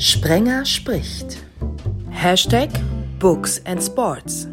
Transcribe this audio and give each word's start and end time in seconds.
Sprenger 0.00 0.64
spricht. 0.64 1.44
Hashtag 2.08 2.70
Books 3.18 3.60
and 3.66 3.82
Sports. 3.82 4.48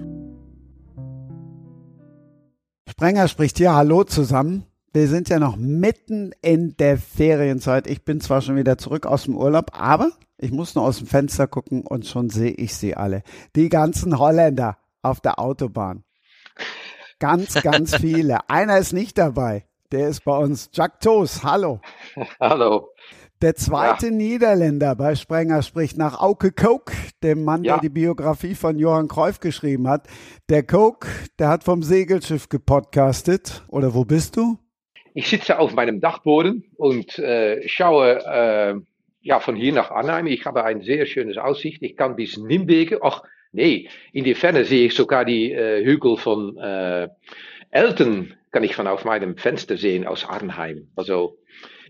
Sprenger 2.89 3.29
spricht 3.29 3.57
hier. 3.57 3.73
Hallo 3.73 4.03
zusammen. 4.03 4.65
Wir 4.91 5.07
sind 5.07 5.29
ja 5.29 5.39
noch 5.39 5.55
mitten 5.55 6.33
in 6.41 6.75
der 6.75 6.97
Ferienzeit. 6.97 7.87
Ich 7.87 8.03
bin 8.03 8.19
zwar 8.19 8.41
schon 8.41 8.57
wieder 8.57 8.77
zurück 8.77 9.05
aus 9.05 9.23
dem 9.23 9.37
Urlaub, 9.37 9.71
aber 9.71 10.11
ich 10.37 10.51
muss 10.51 10.75
nur 10.75 10.83
aus 10.83 10.97
dem 10.97 11.07
Fenster 11.07 11.47
gucken 11.47 11.87
und 11.87 12.05
schon 12.05 12.29
sehe 12.29 12.51
ich 12.51 12.75
sie 12.75 12.97
alle. 12.97 13.23
Die 13.55 13.69
ganzen 13.69 14.19
Holländer 14.19 14.77
auf 15.01 15.21
der 15.21 15.39
Autobahn. 15.39 16.03
Ganz, 17.19 17.53
ganz 17.63 17.95
viele. 18.01 18.49
Einer 18.49 18.79
ist 18.79 18.91
nicht 18.91 19.17
dabei. 19.17 19.65
Der 19.93 20.09
ist 20.09 20.25
bei 20.25 20.37
uns. 20.37 20.69
Jack 20.73 20.99
Toos, 20.99 21.41
hallo. 21.45 21.79
Hallo. 22.37 22.89
Der 23.41 23.53
zweite 23.53 24.07
ja. 24.07 24.11
Niederländer 24.11 24.95
bei 24.95 25.13
Sprenger 25.13 25.61
spricht 25.61 25.95
nach 25.95 26.19
Auke 26.19 26.51
Coke, 26.51 26.93
dem 27.21 27.43
Mann, 27.43 27.63
ja. 27.63 27.75
der 27.75 27.81
die 27.81 27.89
Biografie 27.89 28.55
von 28.55 28.79
Johann 28.79 29.07
Cruyff 29.07 29.39
geschrieben 29.39 29.87
hat. 29.87 30.07
Der 30.49 30.63
Coke, 30.63 31.07
der 31.37 31.49
hat 31.49 31.63
vom 31.63 31.83
Segelschiff 31.83 32.49
gepodcastet. 32.49 33.63
Oder 33.67 33.93
wo 33.93 34.05
bist 34.05 34.37
du? 34.37 34.57
Ich 35.13 35.27
sitze 35.27 35.59
auf 35.59 35.75
meinem 35.75 36.01
Dachboden 36.01 36.63
und 36.77 37.19
äh, 37.19 37.67
schaue 37.67 38.23
äh, 38.25 38.75
ja, 39.21 39.39
von 39.39 39.55
hier 39.55 39.73
nach 39.73 39.91
Arnhem. 39.91 40.25
Ich 40.25 40.45
habe 40.45 40.63
ein 40.63 40.81
sehr 40.81 41.05
schönes 41.05 41.37
Aussicht. 41.37 41.83
Ich 41.83 41.95
kann 41.95 42.15
bis 42.15 42.37
Nimwegen. 42.37 42.97
Ach, 43.03 43.21
nee, 43.51 43.87
in 44.13 44.23
die 44.23 44.35
Ferne 44.35 44.65
sehe 44.65 44.87
ich 44.87 44.95
sogar 44.95 45.25
die 45.25 45.51
äh, 45.51 45.85
Hügel 45.85 46.17
von 46.17 46.57
äh, 46.57 47.07
Elten, 47.69 48.33
kann 48.51 48.63
ich 48.63 48.75
von 48.75 48.87
auf 48.87 49.05
meinem 49.05 49.37
Fenster 49.37 49.77
sehen 49.77 50.07
aus 50.07 50.25
Arnheim. 50.25 50.87
Also, 50.95 51.37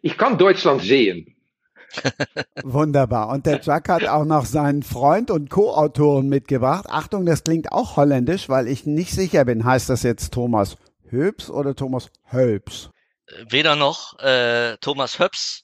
ich 0.02 0.18
kann 0.18 0.38
Deutschland 0.38 0.82
sehen. 0.82 1.37
Wunderbar. 2.64 3.30
Und 3.30 3.46
der 3.46 3.62
Jack 3.62 3.90
hat 3.90 4.08
auch 4.08 4.26
noch 4.26 4.46
seinen 4.46 4.84
Freund 4.84 5.32
und 5.32 5.50
Co-Autoren 5.50 6.28
mitgebracht. 6.28 6.86
Achtung, 6.90 7.26
das 7.26 7.44
klingt 7.44 7.72
auch 7.72 7.98
holländisch, 7.98 8.50
weil 8.50 8.68
ich 8.68 8.86
nicht 8.86 9.12
sicher 9.12 9.46
bin. 9.46 9.64
Heißt 9.64 9.90
das 9.90 10.04
jetzt 10.04 10.34
Thomas 10.34 10.78
Höps 11.10 11.50
oder 11.50 11.76
Thomas 11.76 12.10
Hölps? 12.32 12.90
Weder 13.50 13.76
noch. 13.76 14.20
Äh, 14.20 14.78
Thomas 14.78 15.20
Höps 15.20 15.64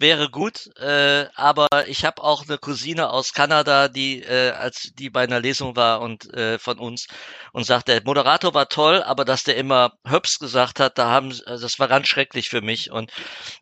wäre 0.00 0.30
gut, 0.30 0.68
äh, 0.78 1.26
aber 1.34 1.68
ich 1.86 2.04
habe 2.04 2.22
auch 2.22 2.44
eine 2.48 2.58
Cousine 2.58 3.10
aus 3.10 3.32
Kanada, 3.32 3.88
die 3.88 4.22
äh, 4.22 4.50
als 4.52 4.92
die 4.94 5.10
bei 5.10 5.22
einer 5.22 5.40
Lesung 5.40 5.76
war 5.76 6.00
und 6.00 6.32
äh, 6.34 6.58
von 6.58 6.78
uns 6.78 7.06
und 7.52 7.64
sagt, 7.64 7.88
der 7.88 8.02
Moderator 8.04 8.54
war 8.54 8.68
toll, 8.68 9.02
aber 9.02 9.24
dass 9.24 9.44
der 9.44 9.56
immer 9.56 9.92
Höps 10.08 10.38
gesagt 10.38 10.80
hat, 10.80 10.98
da 10.98 11.10
haben 11.10 11.30
also 11.46 11.62
das 11.62 11.78
war 11.78 11.88
ganz 11.88 12.08
schrecklich 12.08 12.48
für 12.48 12.62
mich 12.62 12.90
und 12.90 13.12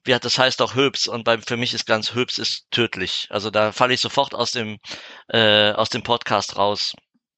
wie 0.05 0.15
hat 0.15 0.25
das 0.25 0.39
heißt 0.39 0.63
auch 0.63 0.75
Höps 0.75 1.09
und 1.09 1.25
bei 1.25 1.39
für 1.39 1.57
mich 1.57 1.75
ist 1.75 1.87
ganz 1.87 2.15
Höps 2.15 2.39
ist 2.39 2.71
tödlich. 2.71 3.27
Also 3.31 3.51
da 3.51 3.73
falle 3.73 3.95
ich 3.95 4.01
sofort 4.01 4.35
aus 4.35 4.53
dem 4.53 4.79
äh, 5.29 5.73
aus 5.73 5.89
dem 5.91 6.03
Podcast 6.03 6.57
raus. 6.57 6.95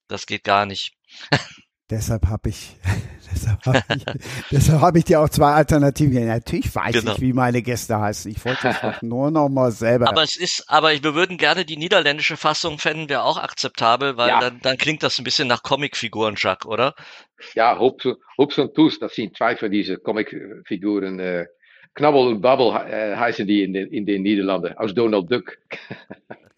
Das 0.09 0.27
geht 0.27 0.45
gar 0.45 0.67
nicht. 0.67 0.93
Deshalb 1.91 2.27
habe 2.29 2.51
ich, 2.51 2.77
deshalb 3.33 3.67
habe 3.67 3.83
ich, 3.97 4.05
deshalb 4.51 4.81
hab 4.81 4.97
ich 4.97 5.05
dir 5.05 5.21
auch 5.21 5.29
zwei 5.29 5.53
Alternativen 5.53 6.13
gegeben. 6.13 6.29
Natürlich 6.29 6.75
weiß 6.75 6.95
genau. 6.95 7.13
ich, 7.15 7.21
wie 7.21 7.33
meine 7.33 7.63
Gäste 7.63 7.99
heißen. 7.99 8.31
Ich 8.31 8.45
wollte 8.45 8.69
es 8.69 9.03
nur 9.03 9.31
noch 9.31 9.49
mal 9.49 9.73
selber. 9.73 10.09
Aber 10.09 10.23
es 10.23 10.37
ist, 10.37 10.65
aber 10.69 10.91
wir 10.93 11.15
würden 11.15 11.37
gerne 11.37 11.65
die 11.65 11.77
niederländische 11.77 12.37
Fassung 12.37 12.79
fänden 12.79 13.09
wir 13.09 13.25
auch 13.25 13.39
akzeptabel, 13.39 14.17
weil 14.17 14.29
ja. 14.29 14.41
dann, 14.41 14.61
dann 14.61 14.79
klingt 14.79 15.03
das 15.03 15.19
ein 15.19 15.25
bisschen 15.25 15.49
nach 15.49 15.63
Comicfiguren, 15.63 16.37
Jacques, 16.37 16.67
oder? 16.67 16.95
Ja, 17.55 17.79
Hobbs, 17.79 18.07
Hobbs 18.39 18.59
und 18.59 18.75
Tus, 18.75 18.99
das 18.99 19.15
sind 19.15 19.37
zwei 19.37 19.57
von 19.57 19.71
diesen 19.71 20.03
Comicfiguren. 20.03 21.19
Äh, 21.19 21.47
Knabbel 21.95 22.29
und 22.29 22.41
Babbel 22.41 22.69
äh, 22.89 23.17
heißen 23.17 23.47
die 23.47 23.65
in 23.65 23.73
den, 23.73 23.89
in 23.89 24.07
den 24.07 24.23
Niederlanden, 24.23 24.77
aus 24.77 24.95
Donald 24.95 25.31
Duck. 25.31 25.59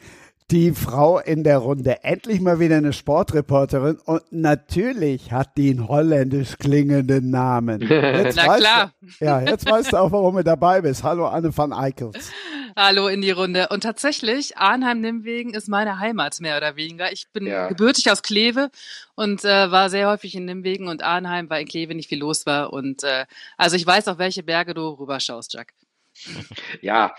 die 0.53 0.73
Frau 0.73 1.19
in 1.19 1.45
der 1.45 1.57
Runde. 1.59 2.05
Endlich 2.05 2.43
mal 2.43 2.61
wieder 2.61 2.77
eine 2.77 2.93
Sportreporterin 2.93 3.97
und 4.05 4.21
natürlich 4.31 5.33
hat 5.33 5.57
die 5.57 5.71
einen 5.71 5.89
holländisch 5.89 6.59
klingenden 6.59 7.31
Namen. 7.31 7.81
Jetzt 7.89 8.37
Na 8.37 8.59
klar. 8.59 8.93
Du, 9.01 9.25
ja, 9.25 9.41
jetzt 9.41 9.69
weißt 9.69 9.95
du 9.95 9.97
auch, 9.97 10.13
warum 10.13 10.37
du 10.37 10.45
dabei 10.45 10.83
bist. 10.83 11.03
Hallo 11.05 11.27
Anne 11.27 11.57
van 11.57 11.73
Eickels. 11.73 12.33
Hallo 12.77 13.09
in 13.09 13.23
die 13.23 13.31
Runde. 13.31 13.69
Und 13.71 13.81
tatsächlich, 13.83 14.59
Arnheim-Nimwegen 14.59 15.55
ist 15.55 15.69
meine 15.69 15.99
Heimat 15.99 16.39
mehr 16.41 16.59
oder 16.59 16.77
weniger. 16.77 17.11
Ich 17.13 17.29
bin 17.33 17.47
ja. 17.47 17.69
gebürtig 17.69 18.11
aus 18.11 18.23
Kleve 18.23 18.71
und 19.15 19.47
äh, 19.47 19.71
war 19.71 19.89
sehr 19.89 20.11
häufig 20.11 20.35
in 20.35 20.45
Nimwegen 20.45 20.87
und 20.87 21.03
Arnheim, 21.03 21.49
weil 21.49 21.63
in 21.63 21.69
Kleve 21.69 21.95
nicht 21.95 22.11
viel 22.11 22.21
los 22.21 22.45
war. 22.45 22.75
Und 22.75 23.05
äh, 23.05 23.25
also 23.57 23.77
ich 23.77 23.87
weiß, 23.87 24.07
auf 24.09 24.19
welche 24.19 24.43
Berge 24.43 24.75
du 24.75 24.87
rüberschaust, 24.87 25.55
Jack. 25.55 25.73
Ja, 26.83 27.15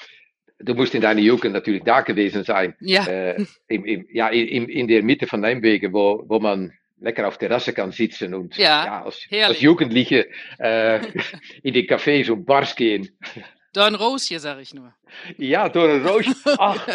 du 0.63 0.73
musst 0.73 0.95
in 0.95 1.01
deiner 1.01 1.21
Jugend 1.21 1.53
natürlich 1.53 1.83
da 1.83 2.01
gewesen 2.01 2.43
sein. 2.43 2.75
Ja. 2.79 3.05
Äh, 3.05 3.45
im, 3.67 3.85
im, 3.85 4.07
ja 4.11 4.29
in, 4.29 4.69
in 4.69 4.87
der 4.87 5.03
Mitte 5.03 5.27
von 5.27 5.41
Nijmegen, 5.41 5.93
wo, 5.93 6.23
wo 6.27 6.39
man 6.39 6.73
lecker 6.99 7.27
auf 7.27 7.37
Terrasse 7.37 7.73
kann 7.73 7.91
sitzen 7.91 8.33
und 8.33 8.57
ja, 8.57 8.85
ja 8.85 9.03
als, 9.03 9.27
als 9.31 9.61
Jugendliche 9.61 10.27
äh, 10.57 10.99
in 11.63 11.73
die 11.73 11.87
Cafés 11.87 12.31
und 12.31 12.45
Bars 12.45 12.75
gehen. 12.75 13.09
Dornroosje, 13.73 14.39
sag 14.39 14.59
ich 14.61 14.73
nur. 14.73 14.93
Ja, 15.37 15.67
Dornroosje. 15.67 16.35
Ach, 16.59 16.87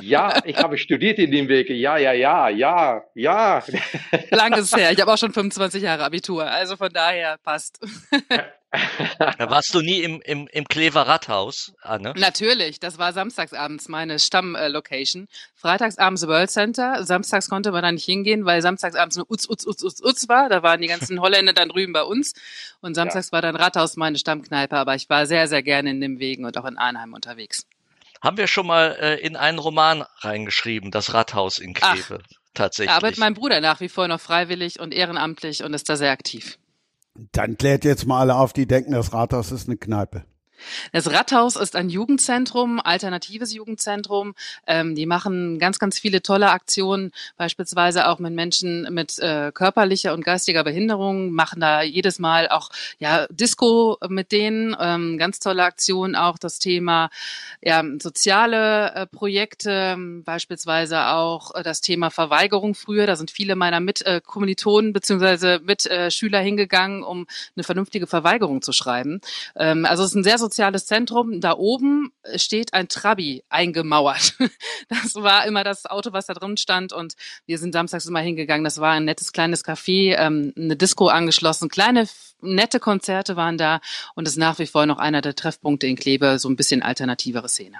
ja, 0.00 0.40
ich 0.46 0.56
habe 0.56 0.78
studiert 0.78 1.18
in 1.18 1.30
dem 1.30 1.46
Weg. 1.46 1.68
Ja, 1.68 1.98
ja, 1.98 2.12
ja, 2.12 2.48
ja, 2.48 3.04
ja. 3.14 3.62
Langes 4.30 4.74
her. 4.74 4.92
Ich 4.92 5.00
habe 5.00 5.12
auch 5.12 5.18
schon 5.18 5.32
25 5.32 5.82
Jahre 5.82 6.04
Abitur. 6.04 6.46
Also 6.46 6.76
von 6.76 6.90
daher 6.90 7.36
passt. 7.44 7.78
Da 9.38 9.50
warst 9.50 9.74
du 9.74 9.80
nie 9.80 10.00
im, 10.00 10.20
im, 10.22 10.48
im 10.48 10.64
Klever 10.64 11.02
Rathaus, 11.02 11.72
Anne? 11.82 12.14
Natürlich, 12.16 12.80
das 12.80 12.98
war 12.98 13.12
samstagsabends 13.12 13.88
meine 13.88 14.18
Stammlocation. 14.18 15.28
Freitagsabends 15.54 16.26
World 16.26 16.50
Center, 16.50 17.04
samstags 17.04 17.48
konnte 17.48 17.72
man 17.72 17.82
da 17.82 17.92
nicht 17.92 18.04
hingehen, 18.04 18.44
weil 18.44 18.62
samstagsabends 18.62 19.16
nur 19.16 19.30
Utz, 19.30 19.48
Utz, 19.48 19.66
Utz, 19.66 19.82
Utz, 19.82 20.00
Utz 20.02 20.28
war. 20.28 20.48
Da 20.48 20.62
waren 20.62 20.80
die 20.80 20.88
ganzen 20.88 21.20
Holländer 21.20 21.52
dann 21.52 21.68
drüben 21.68 21.92
bei 21.92 22.02
uns. 22.02 22.32
Und 22.80 22.94
samstags 22.94 23.28
ja. 23.28 23.32
war 23.32 23.42
dann 23.42 23.56
Rathaus 23.56 23.96
meine 23.96 24.18
Stammkneipe, 24.18 24.76
aber 24.76 24.94
ich 24.94 25.08
war 25.10 25.26
sehr, 25.26 25.48
sehr 25.48 25.62
gerne 25.62 25.90
in 25.90 26.00
dem 26.00 26.18
Wegen 26.18 26.44
und 26.44 26.56
auch 26.56 26.64
in 26.64 26.78
Arnheim 26.78 27.12
unterwegs. 27.12 27.66
Haben 28.22 28.36
wir 28.36 28.46
schon 28.46 28.66
mal 28.66 28.96
äh, 29.00 29.20
in 29.20 29.36
einen 29.36 29.58
Roman 29.58 30.04
reingeschrieben, 30.18 30.90
das 30.90 31.12
Rathaus 31.12 31.58
in 31.58 31.74
Kleve. 31.74 32.20
Ach, 32.22 32.36
tatsächlich. 32.54 32.90
Da 32.90 32.96
arbeitet 32.96 33.18
mein 33.18 33.34
Bruder 33.34 33.60
nach 33.60 33.80
wie 33.80 33.88
vor 33.88 34.08
noch 34.08 34.20
freiwillig 34.20 34.80
und 34.80 34.94
ehrenamtlich 34.94 35.62
und 35.64 35.74
ist 35.74 35.88
da 35.88 35.96
sehr 35.96 36.12
aktiv. 36.12 36.58
Dann 37.14 37.56
klärt 37.56 37.84
jetzt 37.84 38.06
mal 38.06 38.20
alle 38.20 38.36
auf, 38.36 38.52
die 38.52 38.66
denken, 38.66 38.92
das 38.92 39.12
Rathaus 39.12 39.52
ist 39.52 39.68
eine 39.68 39.76
Kneipe. 39.76 40.24
Das 40.92 41.10
Rathaus 41.10 41.56
ist 41.56 41.76
ein 41.76 41.88
Jugendzentrum, 41.88 42.80
alternatives 42.80 43.52
Jugendzentrum. 43.52 44.34
Ähm, 44.66 44.94
die 44.94 45.06
machen 45.06 45.58
ganz, 45.58 45.78
ganz 45.78 45.98
viele 45.98 46.22
tolle 46.22 46.50
Aktionen, 46.50 47.12
beispielsweise 47.36 48.08
auch 48.08 48.18
mit 48.18 48.32
Menschen 48.32 48.88
mit 48.92 49.18
äh, 49.18 49.52
körperlicher 49.52 50.14
und 50.14 50.24
geistiger 50.24 50.64
Behinderung, 50.64 51.32
machen 51.32 51.60
da 51.60 51.82
jedes 51.82 52.18
Mal 52.18 52.48
auch 52.48 52.70
ja 52.98 53.26
Disco 53.28 53.98
mit 54.08 54.32
denen, 54.32 54.76
ähm, 54.78 55.18
ganz 55.18 55.38
tolle 55.38 55.64
Aktionen, 55.64 56.16
auch 56.16 56.38
das 56.38 56.58
Thema 56.58 57.10
ja, 57.60 57.84
soziale 58.00 58.94
äh, 58.94 59.06
Projekte, 59.06 59.96
beispielsweise 60.24 61.06
auch 61.08 61.54
äh, 61.54 61.62
das 61.62 61.80
Thema 61.80 62.10
Verweigerung 62.10 62.74
früher. 62.74 63.06
Da 63.06 63.16
sind 63.16 63.30
viele 63.30 63.56
meiner 63.56 63.80
Mitkommilitonen 63.80 64.90
äh, 64.90 64.92
beziehungsweise 64.92 65.60
Mitschüler 65.62 66.40
hingegangen, 66.40 67.02
um 67.02 67.26
eine 67.56 67.64
vernünftige 67.64 68.06
Verweigerung 68.06 68.62
zu 68.62 68.72
schreiben. 68.72 69.20
Ähm, 69.56 69.84
also 69.84 70.02
es 70.02 70.10
ist 70.10 70.16
ein 70.16 70.24
sehr 70.24 70.38
soziales 70.52 70.84
Zentrum. 70.84 71.40
Da 71.40 71.56
oben 71.56 72.12
steht 72.36 72.74
ein 72.74 72.88
Trabi 72.88 73.44
eingemauert. 73.48 74.34
Das 74.88 75.14
war 75.14 75.46
immer 75.46 75.64
das 75.64 75.86
Auto, 75.86 76.12
was 76.12 76.26
da 76.26 76.34
drin 76.34 76.56
stand. 76.56 76.92
Und 76.92 77.14
wir 77.46 77.58
sind 77.58 77.72
samstags 77.72 78.06
immer 78.06 78.20
hingegangen. 78.20 78.64
Das 78.64 78.78
war 78.78 78.92
ein 78.92 79.04
nettes 79.04 79.32
kleines 79.32 79.64
Café, 79.64 80.16
ähm, 80.18 80.52
eine 80.56 80.76
Disco 80.76 81.08
angeschlossen. 81.08 81.68
Kleine, 81.68 82.06
nette 82.40 82.78
Konzerte 82.78 83.36
waren 83.36 83.56
da. 83.56 83.80
Und 84.14 84.28
ist 84.28 84.36
nach 84.36 84.58
wie 84.58 84.66
vor 84.66 84.84
noch 84.86 84.98
einer 84.98 85.22
der 85.22 85.34
Treffpunkte 85.34 85.86
in 85.86 85.96
Kleve, 85.96 86.38
so 86.38 86.48
ein 86.48 86.56
bisschen 86.56 86.82
alternativere 86.82 87.48
Szene. 87.48 87.78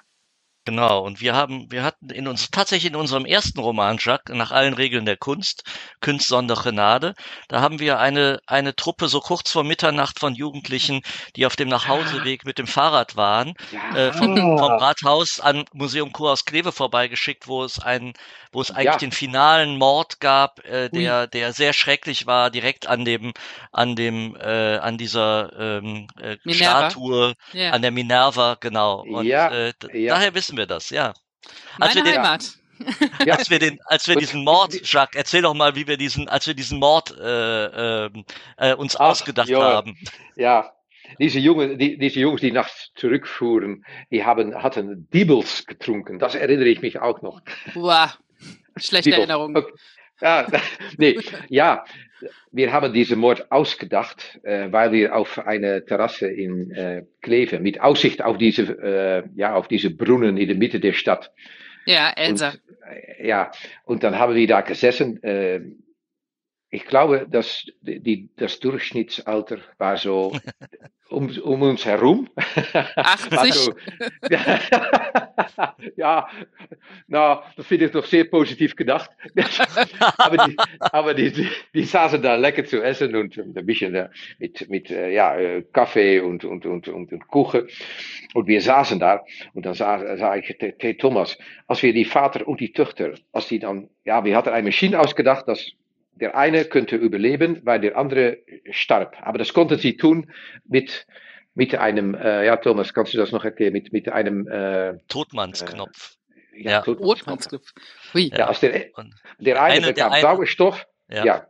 Genau, 0.65 1.01
und 1.01 1.21
wir 1.21 1.35
haben, 1.35 1.73
wir 1.73 1.83
hatten 1.83 2.11
in 2.11 2.29
uns 2.29 2.51
tatsächlich 2.53 2.93
in 2.93 2.97
unserem 2.97 3.27
ersten 3.27 3.59
Roman, 3.59 3.97
Jacques, 3.99 4.33
nach 4.33 4.53
allen 4.53 4.75
Regeln 4.75 5.05
der 5.05 5.17
Kunst, 5.17 5.65
Kunst 6.01 6.29
Sondergenade, 6.29 7.15
da 7.49 7.61
haben 7.61 7.81
wir 7.81 7.99
eine, 7.99 8.41
eine 8.47 8.77
Truppe 8.77 9.09
so 9.09 9.19
kurz 9.19 9.51
vor 9.51 9.65
Mitternacht 9.65 10.21
von 10.21 10.37
Jugendlichen, 10.37 11.03
die 11.35 11.47
auf 11.47 11.57
dem 11.57 11.69
Nachhauseweg 11.69 12.45
mit 12.45 12.59
dem 12.59 12.69
Fahrrad 12.69 13.17
waren, 13.17 13.55
ja. 13.73 13.97
äh, 13.97 14.13
vom, 14.13 14.37
vom, 14.37 14.73
Rathaus 14.73 15.41
an 15.41 15.65
Museum 15.73 16.13
Kurhaus 16.13 16.45
Kleve 16.45 16.71
vorbeigeschickt, 16.71 17.49
wo 17.49 17.65
es 17.65 17.81
ein, 17.81 18.13
wo 18.53 18.61
es 18.61 18.71
eigentlich 18.71 18.85
ja. 18.87 18.99
den 18.99 19.13
finalen 19.13 19.79
Mord 19.79 20.21
gab, 20.21 20.65
äh, 20.65 20.91
der, 20.91 21.27
der 21.27 21.53
sehr 21.53 21.73
schrecklich 21.73 22.27
war, 22.27 22.51
direkt 22.51 22.87
an 22.87 23.05
dem, 23.05 23.33
an 23.73 23.97
dem, 23.97 24.37
äh, 24.37 24.77
an 24.77 24.97
dieser 24.97 25.53
ähm, 25.59 26.07
äh, 26.21 26.37
Statue, 26.53 27.35
yeah. 27.53 27.73
an 27.73 27.83
der 27.83 27.91
Minerva, 27.91 28.57
genau. 28.61 29.01
Und 29.03 29.27
ja. 29.27 29.51
Äh, 29.51 29.73
daher 29.91 30.35
wissen 30.35 30.52
wissen 30.53 30.59
wir 30.59 30.67
das, 30.67 30.91
ja. 30.91 31.15
Als 31.81 31.95
Meine 31.95 32.07
wir 32.07 32.13
Heimat. 32.13 32.59
Den, 33.21 33.31
als 33.31 33.49
wir 33.49 33.61
den, 33.61 33.79
als 33.85 34.09
wir 34.09 34.17
diesen 34.17 34.43
Mord, 34.43 34.75
Jacques, 34.83 35.17
erzähl 35.17 35.43
doch 35.43 35.55
mal, 35.55 35.77
wie 35.77 35.87
wir 35.87 35.97
diesen, 35.97 36.29
als 36.29 36.49
wir 36.49 36.55
diesen 36.55 36.81
Mord 36.81 37.17
äh, 37.17 38.07
ähm, 38.07 38.25
äh, 38.57 38.75
uns 38.75 38.97
Ach, 38.97 39.11
ausgedacht 39.11 39.49
jo. 39.49 39.63
haben. 39.63 39.97
Ja, 40.35 40.73
diese, 41.21 41.39
Jungen, 41.39 41.79
die, 41.79 41.97
diese 41.97 42.19
Jungs, 42.19 42.41
die 42.41 42.51
nachts 42.51 42.91
zurückfuhren, 42.97 43.85
die 44.11 44.25
haben, 44.25 44.61
hatten 44.61 45.09
Diebels 45.13 45.65
getrunken. 45.67 46.19
Das 46.19 46.35
erinnere 46.35 46.71
ich 46.71 46.83
mich 46.83 46.99
auch 46.99 47.23
noch. 47.23 47.41
Boah, 47.73 48.15
schlechte 48.77 49.11
Diebels. 49.11 49.29
Erinnerung. 49.29 49.57
Okay. 49.57 49.73
Ja, 50.21 50.47
nee, 50.99 51.19
ja, 51.49 51.85
wir 52.53 52.73
haben 52.73 52.93
diesen 52.93 53.19
Mord 53.19 53.51
ausgedacht, 53.51 54.41
äh, 54.45 54.71
weil 54.71 54.93
wir 54.93 55.17
auf 55.17 55.39
eine 55.39 55.85
Terrasse 55.85 56.29
in 56.29 56.71
äh, 56.71 57.05
Kleve 57.21 57.59
mit 57.59 57.81
Aussicht 57.81 58.23
auf 58.23 58.39
diese, 58.39 58.63
äh, 58.63 59.25
ja, 59.35 59.55
auf 59.55 59.69
diese 59.69 59.91
Brunnen 59.91 60.37
in 60.37 60.49
der 60.49 60.57
Mitte 60.57 60.79
der 60.79 60.93
Stadt. 60.93 61.33
Ja, 61.87 62.13
Elsa. 62.15 62.51
Und, 62.51 62.61
äh, 62.89 63.27
ja, 63.27 63.51
und 63.85 64.05
dann 64.05 64.19
haben 64.19 64.35
wir 64.35 64.47
da 64.47 64.61
gesessen. 64.61 65.21
Ich 66.75 66.87
glaube, 66.87 67.27
dass 67.29 67.67
die, 67.83 68.31
das 68.37 68.59
Durchschnittsalter 68.59 69.59
war 69.77 69.99
so 69.99 70.33
um, 71.11 71.29
um 71.43 71.61
uns 71.61 71.85
herum. 71.85 72.31
80. 72.97 73.53
so, 73.53 73.75
ja, 75.97 76.27
nou, 77.09 77.43
das 77.59 77.67
finde 77.67 77.85
ich 77.85 77.91
doch 77.91 78.07
sehr 78.07 78.25
positiv 78.25 78.75
gedacht. 78.75 79.11
aber 80.17 80.47
die, 80.47 80.57
aber 80.81 81.13
die, 81.13 81.31
die, 81.31 81.47
die 81.75 81.85
saßen 81.85 82.23
da 82.23 82.37
lecker 82.37 82.65
zu 82.65 82.83
essen 82.83 83.15
und 83.17 83.37
ein 83.37 83.67
bisschen 83.67 83.95
äh, 83.95 84.09
mit, 84.39 84.71
mit 84.71 84.91
äh, 84.91 85.13
ja, 85.13 85.61
Kaffee 85.75 86.21
und, 86.21 86.47
und, 86.47 86.65
und, 86.65 86.89
und, 86.89 87.13
und 87.13 87.29
Kuchen. 87.29 87.69
Und 88.33 88.47
wir 88.47 88.63
saßen 88.63 88.99
da 88.99 89.23
und 89.53 89.67
dann 89.67 89.75
sah, 89.75 90.17
sah 90.17 90.37
ich, 90.37 90.57
hey 90.59 90.97
Thomas, 90.97 91.37
als 91.67 91.83
wir 91.83 91.93
die 91.93 92.07
Vater 92.07 92.49
und 92.49 92.61
die 92.61 92.73
Töchter, 92.73 93.13
als 93.33 93.49
die 93.49 93.59
dann, 93.59 93.91
ja, 94.05 94.25
wir 94.25 94.35
hatten 94.35 94.49
eine 94.49 94.69
Maschine 94.69 94.99
ausgedacht, 94.99 95.47
dass 95.47 95.71
der 96.13 96.37
eine 96.37 96.65
könnte 96.65 96.97
überleben, 96.97 97.61
weil 97.65 97.81
der 97.81 97.97
andere 97.97 98.39
starb. 98.71 99.17
Aber 99.23 99.39
das 99.39 99.53
konnten 99.53 99.79
sie 99.79 99.97
tun 99.97 100.31
mit, 100.67 101.07
mit 101.55 101.75
einem, 101.75 102.15
äh, 102.15 102.47
ja 102.47 102.57
Thomas, 102.57 102.95
kannst 102.95 103.15
du 103.15 103.19
das 103.19 103.33
noch 103.33 103.45
erklären, 103.45 103.73
mit, 103.73 103.93
mit 103.93 104.09
einem 104.09 104.47
äh, 104.49 104.99
Todmannsknopf. 105.09 106.17
ja, 106.55 106.71
Ja. 106.71 106.81
Todmannsknopf. 106.83 107.73
Hui. 108.15 108.31
Ja, 108.37 108.47
als 108.49 108.61
der, 108.61 108.71
der 109.39 109.63
eine 109.63 109.75
eine- 109.75 109.81
der 109.87 109.93
bekam 109.95 110.13
eine- 110.13 110.21
Sauerstoff, 110.21 110.87
Ja. 111.09 111.25
ja. 111.25 111.47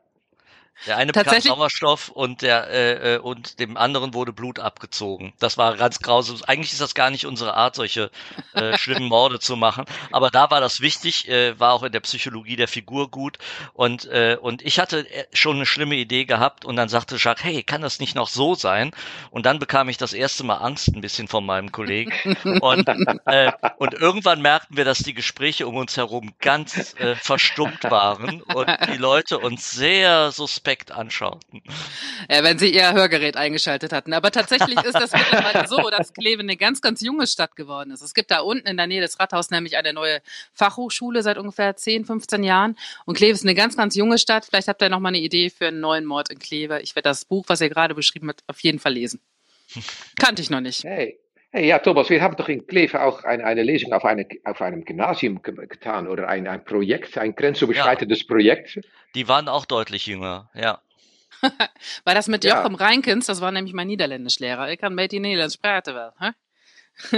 Der 0.86 0.96
eine 0.96 1.12
bekam 1.12 1.40
Sauerstoff 1.40 2.08
und 2.08 2.42
der 2.42 2.69
äh, 2.69 3.14
äh, 3.14 3.19
und 3.19 3.60
dem 3.60 3.76
anderen 3.76 4.14
wurde 4.14 4.32
Blut 4.32 4.58
abgezogen. 4.58 5.32
Das 5.38 5.56
war 5.56 5.76
ganz 5.76 6.00
grausam. 6.00 6.38
Eigentlich 6.46 6.72
ist 6.72 6.80
das 6.80 6.94
gar 6.94 7.10
nicht 7.10 7.24
unsere 7.24 7.54
Art, 7.54 7.76
solche 7.76 8.10
äh, 8.54 8.76
schlimmen 8.78 9.06
Morde 9.06 9.38
zu 9.38 9.56
machen. 9.56 9.84
Aber 10.10 10.30
da 10.30 10.50
war 10.50 10.60
das 10.60 10.80
wichtig, 10.80 11.28
äh, 11.28 11.58
war 11.60 11.72
auch 11.74 11.84
in 11.84 11.92
der 11.92 12.00
Psychologie 12.00 12.56
der 12.56 12.66
Figur 12.66 13.10
gut. 13.10 13.38
Und 13.74 14.06
äh, 14.06 14.36
und 14.40 14.62
ich 14.62 14.80
hatte 14.80 15.08
äh, 15.08 15.26
schon 15.32 15.56
eine 15.56 15.66
schlimme 15.66 15.94
Idee 15.94 16.24
gehabt 16.24 16.64
und 16.64 16.75
dann 16.75 16.88
sagte 16.88 17.16
Jacques, 17.16 17.44
hey, 17.44 17.62
kann 17.62 17.82
das 17.82 18.00
nicht 18.00 18.16
noch 18.16 18.28
so 18.28 18.56
sein? 18.56 18.90
Und 19.30 19.46
dann 19.46 19.60
bekam 19.60 19.88
ich 19.88 19.98
das 19.98 20.12
erste 20.12 20.42
Mal 20.42 20.56
Angst 20.56 20.88
ein 20.88 21.00
bisschen 21.00 21.28
von 21.28 21.46
meinem 21.46 21.70
Kollegen. 21.70 22.12
Und 22.60 22.88
äh, 23.26 23.52
und 23.78 23.94
irgendwann 23.94 24.42
merkten 24.42 24.76
wir, 24.76 24.84
dass 24.84 24.98
die 24.98 25.14
Gespräche 25.14 25.68
um 25.68 25.76
uns 25.76 25.96
herum 25.96 26.34
ganz 26.40 26.94
äh, 26.98 27.14
verstummt 27.14 27.84
waren 27.84 28.42
und 28.42 28.68
die 28.92 28.96
Leute 28.96 29.38
uns 29.38 29.70
sehr 29.70 30.32
suspekt 30.32 30.62
anschauten. 30.91 31.62
Ja, 32.31 32.43
wenn 32.44 32.59
sie 32.59 32.73
ihr 32.73 32.93
Hörgerät 32.93 33.37
eingeschaltet 33.37 33.93
hatten. 33.93 34.12
Aber 34.12 34.31
tatsächlich 34.31 34.82
ist 34.82 34.94
das 34.94 35.12
mittlerweile 35.12 35.67
so, 35.69 35.91
dass 35.91 36.12
Kleve 36.14 36.41
eine 36.41 36.56
ganz, 36.56 36.81
ganz 36.81 37.00
junge 37.00 37.26
Stadt 37.26 37.56
geworden 37.56 37.91
ist. 37.91 38.03
Es 38.03 38.14
gibt 38.14 38.31
da 38.31 38.41
unten 38.41 38.67
in 38.67 38.76
der 38.76 38.87
Nähe 38.87 39.00
des 39.00 39.19
Rathauses 39.19 39.50
nämlich 39.50 39.76
eine 39.76 39.93
neue 39.93 40.20
Fachhochschule 40.53 41.23
seit 41.23 41.38
ungefähr 41.38 41.76
10, 41.76 42.05
15 42.05 42.44
Jahren. 42.44 42.76
Und 43.05 43.17
Kleve 43.17 43.32
ist 43.32 43.44
eine 43.44 43.55
ganz, 43.55 43.76
ganz 43.76 43.94
junge 43.94 44.19
Stadt. 44.19 44.44
Vielleicht 44.47 44.69
habt 44.69 44.82
ihr 44.82 44.88
noch 44.88 45.00
mal 45.00 45.09
eine 45.09 45.20
Idee 45.20 45.50
für 45.50 45.69
einen 45.69 45.81
neuen 45.81 46.05
Mord 46.05 46.31
in 46.31 46.38
Kleve. 46.38 46.81
Ich 46.81 46.94
werde 46.94 47.09
das 47.09 47.25
Buch, 47.25 47.44
was 47.49 47.61
ihr 47.61 47.69
gerade 47.69 47.94
beschrieben 47.94 48.29
habt, 48.29 48.43
auf 48.47 48.61
jeden 48.61 48.79
Fall 48.79 48.93
lesen. 48.94 49.20
Kannte 50.19 50.43
ich 50.43 50.50
noch 50.50 50.61
nicht. 50.61 50.85
Hey. 50.85 51.19
Hey, 51.54 51.66
ja, 51.69 51.78
Thomas, 51.78 52.08
wir 52.08 52.22
haben 52.22 52.34
doch 52.37 52.49
in 52.49 52.66
Kleve 52.66 53.02
auch 53.02 53.25
eine, 53.25 53.44
eine 53.44 53.62
Lesung 53.62 53.93
auf, 53.93 54.06
eine, 54.06 54.26
auf 54.44 54.62
einem 54.62 54.84
Gymnasium 54.87 55.43
ge- 55.43 55.66
getan 55.66 56.08
oder 56.08 56.26
ein, 56.28 56.49
ein 56.49 56.64
Projekt, 56.64 57.19
ein 57.19 57.34
grenzüberschreitendes 57.34 58.26
Projekt. 58.26 58.81
Die 59.14 59.28
waren 59.28 59.49
auch 59.49 59.66
deutlich 59.66 60.06
jünger, 60.06 60.49
ja. 60.54 60.81
War 62.04 62.14
das 62.14 62.28
mit 62.28 62.44
Ja. 62.44 62.58
Jochem 62.62 62.75
Reinkens? 62.75 63.26
Das 63.26 63.40
war 63.43 63.52
nämlich 63.52 63.75
mein 63.75 63.88
Niederländischlehrer. 63.88 64.70
Ich 64.70 64.78
kann 64.78 64.94
ein 64.94 64.96
beetje 64.96 65.20
Nederlands 65.20 65.58
praten 65.58 65.94
wel. 65.94 66.12
Hè? 66.19 66.31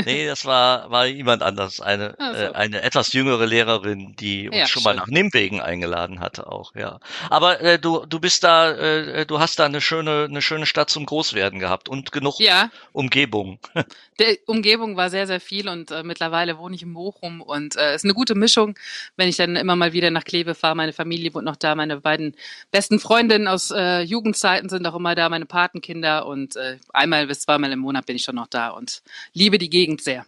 Nee, 0.06 0.26
das 0.26 0.44
war, 0.46 0.90
war 0.90 1.06
jemand 1.06 1.42
anders. 1.42 1.80
Eine, 1.80 2.14
Ach 2.18 2.34
so. 2.34 2.40
äh, 2.42 2.52
eine 2.52 2.82
etwas 2.82 3.12
jüngere 3.12 3.44
Lehrerin, 3.46 4.16
die 4.16 4.48
uns 4.48 4.56
Ja, 4.56 4.66
schon 4.66 4.82
mal 4.82 4.92
schön. 4.92 4.96
nach 4.98 5.06
Nimwegen 5.08 5.60
eingeladen 5.60 6.20
hatte 6.20 6.46
auch, 6.46 6.74
ja. 6.74 7.00
Aber 7.28 7.60
äh, 7.60 7.78
du, 7.78 8.06
du 8.06 8.18
bist 8.18 8.44
da, 8.44 8.70
äh, 8.72 9.26
du 9.26 9.40
hast 9.40 9.58
da 9.58 9.66
eine 9.66 9.80
schöne, 9.82 10.26
eine 10.30 10.40
schöne 10.40 10.64
Stadt 10.66 10.88
zum 10.90 11.04
Großwerden 11.06 11.58
gehabt 11.58 11.88
und 11.88 12.12
genug 12.12 12.40
Ja, 12.40 12.70
Umgebung. 12.92 13.58
der 14.18 14.36
Umgebung 14.46 14.96
war 14.96 15.10
sehr, 15.10 15.26
sehr 15.26 15.40
viel 15.40 15.68
und 15.68 15.90
äh, 15.90 16.02
mittlerweile 16.02 16.56
wohne 16.58 16.76
ich 16.76 16.82
in 16.82 16.94
Bochum 16.94 17.42
und 17.42 17.76
äh, 17.76 17.94
ist 17.94 18.04
eine 18.04 18.14
gute 18.14 18.34
Mischung, 18.34 18.78
wenn 19.16 19.28
ich 19.28 19.36
dann 19.36 19.56
immer 19.56 19.76
mal 19.76 19.92
wieder 19.92 20.10
nach 20.10 20.24
Kleve 20.24 20.54
fahre. 20.54 20.76
Meine 20.76 20.92
Familie 20.92 21.34
wohnt 21.34 21.44
noch 21.44 21.56
da, 21.56 21.74
meine 21.74 22.00
beiden 22.00 22.34
besten 22.70 23.00
Freundinnen 23.00 23.48
aus 23.48 23.70
äh, 23.70 24.00
Jugendzeiten 24.00 24.68
sind 24.68 24.86
auch 24.86 24.94
immer 24.94 25.14
da, 25.14 25.28
meine 25.28 25.46
Patenkinder 25.46 26.26
und 26.26 26.56
äh, 26.56 26.78
einmal 26.92 27.26
bis 27.26 27.40
zweimal 27.40 27.70
im 27.72 27.80
Monat 27.80 28.06
bin 28.06 28.16
ich 28.16 28.22
schon 28.22 28.36
noch 28.36 28.46
da 28.46 28.68
und 28.70 29.02
liebe 29.34 29.58
die 29.58 29.63
Gegend 29.68 30.02
sehr. 30.02 30.26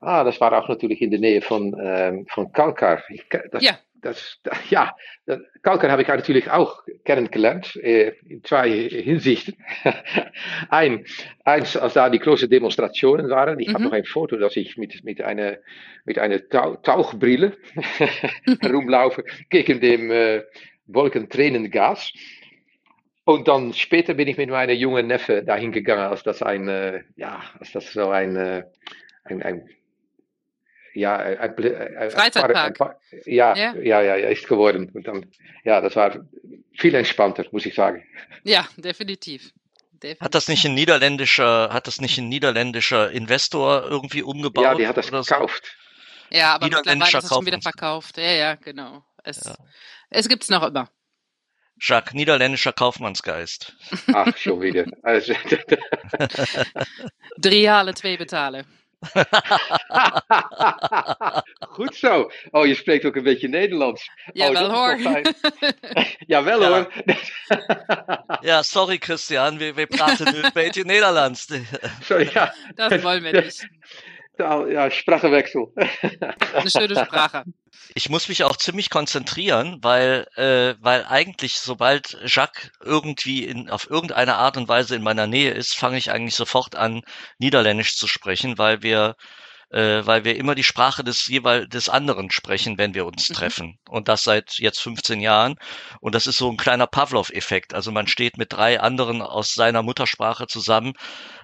Ah, 0.00 0.24
das 0.24 0.40
war 0.40 0.52
auch 0.52 0.68
natürlich 0.68 1.00
in 1.00 1.10
der 1.10 1.20
Nähe 1.20 1.40
von, 1.42 1.76
ähm, 1.80 2.26
von 2.28 2.50
Kalkar. 2.52 3.02
Ich, 3.08 3.24
das, 3.52 3.62
Ja. 3.62 3.78
das, 4.00 4.40
ja, 4.68 4.92
Kalkar 5.62 5.92
habe 5.92 6.02
ich 6.02 6.08
natürlich 6.08 6.50
auch 6.50 6.82
kennengelernt, 7.04 7.76
äh, 7.76 8.12
in 8.26 8.42
zwei 8.42 8.68
Hinsichten. 8.88 9.54
ein, 10.70 11.04
eins, 11.44 11.76
als 11.76 11.94
da 11.94 12.10
die 12.10 12.18
großen 12.18 12.50
Demonstrationen 12.50 13.30
waren. 13.30 13.60
Ich 13.60 13.68
habe 13.68 13.78
Mhm. 13.78 13.84
noch 13.84 13.92
ein 13.92 14.04
Foto, 14.04 14.36
dass 14.38 14.56
ich 14.56 14.76
mit, 14.76 15.04
mit 15.04 15.20
einer, 15.22 15.58
mit 16.04 16.18
einer 16.18 16.48
Tau 16.48 16.74
Tauchbrille 16.76 17.56
herumlaufe 18.60 19.22
gegen 19.50 19.80
dem 19.80 20.10
äh, 20.10 20.42
Wolkentränengas. 20.86 22.12
Und 23.24 23.46
dann 23.46 23.72
später 23.72 24.14
bin 24.14 24.26
ich 24.28 24.36
mit 24.36 24.50
meiner 24.50 24.72
jungen 24.72 25.06
Neffe 25.06 25.42
dahin 25.44 25.70
gegangen, 25.72 26.02
als 26.02 26.22
das 26.24 26.42
ein, 26.42 26.68
äh, 26.68 27.04
ja, 27.16 27.42
als 27.58 27.72
das 27.72 27.92
so 27.92 28.10
ein, 28.10 28.36
äh, 28.36 28.64
ein, 29.24 29.42
ein 29.42 29.68
ja, 30.94 31.16
ein, 31.16 31.38
ein, 31.38 32.10
Freizeitpark. 32.10 32.96
Ein, 33.12 33.20
ja, 33.24 33.54
Ja. 33.56 33.74
ja, 33.76 34.02
ja, 34.02 34.16
ja, 34.16 34.28
ist 34.28 34.46
geworden. 34.48 34.90
Und 34.92 35.06
dann, 35.06 35.26
ja, 35.64 35.80
das 35.80 35.96
war 35.96 36.18
viel 36.76 36.94
entspannter, 36.94 37.44
muss 37.52 37.64
ich 37.64 37.74
sagen. 37.74 38.04
Ja, 38.44 38.66
definitiv. 38.76 39.52
definitiv. 39.92 40.20
Hat 40.20 40.34
das 40.34 40.48
nicht 40.48 40.64
ein 40.66 40.74
niederländischer, 40.74 41.72
hat 41.72 41.86
das 41.86 42.00
nicht 42.00 42.18
ein 42.18 42.28
niederländischer 42.28 43.10
Investor 43.10 43.84
irgendwie 43.88 44.22
umgebaut? 44.22 44.64
ja, 44.64 44.74
die 44.74 44.86
hat 44.86 44.96
das 44.96 45.08
oder 45.08 45.22
so? 45.22 45.34
gekauft. 45.34 45.76
Ja, 46.30 46.54
aber 46.54 46.66
mittlerweile 46.66 47.04
ist 47.04 47.14
es 47.14 47.28
schon 47.28 47.46
wieder 47.46 47.60
verkauft. 47.60 48.18
Ja, 48.18 48.32
ja, 48.32 48.54
genau. 48.56 49.04
Es, 49.22 49.44
Ja. 49.44 49.54
es 50.10 50.28
gibt's 50.28 50.48
noch 50.48 50.66
immer. 50.66 50.90
Jacques, 51.84 52.14
niederländischer 52.14 52.72
Kaufmannsgeist. 52.72 53.74
Ach, 54.14 54.36
schon 54.36 54.60
wieder. 54.60 54.84
Also, 55.02 55.34
Drie 57.38 57.68
halen, 57.68 57.94
twee 57.94 58.16
betalen. 58.16 58.64
Goed 61.74 61.94
zo. 61.96 62.30
Oh, 62.52 62.66
je 62.66 62.74
spreekt 62.74 63.04
ook 63.04 63.16
een 63.16 63.22
beetje 63.22 63.48
Nederlands. 63.48 64.10
Jawel, 64.32 64.62
oh, 64.64 64.68
dat 64.68 64.70
hoor. 64.76 64.94
is 64.94 65.02
wel. 65.04 66.04
Jawel 66.26 66.60
Ja. 66.60 66.68
hoor. 66.68 66.92
Ja, 68.40 68.62
sorry 68.62 68.98
Christian, 68.98 69.58
wir, 69.58 69.74
wir 69.74 69.86
praten 69.86 70.32
nu 70.32 70.42
een 70.42 70.50
beetje 70.54 70.84
Nederlands. 70.84 71.46
Sorry, 72.02 72.30
ja. 72.32 72.54
Das 72.74 73.02
wollen 73.02 73.22
wir 73.24 73.32
nicht. 73.32 73.66
Ja, 74.38 74.90
Sprachenwechsel. 74.90 75.66
Eine 76.54 76.70
schöne 76.70 77.04
Sprache. 77.04 77.44
Ich 77.94 78.08
muss 78.08 78.28
mich 78.28 78.44
auch 78.44 78.56
ziemlich 78.56 78.90
konzentrieren, 78.90 79.78
weil, 79.82 80.26
äh, 80.36 80.74
weil 80.80 81.04
eigentlich, 81.04 81.54
sobald 81.54 82.16
Jacques 82.24 82.70
irgendwie 82.82 83.44
in, 83.44 83.68
auf 83.68 83.90
irgendeine 83.90 84.36
Art 84.36 84.56
und 84.56 84.68
Weise 84.68 84.96
in 84.96 85.02
meiner 85.02 85.26
Nähe 85.26 85.52
ist, 85.52 85.74
fange 85.74 85.98
ich 85.98 86.10
eigentlich 86.10 86.34
sofort 86.34 86.74
an, 86.74 87.02
Niederländisch 87.38 87.96
zu 87.96 88.06
sprechen, 88.06 88.56
weil 88.56 88.82
wir, 88.82 89.16
äh, 89.72 90.06
weil 90.06 90.24
wir 90.24 90.36
immer 90.36 90.54
die 90.54 90.64
Sprache 90.64 91.02
des 91.02 91.26
jeweil 91.26 91.66
des 91.66 91.88
anderen 91.88 92.30
sprechen, 92.30 92.78
wenn 92.78 92.94
wir 92.94 93.06
uns 93.06 93.28
Mhm. 93.28 93.34
treffen. 93.34 93.78
Und 93.88 94.08
das 94.08 94.24
seit 94.24 94.58
jetzt 94.58 94.80
15 94.80 95.20
Jahren. 95.20 95.56
Und 96.00 96.14
das 96.14 96.26
ist 96.26 96.36
so 96.38 96.50
ein 96.50 96.56
kleiner 96.56 96.86
Pavlov-Effekt. 96.86 97.74
Also 97.74 97.90
man 97.90 98.06
steht 98.06 98.36
mit 98.38 98.52
drei 98.52 98.80
anderen 98.80 99.22
aus 99.22 99.54
seiner 99.54 99.82
Muttersprache 99.82 100.46
zusammen 100.46 100.92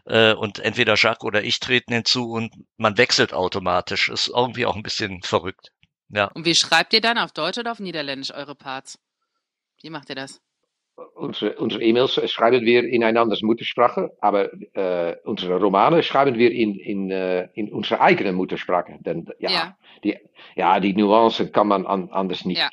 äh, 0.06 0.35
und 0.35 0.58
entweder 0.58 0.94
Jacques 0.97 1.25
oder 1.25 1.42
ich 1.42 1.58
treten 1.61 1.92
hinzu 1.94 2.30
und 2.30 2.52
man 2.76 2.99
wechselt 2.99 3.32
automatisch. 3.32 4.08
Ist 4.08 4.28
irgendwie 4.28 4.66
auch 4.66 4.76
ein 4.76 4.82
bisschen 4.82 5.23
verrückt. 5.23 5.70
Ja. 6.11 6.26
Und 6.35 6.44
wie 6.44 6.54
schreibt 6.54 6.92
ihr 6.92 7.00
dann? 7.00 7.18
Auf 7.18 7.32
Deutsch 7.32 7.58
oder 7.58 7.73
auf 7.73 7.80
Niederländisch 7.80 8.32
eure 8.32 8.54
Parts? 8.54 8.99
Wie 9.82 9.90
macht 9.90 10.08
ihr 10.08 10.16
das? 10.16 10.40
Unsere, 11.14 11.57
unsere 11.57 11.83
E-Mails 11.83 12.21
schreiben 12.31 12.64
wir 12.64 12.85
in 12.85 13.05
eine 13.05 13.21
andere 13.21 13.38
Muttersprache, 13.45 14.12
aber 14.21 14.50
äh, 14.75 15.17
unsere 15.25 15.61
Romane 15.61 16.02
schreiben 16.02 16.37
wir 16.37 16.52
in, 16.52 16.75
in, 16.76 17.11
äh, 17.11 17.49
in 17.55 17.73
unserer 17.73 18.00
eigenen 18.00 18.35
Muttersprache. 18.35 18.99
Denn 19.00 19.26
ja, 19.38 19.50
Ja. 19.50 19.76
Die, 20.05 20.17
ja, 20.55 20.78
die 20.78 20.95
Nuancen 20.95 21.50
kann 21.50 21.69
man 21.69 21.85
an, 21.85 22.11
anders 22.11 22.45
nicht 22.45 22.61
Ja. 22.61 22.71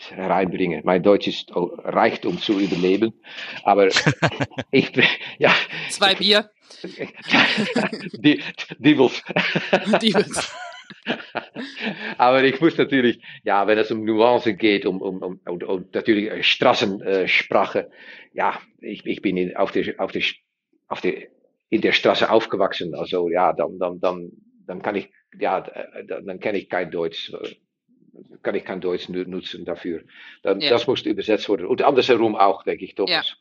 Mein 0.83 1.01
Deutsch 1.01 1.27
ist 1.27 1.51
reicht, 1.55 2.25
um 2.25 2.37
zu 2.37 2.59
überleben, 2.59 3.13
aber 3.63 3.87
ich, 4.71 4.91
ja, 5.39 5.51
Zwei 5.89 6.13
Bier, 6.13 6.51
die, 8.13 8.41
die 8.77 8.97
will, 8.97 9.23
die 10.01 10.13
wird's. 10.13 10.55
Aber 12.17 12.43
ich 12.43 12.59
muss 12.61 12.77
natürlich, 12.77 13.21
ja, 13.43 13.67
wenn 13.67 13.77
es 13.77 13.91
um 13.91 14.03
Nuancen 14.03 14.57
geht, 14.57 14.85
um, 14.85 15.01
um, 15.01 15.21
um, 15.21 15.39
um, 15.45 15.61
um 15.63 15.85
natürlich 15.93 16.29
äh, 16.31 16.43
Straßensprache, 16.43 17.89
ja, 18.33 18.59
ich, 18.81 19.05
ich 19.05 19.21
bin 19.21 19.37
in, 19.37 19.55
auf 19.55 19.71
der, 19.71 19.99
auf 19.99 20.11
der, 20.11 20.23
auf 20.87 21.01
der, 21.01 21.27
in 21.69 21.81
der 21.81 21.91
Straße 21.91 22.29
aufgewachsen, 22.29 22.95
also 22.95 23.29
ja, 23.29 23.53
dann, 23.53 23.77
dann, 23.79 23.99
dann, 23.99 24.31
dann 24.65 24.81
kann 24.81 24.95
ich, 24.95 25.09
ja, 25.37 25.59
äh, 25.59 26.05
dann, 26.05 26.25
dann 26.25 26.39
kenne 26.39 26.57
ich 26.57 26.69
kein 26.69 26.91
Deutsch, 26.91 27.31
äh, 27.33 27.55
kann 28.41 28.55
ich 28.55 28.63
kein 28.65 28.81
Deutsch 28.81 29.09
nu- 29.09 29.25
nutzen 29.27 29.65
dafür. 29.65 30.03
Dann, 30.43 30.59
Ja. 30.61 30.69
Das 30.69 30.87
muss 30.87 31.01
übersetzt 31.01 31.49
worden. 31.49 31.67
Und 31.67 31.81
andersherum 31.81 32.35
auch, 32.35 32.63
denke 32.63 32.85
ich, 32.85 32.95
Thomas. 32.95 33.35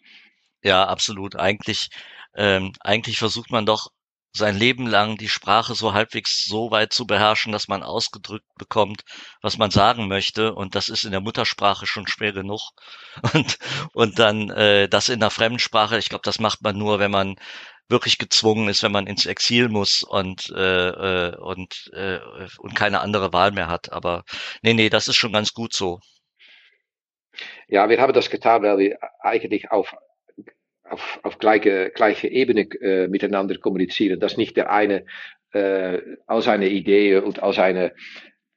Ja, 0.63 0.85
absolut. 0.85 1.37
Eigentlich, 1.37 1.89
ähm, 2.35 2.73
eigentlich 2.81 3.19
versucht 3.19 3.51
man 3.51 3.67
doch 3.67 3.89
sein 4.37 4.57
Leben 4.57 4.87
lang 4.87 5.17
die 5.17 5.29
Sprache 5.29 5.75
so 5.75 5.95
halbwegs 5.95 6.45
so 6.45 6.71
weit 6.71 6.93
zu 6.93 7.07
beherrschen, 7.07 7.53
dass 7.53 7.69
man 7.69 7.83
ausgedrückt 7.83 8.47
bekommt, 8.59 9.05
was 9.43 9.59
man 9.59 9.71
sagen 9.71 10.09
möchte. 10.09 10.55
Und 10.55 10.75
das 10.75 10.89
ist 10.89 11.05
in 11.05 11.13
der 11.13 11.21
Muttersprache 11.21 11.87
schon 11.87 12.09
schwer 12.09 12.33
genug. 12.33 12.61
Und, 13.33 13.59
und 13.95 14.19
dann 14.19 14.51
äh, 14.51 14.89
das 14.89 15.09
in 15.09 15.21
der 15.21 15.31
Fremdsprache, 15.31 15.99
ich 15.99 16.09
glaube, 16.09 16.23
das 16.25 16.41
macht 16.41 16.63
man 16.63 16.77
nur, 16.77 16.99
wenn 16.99 17.11
man 17.11 17.37
wirklich 17.89 18.19
gezwungen 18.19 18.69
ist, 18.69 18.83
wenn 18.83 18.93
man 18.93 19.07
ins 19.07 19.27
Exil 19.27 19.69
muss 19.69 20.03
und 20.03 20.51
äh, 20.51 20.89
äh, 20.89 21.37
und 21.37 21.91
äh, 21.93 22.19
und 22.59 22.75
keine 22.75 23.01
andere 23.01 23.33
Wahl 23.33 23.53
mehr 23.53 23.69
hat. 23.69 23.93
Aber 23.93 24.25
nee, 24.63 24.75
nee, 24.75 24.89
das 24.91 25.09
ist 25.09 25.17
schon 25.17 25.33
ganz 25.33 25.53
gut 25.53 25.75
so. 25.75 26.01
Ja, 27.69 27.89
wir 27.89 28.01
haben 28.01 28.13
das 28.13 28.31
getan, 28.31 28.63
weil 28.63 28.79
wir 28.79 28.99
eigentlich 29.21 29.71
auf, 29.71 29.95
auf, 30.95 31.21
auf 31.23 31.39
gleiche, 31.39 31.91
gleiche 31.95 32.29
Ebene 32.29 32.63
äh, 32.81 33.09
miteinander 33.09 33.59
kommunizieren. 33.59 34.21
Dass 34.21 34.37
nicht 34.37 34.57
der 34.57 34.71
eine 34.71 35.05
äh, 35.53 35.99
all 36.27 36.41
seine 36.41 36.69
Ideen 36.69 37.25
und 37.25 37.43
all 37.43 37.53
seine 37.53 37.93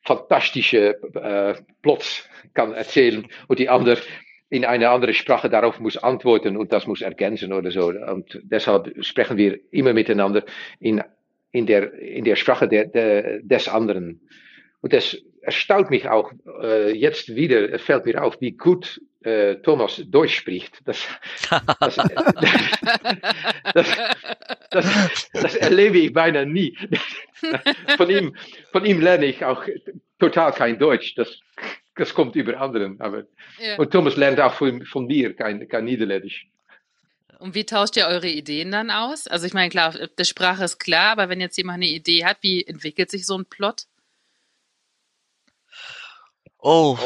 fantastische 0.04 1.00
äh, 1.16 1.56
Plots 1.82 2.30
kann 2.54 2.74
erzählen 2.74 3.28
und 3.48 3.60
die 3.60 3.70
andere 3.70 3.98
in 4.50 4.64
eine 4.64 4.90
andere 4.90 5.14
Sprache 5.14 5.50
darauf 5.50 5.80
muss 5.80 5.98
antworten 5.98 6.56
und 6.56 6.72
das 6.72 6.88
muss 6.88 7.02
ergänzen 7.02 7.52
oder 7.52 7.70
so. 7.72 7.88
Und 7.88 8.40
deshalb 8.44 8.94
sprechen 9.04 9.36
wir 9.36 9.60
immer 9.72 9.94
miteinander 9.94 10.46
in, 10.80 11.04
in, 11.52 11.66
der, 11.66 11.94
in 11.94 12.24
der 12.24 12.38
Sprache 12.38 12.70
der, 12.70 13.42
des 13.42 13.68
anderen. 13.68 14.22
Und 14.80 14.94
das 14.94 15.18
erstaunt 15.42 15.90
mich 15.90 16.08
auch 16.08 16.32
äh, 16.62 16.92
jetzt 16.96 17.36
wieder, 17.36 17.74
es 17.74 17.82
fällt 17.82 18.06
mir 18.06 18.24
auf, 18.24 18.40
wie 18.40 18.52
gut 18.52 19.02
äh, 19.28 19.56
Thomas 19.62 20.02
Deutsch 20.06 20.36
spricht. 20.38 20.80
Das, 20.86 21.06
das, 21.80 21.96
das, 23.74 23.98
das, 24.72 25.30
das 25.34 25.56
erlebe 25.56 25.98
ich 26.00 26.14
beinahe 26.14 26.46
nie. 26.46 26.78
Von 27.98 28.10
ihm, 28.10 28.36
von 28.72 28.86
ihm 28.86 29.02
lerne 29.02 29.26
ich 29.26 29.44
auch 29.44 29.64
total 30.20 30.54
kein 30.54 30.80
Deutsch. 30.80 31.16
Das, 31.16 31.40
das 31.96 32.14
kommt 32.14 32.36
über 32.36 32.60
anderen. 32.60 33.00
Aber, 33.02 33.26
Ja. 33.60 33.78
und 33.78 33.92
Thomas 33.92 34.16
lernt 34.16 34.40
auch 34.40 34.54
von, 34.54 34.86
von 34.86 35.06
mir 35.06 35.36
kein, 35.36 35.68
kein 35.68 35.86
Niederländisch. 35.86 36.48
Und 37.40 37.54
wie 37.54 37.66
tauscht 37.66 37.98
ihr 37.98 38.08
eure 38.08 38.28
Ideen 38.28 38.72
dann 38.72 38.90
aus? 38.90 39.28
Also 39.28 39.46
ich 39.46 39.54
meine, 39.54 39.70
klar, 39.70 39.94
die 40.18 40.26
Sprache 40.26 40.64
ist 40.64 40.80
klar, 40.80 41.12
aber 41.12 41.30
wenn 41.30 41.40
jetzt 41.40 41.58
jemand 41.58 41.76
eine 41.78 41.88
Idee 41.88 42.26
hat, 42.26 42.38
wie 42.42 42.66
entwickelt 42.66 43.12
sich 43.12 43.26
so 43.28 43.38
ein 43.38 43.46
Plot? 43.46 43.84
Oh, 46.60 46.98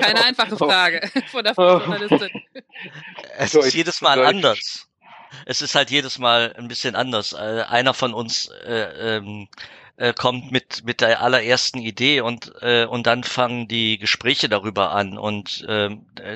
Keine 0.00 0.24
einfache 0.24 0.56
Frage 0.56 1.10
von 1.30 1.44
der 1.44 1.52
Oh. 1.58 1.78
Journalistin. 1.78 2.30
Es 3.36 3.54
ist 3.54 3.74
jedes 3.74 4.00
Mal 4.00 4.24
anders. 4.24 4.88
Es 5.44 5.60
ist 5.60 5.74
halt 5.74 5.90
jedes 5.90 6.18
Mal 6.18 6.54
ein 6.56 6.68
bisschen 6.68 6.94
anders. 6.94 7.32
Äh, 7.34 7.64
einer 7.68 7.92
von 7.92 8.14
uns 8.14 8.48
äh, 8.66 9.16
ähm, 9.16 9.48
äh, 9.96 10.14
kommt 10.14 10.50
mit 10.50 10.84
mit 10.84 11.00
der 11.02 11.20
allerersten 11.20 11.80
Idee 11.80 12.22
und 12.22 12.52
äh, 12.62 12.86
und 12.86 13.06
dann 13.06 13.24
fangen 13.24 13.68
die 13.68 13.98
Gespräche 13.98 14.48
darüber 14.48 14.92
an 14.92 15.18
und 15.18 15.64
äh, 15.68 15.90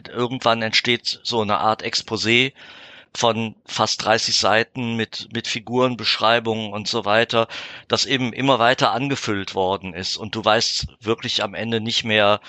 irgendwann 0.09 0.61
entsteht 0.63 1.21
so 1.23 1.41
eine 1.41 1.59
Art 1.59 1.83
Exposé 1.83 2.53
von 3.15 3.55
fast 3.67 4.05
30 4.05 4.37
Seiten 4.37 4.97
mit 4.97 5.29
mit 5.33 5.47
Figurenbeschreibungen 5.49 6.73
und 6.73 6.89
so 6.89 7.05
weiter, 7.05 7.49
das 7.89 8.07
eben 8.07 8.33
immer 8.33 8.59
weiter 8.59 8.93
angefüllt 8.93 9.55
worden 9.55 9.95
ist. 9.95 10.17
Und 10.17 10.35
du 10.35 10.45
weißt 10.45 10.87
wirklich 11.01 11.43
am 11.43 11.55
Ende 11.55 11.81
nicht 11.81 12.05
mehr 12.05 12.41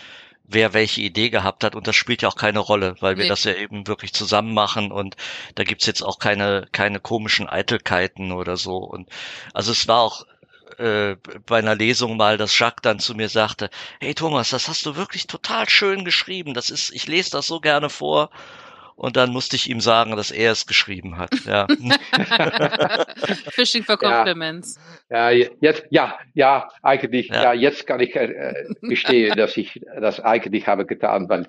wer 0.46 0.74
welche 0.74 1.02
Idee 1.02 1.30
gehabt 1.30 1.64
hat. 1.64 1.76
Und 1.76 1.88
das 1.88 1.96
spielt 1.96 2.22
ja 2.22 2.30
auch 2.30 2.36
keine 2.36 2.60
Rolle, 2.60 2.96
weil 3.00 3.18
wir 3.18 3.24
Nee. 3.24 3.30
das 3.30 3.44
ja 3.46 3.54
eben 3.54 3.88
wirklich 3.88 4.14
zusammen 4.14 4.54
machen. 4.54 4.92
Und 4.92 5.16
da 5.56 5.64
gibt's 5.64 5.86
jetzt 5.86 6.02
auch 6.04 6.20
keine 6.20 6.68
keine 6.72 7.00
komischen 7.00 7.48
Eitelkeiten 7.50 8.32
oder 8.32 8.58
so. 8.58 8.78
Und 8.78 9.10
also 9.54 9.72
es 9.72 9.88
war 9.88 10.02
auch 10.02 10.26
äh, 10.78 11.16
bei 11.46 11.60
einer 11.60 11.76
Lesung 11.76 12.18
mal, 12.18 12.38
dass 12.38 12.58
Jacques 12.58 12.82
dann 12.82 13.00
zu 13.00 13.16
mir 13.16 13.30
sagte, 13.30 13.70
hey 14.00 14.14
Thomas, 14.16 14.50
das 14.50 14.68
hast 14.68 14.86
du 14.86 14.96
wirklich 14.96 15.28
total 15.28 15.70
schön 15.70 16.04
geschrieben, 16.06 16.54
das 16.54 16.70
ist, 16.70 16.92
ich 16.92 17.08
lese 17.08 17.32
das 17.32 17.48
so 17.48 17.60
gerne 17.60 17.90
vor 17.90 18.30
und 19.04 19.18
dann 19.18 19.32
musste 19.32 19.58
ich 19.58 19.70
ihm 19.70 19.82
sagen, 19.82 20.16
dass 20.16 20.32
er 20.32 20.54
es 20.54 20.66
geschrieben 20.66 21.18
hat, 21.18 21.32
ja. 21.46 21.68
Fishing 23.50 23.84
for. 23.84 23.98
Compliments. 23.98 24.80
Ja, 25.10 25.30
jetzt, 25.30 25.84
ja, 25.90 26.18
ja, 26.34 26.70
eigentlich, 26.82 27.28
Ja. 27.28 27.44
ja, 27.44 27.54
jetzt 27.54 27.86
kann 27.86 28.00
ich 28.00 28.16
äh, 28.16 28.64
gestehen, 28.82 29.36
dass 29.38 29.58
ich 29.58 29.82
das 30.00 30.20
eigentlich 30.22 30.68
habe 30.68 30.86
getan, 30.86 31.28
weil, 31.30 31.48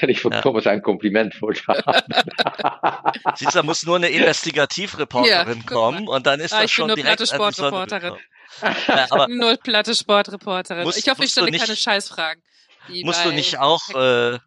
weil 0.00 0.10
ich 0.10 0.20
von 0.20 0.32
Ja. 0.32 0.40
Thomas 0.40 0.66
ein 0.66 0.82
Kompliment 0.82 1.40
wollte. 1.40 1.62
Siehst 3.36 3.54
du, 3.54 3.58
da 3.58 3.62
muss 3.62 3.84
nur 3.86 3.96
eine 3.96 4.08
Investigativreporterin 4.08 5.64
kommen 5.66 6.08
und 6.08 6.26
dann 6.26 6.40
ist 6.40 6.52
Ah, 6.52 6.62
das 6.62 6.70
ich 6.70 6.76
bin 6.76 6.82
schon 6.82 6.86
nur 6.88 6.96
direkt 6.96 7.24
Sonne 7.24 7.52
Sportreporterin. 7.52 8.14
Ja, 8.88 9.06
aber 9.10 9.28
Null 9.28 9.56
platte 9.62 9.94
Sportreporterin. 9.94 10.82
Musst- 10.84 10.98
ich 10.98 11.08
hoffe, 11.08 11.22
ich 11.24 11.30
stelle 11.30 11.50
nicht- 11.50 11.64
keine 11.64 11.76
Scheißfragen. 11.76 12.42
musst 13.04 13.24
du 13.24 13.30
nicht 13.30 13.58
auch, 13.58 13.88
äh, 13.90 14.38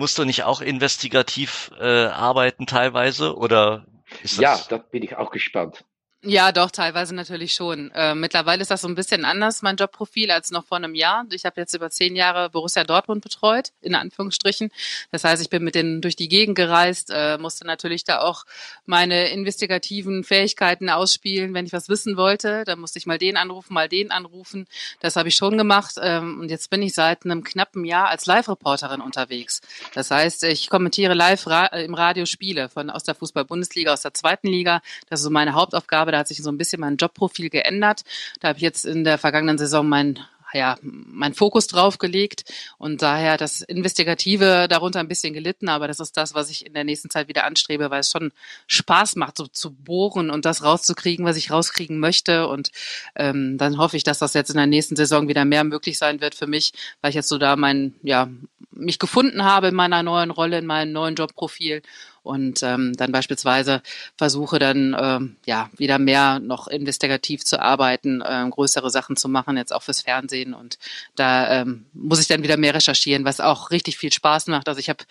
musst 0.00 0.18
du 0.18 0.24
nicht 0.24 0.44
auch 0.44 0.62
investigativ 0.62 1.70
äh, 1.78 2.06
arbeiten 2.06 2.66
teilweise 2.66 3.36
oder 3.36 3.84
ist 4.22 4.38
das? 4.38 4.40
Ja, 4.40 4.60
da 4.68 4.78
bin 4.78 5.02
ich 5.02 5.14
auch 5.14 5.30
gespannt. 5.30 5.84
Ja, 6.22 6.52
doch, 6.52 6.70
teilweise 6.70 7.14
natürlich 7.14 7.54
schon. 7.54 7.90
Äh, 7.92 8.14
mittlerweile 8.14 8.60
ist 8.60 8.70
das 8.70 8.82
so 8.82 8.88
ein 8.88 8.94
bisschen 8.94 9.24
anders, 9.24 9.62
mein 9.62 9.76
Jobprofil, 9.76 10.30
als 10.30 10.50
noch 10.50 10.66
vor 10.66 10.76
einem 10.76 10.94
Jahr. 10.94 11.24
Ich 11.32 11.46
habe 11.46 11.58
jetzt 11.58 11.72
über 11.72 11.88
zehn 11.88 12.14
Jahre 12.14 12.50
Borussia 12.50 12.84
Dortmund 12.84 13.22
betreut, 13.22 13.70
in 13.80 13.94
Anführungsstrichen. 13.94 14.70
Das 15.10 15.24
heißt, 15.24 15.40
ich 15.40 15.48
bin 15.48 15.64
mit 15.64 15.74
denen 15.74 16.02
durch 16.02 16.16
die 16.16 16.28
Gegend 16.28 16.56
gereist, 16.56 17.08
äh, 17.10 17.38
musste 17.38 17.66
natürlich 17.66 18.04
da 18.04 18.20
auch 18.20 18.44
meine 18.84 19.30
investigativen 19.30 20.22
Fähigkeiten 20.22 20.90
ausspielen, 20.90 21.54
wenn 21.54 21.64
ich 21.64 21.72
was 21.72 21.88
wissen 21.88 22.18
wollte. 22.18 22.64
Da 22.66 22.76
musste 22.76 22.98
ich 22.98 23.06
mal 23.06 23.16
den 23.16 23.38
anrufen, 23.38 23.72
mal 23.72 23.88
den 23.88 24.10
anrufen. 24.10 24.66
Das 25.00 25.16
habe 25.16 25.30
ich 25.30 25.36
schon 25.36 25.56
gemacht. 25.56 25.94
Ähm, 26.02 26.40
und 26.40 26.50
jetzt 26.50 26.68
bin 26.68 26.82
ich 26.82 26.92
seit 26.92 27.24
einem 27.24 27.44
knappen 27.44 27.86
Jahr 27.86 28.08
als 28.08 28.26
Live-Reporterin 28.26 29.00
unterwegs. 29.00 29.62
Das 29.94 30.10
heißt, 30.10 30.44
ich 30.44 30.68
kommentiere 30.68 31.14
live 31.14 31.46
ra 31.46 31.64
im 31.68 31.94
Radio 31.94 32.26
Spiele 32.26 32.68
von 32.68 32.90
aus 32.90 33.04
der 33.04 33.14
Fußball-Bundesliga, 33.14 33.94
aus 33.94 34.02
der 34.02 34.12
zweiten 34.12 34.48
Liga. 34.48 34.82
Das 35.08 35.20
ist 35.20 35.24
so 35.24 35.30
meine 35.30 35.54
Hauptaufgabe. 35.54 36.09
Da 36.10 36.18
hat 36.18 36.28
sich 36.28 36.42
so 36.42 36.50
ein 36.50 36.58
bisschen 36.58 36.80
mein 36.80 36.96
Jobprofil 36.96 37.50
geändert. 37.50 38.02
Da 38.40 38.48
habe 38.48 38.58
ich 38.58 38.62
jetzt 38.62 38.86
in 38.86 39.04
der 39.04 39.18
vergangenen 39.18 39.58
Saison 39.58 39.88
mein 39.88 40.18
ja, 40.52 40.76
mein 40.82 41.34
Fokus 41.34 41.66
drauf 41.66 41.98
gelegt 41.98 42.44
und 42.78 43.02
daher 43.02 43.36
das 43.36 43.60
Investigative 43.60 44.66
darunter 44.68 45.00
ein 45.00 45.08
bisschen 45.08 45.32
gelitten, 45.32 45.68
aber 45.68 45.86
das 45.86 46.00
ist 46.00 46.16
das, 46.16 46.34
was 46.34 46.50
ich 46.50 46.66
in 46.66 46.74
der 46.74 46.84
nächsten 46.84 47.10
Zeit 47.10 47.28
wieder 47.28 47.44
anstrebe, 47.44 47.90
weil 47.90 48.00
es 48.00 48.10
schon 48.10 48.32
Spaß 48.66 49.16
macht, 49.16 49.36
so 49.36 49.46
zu 49.46 49.72
bohren 49.72 50.30
und 50.30 50.44
das 50.44 50.64
rauszukriegen, 50.64 51.24
was 51.24 51.36
ich 51.36 51.50
rauskriegen 51.50 51.98
möchte 51.98 52.48
und 52.48 52.70
ähm, 53.14 53.58
dann 53.58 53.78
hoffe 53.78 53.96
ich, 53.96 54.04
dass 54.04 54.18
das 54.18 54.34
jetzt 54.34 54.50
in 54.50 54.56
der 54.56 54.66
nächsten 54.66 54.96
Saison 54.96 55.28
wieder 55.28 55.44
mehr 55.44 55.64
möglich 55.64 55.98
sein 55.98 56.20
wird 56.20 56.34
für 56.34 56.46
mich, 56.46 56.72
weil 57.00 57.10
ich 57.10 57.16
jetzt 57.16 57.28
so 57.28 57.38
da 57.38 57.56
mein, 57.56 57.94
ja, 58.02 58.28
mich 58.72 58.98
gefunden 58.98 59.44
habe 59.44 59.68
in 59.68 59.74
meiner 59.74 60.02
neuen 60.02 60.30
Rolle, 60.30 60.58
in 60.58 60.66
meinem 60.66 60.92
neuen 60.92 61.14
Jobprofil 61.14 61.82
und 62.22 62.62
ähm, 62.62 62.94
dann 62.96 63.12
beispielsweise 63.12 63.82
versuche 64.16 64.58
dann 64.58 64.96
ähm, 64.98 65.36
ja 65.46 65.70
wieder 65.76 65.98
mehr 65.98 66.38
noch 66.38 66.68
investigativ 66.68 67.44
zu 67.44 67.60
arbeiten, 67.60 68.22
ähm, 68.26 68.50
größere 68.50 68.90
Sachen 68.90 69.16
zu 69.16 69.28
machen, 69.28 69.56
jetzt 69.56 69.72
auch 69.72 69.82
fürs 69.82 70.02
Fernsehen 70.02 70.54
und 70.54 70.78
da 71.16 71.60
ähm, 71.60 71.86
muss 71.92 72.20
ich 72.20 72.28
dann 72.28 72.42
wieder 72.42 72.56
mehr 72.56 72.74
recherchieren, 72.74 73.24
was 73.24 73.40
auch 73.40 73.70
richtig 73.70 73.98
viel 73.98 74.12
Spaß 74.12 74.48
macht. 74.48 74.68
Also 74.68 74.78
ich 74.80 74.88
habe 74.88 75.04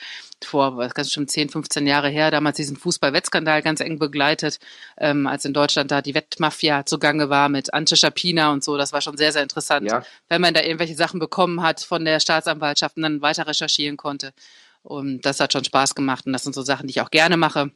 vor 0.44 0.78
was 0.78 0.94
ganz 0.94 1.12
schon 1.12 1.28
10, 1.28 1.50
15 1.50 1.88
Jahre 1.88 2.10
her 2.10 2.32
damals 2.32 2.58
diesen 2.58 2.78
Fußball-Wettskandal 2.78 3.62
ganz 3.62 3.80
eng 3.80 4.00
begleitet, 4.00 4.60
ähm, 4.98 5.28
als 5.28 5.46
in 5.46 5.54
Deutschland 5.54 5.92
da 5.92 6.02
die 6.02 6.16
Wettmafia 6.16 6.86
zugange 6.86 7.30
war 7.30 7.50
mit 7.50 7.74
Ante 7.74 7.96
Schapina 7.96 8.52
und 8.52 8.64
so. 8.64 8.78
Das 8.78 8.94
war 8.94 9.02
schon 9.02 9.18
sehr, 9.18 9.32
sehr 9.32 9.44
interessant 9.44 9.88
Ja, 9.88 10.04
wenn 10.30 10.42
man 10.42 10.54
da 10.54 10.62
irgendwelche 10.62 10.96
Sachen 10.96 11.20
bekommen 11.20 11.62
hat 11.62 11.82
von 11.82 12.06
der 12.06 12.20
Staatsanwaltschaft 12.20 12.98
und 12.98 13.04
dann 13.04 13.22
weiter 13.22 13.48
recherchieren 13.48 13.98
konnte. 13.98 14.34
Und 14.82 15.22
das 15.22 15.40
hat 15.40 15.54
schon 15.54 15.64
Spaß 15.64 15.96
gemacht 15.96 16.26
und 16.26 16.34
das 16.34 16.44
sind 16.44 16.54
so 16.54 16.62
Sachen, 16.62 16.88
die 16.88 16.92
ich 16.92 17.02
auch 17.02 17.12
gerne 17.12 17.38
mache. 17.38 17.72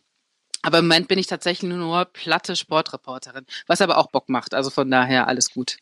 Aber 0.61 0.79
im 0.79 0.87
Moment 0.87 1.09
bin 1.09 1.19
ich 1.19 1.27
tatsächlich 1.27 1.69
nur 1.69 2.05
platte 2.05 2.55
Sportreporterin, 2.55 3.45
was 3.67 3.81
aber 3.81 3.97
auch 3.97 4.09
Bock 4.11 4.29
macht. 4.29 4.53
Also 4.53 4.69
von 4.69 4.89
daher 4.89 5.27
alles 5.27 5.51
gut. 5.51 5.77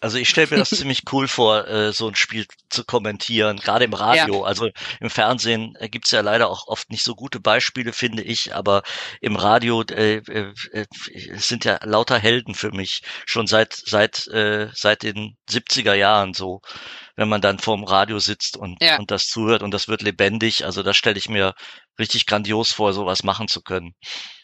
Also 0.00 0.16
ich 0.16 0.28
stelle 0.28 0.48
mir 0.50 0.56
das 0.56 0.70
ziemlich 0.70 1.02
cool 1.12 1.28
vor, 1.28 1.68
äh, 1.68 1.92
so 1.92 2.08
ein 2.08 2.14
Spiel 2.14 2.46
zu 2.70 2.84
kommentieren, 2.84 3.58
gerade 3.58 3.84
im 3.84 3.92
Radio. 3.92 4.42
Ja. 4.42 4.46
Also 4.46 4.70
im 4.98 5.10
Fernsehen 5.10 5.76
äh, 5.78 5.88
gibt's 5.88 6.10
ja 6.10 6.22
leider 6.22 6.48
auch 6.48 6.68
oft 6.68 6.90
nicht 6.90 7.04
so 7.04 7.14
gute 7.14 7.38
Beispiele, 7.38 7.92
finde 7.92 8.22
ich, 8.22 8.54
aber 8.54 8.82
im 9.20 9.36
Radio 9.36 9.82
äh, 9.82 10.16
äh, 10.16 10.52
äh 10.72 10.86
sind 11.36 11.64
ja 11.64 11.78
lauter 11.82 12.18
Helden 12.18 12.54
für 12.54 12.70
mich, 12.70 13.02
schon 13.26 13.46
seit 13.46 13.74
seit 13.74 14.26
äh, 14.28 14.68
seit 14.74 15.02
den 15.02 15.36
70er 15.50 15.94
Jahren 15.94 16.32
so, 16.32 16.62
wenn 17.20 17.28
man 17.28 17.42
dann 17.42 17.58
vorm 17.58 17.84
Radio 17.84 18.18
sitzt 18.18 18.56
und, 18.56 18.82
ja. 18.82 18.98
und 18.98 19.10
das 19.10 19.26
zuhört 19.26 19.62
und 19.62 19.74
das 19.74 19.88
wird 19.88 20.00
lebendig. 20.00 20.64
Also 20.64 20.82
das 20.82 20.96
stelle 20.96 21.18
ich 21.18 21.28
mir 21.28 21.54
richtig 21.98 22.24
grandios 22.24 22.72
vor, 22.72 22.94
sowas 22.94 23.24
machen 23.24 23.46
zu 23.46 23.60
können. 23.60 23.94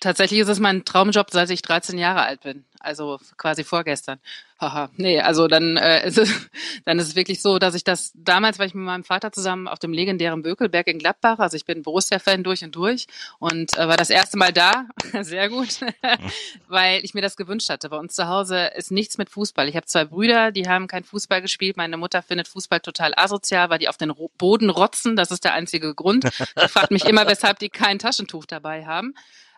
Tatsächlich 0.00 0.40
ist 0.40 0.48
es 0.48 0.60
mein 0.60 0.84
Traumjob, 0.84 1.30
seit 1.30 1.48
ich 1.48 1.62
13 1.62 1.96
Jahre 1.96 2.20
alt 2.20 2.42
bin. 2.42 2.66
Also 2.78 3.18
quasi 3.38 3.64
vorgestern. 3.64 4.20
Haha, 4.58 4.88
nee, 4.96 5.20
also 5.20 5.48
dann, 5.48 5.76
äh, 5.76 6.06
ist 6.06 6.16
es, 6.16 6.30
dann 6.86 6.98
ist 6.98 7.08
es 7.08 7.16
wirklich 7.16 7.42
so, 7.42 7.58
dass 7.58 7.74
ich 7.74 7.84
das 7.84 8.12
damals, 8.14 8.58
weil 8.58 8.68
ich 8.68 8.74
mit 8.74 8.84
meinem 8.84 9.04
Vater 9.04 9.30
zusammen 9.30 9.68
auf 9.68 9.78
dem 9.78 9.92
legendären 9.92 10.42
Bökelberg 10.42 10.86
in 10.86 10.98
Gladbach, 10.98 11.38
also 11.40 11.56
ich 11.58 11.66
bin 11.66 11.82
Borussia-Fan 11.82 12.42
durch 12.42 12.64
und 12.64 12.74
durch 12.74 13.06
und 13.38 13.76
äh, 13.76 13.86
war 13.86 13.98
das 13.98 14.08
erste 14.08 14.38
Mal 14.38 14.54
da, 14.54 14.86
sehr 15.20 15.50
gut, 15.50 15.80
weil 16.68 17.04
ich 17.04 17.12
mir 17.12 17.20
das 17.20 17.36
gewünscht 17.36 17.68
hatte. 17.68 17.90
Bei 17.90 17.98
uns 17.98 18.14
zu 18.14 18.28
Hause 18.28 18.70
ist 18.76 18.90
nichts 18.90 19.18
mit 19.18 19.28
Fußball. 19.28 19.68
Ich 19.68 19.76
habe 19.76 19.86
zwei 19.86 20.06
Brüder, 20.06 20.52
die 20.52 20.66
haben 20.68 20.86
kein 20.86 21.04
Fußball 21.04 21.42
gespielt. 21.42 21.76
Meine 21.76 21.98
Mutter 21.98 22.22
findet 22.22 22.48
Fußball 22.48 22.65
total 22.84 23.12
asozial, 23.16 23.70
weil 23.70 23.78
die 23.78 23.88
auf 23.88 23.96
den 23.96 24.12
Boden 24.38 24.70
rotzen. 24.70 25.16
Das 25.16 25.30
ist 25.30 25.44
der 25.44 25.54
einzige 25.54 25.94
Grund. 25.94 26.24
Die 26.24 26.68
fragt 26.68 26.90
mich 26.90 27.04
immer, 27.04 27.26
weshalb 27.26 27.58
die 27.58 27.68
kein 27.68 27.98
Taschentuch 27.98 28.46
dabei 28.46 28.86
haben. 28.86 29.14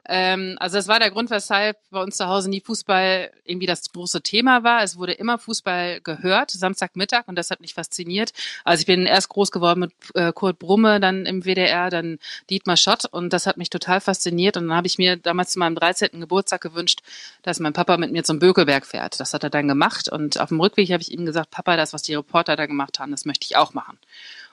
Ähm, 0.08 0.56
also 0.58 0.76
das 0.76 0.88
war 0.88 0.98
der 0.98 1.10
Grund, 1.10 1.30
weshalb 1.30 1.76
bei 1.90 2.02
uns 2.02 2.16
zu 2.16 2.26
Hause 2.26 2.48
nie 2.48 2.62
Fußball 2.62 3.30
irgendwie 3.44 3.66
das 3.66 3.92
große 3.92 4.22
Thema 4.22 4.64
war. 4.64 4.82
Es 4.82 4.96
wurde 4.96 5.12
immer 5.12 5.38
Fußball 5.38 6.00
gehört, 6.00 6.50
Samstagmittag, 6.50 7.24
und 7.26 7.36
das 7.36 7.50
hat 7.50 7.60
mich 7.60 7.74
fasziniert. 7.74 8.32
Also 8.64 8.80
ich 8.80 8.86
bin 8.86 9.04
erst 9.04 9.28
groß 9.28 9.50
geworden 9.50 9.80
mit 9.80 9.92
äh, 10.14 10.32
Kurt 10.32 10.58
Brumme, 10.58 10.98
dann 10.98 11.26
im 11.26 11.44
WDR, 11.44 11.90
dann 11.90 12.18
Dietmar 12.48 12.78
Schott, 12.78 13.04
und 13.04 13.32
das 13.34 13.46
hat 13.46 13.58
mich 13.58 13.68
total 13.68 14.00
fasziniert. 14.00 14.56
Und 14.56 14.68
dann 14.68 14.76
habe 14.76 14.86
ich 14.86 14.96
mir 14.96 15.16
damals 15.16 15.50
zu 15.50 15.58
meinem 15.58 15.74
13. 15.74 16.20
Geburtstag 16.20 16.62
gewünscht, 16.62 17.00
dass 17.42 17.60
mein 17.60 17.74
Papa 17.74 17.98
mit 17.98 18.10
mir 18.10 18.24
zum 18.24 18.38
Bökelberg 18.38 18.86
fährt. 18.86 19.20
Das 19.20 19.34
hat 19.34 19.44
er 19.44 19.50
dann 19.50 19.68
gemacht. 19.68 20.08
Und 20.08 20.40
auf 20.40 20.48
dem 20.48 20.60
Rückweg 20.60 20.90
habe 20.90 21.02
ich 21.02 21.12
ihm 21.12 21.26
gesagt, 21.26 21.50
Papa, 21.50 21.76
das, 21.76 21.92
was 21.92 22.02
die 22.02 22.14
Reporter 22.14 22.56
da 22.56 22.64
gemacht 22.64 22.98
haben, 22.98 23.10
das 23.10 23.26
möchte 23.26 23.44
ich 23.44 23.56
auch 23.56 23.74
machen. 23.74 23.98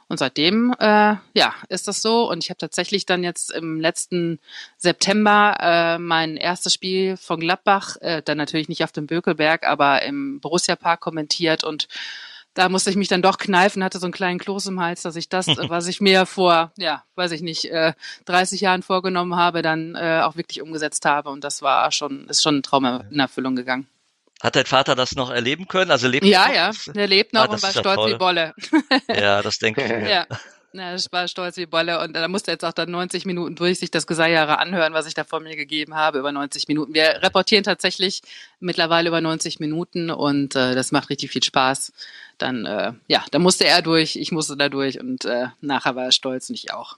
Und 0.07 0.19
seitdem, 0.19 0.73
äh, 0.79 1.15
ja, 1.33 1.55
ist 1.67 1.87
das 1.87 2.01
so. 2.01 2.29
Und 2.29 2.43
ich 2.43 2.49
habe 2.49 2.57
tatsächlich 2.57 3.05
dann 3.05 3.23
jetzt 3.23 3.51
im 3.51 3.79
letzten 3.81 4.39
September 4.77 5.57
äh, 5.59 5.97
mein 5.97 6.37
erstes 6.37 6.73
Spiel 6.73 7.17
von 7.17 7.39
Gladbach, 7.39 7.97
äh, 8.01 8.21
dann 8.23 8.37
natürlich 8.37 8.69
nicht 8.69 8.83
auf 8.83 8.91
dem 8.91 9.07
Bökelberg, 9.07 9.65
aber 9.65 10.03
im 10.03 10.39
Borussia 10.39 10.75
Park 10.75 11.01
kommentiert 11.01 11.63
und 11.63 11.87
da 12.55 12.69
musste 12.69 12.89
ich 12.89 12.95
mich 12.95 13.09
dann 13.09 13.21
doch 13.21 13.37
kneifen, 13.37 13.83
hatte 13.83 13.99
so 13.99 14.05
einen 14.05 14.13
kleinen 14.13 14.39
Kloß 14.39 14.67
im 14.67 14.79
Hals, 14.79 15.01
dass 15.01 15.17
ich 15.17 15.29
das, 15.29 15.47
was 15.69 15.87
ich 15.87 16.01
mir 16.01 16.25
vor, 16.25 16.71
ja, 16.77 17.03
weiß 17.15 17.31
ich 17.31 17.41
nicht, 17.41 17.65
äh, 17.65 17.93
30 18.25 18.61
Jahren 18.61 18.81
vorgenommen 18.81 19.35
habe, 19.35 19.61
dann 19.61 19.95
äh, 19.95 20.21
auch 20.23 20.37
wirklich 20.37 20.61
umgesetzt 20.61 21.05
habe. 21.05 21.29
Und 21.29 21.43
das 21.43 21.61
war 21.61 21.91
schon, 21.91 22.27
ist 22.29 22.41
schon 22.41 22.57
ein 22.57 22.63
Traum 22.63 22.85
in 22.85 23.19
Erfüllung 23.19 23.55
gegangen. 23.55 23.87
Hat 24.41 24.55
dein 24.55 24.65
Vater 24.65 24.95
das 24.95 25.15
noch 25.15 25.31
erleben 25.31 25.67
können? 25.67 25.91
Also 25.91 26.07
lebt 26.07 26.25
ja, 26.25 26.51
ja, 26.51 26.71
er 26.93 27.07
lebt 27.07 27.33
noch 27.33 27.47
ah, 27.47 27.53
und 27.53 27.63
war 27.63 27.71
stolz 27.71 27.95
toll. 27.95 28.11
wie 28.11 28.17
Bolle. 28.17 28.53
Ja, 29.07 29.41
das 29.41 29.57
denke 29.59 29.83
ich 29.83 29.89
mir. 29.89 30.09
Ja. 30.09 30.27
Ja, 30.77 30.93
ich 30.93 31.09
war 31.09 31.25
stolz 31.29 31.55
wie 31.55 31.65
Bolle 31.65 32.01
und 32.01 32.13
da 32.13 32.27
musste 32.27 32.51
jetzt 32.51 32.65
auch 32.65 32.73
dann 32.73 32.91
90 32.91 33.25
Minuten 33.25 33.55
durch 33.55 33.79
sich 33.79 33.91
das 33.91 34.07
Geseiere 34.07 34.59
anhören, 34.59 34.91
was 34.91 35.07
ich 35.07 35.13
da 35.13 35.23
vor 35.23 35.39
mir 35.39 35.55
gegeben 35.55 35.95
habe, 35.95 36.19
über 36.19 36.33
90 36.33 36.67
Minuten. 36.67 36.93
Wir 36.93 37.23
reportieren 37.23 37.63
tatsächlich 37.63 38.21
mittlerweile 38.59 39.07
über 39.07 39.21
90 39.21 39.61
Minuten 39.61 40.09
und 40.11 40.53
äh, 40.57 40.75
das 40.75 40.91
macht 40.91 41.09
richtig 41.09 41.31
viel 41.31 41.43
Spaß. 41.43 41.93
Dann, 42.37 42.65
äh, 42.65 42.91
ja, 43.07 43.23
da 43.31 43.39
musste 43.39 43.65
er 43.65 43.81
durch, 43.81 44.17
ich 44.17 44.33
musste 44.33 44.57
da 44.57 44.67
durch 44.67 44.99
und 44.99 45.23
äh, 45.23 45.47
nachher 45.61 45.95
war 45.95 46.05
er 46.05 46.11
stolz 46.11 46.49
und 46.49 46.55
ich 46.55 46.73
auch. 46.73 46.97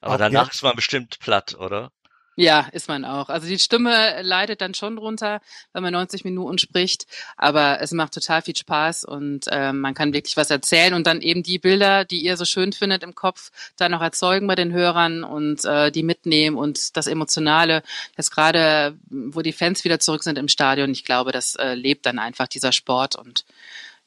Aber 0.00 0.16
danach 0.16 0.50
ist 0.52 0.62
man 0.62 0.74
bestimmt 0.74 1.18
platt, 1.20 1.54
oder? 1.58 1.90
Ja, 2.38 2.68
ist 2.72 2.86
man 2.86 3.06
auch. 3.06 3.30
Also 3.30 3.48
die 3.48 3.58
Stimme 3.58 4.20
leidet 4.20 4.60
dann 4.60 4.74
schon 4.74 4.96
drunter, 4.96 5.40
wenn 5.72 5.82
man 5.82 5.94
90 5.94 6.22
Minuten 6.24 6.58
spricht, 6.58 7.06
aber 7.38 7.80
es 7.80 7.92
macht 7.92 8.12
total 8.12 8.42
viel 8.42 8.54
Spaß 8.54 9.04
und 9.04 9.46
äh, 9.48 9.72
man 9.72 9.94
kann 9.94 10.12
wirklich 10.12 10.36
was 10.36 10.50
erzählen 10.50 10.92
und 10.92 11.06
dann 11.06 11.22
eben 11.22 11.42
die 11.42 11.58
Bilder, 11.58 12.04
die 12.04 12.20
ihr 12.20 12.36
so 12.36 12.44
schön 12.44 12.74
findet 12.74 13.02
im 13.02 13.14
Kopf, 13.14 13.50
dann 13.78 13.92
noch 13.92 14.02
erzeugen 14.02 14.46
bei 14.46 14.54
den 14.54 14.70
Hörern 14.74 15.24
und 15.24 15.64
äh, 15.64 15.90
die 15.90 16.02
mitnehmen 16.02 16.58
und 16.58 16.98
das 16.98 17.06
Emotionale, 17.06 17.82
jetzt 18.18 18.32
gerade, 18.32 18.98
wo 19.08 19.40
die 19.40 19.54
Fans 19.54 19.84
wieder 19.84 19.98
zurück 19.98 20.22
sind 20.22 20.36
im 20.36 20.48
Stadion, 20.48 20.90
ich 20.90 21.06
glaube, 21.06 21.32
das 21.32 21.54
äh, 21.54 21.72
lebt 21.72 22.04
dann 22.04 22.18
einfach 22.18 22.48
dieser 22.48 22.72
Sport 22.72 23.16
und 23.16 23.46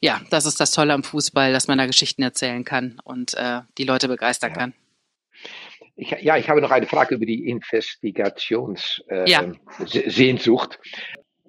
ja, 0.01 0.21
das 0.29 0.45
ist 0.45 0.59
das 0.59 0.69
Tolle 0.69 0.93
am 0.93 1.03
Fußball, 1.03 1.51
dass 1.51 1.67
man 1.67 1.79
da 1.79 1.87
Geschichten 1.87 2.21
erzählen 2.21 2.63
kann 2.63 3.01
und 3.03 3.33
äh, 3.33 3.61
die 3.79 3.85
Leute 3.85 4.07
begeistern 4.07 4.51
ja. 4.51 4.55
kann. 4.55 4.73
Ich, 5.99 6.11
ja, 6.21 6.37
ich 6.37 6.49
habe 6.49 6.61
noch 6.61 6.71
eine 6.71 6.85
Frage 6.85 7.15
über 7.15 7.25
die 7.25 7.49
Investigationssehnsucht. 7.49 9.09
Äh, 9.11 9.29
ja. 9.29 9.53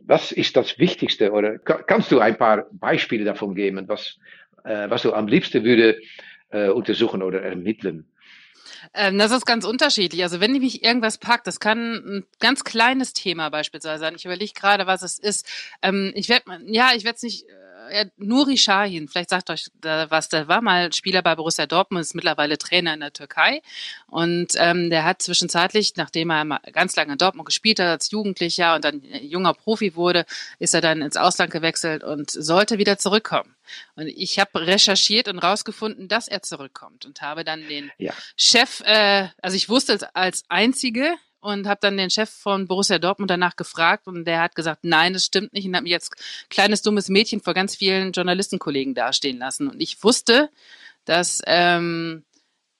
Was 0.06 0.32
ist 0.32 0.56
das 0.56 0.78
Wichtigste? 0.78 1.30
Oder 1.30 1.58
kannst 1.58 2.10
du 2.10 2.18
ein 2.18 2.36
paar 2.36 2.66
Beispiele 2.72 3.24
davon 3.24 3.54
geben, 3.54 3.86
was, 3.86 4.18
äh, 4.64 4.90
was 4.90 5.02
du 5.02 5.12
am 5.12 5.28
liebsten 5.28 5.62
würde 5.62 6.00
äh, 6.50 6.68
untersuchen 6.68 7.22
oder 7.22 7.42
ermitteln? 7.42 8.06
Ähm, 8.94 9.18
das 9.18 9.30
ist 9.30 9.46
ganz 9.46 9.64
unterschiedlich. 9.64 10.22
Also 10.22 10.40
wenn 10.40 10.52
mich 10.52 10.82
irgendwas 10.82 11.18
packt, 11.18 11.46
das 11.46 11.60
kann 11.60 11.94
ein 11.94 12.26
ganz 12.40 12.64
kleines 12.64 13.12
Thema 13.12 13.50
beispielsweise 13.50 14.00
sein. 14.00 14.14
Ich 14.16 14.24
überlege 14.24 14.52
gerade, 14.54 14.86
was 14.86 15.02
es 15.02 15.18
ist. 15.18 15.46
Ähm, 15.82 16.12
ich 16.14 16.28
werde, 16.28 16.60
ja, 16.66 16.90
ich 16.96 17.04
werde 17.04 17.16
es 17.16 17.22
nicht 17.22 17.44
äh, 17.48 17.52
Nuri 18.16 18.56
Shahin, 18.56 19.08
vielleicht 19.08 19.30
sagt 19.30 19.50
euch 19.50 19.70
da 19.80 20.10
was, 20.10 20.28
der 20.28 20.48
war 20.48 20.62
mal 20.62 20.92
Spieler 20.92 21.22
bei 21.22 21.34
Borussia 21.34 21.66
Dortmund, 21.66 22.02
ist 22.02 22.14
mittlerweile 22.14 22.58
Trainer 22.58 22.94
in 22.94 23.00
der 23.00 23.12
Türkei 23.12 23.62
und 24.06 24.52
ähm, 24.56 24.90
der 24.90 25.04
hat 25.04 25.22
zwischenzeitlich, 25.22 25.94
nachdem 25.96 26.30
er 26.30 26.44
mal 26.44 26.60
ganz 26.72 26.96
lange 26.96 27.12
in 27.12 27.18
Dortmund 27.18 27.46
gespielt 27.46 27.80
hat 27.80 27.88
als 27.88 28.10
Jugendlicher 28.10 28.74
und 28.74 28.84
dann 28.84 29.02
junger 29.02 29.54
Profi 29.54 29.94
wurde, 29.94 30.24
ist 30.58 30.74
er 30.74 30.80
dann 30.80 31.02
ins 31.02 31.16
Ausland 31.16 31.50
gewechselt 31.50 32.04
und 32.04 32.30
sollte 32.30 32.78
wieder 32.78 32.98
zurückkommen. 32.98 33.54
Und 33.94 34.08
ich 34.08 34.38
habe 34.38 34.66
recherchiert 34.66 35.28
und 35.28 35.38
rausgefunden, 35.38 36.08
dass 36.08 36.28
er 36.28 36.42
zurückkommt 36.42 37.06
und 37.06 37.22
habe 37.22 37.44
dann 37.44 37.66
den 37.68 37.90
ja. 37.98 38.12
Chef, 38.36 38.80
äh, 38.84 39.28
also 39.42 39.56
ich 39.56 39.68
wusste 39.68 39.92
es 39.92 40.02
als 40.02 40.44
einzige 40.48 41.14
und 41.40 41.66
habe 41.66 41.80
dann 41.80 41.96
den 41.96 42.10
Chef 42.10 42.30
von 42.30 42.66
Borussia 42.66 42.98
Dortmund 42.98 43.30
danach 43.30 43.56
gefragt 43.56 44.06
und 44.06 44.24
der 44.24 44.42
hat 44.42 44.54
gesagt, 44.54 44.80
nein, 44.82 45.12
das 45.12 45.24
stimmt 45.24 45.52
nicht 45.52 45.66
und 45.66 45.74
hat 45.74 45.82
mich 45.82 45.92
jetzt 45.92 46.14
kleines 46.48 46.82
dummes 46.82 47.08
Mädchen 47.08 47.40
vor 47.40 47.54
ganz 47.54 47.76
vielen 47.76 48.12
Journalistenkollegen 48.12 48.94
dastehen 48.94 49.38
lassen 49.38 49.68
und 49.68 49.80
ich 49.80 50.02
wusste, 50.02 50.50
dass 51.04 51.40
ähm, 51.46 52.24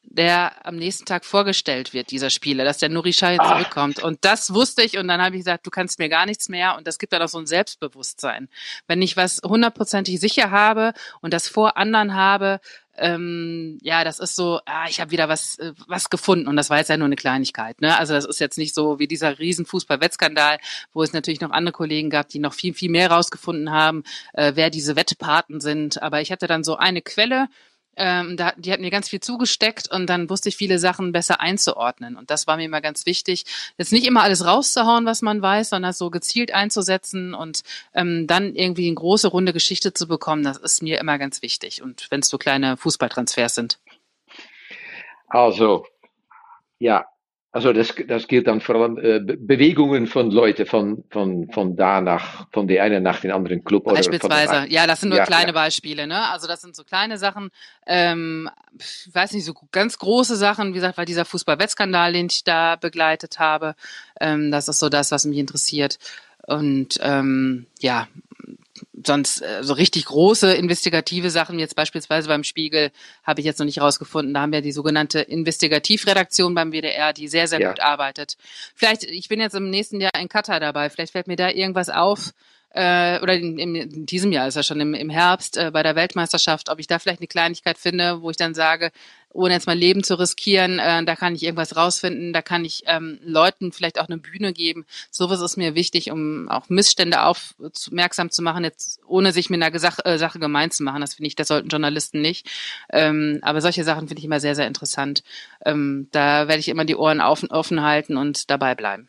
der 0.03 0.67
am 0.67 0.77
nächsten 0.77 1.05
Tag 1.05 1.25
vorgestellt 1.25 1.93
wird, 1.93 2.11
dieser 2.11 2.31
Spieler, 2.31 2.65
dass 2.65 2.79
der 2.79 2.89
Nuri 2.89 3.13
Sahin 3.13 3.39
zurückkommt. 3.39 4.03
Und 4.03 4.25
das 4.25 4.53
wusste 4.53 4.83
ich 4.83 4.99
und 4.99 5.07
dann 5.07 5.23
habe 5.23 5.37
ich 5.37 5.41
gesagt, 5.41 5.67
du 5.67 5.71
kannst 5.71 5.99
mir 5.99 6.09
gar 6.09 6.27
nichts 6.27 6.49
mehr 6.49 6.77
und 6.77 6.87
das 6.87 6.99
gibt 6.99 7.13
dann 7.13 7.23
auch 7.23 7.29
so 7.29 7.39
ein 7.39 7.47
Selbstbewusstsein. 7.47 8.49
Wenn 8.89 9.03
ich 9.03 9.17
was 9.17 9.41
hundertprozentig 9.45 10.19
sicher 10.19 10.51
habe 10.51 10.95
und 11.21 11.33
das 11.33 11.49
vor 11.49 11.77
anderen 11.77 12.15
habe, 12.15 12.61
ähm, 13.01 13.79
ja, 13.83 14.05
das 14.05 14.19
ist 14.19 14.37
so, 14.37 14.61
ah, 14.67 14.87
ich 14.89 15.01
habe 15.01 15.11
wieder 15.11 15.29
was, 15.29 15.59
äh, 15.59 15.73
was 15.87 16.11
gefunden 16.11 16.47
und 16.47 16.57
das 16.57 16.71
war 16.71 16.79
jetzt 16.79 16.91
ja 16.91 16.97
nur 16.97 17.07
eine 17.07 17.17
Kleinigkeit. 17.17 17.81
Ne? 17.81 17.99
Also 17.99 18.15
das 18.15 18.27
ist 18.27 18.41
jetzt 18.41 18.59
nicht 18.59 18.75
so 18.75 18.99
wie 18.99 19.09
dieser 19.09 19.39
riesen 19.39 19.67
Fußball-Wettskandal, 19.67 20.59
wo 20.93 21.03
es 21.03 21.13
natürlich 21.13 21.41
noch 21.41 21.51
andere 21.51 21.73
Kollegen 21.73 22.11
gab, 22.11 22.29
die 22.29 22.39
noch 22.39 22.53
viel, 22.53 22.75
viel 22.75 22.91
mehr 22.91 23.11
rausgefunden 23.11 23.73
haben, 23.73 24.05
äh, 24.35 24.53
wer 24.55 24.71
diese 24.71 24.97
Wettpaten 24.97 25.61
sind. 25.61 26.03
Aber 26.03 26.21
ich 26.21 26.31
hatte 26.31 26.47
dann 26.47 26.63
so 26.63 26.77
eine 26.77 27.01
Quelle, 27.01 27.49
ähm, 27.97 28.37
da, 28.37 28.53
die 28.57 28.73
hat 28.73 28.81
mir 28.81 28.91
ganz 28.91 29.09
viel 29.09 29.21
zugesteckt 29.21 29.91
und 29.91 30.07
dann 30.07 30.31
wusste 30.31 30.49
ich 30.49 30.57
viele 30.57 30.79
Sachen 30.79 31.13
besser 31.13 31.41
einzuordnen. 31.41 32.17
Und 32.17 32.31
das 32.31 32.47
war 32.47 32.57
mir 32.57 32.65
immer 32.65 32.81
ganz 32.81 33.07
wichtig, 33.07 33.45
jetzt 33.79 33.93
nicht 33.93 34.07
immer 34.07 34.23
alles 34.23 34.47
rauszuhauen, 34.47 35.07
was 35.07 35.23
man 35.23 35.43
weiß, 35.43 35.71
sondern 35.71 35.93
so 35.93 36.11
gezielt 36.11 36.55
einzusetzen 36.55 37.35
und 37.35 37.63
ähm, 37.95 38.27
dann 38.27 38.55
irgendwie 38.55 38.87
eine 38.87 38.95
große 38.95 39.29
runde 39.29 39.53
Geschichte 39.53 39.93
zu 39.93 40.07
bekommen. 40.07 40.45
Das 40.45 40.57
ist 40.57 40.83
mir 40.83 40.99
immer 40.99 41.19
ganz 41.19 41.43
wichtig. 41.43 41.83
Und 41.83 42.07
wenn 42.11 42.21
es 42.21 42.29
so 42.29 42.39
kleine 42.39 42.77
Fußballtransfers 42.77 43.55
sind. 43.55 43.79
Also, 45.29 45.87
ja, 46.79 47.07
also 47.53 47.73
das, 47.73 47.93
das 48.07 48.29
gilt 48.29 48.47
dann 48.47 48.61
vor 48.61 48.77
allem 48.77 48.97
äh, 48.99 49.19
Bewegungen 49.19 50.07
von 50.07 50.31
Leuten 50.31 50.67
von, 50.67 51.03
von, 51.11 51.51
von 51.51 51.75
da 51.75 52.01
nach, 52.01 52.47
von 52.53 52.69
der 52.69 52.85
einen 52.85 53.03
nach 53.03 53.21
den 53.21 53.33
anderen 53.33 53.65
Club. 53.65 53.85
Beispielsweise, 53.85 54.51
oder 54.51 54.71
ja, 54.71 54.87
das 54.87 55.01
sind 55.01 55.09
nur 55.09 55.19
ja, 55.19 55.25
kleine 55.25 55.49
ja. 55.49 55.53
Beispiele, 55.53 56.07
ne? 56.07 56.29
Also 56.31 56.47
das 56.47 56.61
sind 56.61 56.77
so 56.77 56.85
kleine 56.85 57.19
Sachen, 57.19 57.51
ähm, 57.87 58.49
ich 58.79 59.09
weiß 59.13 59.33
nicht, 59.33 59.45
so 59.45 59.55
ganz 59.73 59.99
große 59.99 60.37
Sachen, 60.37 60.69
wie 60.69 60.75
gesagt, 60.75 60.97
weil 60.97 61.07
dieser 61.07 61.25
Fußball-Wettskandal, 61.25 62.13
den 62.13 62.27
ich 62.27 62.45
da 62.45 62.77
begleitet 62.77 63.41
habe, 63.41 63.75
ähm, 64.21 64.53
das 64.53 64.69
ist 64.69 64.79
so 64.79 64.89
das, 64.89 65.11
was 65.11 65.25
mich 65.25 65.39
interessiert. 65.39 65.99
Und 66.47 66.99
ähm, 67.03 67.67
ja, 67.81 68.07
sonst 69.07 69.43
äh, 69.43 69.63
so 69.63 69.75
richtig 69.75 70.07
große 70.07 70.55
investigative 70.55 71.31
Sachen, 71.31 71.59
jetzt 71.59 71.77
beispielsweise 71.77 72.29
beim 72.29 72.45
Spiegel, 72.45 72.91
habe 73.23 73.41
ich 73.41 73.47
jetzt 73.47 73.59
noch 73.59 73.67
nicht 73.67 73.81
rausgefunden. 73.81 74.35
Da 74.35 74.43
haben 74.43 74.53
wir 74.53 74.63
die 74.63 74.73
sogenannte 74.73 75.21
Investigativredaktion 75.21 76.55
beim 76.55 76.73
WDR, 76.73 77.13
die 77.13 77.29
sehr, 77.29 77.49
sehr 77.49 77.61
ja. 77.61 77.71
gut 77.71 77.81
arbeitet. 77.81 78.37
Vielleicht, 78.75 79.05
ich 79.05 79.29
bin 79.29 79.41
jetzt 79.41 79.55
im 79.55 79.71
nächsten 79.71 80.01
Jahr 80.01 80.15
in 80.19 80.29
Katar 80.29 80.61
dabei, 80.61 80.91
vielleicht 80.91 81.13
fällt 81.13 81.27
mir 81.29 81.37
da 81.37 81.51
irgendwas 81.51 81.89
auf, 81.89 82.33
äh, 82.73 83.21
oder 83.21 83.35
in, 83.35 83.59
in, 83.59 84.07
diesem 84.07 84.31
Jahr 84.31 84.47
ist 84.47 84.57
er 84.57 84.63
schon 84.63 84.81
im, 84.81 84.95
im 84.95 85.11
Herbst 85.11 85.57
äh, 85.57 85.71
bei 85.73 85.83
der 85.83 85.97
Weltmeisterschaft, 85.97 86.69
ob 86.69 86.79
ich 86.79 86.87
da 86.87 87.01
vielleicht 87.01 87.19
eine 87.19 87.27
Kleinigkeit 87.27 87.79
finde, 87.79 88.23
wo 88.23 88.31
ich 88.31 88.37
dann 88.37 88.55
sage, 88.55 88.93
ohne 89.33 89.55
jetzt 89.55 89.67
mein 89.67 89.79
Leben 89.79 90.03
zu 90.03 90.19
riskieren, 90.19 90.79
äh, 90.79 91.05
da 91.05 91.17
kann 91.17 91.35
ich 91.35 91.43
irgendwas 91.43 91.77
rausfinden, 91.77 92.33
da 92.33 92.43
kann 92.43 92.65
ich 92.65 92.83
ähm, 92.87 93.19
Leuten 93.23 93.73
vielleicht 93.73 94.01
auch 94.01 94.09
eine 94.09 94.19
Bühne 94.19 94.53
geben. 94.53 94.87
Sowas 95.11 95.41
ist 95.41 95.57
mir 95.57 95.75
wichtig, 95.75 96.11
um 96.11 96.49
auch 96.49 96.69
Missstände 96.69 97.23
aufmerksam 97.23 98.31
zu 98.31 98.43
machen, 98.43 98.65
jetzt 98.65 99.01
ohne 99.07 99.33
sich 99.33 99.49
mit 99.51 99.63
einer 99.63 99.71
Gesach 99.71 99.99
äh, 100.05 100.19
Sache 100.19 100.39
gemein 100.39 100.71
zu 100.71 100.83
machen. 100.83 101.01
Das 101.01 101.15
finde 101.15 101.29
ich, 101.29 101.37
das 101.37 101.49
sollten 101.49 101.69
Journalisten 101.69 102.21
nicht. 102.21 102.49
Ähm, 102.91 103.39
aber 103.43 103.61
solche 103.61 103.85
Sachen 103.85 104.09
finde 104.09 104.19
ich 104.19 104.25
immer 104.25 104.41
sehr, 104.41 104.55
sehr 104.55 104.67
interessant. 104.67 105.23
Ähm, 105.65 106.09
da 106.11 106.49
werde 106.49 106.61
ich 106.61 106.69
immer 106.69 106.85
die 106.85 106.97
Ohren 106.97 107.21
auf, 107.21 107.45
offen 107.51 107.83
halten 107.83 108.17
und 108.17 108.51
dabei 108.51 108.75
bleiben. 108.75 109.09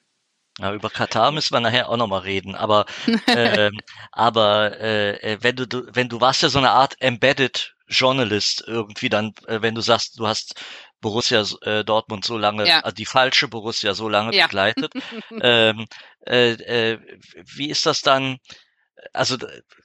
Ja, 0.60 0.74
über 0.74 0.90
Katar 0.90 1.32
müssen 1.32 1.54
wir 1.54 1.62
nachher 1.62 1.90
auch 1.90 1.98
nochmal 1.98 2.22
reden, 2.22 2.56
aber 2.56 2.86
äh, 3.26 3.72
aber 4.12 4.80
äh, 4.80 5.38
wenn 5.42 5.56
du, 5.56 5.66
du 5.66 5.84
wenn 5.94 6.10
du 6.10 6.22
warst 6.22 6.44
ja 6.44 6.50
so 6.50 6.60
eine 6.60 6.72
Art 6.72 6.98
embedded 7.00 7.74
Journalist 7.92 8.64
irgendwie 8.66 9.10
dann, 9.10 9.34
äh, 9.48 9.62
wenn 9.62 9.76
du 9.76 9.82
sagst, 9.82 10.20
du 10.20 10.28
hast 10.28 10.56
Borussia 11.02 11.44
äh, 11.64 11.84
Dortmund 11.84 12.26
so 12.26 12.38
lange, 12.38 12.68
ja. 12.68 12.80
also 12.80 12.96
die 12.96 13.06
falsche 13.06 13.48
Borussia 13.48 13.94
so 13.94 14.08
lange 14.08 14.36
ja. 14.36 14.46
begleitet. 14.48 14.94
ähm, 15.42 15.88
äh, 16.26 16.52
äh, 16.52 17.00
wie 17.56 17.70
ist 17.70 17.86
das 17.86 18.02
dann? 18.02 18.38
Also 19.14 19.38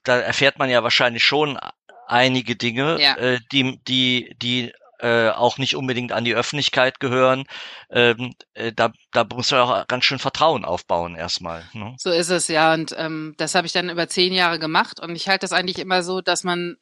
da 0.05 0.19
erfährt 0.19 0.59
man 0.59 0.69
ja 0.69 0.83
wahrscheinlich 0.83 1.25
schon 1.25 1.59
einige 2.07 2.55
Dinge, 2.55 3.01
ja. 3.01 3.16
äh, 3.16 3.40
die 3.51 3.81
die 3.87 4.37
die 4.40 4.73
äh, 4.99 5.31
auch 5.31 5.59
nicht 5.59 5.77
unbedingt 5.77 6.12
an 6.12 6.25
die 6.25 6.35
Öffentlichkeit 6.35 7.01
gehören. 7.01 7.45
Ähm, 7.90 8.35
äh, 8.55 8.73
da, 8.73 8.92
da 9.12 9.25
muss 9.25 9.51
man 9.51 9.61
auch 9.61 9.87
ganz 9.87 10.05
schön 10.05 10.19
Vertrauen 10.19 10.64
aufbauen 10.64 11.16
erstmal. 11.16 11.64
Ne? 11.73 11.95
So 11.99 12.11
ist 12.11 12.31
es 12.31 12.49
ja 12.49 12.73
und 12.75 12.95
ähm, 12.97 13.35
das 13.37 13.55
habe 13.55 13.66
ich 13.66 13.73
dann 13.73 13.90
über 13.90 14.09
zehn 14.09 14.33
Jahre 14.33 14.59
gemacht 14.59 15.01
und 15.01 15.14
ich 15.14 15.29
halte 15.29 15.45
das 15.45 15.53
eigentlich 15.53 15.79
immer 15.79 16.03
so, 16.03 16.21
dass 16.21 16.45
man 16.45 16.77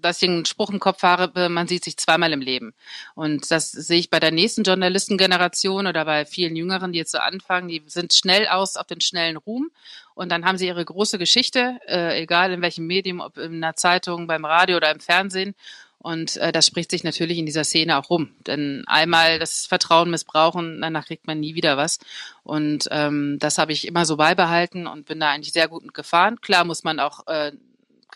dass 0.00 0.22
ich 0.22 0.28
einen 0.28 0.44
Spruch 0.44 0.70
im 0.70 0.80
Kopf 0.80 1.02
habe, 1.02 1.48
man 1.48 1.68
sieht 1.68 1.84
sich 1.84 1.96
zweimal 1.96 2.32
im 2.32 2.40
Leben. 2.40 2.74
Und 3.14 3.50
das 3.50 3.70
sehe 3.70 3.98
ich 3.98 4.10
bei 4.10 4.20
der 4.20 4.30
nächsten 4.30 4.62
Journalistengeneration 4.62 5.86
oder 5.86 6.04
bei 6.04 6.24
vielen 6.24 6.56
Jüngeren, 6.56 6.92
die 6.92 6.98
jetzt 6.98 7.12
so 7.12 7.18
anfangen, 7.18 7.68
die 7.68 7.82
sind 7.86 8.12
schnell 8.12 8.48
aus 8.48 8.76
auf 8.76 8.86
den 8.86 9.00
schnellen 9.00 9.36
Ruhm 9.36 9.70
und 10.14 10.30
dann 10.30 10.44
haben 10.44 10.58
sie 10.58 10.66
ihre 10.66 10.84
große 10.84 11.18
Geschichte, 11.18 11.78
äh, 11.88 12.22
egal 12.22 12.52
in 12.52 12.62
welchem 12.62 12.86
Medium, 12.86 13.20
ob 13.20 13.38
in 13.38 13.56
einer 13.56 13.76
Zeitung, 13.76 14.26
beim 14.26 14.44
Radio 14.44 14.76
oder 14.76 14.90
im 14.90 15.00
Fernsehen. 15.00 15.54
Und 15.98 16.36
äh, 16.38 16.50
das 16.50 16.66
spricht 16.66 16.90
sich 16.90 17.04
natürlich 17.04 17.38
in 17.38 17.46
dieser 17.46 17.62
Szene 17.62 17.96
auch 17.96 18.10
rum. 18.10 18.34
Denn 18.46 18.82
einmal 18.86 19.38
das 19.38 19.66
Vertrauen 19.66 20.10
missbrauchen, 20.10 20.80
danach 20.80 21.06
kriegt 21.06 21.28
man 21.28 21.38
nie 21.38 21.54
wieder 21.54 21.76
was. 21.76 21.98
Und 22.42 22.88
ähm, 22.90 23.38
das 23.38 23.58
habe 23.58 23.72
ich 23.72 23.86
immer 23.86 24.04
so 24.04 24.16
beibehalten 24.16 24.88
und 24.88 25.06
bin 25.06 25.20
da 25.20 25.30
eigentlich 25.30 25.52
sehr 25.52 25.68
gut 25.68 25.94
gefahren. 25.94 26.40
Klar 26.40 26.64
muss 26.64 26.82
man 26.82 26.98
auch 26.98 27.26
äh, 27.28 27.52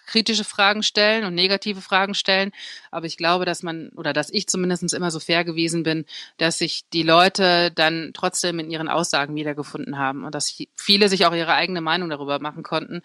kritische 0.06 0.44
Fragen 0.44 0.82
stellen 0.82 1.24
und 1.24 1.34
negative 1.34 1.80
Fragen 1.80 2.14
stellen. 2.14 2.52
Aber 2.90 3.06
ich 3.06 3.16
glaube, 3.16 3.44
dass 3.44 3.62
man, 3.62 3.90
oder 3.90 4.12
dass 4.12 4.30
ich 4.30 4.46
zumindest 4.46 4.94
immer 4.94 5.10
so 5.10 5.20
fair 5.20 5.44
gewesen 5.44 5.82
bin, 5.82 6.04
dass 6.38 6.58
sich 6.58 6.84
die 6.92 7.02
Leute 7.02 7.70
dann 7.72 8.12
trotzdem 8.14 8.58
in 8.58 8.70
ihren 8.70 8.88
Aussagen 8.88 9.34
wiedergefunden 9.34 9.98
haben 9.98 10.24
und 10.24 10.34
dass 10.34 10.56
viele 10.76 11.08
sich 11.08 11.26
auch 11.26 11.34
ihre 11.34 11.54
eigene 11.54 11.80
Meinung 11.80 12.08
darüber 12.10 12.38
machen 12.38 12.62
konnten, 12.62 13.02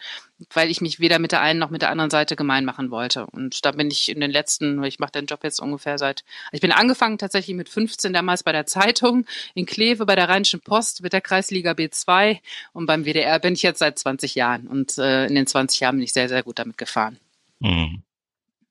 weil 0.54 0.70
ich 0.70 0.82
mich 0.82 1.00
weder 1.00 1.20
mit 1.20 1.32
der 1.32 1.42
einen 1.42 1.60
noch 1.60 1.70
mit 1.70 1.82
der 1.82 1.90
anderen 1.90 2.12
Seite 2.12 2.36
gemein 2.36 2.64
machen 2.64 2.92
wollte. 2.92 3.26
Und 3.26 3.66
da 3.66 3.72
bin 3.72 3.90
ich 3.90 4.10
in 4.10 4.22
den 4.22 4.32
letzten, 4.32 4.84
ich 4.84 5.00
mache 5.00 5.12
den 5.12 5.26
Job 5.26 5.44
jetzt 5.44 5.60
ungefähr 5.60 5.98
seit, 5.98 6.24
ich 6.52 6.62
bin 6.62 6.72
angefangen 6.72 7.18
tatsächlich 7.18 7.56
mit 7.56 7.70
15 7.70 8.14
damals 8.14 8.44
bei 8.44 8.52
der 8.52 8.66
Zeitung 8.68 9.26
in 9.56 9.66
Kleve, 9.66 10.06
bei 10.06 10.16
der 10.16 10.30
Rheinischen 10.30 10.62
Post, 10.62 11.02
mit 11.02 11.14
der 11.14 11.22
Kreisliga 11.22 11.72
B2 11.72 12.40
und 12.74 12.86
beim 12.86 13.06
WDR 13.06 13.40
bin 13.40 13.54
ich 13.54 13.64
jetzt 13.64 13.80
seit 13.80 13.98
20 13.98 14.36
Jahren. 14.36 14.68
Und 14.68 14.98
äh, 14.98 15.26
in 15.26 15.36
den 15.36 15.48
20 15.48 15.80
Jahren 15.80 15.96
bin 15.96 16.04
ich 16.04 16.14
sehr, 16.14 16.30
sehr 16.30 16.44
gut 16.44 16.60
damit 16.60 16.78
gefahren 16.78 16.92
gefahren. 16.92 17.20
Mhm. 17.60 18.04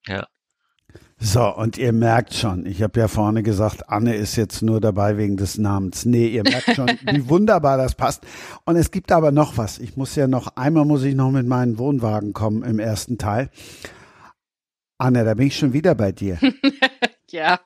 Ja. 0.07 0.29
So, 1.23 1.55
und 1.55 1.77
ihr 1.77 1.93
merkt 1.93 2.33
schon, 2.33 2.65
ich 2.65 2.83
habe 2.83 2.99
ja 2.99 3.07
vorne 3.07 3.43
gesagt, 3.43 3.91
Anne 3.91 4.15
ist 4.15 4.37
jetzt 4.37 4.63
nur 4.63 4.81
dabei 4.81 5.19
wegen 5.19 5.37
des 5.37 5.59
Namens. 5.59 6.07
Nee, 6.07 6.29
ihr 6.29 6.43
merkt 6.43 6.75
schon, 6.75 6.89
wie 7.13 7.29
wunderbar 7.29 7.77
das 7.77 7.95
passt. 7.95 8.23
Und 8.65 8.77
es 8.77 8.91
gibt 8.91 9.13
aber 9.13 9.31
noch 9.31 9.59
was. 9.59 9.79
Ich 9.79 9.99
muss 9.99 10.17
ja 10.17 10.27
noch, 10.27 10.57
einmal 10.57 10.87
muss 10.87 11.03
ich 11.03 11.15
noch 11.15 11.31
mit 11.31 11.47
meinem 11.47 11.77
Wohnwagen 11.77 12.33
kommen 12.33 12.63
im 12.63 12.79
ersten 12.79 13.19
Teil. 13.19 13.51
Anne, 14.97 15.25
da 15.25 15.35
bin 15.35 15.49
ich 15.49 15.57
schon 15.59 15.75
wieder 15.75 15.95
bei 15.95 16.11
dir. 16.11 16.39
ja. 17.31 17.61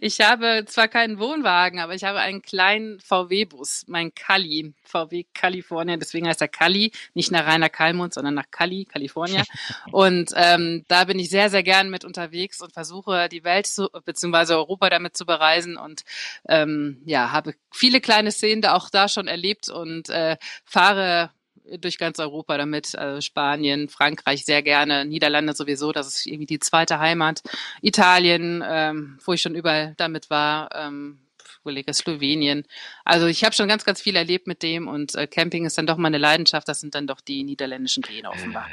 Ich 0.00 0.20
habe 0.20 0.64
zwar 0.66 0.88
keinen 0.88 1.18
Wohnwagen, 1.18 1.80
aber 1.80 1.94
ich 1.94 2.04
habe 2.04 2.20
einen 2.20 2.40
kleinen 2.40 3.00
VW-Bus, 3.00 3.84
mein 3.86 4.14
Cali, 4.14 4.72
VW 4.82 5.24
California, 5.34 5.96
deswegen 5.96 6.26
heißt 6.26 6.40
er 6.40 6.48
Cali, 6.48 6.92
nicht 7.14 7.30
nach 7.30 7.46
Rainer 7.46 7.68
Kalmund, 7.68 8.14
sondern 8.14 8.34
nach 8.34 8.50
Cali, 8.50 8.86
California. 8.86 9.42
Und 9.92 10.30
ähm, 10.36 10.84
da 10.88 11.04
bin 11.04 11.18
ich 11.18 11.28
sehr, 11.28 11.50
sehr 11.50 11.62
gern 11.62 11.90
mit 11.90 12.04
unterwegs 12.04 12.60
und 12.60 12.72
versuche 12.72 13.28
die 13.28 13.44
Welt 13.44 13.66
zu, 13.66 13.88
beziehungsweise 14.04 14.56
Europa 14.56 14.90
damit 14.90 15.16
zu 15.16 15.26
bereisen 15.26 15.76
und 15.76 16.04
ähm, 16.48 17.02
ja, 17.04 17.32
habe 17.32 17.54
viele 17.72 18.00
kleine 18.00 18.32
Szenen 18.32 18.62
da 18.62 18.74
auch 18.74 18.90
da 18.90 19.08
schon 19.08 19.28
erlebt 19.28 19.68
und 19.68 20.08
äh, 20.08 20.36
fahre 20.64 21.30
durch 21.78 21.98
ganz 21.98 22.18
Europa 22.18 22.56
damit, 22.56 22.96
also 22.96 23.20
Spanien, 23.20 23.88
Frankreich 23.88 24.44
sehr 24.44 24.62
gerne, 24.62 25.04
Niederlande 25.04 25.52
sowieso, 25.54 25.92
das 25.92 26.06
ist 26.08 26.26
irgendwie 26.26 26.46
die 26.46 26.58
zweite 26.58 26.98
Heimat, 26.98 27.42
Italien, 27.82 28.64
ähm, 28.66 29.18
wo 29.24 29.32
ich 29.32 29.42
schon 29.42 29.54
überall 29.54 29.94
damit 29.96 30.30
war, 30.30 30.70
ähm, 30.74 31.20
Kollege 31.68 31.92
Slowenien. 31.92 32.64
Also 33.04 33.26
ich 33.26 33.44
habe 33.44 33.54
schon 33.54 33.68
ganz, 33.68 33.84
ganz 33.84 34.00
viel 34.00 34.16
erlebt 34.16 34.46
mit 34.46 34.62
dem 34.62 34.88
und 34.88 35.14
äh, 35.14 35.26
Camping 35.26 35.66
ist 35.66 35.76
dann 35.76 35.86
doch 35.86 35.98
meine 35.98 36.16
Leidenschaft, 36.16 36.66
das 36.66 36.80
sind 36.80 36.94
dann 36.94 37.06
doch 37.06 37.20
die 37.20 37.44
niederländischen 37.44 38.02
Gene 38.02 38.30
offenbar. 38.30 38.66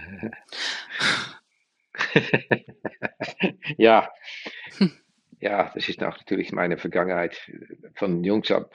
ja. 3.77 4.10
Ja, 5.41 5.71
das 5.75 5.89
ist 5.89 5.99
natürlich 5.99 6.53
meine 6.53 6.77
Vergangenheit 6.77 7.38
von 7.95 8.23
Jungs 8.23 8.49
ab 8.49 8.73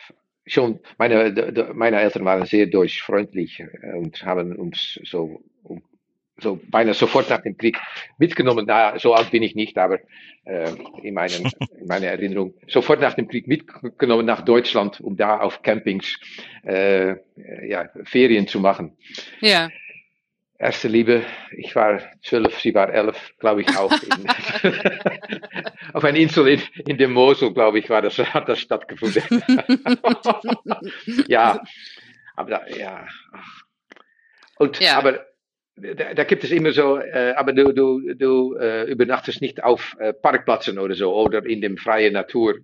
schon, 0.52 0.80
meine, 0.98 1.70
meine 1.74 2.00
Eltern 2.00 2.24
waren 2.24 2.44
sehr 2.46 2.66
deutschfreundlich 2.66 3.60
äh, 3.60 3.96
und 3.96 4.24
haben 4.24 4.56
uns 4.56 5.00
so, 5.04 5.42
so 6.38 6.60
beinahe 6.70 6.94
sofort 6.94 7.30
nach 7.30 7.42
dem 7.42 7.56
Krieg 7.56 7.78
mitgenommen. 8.18 8.64
Na, 8.66 8.98
so 8.98 9.14
alt 9.14 9.30
bin 9.30 9.42
ich 9.42 9.54
nicht, 9.54 9.78
aber 9.78 9.98
äh, 10.44 10.70
in, 11.02 11.14
meinen, 11.14 11.50
in 11.78 11.86
meiner 11.86 12.06
Erinnerung 12.06 12.54
sofort 12.66 13.00
nach 13.00 13.14
dem 13.14 13.28
Krieg 13.28 13.46
mitgenommen 13.46 14.26
nach 14.26 14.42
Deutschland, 14.42 15.00
um 15.00 15.16
da 15.16 15.40
auf 15.40 15.62
Campings 15.62 16.18
äh, 16.64 17.16
ja, 17.66 17.88
Ferien 18.04 18.46
zu 18.46 18.60
machen. 18.60 18.96
Ja 19.40 19.68
erste 20.60 20.88
Liebe, 20.88 21.24
ich 21.56 21.74
war 21.74 22.00
zwölf, 22.22 22.60
sie 22.60 22.74
war 22.74 22.92
elf, 22.92 23.32
glaube 23.38 23.62
ich 23.62 23.68
auch. 23.78 23.90
Auf 25.92 26.04
einer 26.04 26.18
Insel 26.18 26.48
in, 26.48 26.62
in 26.86 26.98
dem 26.98 27.12
Mosel, 27.12 27.52
glaube 27.52 27.78
ich, 27.78 27.90
war 27.90 28.02
das, 28.02 28.18
hat 28.34 28.48
das 28.48 28.60
stattgefunden. 28.60 29.22
ja, 31.28 31.62
aber 32.36 32.50
da, 32.50 32.66
ja. 32.68 33.06
Und, 34.58 34.78
ja. 34.80 34.98
aber 34.98 35.26
da, 35.76 36.14
da, 36.14 36.24
gibt 36.24 36.44
es 36.44 36.50
immer 36.50 36.72
so, 36.72 36.98
äh, 36.98 37.34
aber 37.36 37.52
du, 37.52 37.72
du, 37.72 38.14
du 38.14 38.56
äh, 38.56 38.90
übernachtest 38.90 39.40
nicht 39.40 39.62
auf 39.62 39.96
äh, 39.98 40.12
Parkplätzen 40.12 40.78
oder 40.78 40.94
so 40.94 41.14
oder 41.14 41.44
in 41.44 41.60
dem 41.60 41.76
freien 41.76 42.12
Natur. 42.12 42.56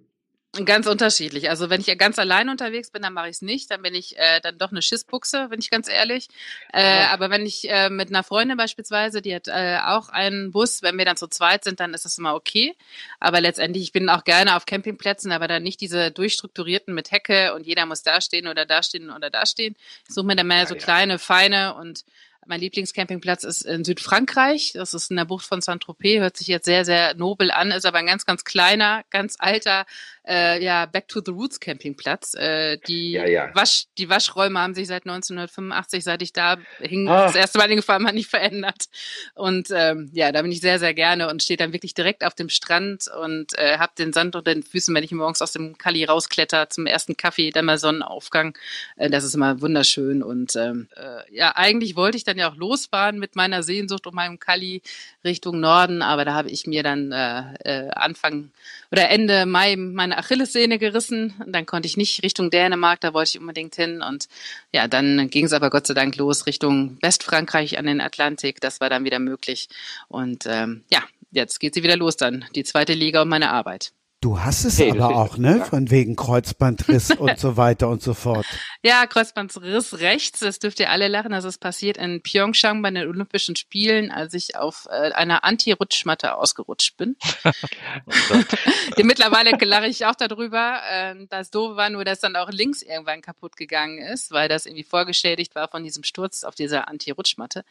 Ganz 0.64 0.86
unterschiedlich. 0.86 1.50
Also 1.50 1.70
wenn 1.70 1.80
ich 1.80 1.98
ganz 1.98 2.18
allein 2.18 2.48
unterwegs 2.48 2.90
bin, 2.90 3.02
dann 3.02 3.12
mache 3.12 3.28
ich 3.28 3.36
es 3.36 3.42
nicht. 3.42 3.70
Dann 3.70 3.82
bin 3.82 3.94
ich 3.94 4.16
äh, 4.18 4.40
dann 4.40 4.58
doch 4.58 4.70
eine 4.70 4.82
Schissbuchse, 4.82 5.48
bin 5.48 5.60
ich 5.60 5.70
ganz 5.70 5.88
ehrlich. 5.88 6.28
Äh, 6.72 7.02
ja. 7.02 7.10
Aber 7.10 7.30
wenn 7.30 7.44
ich 7.44 7.68
äh, 7.68 7.90
mit 7.90 8.08
einer 8.08 8.22
Freundin 8.22 8.56
beispielsweise, 8.56 9.22
die 9.22 9.34
hat 9.34 9.48
äh, 9.48 9.78
auch 9.84 10.08
einen 10.08 10.52
Bus, 10.52 10.82
wenn 10.82 10.96
wir 10.98 11.04
dann 11.04 11.16
zu 11.16 11.28
zweit 11.28 11.64
sind, 11.64 11.80
dann 11.80 11.94
ist 11.94 12.04
das 12.04 12.18
immer 12.18 12.34
okay. 12.34 12.74
Aber 13.20 13.40
letztendlich, 13.40 13.82
ich 13.84 13.92
bin 13.92 14.08
auch 14.08 14.24
gerne 14.24 14.56
auf 14.56 14.66
Campingplätzen, 14.66 15.32
aber 15.32 15.48
dann 15.48 15.62
nicht 15.62 15.80
diese 15.80 16.10
durchstrukturierten 16.10 16.94
mit 16.94 17.10
Hecke 17.10 17.54
und 17.54 17.66
jeder 17.66 17.86
muss 17.86 18.02
da 18.02 18.20
stehen 18.20 18.46
oder 18.46 18.66
da 18.66 18.82
stehen 18.82 19.10
oder 19.10 19.30
da 19.30 19.46
stehen. 19.46 19.76
Ich 20.08 20.14
suche 20.14 20.26
mir 20.26 20.36
dann 20.36 20.46
mehr 20.46 20.58
ja, 20.58 20.66
so 20.66 20.74
ja. 20.74 20.80
kleine, 20.80 21.18
feine 21.18 21.74
und 21.74 22.04
mein 22.46 22.60
Lieblingscampingplatz 22.60 23.44
ist 23.44 23.62
in 23.62 23.84
Südfrankreich. 23.84 24.72
Das 24.74 24.94
ist 24.94 25.10
in 25.10 25.16
der 25.16 25.24
Bucht 25.24 25.44
von 25.44 25.60
Saint-Tropez. 25.60 26.20
Hört 26.20 26.36
sich 26.36 26.46
jetzt 26.46 26.64
sehr, 26.64 26.84
sehr 26.84 27.14
nobel 27.14 27.50
an, 27.50 27.70
ist 27.70 27.86
aber 27.86 27.98
ein 27.98 28.06
ganz, 28.06 28.26
ganz 28.26 28.44
kleiner, 28.44 29.02
ganz 29.10 29.36
alter, 29.38 29.86
äh, 30.26 30.62
ja, 30.62 30.86
Back 30.86 31.08
to 31.08 31.20
the 31.24 31.30
Roots 31.30 31.60
Campingplatz. 31.60 32.34
Äh, 32.34 32.78
die, 32.86 33.12
ja, 33.12 33.26
ja. 33.26 33.50
Wasch, 33.54 33.86
die 33.98 34.08
Waschräume 34.08 34.58
haben 34.58 34.74
sich 34.74 34.86
seit 34.88 35.04
1985, 35.04 36.04
seit 36.04 36.22
ich 36.22 36.32
da 36.32 36.58
hing, 36.80 37.08
ah. 37.08 37.26
das 37.26 37.36
erste 37.36 37.58
Mal 37.58 37.68
hingefahren 37.68 38.06
habe, 38.06 38.16
nicht 38.16 38.30
verändert. 38.30 38.86
Und 39.34 39.68
ähm, 39.72 40.10
ja, 40.12 40.32
da 40.32 40.42
bin 40.42 40.52
ich 40.52 40.60
sehr, 40.60 40.78
sehr 40.78 40.94
gerne 40.94 41.28
und 41.28 41.42
stehe 41.42 41.56
dann 41.56 41.72
wirklich 41.72 41.94
direkt 41.94 42.24
auf 42.24 42.34
dem 42.34 42.48
Strand 42.48 43.04
und 43.22 43.56
äh, 43.58 43.78
habe 43.78 43.92
den 43.98 44.12
Sand 44.12 44.36
unter 44.36 44.52
den 44.52 44.62
Füßen, 44.62 44.94
wenn 44.94 45.04
ich 45.04 45.12
morgens 45.12 45.42
aus 45.42 45.52
dem 45.52 45.78
Kali 45.78 46.04
rauskletter 46.04 46.68
zum 46.70 46.86
ersten 46.86 47.16
Kaffee, 47.16 47.50
dann 47.50 47.64
mal 47.64 47.78
Sonnenaufgang. 47.78 48.56
Äh, 48.96 49.10
das 49.10 49.24
ist 49.24 49.34
immer 49.34 49.60
wunderschön. 49.60 50.22
Und 50.22 50.56
ähm, 50.56 50.88
äh, 50.96 51.34
ja, 51.34 51.52
eigentlich 51.56 51.96
wollte 51.96 52.16
ich 52.16 52.24
dann 52.24 52.35
dann 52.36 52.38
ja 52.38 52.50
auch 52.50 52.56
losfahren 52.56 53.18
mit 53.18 53.36
meiner 53.36 53.62
Sehnsucht 53.62 54.06
und 54.06 54.14
meinem 54.14 54.38
Kali 54.38 54.82
Richtung 55.24 55.60
Norden. 55.60 56.02
Aber 56.02 56.24
da 56.24 56.34
habe 56.34 56.50
ich 56.50 56.66
mir 56.66 56.82
dann 56.82 57.12
äh, 57.12 57.54
äh, 57.64 57.90
Anfang 57.90 58.50
oder 58.92 59.08
Ende 59.10 59.46
Mai 59.46 59.76
meine 59.76 60.18
Achillessehne 60.18 60.78
gerissen. 60.78 61.34
Und 61.44 61.52
dann 61.52 61.66
konnte 61.66 61.86
ich 61.86 61.96
nicht 61.96 62.22
Richtung 62.22 62.50
Dänemark, 62.50 63.00
da 63.00 63.14
wollte 63.14 63.30
ich 63.30 63.40
unbedingt 63.40 63.74
hin. 63.74 64.02
Und 64.02 64.28
ja, 64.72 64.86
dann 64.88 65.28
ging 65.30 65.46
es 65.46 65.52
aber 65.52 65.70
Gott 65.70 65.86
sei 65.86 65.94
Dank 65.94 66.16
los 66.16 66.46
Richtung 66.46 66.98
Westfrankreich 67.02 67.78
an 67.78 67.86
den 67.86 68.00
Atlantik. 68.00 68.60
Das 68.60 68.80
war 68.80 68.90
dann 68.90 69.04
wieder 69.04 69.18
möglich. 69.18 69.68
Und 70.08 70.44
ähm, 70.46 70.84
ja, 70.90 71.02
jetzt 71.32 71.58
geht 71.58 71.74
sie 71.74 71.82
wieder 71.82 71.96
los 71.96 72.16
dann, 72.16 72.44
die 72.54 72.64
zweite 72.64 72.92
Liga 72.92 73.22
und 73.22 73.28
meine 73.28 73.50
Arbeit. 73.50 73.92
Du 74.22 74.40
hast 74.40 74.64
es 74.64 74.78
hey, 74.78 74.92
aber 74.92 75.14
auch, 75.14 75.36
ne? 75.36 75.62
Von 75.70 75.90
wegen 75.90 76.16
Kreuzbandriss 76.16 77.10
und 77.18 77.38
so 77.38 77.56
weiter 77.58 77.88
und 77.88 78.02
so 78.02 78.14
fort. 78.14 78.46
Ja, 78.82 79.06
Kreuzbandriss 79.06 80.00
rechts, 80.00 80.40
das 80.40 80.58
dürft 80.58 80.80
ihr 80.80 80.90
alle 80.90 81.08
lachen. 81.08 81.32
Das 81.32 81.44
ist 81.44 81.58
passiert 81.58 81.98
in 81.98 82.22
Pyeongchang 82.22 82.80
bei 82.80 82.90
den 82.90 83.06
Olympischen 83.06 83.56
Spielen, 83.56 84.10
als 84.10 84.32
ich 84.32 84.56
auf 84.56 84.86
äh, 84.90 85.12
einer 85.12 85.44
Anti-Rutschmatte 85.44 86.34
ausgerutscht 86.34 86.96
bin. 86.96 87.16
Mittlerweile 88.96 89.50
lache 89.64 89.86
ich 89.86 90.06
auch 90.06 90.14
darüber. 90.14 90.80
Äh, 90.90 91.14
das 91.28 91.50
doofe 91.50 91.76
war 91.76 91.90
nur, 91.90 92.04
dass 92.04 92.20
dann 92.20 92.36
auch 92.36 92.50
links 92.50 92.80
irgendwann 92.80 93.20
kaputt 93.20 93.56
gegangen 93.56 93.98
ist, 93.98 94.30
weil 94.30 94.48
das 94.48 94.64
irgendwie 94.64 94.84
vorgeschädigt 94.84 95.54
war 95.54 95.68
von 95.68 95.84
diesem 95.84 96.04
Sturz 96.04 96.42
auf 96.42 96.54
dieser 96.54 96.88
Anti-Rutschmatte. 96.88 97.64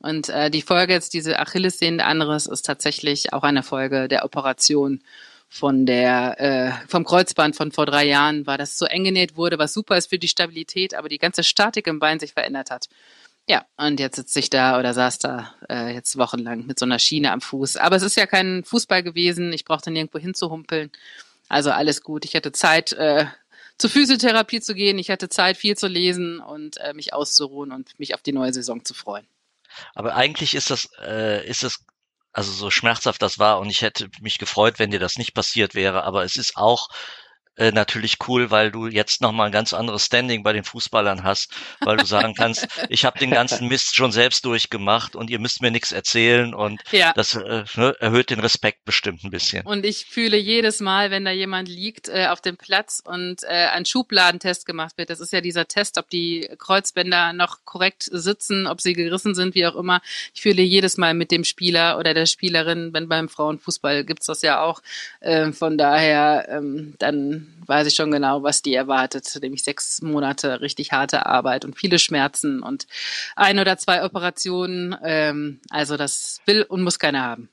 Und 0.00 0.30
äh, 0.30 0.50
die 0.50 0.62
Folge 0.62 0.94
jetzt, 0.94 1.12
diese 1.12 1.38
Achillessehne 1.38 2.04
anderes, 2.04 2.46
ist 2.46 2.66
tatsächlich 2.66 3.32
auch 3.32 3.42
eine 3.42 3.62
Folge 3.62 4.08
der 4.08 4.24
Operation 4.24 5.00
von 5.52 5.84
der 5.84 6.40
äh, 6.40 6.88
vom 6.88 7.04
Kreuzband 7.04 7.54
von 7.54 7.72
vor 7.72 7.84
drei 7.84 8.06
Jahren 8.06 8.46
war, 8.46 8.56
das 8.56 8.78
so 8.78 8.86
eng 8.86 9.04
genäht 9.04 9.36
wurde, 9.36 9.58
was 9.58 9.74
super 9.74 9.98
ist 9.98 10.08
für 10.08 10.18
die 10.18 10.26
Stabilität, 10.28 10.94
aber 10.94 11.10
die 11.10 11.18
ganze 11.18 11.44
Statik 11.44 11.86
im 11.88 11.98
Bein 11.98 12.18
sich 12.18 12.32
verändert 12.32 12.70
hat. 12.70 12.88
Ja, 13.46 13.66
und 13.76 14.00
jetzt 14.00 14.16
sitze 14.16 14.38
ich 14.38 14.48
da 14.48 14.78
oder 14.78 14.94
saß 14.94 15.18
da 15.18 15.54
äh, 15.68 15.92
jetzt 15.92 16.16
wochenlang 16.16 16.64
mit 16.64 16.78
so 16.78 16.86
einer 16.86 16.98
Schiene 16.98 17.32
am 17.32 17.42
Fuß. 17.42 17.76
Aber 17.76 17.96
es 17.96 18.02
ist 18.02 18.16
ja 18.16 18.24
kein 18.24 18.64
Fußball 18.64 19.02
gewesen. 19.02 19.52
Ich 19.52 19.66
brauchte 19.66 19.90
nirgendwo 19.90 20.18
hinzuhumpeln. 20.18 20.90
Also 21.50 21.70
alles 21.70 22.02
gut. 22.02 22.24
Ich 22.24 22.34
hatte 22.34 22.52
Zeit, 22.52 22.92
äh, 22.92 23.26
zur 23.76 23.90
Physiotherapie 23.90 24.62
zu 24.62 24.74
gehen. 24.74 24.98
Ich 24.98 25.10
hatte 25.10 25.28
Zeit, 25.28 25.58
viel 25.58 25.76
zu 25.76 25.86
lesen 25.86 26.40
und 26.40 26.78
äh, 26.78 26.94
mich 26.94 27.12
auszuruhen 27.12 27.72
und 27.72 27.98
mich 27.98 28.14
auf 28.14 28.22
die 28.22 28.32
neue 28.32 28.54
Saison 28.54 28.86
zu 28.86 28.94
freuen. 28.94 29.26
Aber 29.94 30.14
eigentlich 30.14 30.54
ist 30.54 30.70
das, 30.70 30.88
äh, 31.04 31.46
ist 31.46 31.62
das 31.62 31.84
also 32.32 32.52
so 32.52 32.70
schmerzhaft 32.70 33.22
das 33.22 33.38
war 33.38 33.58
und 33.60 33.70
ich 33.70 33.82
hätte 33.82 34.08
mich 34.20 34.38
gefreut, 34.38 34.78
wenn 34.78 34.90
dir 34.90 35.00
das 35.00 35.18
nicht 35.18 35.34
passiert 35.34 35.74
wäre, 35.74 36.04
aber 36.04 36.24
es 36.24 36.36
ist 36.36 36.56
auch 36.56 36.88
äh, 37.56 37.70
natürlich 37.70 38.16
cool, 38.28 38.50
weil 38.50 38.70
du 38.70 38.86
jetzt 38.86 39.20
nochmal 39.20 39.46
ein 39.46 39.52
ganz 39.52 39.74
anderes 39.74 40.06
Standing 40.06 40.42
bei 40.42 40.54
den 40.54 40.64
Fußballern 40.64 41.22
hast, 41.22 41.52
weil 41.80 41.98
du 41.98 42.06
sagen 42.06 42.34
kannst, 42.34 42.66
ich 42.88 43.04
habe 43.04 43.18
den 43.18 43.30
ganzen 43.30 43.68
Mist 43.68 43.94
schon 43.94 44.10
selbst 44.10 44.44
durchgemacht 44.46 45.14
und 45.14 45.28
ihr 45.28 45.38
müsst 45.38 45.60
mir 45.60 45.70
nichts 45.70 45.92
erzählen 45.92 46.54
und 46.54 46.80
ja. 46.92 47.12
das 47.14 47.34
äh, 47.34 47.64
ne, 47.74 47.94
erhöht 48.00 48.30
den 48.30 48.40
Respekt 48.40 48.84
bestimmt 48.86 49.22
ein 49.24 49.30
bisschen. 49.30 49.66
Und 49.66 49.84
ich 49.84 50.06
fühle 50.06 50.38
jedes 50.38 50.80
Mal, 50.80 51.10
wenn 51.10 51.26
da 51.26 51.30
jemand 51.30 51.68
liegt 51.68 52.08
äh, 52.08 52.28
auf 52.28 52.40
dem 52.40 52.56
Platz 52.56 53.02
und 53.04 53.42
äh, 53.42 53.68
ein 53.68 53.84
Schubladentest 53.84 54.64
gemacht 54.64 54.96
wird, 54.96 55.10
das 55.10 55.20
ist 55.20 55.32
ja 55.32 55.42
dieser 55.42 55.68
Test, 55.68 55.98
ob 55.98 56.08
die 56.08 56.48
Kreuzbänder 56.58 57.34
noch 57.34 57.64
korrekt 57.64 58.08
sitzen, 58.10 58.66
ob 58.66 58.80
sie 58.80 58.94
gerissen 58.94 59.34
sind, 59.34 59.54
wie 59.54 59.66
auch 59.66 59.76
immer. 59.76 60.00
Ich 60.32 60.40
fühle 60.40 60.62
jedes 60.62 60.96
Mal 60.96 61.12
mit 61.12 61.30
dem 61.30 61.44
Spieler 61.44 61.98
oder 61.98 62.14
der 62.14 62.26
Spielerin, 62.26 62.94
wenn 62.94 63.08
beim 63.08 63.28
Frauenfußball 63.28 64.04
gibt's 64.04 64.26
das 64.26 64.40
ja 64.40 64.62
auch. 64.62 64.80
Äh, 65.20 65.52
von 65.52 65.76
daher 65.76 66.48
ähm, 66.48 66.94
dann 66.98 67.41
weiß 67.66 67.86
ich 67.86 67.94
schon 67.94 68.10
genau, 68.10 68.42
was 68.42 68.62
die 68.62 68.74
erwartet, 68.74 69.38
nämlich 69.40 69.62
sechs 69.62 70.02
Monate 70.02 70.60
richtig 70.60 70.92
harte 70.92 71.26
Arbeit 71.26 71.64
und 71.64 71.78
viele 71.78 71.98
Schmerzen 71.98 72.62
und 72.62 72.86
ein 73.36 73.58
oder 73.58 73.78
zwei 73.78 74.04
Operationen. 74.04 74.96
Ähm, 75.02 75.60
also 75.70 75.96
das 75.96 76.40
will 76.46 76.62
und 76.62 76.82
muss 76.82 76.98
keiner 76.98 77.22
haben. 77.22 77.48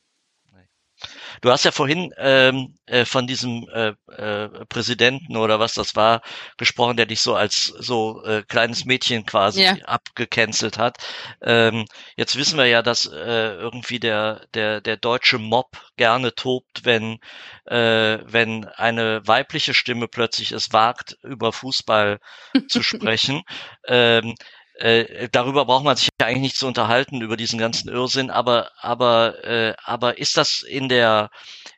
Du 1.42 1.52
hast 1.52 1.66
ja 1.66 1.72
vorhin 1.72 2.14
ähm, 2.18 2.76
äh, 2.86 3.06
von 3.06 3.28
diesem 3.28 3.68
äh, 3.70 3.94
äh, 4.12 4.50
Präsidenten 4.66 5.38
oder 5.38 5.60
was 5.60 5.74
das 5.74 5.96
war 5.96 6.22
gesprochen, 6.58 6.98
der 6.98 7.06
dich 7.06 7.22
so 7.22 7.36
als 7.36 7.66
so 7.66 8.24
äh, 8.24 8.44
kleines 8.44 8.86
Mädchen 8.86 9.26
quasi 9.26 9.64
ja. 9.64 9.76
abgecancelt 9.86 10.78
hat. 10.78 10.98
Ähm, 11.42 11.86
jetzt 12.16 12.36
wissen 12.36 12.58
wir 12.58 12.66
ja, 12.66 12.82
dass 12.82 13.06
äh, 13.06 13.54
irgendwie 13.54 14.00
der 14.00 14.46
der 14.54 14.82
der 14.82 14.98
deutsche 14.98 15.38
Mob 15.38 15.78
gerne 15.98 16.34
tobt, 16.36 16.86
wenn 16.86 17.20
äh, 17.66 18.20
wenn 18.24 18.66
eine 18.66 19.22
weibliche 19.28 19.74
Stimme 19.74 20.08
plötzlich 20.08 20.52
es 20.52 20.74
wagt, 20.74 21.18
über 21.24 21.54
Fußball 21.54 22.20
zu 22.68 22.84
sprechen. 22.84 23.44
ähm, 23.88 24.36
äh, 24.80 25.30
darüber 25.32 25.66
braucht 25.66 25.84
man 25.84 25.98
sich 25.98 26.10
ja 26.20 26.28
eigentlich 26.28 26.42
nicht 26.42 26.56
zu 26.58 26.68
unterhalten 26.68 27.22
über 27.22 27.38
diesen 27.38 27.60
ganzen 27.60 27.90
Irrsinn, 27.90 28.30
aber 28.30 28.72
aber 28.80 29.44
äh, 29.44 29.74
aber 29.84 30.18
ist 30.18 30.38
das 30.38 30.62
in 30.62 30.90
der 30.90 31.30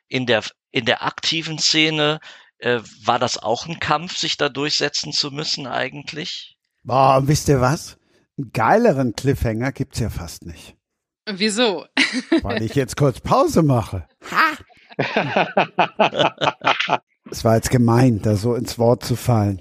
in 0.08 0.26
der 0.26 0.42
in 0.70 0.84
der 0.84 1.02
aktiven 1.02 1.58
Szene 1.58 2.20
äh, 2.58 2.80
war 3.04 3.18
das 3.18 3.38
auch 3.38 3.66
ein 3.66 3.80
Kampf, 3.80 4.16
sich 4.16 4.36
da 4.36 4.48
durchsetzen 4.48 5.12
zu 5.12 5.30
müssen 5.30 5.66
eigentlich? 5.66 6.56
Boah, 6.84 7.16
und 7.18 7.28
wisst 7.28 7.48
ihr 7.48 7.60
was? 7.60 7.98
Einen 8.38 8.52
geileren 8.52 9.14
Cliffhanger 9.14 9.72
gibt's 9.72 9.98
ja 9.98 10.08
fast 10.08 10.46
nicht. 10.46 10.76
Wieso? 11.26 11.86
Weil 12.42 12.62
ich 12.62 12.74
jetzt 12.74 12.96
kurz 12.96 13.20
Pause 13.20 13.62
mache. 13.62 14.06
Ha! 14.30 14.56
Es 17.30 17.44
war 17.44 17.56
jetzt 17.56 17.70
gemein, 17.70 18.20
da 18.22 18.36
so 18.36 18.54
ins 18.54 18.78
Wort 18.78 19.04
zu 19.04 19.16
fallen. 19.16 19.60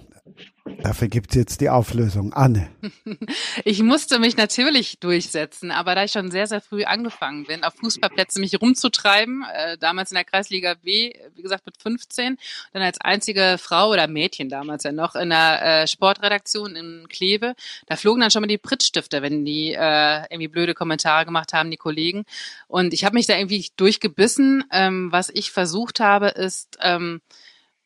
Dafür 0.84 1.08
gibt 1.08 1.32
es 1.32 1.36
jetzt 1.36 1.62
die 1.62 1.70
Auflösung. 1.70 2.34
Anne. 2.34 2.70
Ich 3.64 3.82
musste 3.84 4.20
mich 4.20 4.38
natürlich 4.38 5.00
durchsetzen, 5.00 5.72
aber 5.72 5.94
da 5.96 6.04
ich 6.04 6.12
schon 6.12 6.32
sehr, 6.32 6.48
sehr 6.48 6.62
früh 6.62 6.84
angefangen 6.84 7.46
bin, 7.46 7.64
auf 7.64 7.76
Fußballplätzen 7.76 8.42
mich 8.42 8.60
rumzutreiben, 8.60 9.44
äh, 9.54 9.78
damals 9.78 10.12
in 10.12 10.16
der 10.16 10.24
Kreisliga 10.24 10.76
B, 10.76 11.14
wie 11.36 11.42
gesagt 11.42 11.66
mit 11.66 11.78
15, 11.78 12.38
dann 12.74 12.82
als 12.82 13.00
einzige 13.02 13.58
Frau 13.60 13.90
oder 13.90 14.08
Mädchen 14.08 14.50
damals 14.50 14.84
ja 14.84 14.92
noch 14.92 15.16
in 15.16 15.30
der 15.30 15.84
äh, 15.84 15.88
Sportredaktion 15.88 16.76
in 16.76 17.08
Kleve, 17.10 17.56
da 17.88 17.96
flogen 17.96 18.22
dann 18.22 18.32
schon 18.32 18.42
mal 18.42 18.48
die 18.48 18.58
Pritzstifte, 18.58 19.22
wenn 19.22 19.46
die 19.46 19.74
äh, 19.74 20.22
irgendwie 20.30 20.48
blöde 20.48 20.74
Kommentare 20.74 21.26
gemacht 21.26 21.54
haben, 21.54 21.72
die 21.72 21.78
Kollegen. 21.78 22.24
Und 22.68 22.94
ich 22.94 23.06
habe 23.06 23.16
mich 23.16 23.28
da 23.28 23.38
irgendwie 23.38 23.68
durchgebissen. 23.78 24.64
Ähm, 24.72 25.12
was 25.12 25.30
ich 25.30 25.52
versucht 25.52 26.00
habe, 26.00 26.30
ist, 26.30 26.78
ähm, 26.82 27.22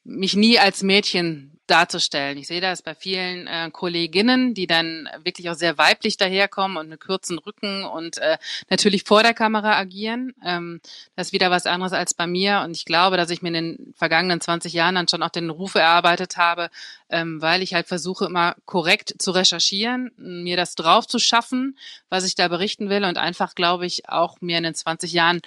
mich 0.06 0.36
nie 0.36 0.60
als 0.60 0.84
Mädchen 0.84 1.56
darzustellen. 1.68 2.38
Ich 2.38 2.48
sehe 2.48 2.62
das 2.62 2.84
bei 2.84 2.94
vielen 2.94 3.48
äh, 3.48 3.70
Kolleginnen, 3.72 4.54
die 4.54 4.68
dann 4.68 5.10
wirklich 5.24 5.50
auch 5.50 5.56
sehr 5.56 5.78
weiblich 5.78 6.16
daherkommen 6.16 6.78
und 6.78 6.90
mit 6.90 7.02
kurzen 7.02 7.40
Rücken 7.40 7.84
und 7.84 8.20
äh, 8.20 8.38
natürlich 8.70 9.04
vor 9.04 9.24
der 9.24 9.34
Kamera 9.34 9.78
agieren. 9.78 10.34
Ähm, 10.44 10.80
das 11.16 11.28
ist 11.28 11.34
wieder 11.34 11.50
was 11.50 11.66
anderes 11.66 11.94
als 11.94 12.14
bei 12.14 12.28
mir. 12.28 12.62
Und 12.64 12.78
ich 12.78 12.86
glaube, 12.86 13.18
dass 13.18 13.32
ich 13.32 13.42
mir 13.42 13.48
in 13.48 13.54
den 13.56 13.94
vergangenen 13.98 14.42
20 14.42 14.74
Jahren 14.74 14.96
dann 14.96 15.08
schon 15.08 15.24
auch 15.24 15.30
den 15.30 15.50
Ruf 15.50 15.74
erarbeitet 15.74 16.38
habe, 16.38 16.70
ähm, 17.10 17.42
weil 17.42 17.64
ich 17.64 17.74
halt 17.74 17.88
versuche, 17.88 18.26
immer 18.26 18.56
korrekt 18.66 19.16
zu 19.18 19.32
recherchieren, 19.32 20.12
mir 20.18 20.58
das 20.58 20.76
drauf 20.76 21.08
zu 21.08 21.18
schaffen, 21.18 21.78
was 22.10 22.26
ich 22.26 22.36
da 22.36 22.48
berichten 22.48 22.90
will 22.90 23.04
und 23.04 23.18
einfach, 23.18 23.56
glaube 23.56 23.88
ich, 23.88 24.08
auch 24.08 24.40
mir 24.40 24.60
in 24.60 24.64
den 24.64 24.76
20 24.76 25.12
Jahren 25.14 25.42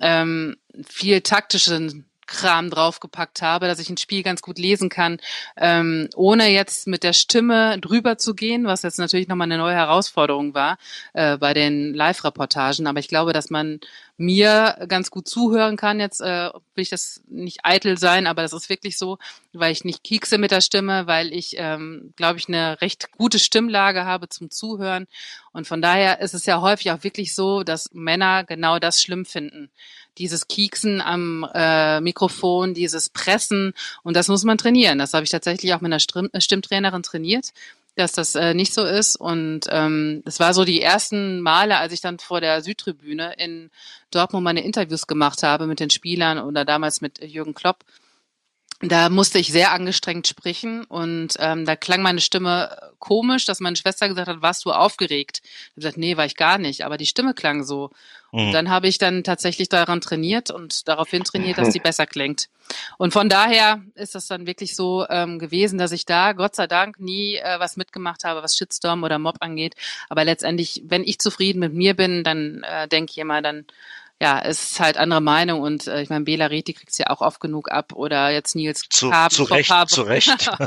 ähm, 0.00 0.56
viel 0.86 1.20
taktischen 1.20 2.07
Kram 2.28 2.70
draufgepackt 2.70 3.42
habe, 3.42 3.66
dass 3.66 3.80
ich 3.80 3.90
ein 3.90 3.96
Spiel 3.96 4.22
ganz 4.22 4.42
gut 4.42 4.58
lesen 4.58 4.88
kann, 4.88 5.18
ähm, 5.56 6.08
ohne 6.14 6.48
jetzt 6.48 6.86
mit 6.86 7.02
der 7.02 7.12
Stimme 7.12 7.80
drüber 7.80 8.18
zu 8.18 8.34
gehen, 8.34 8.66
was 8.66 8.82
jetzt 8.82 8.98
natürlich 8.98 9.26
nochmal 9.26 9.46
eine 9.46 9.58
neue 9.58 9.74
Herausforderung 9.74 10.54
war 10.54 10.78
äh, 11.14 11.36
bei 11.36 11.54
den 11.54 11.94
Live-Reportagen. 11.94 12.86
Aber 12.86 13.00
ich 13.00 13.08
glaube, 13.08 13.32
dass 13.32 13.50
man 13.50 13.80
mir 14.18 14.84
ganz 14.88 15.10
gut 15.10 15.28
zuhören 15.28 15.76
kann. 15.76 16.00
Jetzt 16.00 16.20
äh, 16.20 16.50
will 16.74 16.82
ich 16.82 16.90
das 16.90 17.22
nicht 17.28 17.60
eitel 17.62 17.96
sein, 17.98 18.26
aber 18.26 18.42
das 18.42 18.52
ist 18.52 18.68
wirklich 18.68 18.98
so, 18.98 19.18
weil 19.52 19.72
ich 19.72 19.84
nicht 19.84 20.02
kiekse 20.02 20.38
mit 20.38 20.50
der 20.50 20.60
Stimme, 20.60 21.06
weil 21.06 21.32
ich, 21.32 21.54
ähm, 21.56 22.12
glaube 22.16 22.38
ich, 22.38 22.48
eine 22.48 22.80
recht 22.80 23.12
gute 23.12 23.38
Stimmlage 23.38 24.04
habe 24.04 24.28
zum 24.28 24.50
Zuhören. 24.50 25.06
Und 25.52 25.68
von 25.68 25.80
daher 25.80 26.20
ist 26.20 26.34
es 26.34 26.46
ja 26.46 26.60
häufig 26.60 26.90
auch 26.90 27.04
wirklich 27.04 27.34
so, 27.34 27.62
dass 27.62 27.90
Männer 27.92 28.42
genau 28.44 28.80
das 28.80 29.00
schlimm 29.00 29.24
finden. 29.24 29.70
Dieses 30.18 30.48
Kieksen 30.48 31.00
am 31.00 31.48
äh, 31.54 32.00
Mikrofon, 32.00 32.74
dieses 32.74 33.10
Pressen 33.10 33.72
und 34.02 34.16
das 34.16 34.28
muss 34.28 34.44
man 34.44 34.58
trainieren. 34.58 34.98
Das 34.98 35.14
habe 35.14 35.24
ich 35.24 35.30
tatsächlich 35.30 35.74
auch 35.74 35.80
mit 35.80 35.92
einer 35.92 36.40
Stimmtrainerin 36.40 37.02
trainiert 37.02 37.52
dass 37.98 38.12
das 38.12 38.34
äh, 38.34 38.54
nicht 38.54 38.72
so 38.72 38.84
ist. 38.84 39.16
Und 39.16 39.62
ähm, 39.70 40.22
es 40.24 40.40
war 40.40 40.54
so 40.54 40.64
die 40.64 40.80
ersten 40.80 41.40
Male, 41.40 41.78
als 41.78 41.92
ich 41.92 42.00
dann 42.00 42.18
vor 42.18 42.40
der 42.40 42.62
Südtribüne 42.62 43.34
in 43.38 43.70
Dortmund 44.10 44.44
meine 44.44 44.64
Interviews 44.64 45.06
gemacht 45.06 45.42
habe 45.42 45.66
mit 45.66 45.80
den 45.80 45.90
Spielern 45.90 46.38
oder 46.38 46.64
damals 46.64 47.00
mit 47.00 47.22
Jürgen 47.22 47.54
Klopp. 47.54 47.84
da 48.80 49.08
musste 49.08 49.38
ich 49.40 49.50
sehr 49.50 49.72
angestrengt 49.72 50.28
sprechen 50.28 50.84
und 50.84 51.34
ähm, 51.40 51.66
da 51.66 51.74
klang 51.74 52.00
meine 52.00 52.20
Stimme 52.20 52.87
komisch, 52.98 53.44
dass 53.46 53.60
meine 53.60 53.76
Schwester 53.76 54.08
gesagt 54.08 54.28
hat, 54.28 54.42
warst 54.42 54.64
du 54.64 54.72
aufgeregt? 54.72 55.40
Ich 55.42 55.50
habe 55.70 55.74
gesagt, 55.76 55.96
nee, 55.96 56.16
war 56.16 56.26
ich 56.26 56.36
gar 56.36 56.58
nicht, 56.58 56.84
aber 56.84 56.96
die 56.96 57.06
Stimme 57.06 57.34
klang 57.34 57.64
so. 57.64 57.90
Und 58.30 58.48
mhm. 58.48 58.52
dann 58.52 58.70
habe 58.70 58.88
ich 58.88 58.98
dann 58.98 59.24
tatsächlich 59.24 59.68
daran 59.68 60.00
trainiert 60.00 60.50
und 60.50 60.86
daraufhin 60.86 61.24
trainiert, 61.24 61.58
dass 61.58 61.70
die 61.70 61.78
besser 61.80 62.06
klingt. 62.06 62.48
Und 62.98 63.12
von 63.12 63.28
daher 63.28 63.82
ist 63.94 64.14
das 64.14 64.26
dann 64.26 64.46
wirklich 64.46 64.76
so 64.76 65.06
ähm, 65.08 65.38
gewesen, 65.38 65.78
dass 65.78 65.92
ich 65.92 66.04
da 66.04 66.32
Gott 66.32 66.54
sei 66.54 66.66
Dank 66.66 67.00
nie 67.00 67.36
äh, 67.36 67.58
was 67.58 67.78
mitgemacht 67.78 68.24
habe, 68.24 68.42
was 68.42 68.56
Shitstorm 68.56 69.02
oder 69.02 69.18
Mob 69.18 69.36
angeht. 69.40 69.74
Aber 70.10 70.24
letztendlich, 70.24 70.82
wenn 70.84 71.04
ich 71.04 71.18
zufrieden 71.18 71.60
mit 71.60 71.72
mir 71.72 71.94
bin, 71.94 72.22
dann 72.22 72.62
äh, 72.64 72.86
denke 72.88 73.12
ich 73.12 73.18
immer, 73.18 73.40
dann 73.40 73.64
ja, 74.20 74.40
es 74.40 74.72
ist 74.72 74.80
halt 74.80 74.96
andere 74.96 75.20
Meinung 75.20 75.60
und 75.60 75.86
äh, 75.86 76.02
ich 76.02 76.10
meine, 76.10 76.24
Bela 76.24 76.46
Reti 76.46 76.72
kriegt's 76.72 76.98
ja 76.98 77.08
auch 77.10 77.20
oft 77.20 77.40
genug 77.40 77.70
ab 77.70 77.92
oder 77.92 78.30
jetzt 78.30 78.56
Nils 78.56 78.88
zu, 78.90 79.10
Kaben. 79.10 79.34
Zu 79.34 79.44
Recht, 79.44 79.72
zu 79.88 80.02
Recht. 80.02 80.50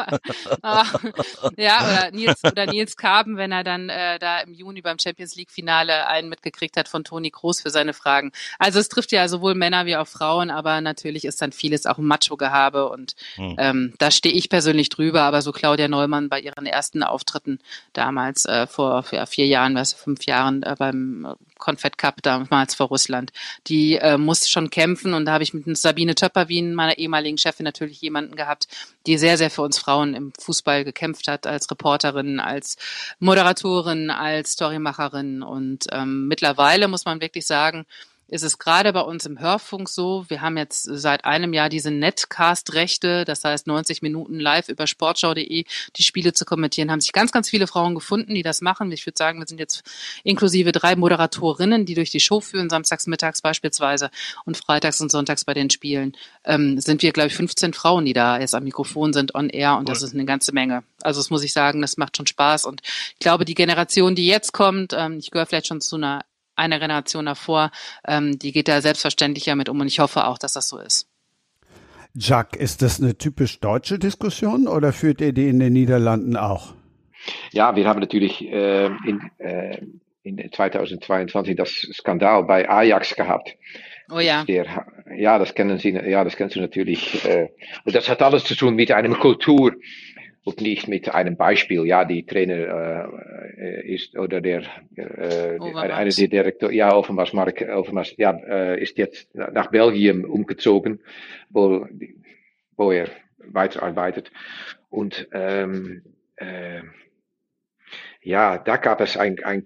Ja, 1.57 1.81
oder 1.81 2.11
Nils, 2.11 2.43
oder 2.43 2.65
Nils 2.65 2.95
Kaben, 2.95 3.35
wenn 3.35 3.51
er 3.51 3.63
dann 3.63 3.89
äh, 3.89 4.19
da 4.19 4.39
im 4.39 4.53
Juni 4.53 4.81
beim 4.81 4.99
Champions 4.99 5.35
League 5.35 5.51
Finale 5.51 6.07
einen 6.07 6.29
mitgekriegt 6.29 6.77
hat 6.77 6.87
von 6.87 7.03
Toni 7.03 7.29
Kroos 7.29 7.61
für 7.61 7.69
seine 7.69 7.93
Fragen. 7.93 8.31
Also 8.57 8.79
es 8.79 8.89
trifft 8.89 9.11
ja 9.11 9.27
sowohl 9.27 9.55
Männer 9.55 9.85
wie 9.85 9.97
auch 9.97 10.07
Frauen, 10.07 10.49
aber 10.49 10.79
natürlich 10.81 11.25
ist 11.25 11.41
dann 11.41 11.51
vieles 11.51 11.85
auch 11.85 11.97
Macho-Gehabe 11.97 12.89
und 12.89 13.15
hm. 13.35 13.55
ähm, 13.59 13.93
da 13.97 14.11
stehe 14.11 14.33
ich 14.33 14.49
persönlich 14.49 14.89
drüber, 14.89 15.23
aber 15.23 15.41
so 15.41 15.51
Claudia 15.51 15.87
Neumann 15.87 16.29
bei 16.29 16.39
ihren 16.39 16.65
ersten 16.65 17.03
Auftritten 17.03 17.59
damals 17.93 18.45
äh, 18.45 18.67
vor 18.67 19.03
ja, 19.11 19.25
vier 19.25 19.47
Jahren, 19.47 19.75
was 19.75 19.93
fünf 19.93 20.25
Jahren 20.25 20.63
äh, 20.63 20.75
beim 20.77 21.35
Confed 21.61 21.97
Cup 21.97 22.21
damals 22.21 22.75
vor 22.75 22.87
Russland. 22.87 23.31
Die 23.67 23.95
äh, 23.95 24.17
musste 24.17 24.49
schon 24.49 24.69
kämpfen 24.69 25.13
und 25.13 25.25
da 25.25 25.33
habe 25.33 25.43
ich 25.43 25.53
mit 25.53 25.77
Sabine 25.77 26.15
Töpperwien, 26.15 26.75
meiner 26.75 26.97
ehemaligen 26.97 27.37
Chefin, 27.37 27.63
natürlich 27.63 28.01
jemanden 28.01 28.35
gehabt, 28.35 28.67
die 29.05 29.17
sehr, 29.17 29.37
sehr 29.37 29.49
für 29.49 29.61
uns 29.61 29.77
Frauen 29.77 30.13
im 30.13 30.33
Fußball 30.37 30.83
gekämpft 30.83 31.27
hat, 31.29 31.47
als 31.47 31.71
Reporterin, 31.71 32.41
als 32.41 32.77
Moderatorin, 33.19 34.09
als 34.09 34.53
Storymacherin. 34.53 35.43
Und 35.43 35.85
ähm, 35.91 36.27
mittlerweile 36.27 36.89
muss 36.89 37.05
man 37.05 37.21
wirklich 37.21 37.45
sagen, 37.45 37.85
ist 38.31 38.43
es 38.43 38.57
gerade 38.57 38.93
bei 38.93 39.01
uns 39.01 39.25
im 39.25 39.39
Hörfunk 39.39 39.89
so, 39.89 40.23
wir 40.29 40.41
haben 40.41 40.55
jetzt 40.55 40.83
seit 40.83 41.25
einem 41.25 41.51
Jahr 41.51 41.67
diese 41.67 41.91
Netcast-Rechte, 41.91 43.25
das 43.25 43.43
heißt 43.43 43.67
90 43.67 44.01
Minuten 44.01 44.39
live 44.39 44.69
über 44.69 44.87
sportschau.de 44.87 45.65
die 45.95 46.03
Spiele 46.03 46.31
zu 46.31 46.45
kommentieren, 46.45 46.89
haben 46.91 47.01
sich 47.01 47.11
ganz, 47.11 47.33
ganz 47.33 47.49
viele 47.49 47.67
Frauen 47.67 47.93
gefunden, 47.93 48.33
die 48.33 48.41
das 48.41 48.61
machen. 48.61 48.89
Ich 48.93 49.05
würde 49.05 49.17
sagen, 49.17 49.39
wir 49.39 49.47
sind 49.47 49.59
jetzt 49.59 49.83
inklusive 50.23 50.71
drei 50.71 50.95
Moderatorinnen, 50.95 51.85
die 51.85 51.93
durch 51.93 52.09
die 52.09 52.21
Show 52.21 52.39
führen, 52.39 52.69
samstags, 52.69 53.05
mittags 53.05 53.41
beispielsweise 53.41 54.09
und 54.45 54.55
freitags 54.55 55.01
und 55.01 55.11
sonntags 55.11 55.43
bei 55.43 55.53
den 55.53 55.69
Spielen, 55.69 56.15
ähm, 56.45 56.79
sind 56.79 57.01
wir, 57.01 57.11
glaube 57.11 57.27
ich, 57.27 57.35
15 57.35 57.73
Frauen, 57.73 58.05
die 58.05 58.13
da 58.13 58.39
jetzt 58.39 58.55
am 58.55 58.63
Mikrofon 58.63 59.11
sind, 59.11 59.35
on 59.35 59.49
air 59.49 59.73
und 59.73 59.89
cool. 59.89 59.93
das 59.93 60.03
ist 60.03 60.13
eine 60.13 60.23
ganze 60.23 60.53
Menge. 60.53 60.83
Also 61.01 61.19
das 61.19 61.31
muss 61.31 61.43
ich 61.43 61.51
sagen, 61.51 61.81
das 61.81 61.97
macht 61.97 62.15
schon 62.15 62.27
Spaß 62.27 62.63
und 62.63 62.81
ich 62.81 63.19
glaube, 63.19 63.43
die 63.43 63.55
Generation, 63.55 64.15
die 64.15 64.27
jetzt 64.27 64.53
kommt, 64.53 64.93
ähm, 64.97 65.17
ich 65.19 65.31
gehöre 65.31 65.45
vielleicht 65.45 65.67
schon 65.67 65.81
zu 65.81 65.97
einer 65.97 66.23
eine 66.61 66.79
Generation 66.79 67.25
davor, 67.25 67.71
ähm, 68.07 68.37
die 68.39 68.51
geht 68.51 68.67
da 68.67 68.81
selbstverständlich 68.81 69.45
ja 69.45 69.55
mit 69.55 69.69
um 69.69 69.79
und 69.79 69.87
ich 69.87 69.99
hoffe 69.99 70.25
auch, 70.25 70.37
dass 70.37 70.53
das 70.53 70.69
so 70.69 70.77
ist. 70.77 71.07
Jacques, 72.13 72.59
ist 72.59 72.81
das 72.81 73.01
eine 73.01 73.17
typisch 73.17 73.59
deutsche 73.59 73.97
Diskussion 73.97 74.67
oder 74.67 74.91
führt 74.91 75.21
ihr 75.21 75.33
die 75.33 75.47
in 75.47 75.59
den 75.59 75.73
Niederlanden 75.73 76.35
auch? 76.35 76.73
Ja, 77.51 77.75
wir 77.75 77.87
haben 77.87 77.99
natürlich 77.99 78.41
äh, 78.41 78.85
in, 78.85 79.31
äh, 79.37 79.81
in 80.23 80.51
2022 80.51 81.55
das 81.55 81.69
Skandal 81.69 82.43
bei 82.43 82.69
Ajax 82.69 83.15
gehabt. 83.15 83.55
Oh 84.11 84.19
ja. 84.19 84.43
Der, 84.43 84.85
ja, 85.15 85.39
das 85.39 85.55
kennen 85.55 85.77
Sie, 85.77 85.91
ja, 85.91 86.23
das 86.23 86.35
kennst 86.35 86.55
du 86.55 86.59
natürlich. 86.59 87.23
Äh, 87.25 87.49
und 87.85 87.95
das 87.95 88.09
hat 88.09 88.21
alles 88.21 88.43
zu 88.43 88.55
tun 88.55 88.75
mit 88.75 88.91
einer 88.91 89.15
Kultur, 89.15 89.73
und 90.43 90.61
nicht 90.61 90.87
mit 90.87 91.13
einem 91.13 91.37
Beispiel, 91.37 91.85
ja, 91.85 92.03
die 92.03 92.25
Trainer 92.25 93.09
äh, 93.57 93.93
ist 93.93 94.17
oder 94.17 94.41
der 94.41 94.63
äh, 94.95 95.59
eine 95.59 96.09
der 96.09 96.27
Direktor, 96.27 96.71
ja, 96.71 96.95
Overmars 96.95 97.33
Mark 97.33 97.61
Overmars, 97.61 98.15
ja, 98.17 98.31
äh, 98.31 98.81
ist 98.81 98.97
jetzt 98.97 99.35
nach 99.35 99.69
Belgien 99.69 100.25
umgezogen, 100.25 100.99
wo, 101.49 101.87
wo 102.75 102.91
er 102.91 103.07
weiterarbeitet. 103.37 104.31
Und 104.89 105.27
ähm, 105.31 106.03
äh, 106.37 106.81
ja, 108.23 108.57
da 108.57 108.77
gab 108.77 109.01
es 109.01 109.17
ein, 109.17 109.43
ein 109.43 109.63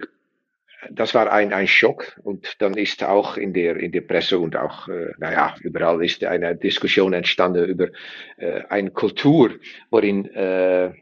das 0.91 1.13
war 1.13 1.31
ein, 1.31 1.53
ein 1.53 1.67
Schock 1.67 2.19
und 2.23 2.61
dann 2.61 2.75
ist 2.75 3.03
auch 3.03 3.37
in 3.37 3.53
der, 3.53 3.77
in 3.77 3.91
der 3.91 4.01
Presse 4.01 4.39
und 4.39 4.55
auch, 4.55 4.87
äh, 4.87 5.11
naja, 5.17 5.55
überall 5.61 6.03
ist 6.03 6.23
eine 6.23 6.55
Diskussion 6.55 7.13
entstanden 7.13 7.65
über 7.65 7.89
äh, 8.37 8.63
eine 8.69 8.91
Kultur, 8.91 9.51
worin, 9.89 10.25
äh, 10.33 10.93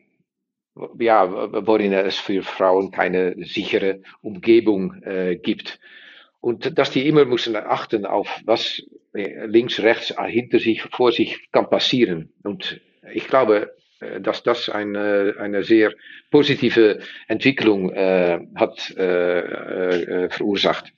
ja, 1.00 1.68
worin 1.68 1.94
es 1.94 2.18
für 2.18 2.44
Frauen 2.44 2.92
keine 2.92 3.36
sichere 3.44 4.02
Umgebung 4.22 5.02
äh, 5.04 5.36
gibt. 5.36 5.80
Und 6.40 6.78
dass 6.78 6.92
die 6.92 7.08
immer 7.08 7.26
müssen 7.26 7.56
achten 7.56 8.06
auf, 8.06 8.42
was 8.46 8.82
äh, 9.14 9.46
links, 9.46 9.80
rechts, 9.80 10.14
hinter 10.28 10.60
sich, 10.60 10.82
vor 10.82 11.12
sich 11.12 11.52
kann 11.52 11.70
passieren. 11.70 12.34
Und 12.44 12.82
ich 13.14 13.28
glaube, 13.28 13.74
dass 14.22 14.44
das 14.44 14.70
eine, 14.70 15.36
eine 15.40 15.64
sehr 15.64 15.92
positive 16.32 17.00
Entwicklung 17.28 17.92
äh, 17.92 18.40
hat 18.56 18.92
äh, 18.98 19.40
äh, 19.40 20.30
verursacht. 20.30 20.94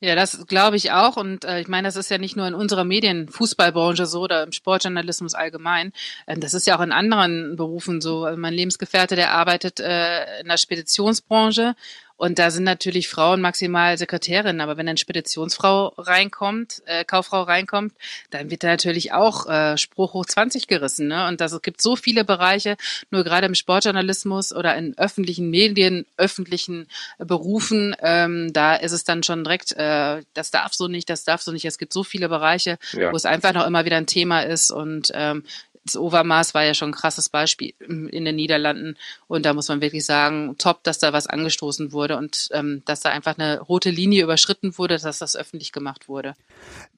Ja, 0.00 0.14
das 0.14 0.46
glaube 0.46 0.76
ich 0.76 0.92
auch. 0.92 1.16
Und 1.16 1.44
äh, 1.44 1.60
ich 1.60 1.68
meine, 1.68 1.88
das 1.88 1.96
ist 1.96 2.10
ja 2.10 2.18
nicht 2.18 2.36
nur 2.36 2.46
in 2.46 2.54
unserer 2.54 2.84
Medienfußballbranche 2.84 4.06
so 4.06 4.22
oder 4.22 4.44
im 4.44 4.52
Sportjournalismus 4.52 5.34
allgemein. 5.34 5.92
Äh, 6.26 6.38
das 6.38 6.54
ist 6.54 6.66
ja 6.66 6.78
auch 6.78 6.82
in 6.82 6.92
anderen 6.92 7.56
Berufen 7.56 8.00
so. 8.00 8.28
Mein 8.36 8.54
Lebensgefährte, 8.54 9.16
der 9.16 9.32
arbeitet 9.32 9.80
äh, 9.80 10.40
in 10.40 10.48
der 10.48 10.56
Speditionsbranche 10.56 11.74
und 12.18 12.40
da 12.40 12.50
sind 12.50 12.64
natürlich 12.64 13.08
Frauen 13.08 13.40
maximal 13.40 13.96
Sekretärinnen, 13.96 14.60
aber 14.60 14.76
wenn 14.76 14.88
eine 14.88 14.98
Speditionsfrau 14.98 15.94
reinkommt, 15.96 16.82
äh, 16.86 17.04
Kauffrau 17.04 17.42
reinkommt, 17.42 17.94
dann 18.30 18.50
wird 18.50 18.64
da 18.64 18.66
natürlich 18.66 19.12
auch 19.12 19.48
äh, 19.48 19.78
Spruch 19.78 20.14
hoch 20.14 20.26
20 20.26 20.66
gerissen. 20.66 21.06
Ne? 21.06 21.28
Und 21.28 21.40
das, 21.40 21.52
es 21.52 21.62
gibt 21.62 21.80
so 21.80 21.94
viele 21.94 22.24
Bereiche, 22.24 22.76
nur 23.12 23.22
gerade 23.22 23.46
im 23.46 23.54
Sportjournalismus 23.54 24.52
oder 24.52 24.76
in 24.76 24.98
öffentlichen 24.98 25.48
Medien, 25.48 26.06
öffentlichen 26.16 26.88
Berufen, 27.18 27.94
ähm, 28.02 28.52
da 28.52 28.74
ist 28.74 28.92
es 28.92 29.04
dann 29.04 29.22
schon 29.22 29.44
direkt, 29.44 29.72
äh, 29.76 30.22
das 30.34 30.50
darf 30.50 30.74
so 30.74 30.88
nicht, 30.88 31.08
das 31.08 31.22
darf 31.22 31.40
so 31.40 31.52
nicht. 31.52 31.66
Es 31.66 31.78
gibt 31.78 31.92
so 31.92 32.02
viele 32.02 32.28
Bereiche, 32.28 32.78
ja. 32.94 33.12
wo 33.12 33.16
es 33.16 33.26
einfach 33.26 33.52
noch 33.52 33.64
immer 33.64 33.84
wieder 33.84 33.96
ein 33.96 34.06
Thema 34.06 34.40
ist. 34.40 34.72
Und 34.72 35.12
ähm, 35.14 35.44
das 35.88 35.96
Overmaß 35.96 36.54
war 36.54 36.64
ja 36.64 36.74
schon 36.74 36.90
ein 36.90 36.94
krasses 36.94 37.28
Beispiel 37.28 37.72
in 37.80 38.24
den 38.24 38.36
Niederlanden. 38.36 38.96
Und 39.26 39.46
da 39.46 39.54
muss 39.54 39.68
man 39.68 39.80
wirklich 39.80 40.04
sagen, 40.04 40.56
top, 40.58 40.82
dass 40.84 40.98
da 40.98 41.12
was 41.12 41.26
angestoßen 41.26 41.92
wurde 41.92 42.16
und 42.16 42.48
ähm, 42.52 42.82
dass 42.84 43.00
da 43.00 43.10
einfach 43.10 43.38
eine 43.38 43.60
rote 43.60 43.90
Linie 43.90 44.24
überschritten 44.24 44.76
wurde, 44.78 44.98
dass 44.98 45.18
das 45.18 45.36
öffentlich 45.36 45.72
gemacht 45.72 46.08
wurde. 46.08 46.34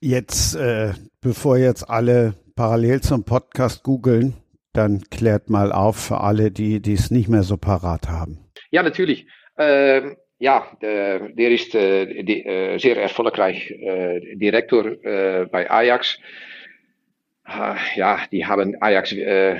Jetzt, 0.00 0.54
äh, 0.56 0.94
bevor 1.20 1.56
jetzt 1.56 1.88
alle 1.88 2.34
parallel 2.56 3.00
zum 3.00 3.24
Podcast 3.24 3.82
googeln, 3.82 4.34
dann 4.72 5.02
klärt 5.10 5.50
mal 5.50 5.72
auf 5.72 5.96
für 5.96 6.20
alle, 6.20 6.50
die 6.50 6.80
es 6.92 7.10
nicht 7.10 7.28
mehr 7.28 7.42
so 7.42 7.56
parat 7.56 8.08
haben. 8.08 8.38
Ja, 8.70 8.82
natürlich. 8.82 9.26
Ähm, 9.58 10.16
ja, 10.38 10.66
der, 10.80 11.28
der 11.28 11.50
ist 11.50 11.74
äh, 11.74 12.22
die, 12.22 12.44
äh, 12.44 12.78
sehr 12.78 12.96
erfolgreich 12.96 13.70
äh, 13.70 14.36
Direktor 14.36 14.86
äh, 15.04 15.46
bei 15.46 15.70
Ajax. 15.70 16.18
Ah, 17.52 17.76
ja, 17.96 18.20
die 18.30 18.46
haben 18.46 18.80
Ajax 18.80 19.10
äh, 19.10 19.56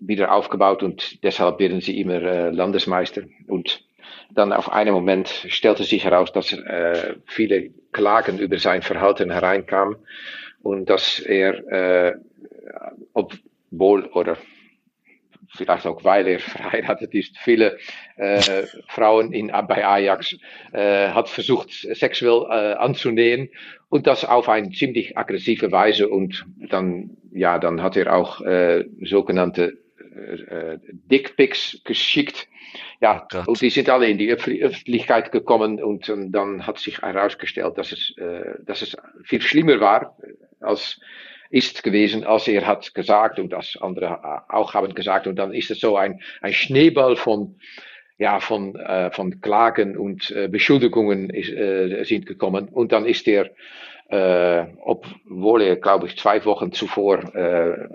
wieder 0.00 0.32
aufgebaut 0.32 0.84
und 0.84 1.20
deshalb 1.24 1.58
werden 1.58 1.80
sie 1.80 2.00
immer 2.00 2.22
äh, 2.22 2.50
Landesmeister. 2.50 3.22
Und 3.48 3.82
dann 4.30 4.52
auf 4.52 4.70
einen 4.70 4.94
Moment 4.94 5.28
stellte 5.48 5.82
sich 5.82 6.04
heraus, 6.04 6.30
dass 6.32 6.52
äh, 6.52 7.16
viele 7.26 7.70
Klagen 7.90 8.38
über 8.38 8.58
sein 8.60 8.82
Verhalten 8.82 9.32
hereinkamen 9.32 9.96
und 10.62 10.88
dass 10.88 11.18
er, 11.18 12.12
äh, 12.12 12.12
obwohl 13.14 14.04
oder 14.06 14.36
vielleicht 15.56 15.86
auch 15.86 16.04
weil 16.04 16.26
er 16.26 16.38
verheiratet 16.40 17.14
ist, 17.14 17.38
viele 17.38 17.78
äh, 18.16 18.64
Frauen 18.88 19.32
in, 19.32 19.48
bei 19.48 19.86
Ajax 19.86 20.36
äh, 20.72 21.08
hat 21.08 21.28
versucht, 21.28 21.70
sexuell 21.70 22.46
äh, 22.50 22.74
anzunähen 22.74 23.50
und 23.88 24.06
das 24.06 24.24
auf 24.24 24.48
eine 24.48 24.70
ziemlich 24.70 25.16
aggressive 25.16 25.70
Weise 25.72 26.08
und 26.08 26.44
dann, 26.68 27.16
ja, 27.32 27.58
dann 27.58 27.82
hat 27.82 27.96
er 27.96 28.14
auch 28.14 28.40
äh, 28.40 28.84
sogenannte 29.02 29.78
äh, 30.14 30.78
Dickpics 31.10 31.80
geschickt. 31.84 32.48
Ja, 33.00 33.26
Gott. 33.30 33.46
und 33.46 33.60
die 33.60 33.70
sind 33.70 33.88
alle 33.88 34.08
in 34.08 34.18
die 34.18 34.32
Öffentlichkeit 34.32 35.30
gekommen 35.30 35.82
und, 35.82 36.08
und 36.08 36.32
dann 36.32 36.66
hat 36.66 36.78
sich 36.78 37.02
herausgestellt, 37.02 37.78
dass 37.78 37.92
es, 37.92 38.16
äh, 38.16 38.54
dass 38.64 38.82
es 38.82 38.96
viel 39.24 39.40
schlimmer 39.42 39.78
war 39.80 40.16
als 40.60 40.98
ist 41.54 41.82
gewesen, 41.82 42.24
als 42.24 42.48
er 42.48 42.66
hat 42.66 42.94
gesagt 42.94 43.38
und 43.38 43.52
das 43.52 43.78
andere 43.80 44.44
auch 44.50 44.74
haben 44.74 44.94
gesagt 44.94 45.26
und 45.26 45.36
dann 45.36 45.52
ist 45.54 45.70
es 45.70 45.80
so 45.80 45.96
ein, 45.96 46.20
ein 46.42 46.52
Schneeball 46.52 47.16
von 47.16 47.56
ja, 48.18 48.38
von, 48.38 48.76
äh, 48.76 49.10
von 49.10 49.40
Klagen 49.40 49.96
und 49.96 50.30
äh, 50.30 50.48
Beschuldigungen 50.48 51.30
ist, 51.30 51.50
äh, 51.50 52.04
sind 52.04 52.26
gekommen. 52.26 52.68
Und 52.68 52.92
dann 52.92 53.06
ist 53.06 53.26
er, 53.26 53.50
äh, 54.08 54.66
obwohl 54.82 55.62
er, 55.62 55.76
glaube 55.76 56.06
ich, 56.06 56.16
zwei 56.16 56.44
Wochen 56.44 56.70
zuvor 56.70 57.18
äh, 57.34 57.88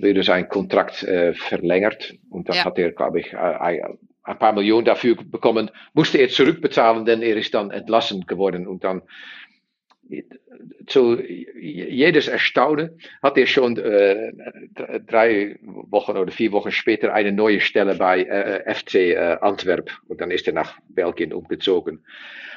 würde 0.00 0.22
sein 0.22 0.48
Kontrakt 0.48 1.02
äh, 1.02 1.34
verlängert. 1.34 2.14
Und 2.30 2.48
dann 2.48 2.56
Ja. 2.56 2.64
hat 2.64 2.78
er, 2.78 2.92
glaube 2.92 3.20
ich, 3.20 3.32
äh, 3.34 3.36
ein 3.36 4.38
paar 4.38 4.52
Millionen 4.54 4.86
dafür 4.86 5.16
bekommen, 5.16 5.70
musste 5.92 6.18
er 6.18 6.30
zurückbezahlen, 6.30 7.04
denn 7.04 7.22
er 7.22 7.36
ist 7.36 7.52
dann 7.52 7.70
entlassen 7.70 8.26
geworden. 8.26 8.66
Und 8.66 8.84
dann 8.84 9.02
zu 10.86 11.20
jedes 11.22 12.28
Erstaunen 12.28 12.98
hat 13.22 13.36
er 13.38 13.46
schon 13.46 13.76
äh, 13.76 14.32
drei 15.06 15.58
Wochen 15.62 16.16
oder 16.16 16.32
vier 16.32 16.52
Wochen 16.52 16.70
später 16.70 17.12
eine 17.12 17.32
neue 17.32 17.60
Stelle 17.60 17.94
bei 17.94 18.22
äh, 18.22 18.74
FC 18.74 18.94
äh, 18.94 19.36
Antwerp 19.40 19.90
und 20.08 20.20
dann 20.20 20.30
ist 20.30 20.46
er 20.46 20.54
nach 20.54 20.78
Belgien 20.88 21.32
umgezogen. 21.32 22.04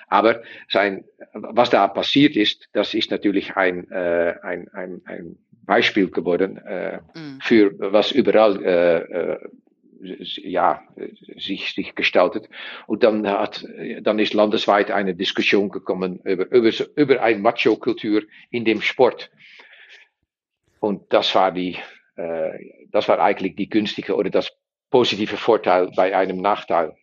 Aber 0.07 0.41
sein, 0.69 1.05
was 1.33 1.69
da 1.69 1.87
passiert 1.87 2.35
ist, 2.35 2.67
das 2.73 2.93
ist 2.93 3.11
natürlich 3.11 3.55
ein, 3.55 3.89
äh, 3.91 4.35
ein, 4.43 4.67
ein, 4.73 5.01
ein 5.05 5.37
Beispiel 5.65 6.09
geworden 6.09 6.57
äh, 6.57 6.99
Mhm. 7.15 7.39
für 7.41 7.73
was 7.79 8.11
überall 8.11 8.63
äh, 8.63 8.97
äh, 8.99 9.39
ja, 10.01 10.81
sich, 11.37 11.73
sich 11.73 11.95
gestaltet. 11.95 12.49
Und 12.87 13.03
dann 13.03 13.27
hat, 13.27 13.65
dann 14.01 14.19
ist 14.19 14.33
landesweit 14.33 14.91
eine 14.91 15.15
Diskussion 15.15 15.69
gekommen 15.69 16.19
über, 16.23 16.51
über, 16.51 16.71
über 16.95 17.21
eine 17.21 17.39
Macho-Kultur 17.39 18.23
in 18.49 18.65
dem 18.65 18.81
Sport. 18.81 19.29
Und 20.79 21.13
das 21.13 21.33
war 21.35 21.51
die, 21.51 21.77
äh, 22.15 22.51
das 22.91 23.07
war 23.07 23.19
eigentlich 23.19 23.55
die 23.55 23.69
günstige 23.69 24.15
oder 24.15 24.29
das 24.29 24.51
positive 24.89 25.37
Vorteil 25.37 25.91
bei 25.95 26.15
einem 26.15 26.37
Nachteil. 26.41 26.95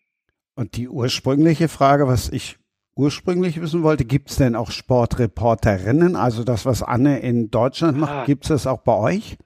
Und 0.54 0.76
die 0.76 0.88
ursprüngliche 0.88 1.68
Frage, 1.68 2.08
was 2.08 2.28
ich 2.30 2.56
ursprünglich 2.96 3.60
wissen 3.60 3.84
wollte, 3.84 4.04
gibt 4.04 4.30
es 4.30 4.36
denn 4.36 4.56
auch 4.56 4.72
Sportreporterinnen? 4.72 6.16
Also 6.16 6.42
das, 6.42 6.66
was 6.66 6.82
Anne 6.82 7.20
in 7.20 7.50
Deutschland 7.50 7.96
macht, 7.96 8.12
Ah. 8.12 8.24
gibt 8.24 8.42
es 8.44 8.48
das 8.48 8.66
auch 8.66 8.82
bei 8.82 8.96
euch? 8.96 9.38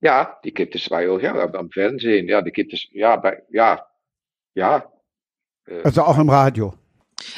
Ja, 0.00 0.38
die 0.44 0.54
gibt 0.54 0.74
es 0.74 0.88
bei 0.88 1.08
euch, 1.08 1.22
ja, 1.22 1.34
am 1.34 1.70
Fernsehen, 1.70 2.28
ja, 2.28 2.40
die 2.40 2.52
gibt 2.52 2.72
es, 2.72 2.86
ja, 2.92 3.16
bei, 3.16 3.42
ja, 3.50 3.86
ja. 4.54 4.90
Äh, 5.66 5.82
Also 5.82 6.02
auch 6.02 6.18
im 6.18 6.30
Radio. 6.30 6.74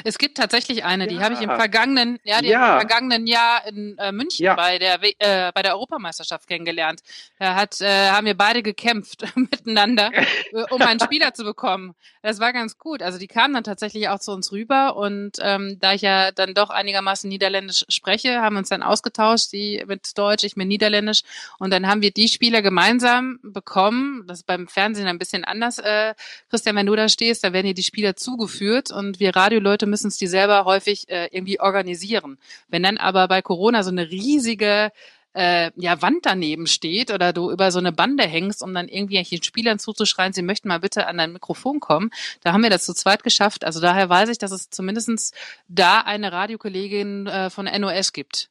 Es 0.05 0.19
gibt 0.19 0.37
tatsächlich 0.37 0.85
eine, 0.85 1.07
die 1.07 1.17
Ja. 1.17 1.23
habe 1.23 1.35
ich 1.35 1.41
im 1.41 1.51
vergangenen, 1.51 2.19
ja, 2.25 2.41
die 2.41 2.49
Ja. 2.49 2.75
im 2.75 2.81
vergangenen 2.89 3.27
Jahr 3.27 3.67
in 3.67 3.97
äh, 3.99 4.13
München 4.13 4.45
Ja. 4.45 4.55
bei 4.55 4.79
der 4.79 4.99
äh, 5.03 5.53
bei 5.53 5.63
der 5.63 5.73
Europameisterschaft 5.75 6.47
kennengelernt. 6.49 7.01
Da 7.39 7.55
hat 7.55 7.81
äh, 7.81 8.11
haben 8.11 8.27
wir 8.27 8.37
beide 8.37 8.63
gekämpft 8.63 9.25
miteinander, 9.37 10.11
äh, 10.15 10.63
um 10.71 10.81
einen 10.83 11.01
Spieler 11.13 11.35
zu 11.35 11.45
bekommen. 11.45 11.95
Das 12.23 12.39
war 12.41 12.53
ganz 12.53 12.79
gut. 12.79 13.03
Also 13.03 13.19
die 13.19 13.27
kamen 13.27 13.55
dann 13.55 13.65
tatsächlich 13.65 14.09
auch 14.09 14.19
zu 14.21 14.33
uns 14.33 14.53
rüber 14.53 14.97
und 14.97 15.39
ähm, 15.41 15.79
da 15.81 15.93
ich 15.95 16.03
ja 16.03 16.31
dann 16.31 16.55
doch 16.55 16.71
einigermaßen 16.71 17.29
Niederländisch 17.29 17.85
spreche, 17.89 18.41
haben 18.41 18.55
wir 18.55 18.59
uns 18.61 18.69
dann 18.69 18.83
ausgetauscht, 18.83 19.53
die 19.53 19.83
mit 19.87 20.17
Deutsch, 20.17 20.45
ich 20.45 20.57
mit 20.57 20.69
Niederländisch 20.69 21.23
und 21.59 21.71
dann 21.73 21.89
haben 21.89 22.03
wir 22.03 22.11
die 22.13 22.29
Spieler 22.29 22.63
gemeinsam 22.63 23.39
bekommen. 23.43 24.25
Das 24.27 24.41
ist 24.41 24.47
beim 24.47 24.69
Fernsehen 24.69 25.07
ein 25.07 25.19
bisschen 25.19 25.45
anders. 25.45 25.79
Äh, 25.79 26.15
Christian, 26.51 26.77
wenn 26.77 26.87
du 26.87 26.95
da 26.95 27.09
stehst, 27.09 27.43
da 27.45 27.53
werden 27.53 27.67
dir 27.67 27.75
die 27.75 27.83
Spieler 27.83 28.15
zugeführt 28.17 28.91
und 28.93 29.19
wir 29.21 29.35
Radioleute 29.35 29.72
müssen 29.87 30.09
es 30.09 30.19
die 30.19 30.27
selber 30.27 30.65
häufig 30.65 31.09
äh, 31.09 31.29
irgendwie 31.33 31.61
organisieren. 31.61 32.39
Wenn 32.69 32.83
dann 32.83 32.99
aber 32.99 33.29
bei 33.29 33.43
Corona 33.43 33.83
so 33.83 33.91
eine 33.91 34.11
riesige 34.11 34.91
äh, 35.35 35.71
ja, 35.77 36.03
Wand 36.03 36.27
daneben 36.27 36.67
steht 36.67 37.11
oder 37.11 37.33
du 37.33 37.51
über 37.51 37.71
so 37.71 37.79
eine 37.79 37.93
Bande 37.93 38.25
hängst, 38.25 38.63
um 38.63 38.75
dann 38.75 38.89
irgendwie 38.89 39.23
den 39.23 39.43
Spielern 39.43 39.79
zuzuschreien, 39.79 40.33
sie 40.33 40.43
möchten 40.43 40.69
mal 40.69 40.81
bitte 40.81 41.07
an 41.07 41.19
dein 41.19 41.33
Mikrofon 41.33 41.81
kommen. 41.81 42.11
Da 42.43 42.53
haben 42.53 42.63
wir 42.63 42.71
das 42.71 42.85
zu 42.85 42.95
zweit 42.95 43.23
geschafft. 43.23 43.65
Also 43.65 43.81
daher 43.81 44.09
weiß 44.09 44.29
ich, 44.29 44.39
dass 44.39 44.53
es 44.53 44.69
zumindestens 44.71 45.33
da 45.69 46.01
eine 46.01 46.33
Radiokollegin 46.33 47.27
äh, 47.27 47.51
von 47.51 47.65
NOS 47.65 48.13
gibt. 48.13 48.51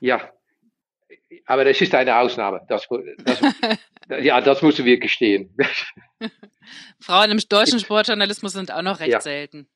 Ja, 0.00 0.30
aber 1.46 1.64
das 1.64 1.80
ist 1.80 1.94
eine 1.94 2.16
Ausnahme. 2.16 2.62
Das, 2.68 2.88
das, 3.24 3.40
ja, 4.22 4.40
das 4.40 4.62
müssen 4.62 4.84
wir 4.84 4.98
gestehen. 4.98 5.54
Frauen 7.00 7.30
im 7.30 7.38
deutschen 7.48 7.78
Sportjournalismus 7.78 8.52
sind 8.52 8.72
auch 8.72 8.82
noch 8.82 9.00
recht 9.00 9.12
Ja. 9.12 9.20
selten. 9.20 9.68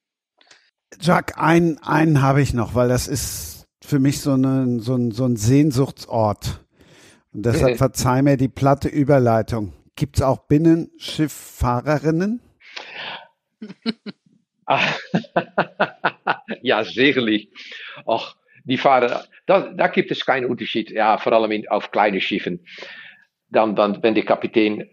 Jack, 1.00 1.34
einen, 1.36 1.78
einen 1.78 2.22
habe 2.22 2.42
ich 2.42 2.54
noch, 2.54 2.74
weil 2.74 2.88
das 2.88 3.08
ist 3.08 3.66
für 3.84 3.98
mich 3.98 4.20
so, 4.20 4.32
eine, 4.32 4.80
so, 4.80 4.94
ein, 4.94 5.10
so 5.10 5.24
ein 5.24 5.36
Sehnsuchtsort. 5.36 6.64
Und 7.32 7.44
deshalb 7.46 7.78
verzeih 7.78 8.22
mir 8.22 8.36
die 8.36 8.48
platte 8.48 8.88
Überleitung. 8.88 9.72
Gibt 9.96 10.16
es 10.16 10.22
auch 10.22 10.38
Binnenschifffahrerinnen? 10.46 12.40
Ah, 14.66 14.80
ja, 16.62 16.84
sicherlich. 16.84 17.50
Ach, 18.06 18.36
die 18.64 18.78
fahren, 18.78 19.12
da, 19.46 19.72
da 19.72 19.88
gibt 19.88 20.10
es 20.10 20.24
keinen 20.24 20.46
Unterschied. 20.46 20.90
Ja, 20.90 21.18
vor 21.18 21.32
allem 21.32 21.50
in, 21.50 21.68
auf 21.68 21.90
kleine 21.90 22.20
Schiffen. 22.20 22.64
Dann, 23.50 23.76
dann, 23.76 24.02
wenn 24.02 24.14
der 24.14 24.24
Kapitän 24.24 24.88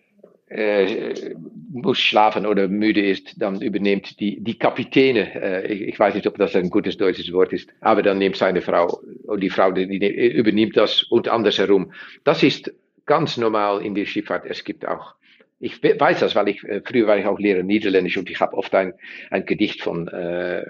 äh, 0.52 1.34
muss 1.72 2.00
schlafen 2.00 2.46
oder 2.46 2.68
müde 2.68 3.06
ist, 3.06 3.42
dann 3.42 3.62
übernimmt 3.62 4.20
die, 4.20 4.42
die 4.42 4.58
Kapitäne, 4.60 5.34
äh, 5.36 5.74
ich, 5.74 5.82
ich 5.82 6.00
weiß 6.00 6.16
nicht, 6.16 6.28
ob 6.28 6.38
das 6.38 6.56
ein 6.56 6.70
gutes 6.70 6.98
deutsches 6.98 7.32
Wort 7.32 7.54
ist, 7.54 7.70
aber 7.80 8.02
dann 8.04 8.18
nimmt 8.18 8.36
seine 8.36 8.62
Frau, 8.62 9.02
die 9.38 9.50
Frau 9.50 9.72
die, 9.72 9.88
die 10.00 10.08
übernimmt 10.32 10.76
das 10.78 11.04
und 11.04 11.28
andersherum. 11.30 11.94
Das 12.24 12.44
ist 12.44 12.74
ganz 13.06 13.38
normal 13.38 13.84
in 13.86 13.96
der 13.96 14.06
Schifffahrt. 14.06 14.46
Es 14.46 14.64
gibt 14.64 14.86
auch 14.88 15.16
ich 15.60 15.82
we- 15.84 15.98
weiß 16.00 16.20
das, 16.20 16.36
weil 16.36 16.50
ich 16.50 16.64
äh, 16.64 16.82
früher 16.84 17.08
war 17.08 17.18
ich 17.18 17.26
auch 17.26 17.40
Lehrer 17.40 17.64
Niederländisch 17.64 18.18
und 18.18 18.30
ich 18.30 18.40
habe 18.42 18.58
oft 18.58 18.74
ein, 18.74 18.94
ein 19.30 19.46
Gedicht 19.46 19.82
von 19.82 20.08
äh, 20.08 20.66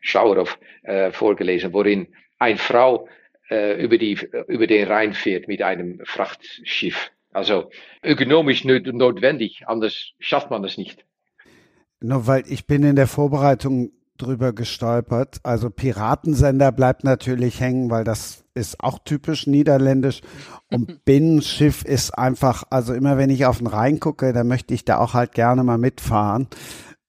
Schauerhoff 0.00 0.58
äh, 0.82 1.10
vorgelesen, 1.10 1.72
worin 1.72 2.06
eine 2.38 2.56
Frau 2.56 3.08
äh, 3.50 3.82
über, 3.82 3.98
die, 3.98 4.18
über 4.46 4.66
den 4.66 4.86
Rhein 4.86 5.12
fährt 5.12 5.48
mit 5.48 5.60
einem 5.62 6.00
Frachtschiff. 6.04 7.10
Also 7.38 7.70
ökonomisch 8.02 8.64
notwendig, 8.64 9.62
anders 9.68 10.10
schafft 10.18 10.50
man 10.50 10.60
das 10.64 10.76
nicht. 10.76 11.04
Nur 12.00 12.26
weil 12.26 12.42
ich 12.48 12.66
bin 12.66 12.82
in 12.82 12.96
der 12.96 13.06
Vorbereitung 13.06 13.92
drüber 14.16 14.52
gestolpert. 14.52 15.38
Also 15.44 15.70
Piratensender 15.70 16.72
bleibt 16.72 17.04
natürlich 17.04 17.60
hängen, 17.60 17.90
weil 17.90 18.02
das 18.02 18.44
ist 18.54 18.82
auch 18.82 18.98
typisch 18.98 19.46
niederländisch. 19.46 20.20
Und 20.68 20.98
Binnenschiff 21.04 21.84
ist 21.84 22.10
einfach, 22.10 22.64
also 22.70 22.92
immer 22.92 23.18
wenn 23.18 23.30
ich 23.30 23.46
auf 23.46 23.58
den 23.58 23.68
Rhein 23.68 24.00
gucke, 24.00 24.32
dann 24.32 24.48
möchte 24.48 24.74
ich 24.74 24.84
da 24.84 24.98
auch 24.98 25.14
halt 25.14 25.30
gerne 25.30 25.62
mal 25.62 25.78
mitfahren. 25.78 26.48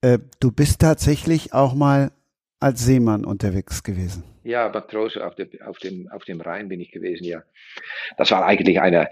Äh, 0.00 0.20
du 0.38 0.52
bist 0.52 0.80
tatsächlich 0.80 1.52
auch 1.54 1.74
mal 1.74 2.12
als 2.60 2.84
Seemann 2.84 3.24
unterwegs 3.24 3.82
gewesen. 3.82 4.22
Ja, 4.44 4.68
Matrose 4.68 5.26
auf, 5.26 5.34
der, 5.34 5.48
auf, 5.66 5.78
dem, 5.78 6.08
auf 6.08 6.24
dem 6.24 6.40
Rhein 6.40 6.68
bin 6.68 6.78
ich 6.78 6.92
gewesen, 6.92 7.24
ja. 7.24 7.42
Das 8.16 8.30
war 8.30 8.46
eigentlich 8.46 8.80
eine, 8.80 9.08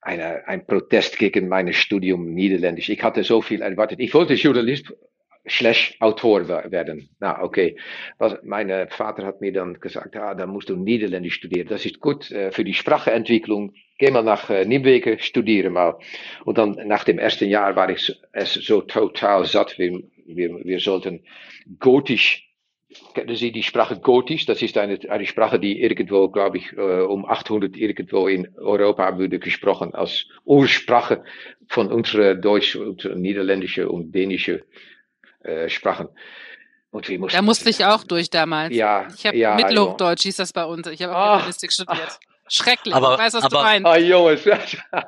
eine, 0.00 0.46
ein 0.48 0.66
Protest 0.66 1.18
gegen 1.18 1.48
mein 1.48 1.72
Studium 1.72 2.32
Niederländisch. 2.32 2.88
Ich 2.88 3.02
hatte 3.02 3.22
so 3.22 3.42
viel 3.42 3.62
erwartet. 3.62 4.00
Ich 4.00 4.14
wollte 4.14 4.34
Journalist 4.34 4.92
slash 5.48 5.96
Autor 6.00 6.48
werden. 6.48 7.08
Na, 7.18 7.42
okay. 7.42 7.76
Was, 8.18 8.38
mein 8.42 8.88
Vater 8.88 9.24
hat 9.24 9.40
mir 9.40 9.52
dann 9.52 9.80
gesagt, 9.80 10.16
ah, 10.16 10.34
dann 10.34 10.50
musst 10.50 10.68
du 10.68 10.76
Niederländisch 10.76 11.34
studieren. 11.34 11.68
Das 11.68 11.84
ist 11.84 12.00
gut 12.00 12.30
äh, 12.30 12.50
für 12.52 12.64
die 12.64 12.74
Spracheentwicklung. 12.74 13.72
Geh 13.98 14.10
mal 14.10 14.22
nach 14.22 14.50
äh, 14.50 14.64
Nimwegen, 14.64 15.18
studiere 15.18 15.70
mal. 15.70 15.98
Und 16.44 16.58
dann 16.58 16.78
nach 16.86 17.04
dem 17.04 17.18
ersten 17.18 17.48
Jahr 17.48 17.76
war 17.76 17.90
ich 17.90 18.14
es 18.32 18.54
so 18.54 18.82
total 18.82 19.44
satt. 19.44 19.78
Wir, 19.78 20.02
wir, 20.26 20.64
wir 20.64 20.80
sollten 20.80 21.24
Gotisch 21.78 22.49
kennen 23.14 23.36
Sie 23.36 23.52
die 23.52 23.62
Sprache 23.62 23.98
Gotisch? 23.98 24.46
Das 24.46 24.62
ist 24.62 24.76
eine, 24.78 24.98
eine 25.08 25.26
Sprache, 25.26 25.58
die 25.58 25.80
irgendwo, 25.80 26.28
glaube 26.28 26.58
ich, 26.58 26.72
äh, 26.72 27.00
um 27.02 27.24
800 27.24 27.76
irgendwo 27.76 28.28
in 28.28 28.48
Europa 28.56 29.18
wurde 29.18 29.38
gesprochen 29.38 29.94
als 29.94 30.26
Ursprache 30.44 31.22
von 31.68 31.90
unserer 31.92 32.34
Deutsch, 32.34 32.76
und 32.76 33.04
Niederländische 33.16 33.88
und 33.88 34.12
Dänische 34.12 34.64
äh, 35.42 35.68
Sprachen. 35.68 36.08
Und 36.90 37.08
wir 37.08 37.18
mussten, 37.20 37.36
Da 37.36 37.42
musste 37.42 37.70
ich 37.70 37.84
auch 37.84 38.02
durch 38.02 38.30
damals. 38.30 38.74
Ja, 38.74 39.06
Ich 39.16 39.24
habe 39.26 39.36
ja, 39.36 39.54
Mittelhochdeutsch, 39.54 40.22
hieß 40.22 40.36
das 40.36 40.52
bei 40.52 40.64
uns. 40.64 40.86
Ich 40.88 41.02
habe 41.02 41.14
auch 41.14 41.18
Ah. 41.20 41.36
Germanistik 41.36 41.72
studiert. 41.72 42.18
Schrecklich. 42.52 42.94
Aber- 42.94 43.14
ich 43.14 43.18
weiß, 43.20 43.34
was 43.34 43.44
aber- 43.44 43.56
du 43.58 43.62
meinst. 43.62 43.86
Ah, 43.86 43.96
Jungs. 43.96 44.40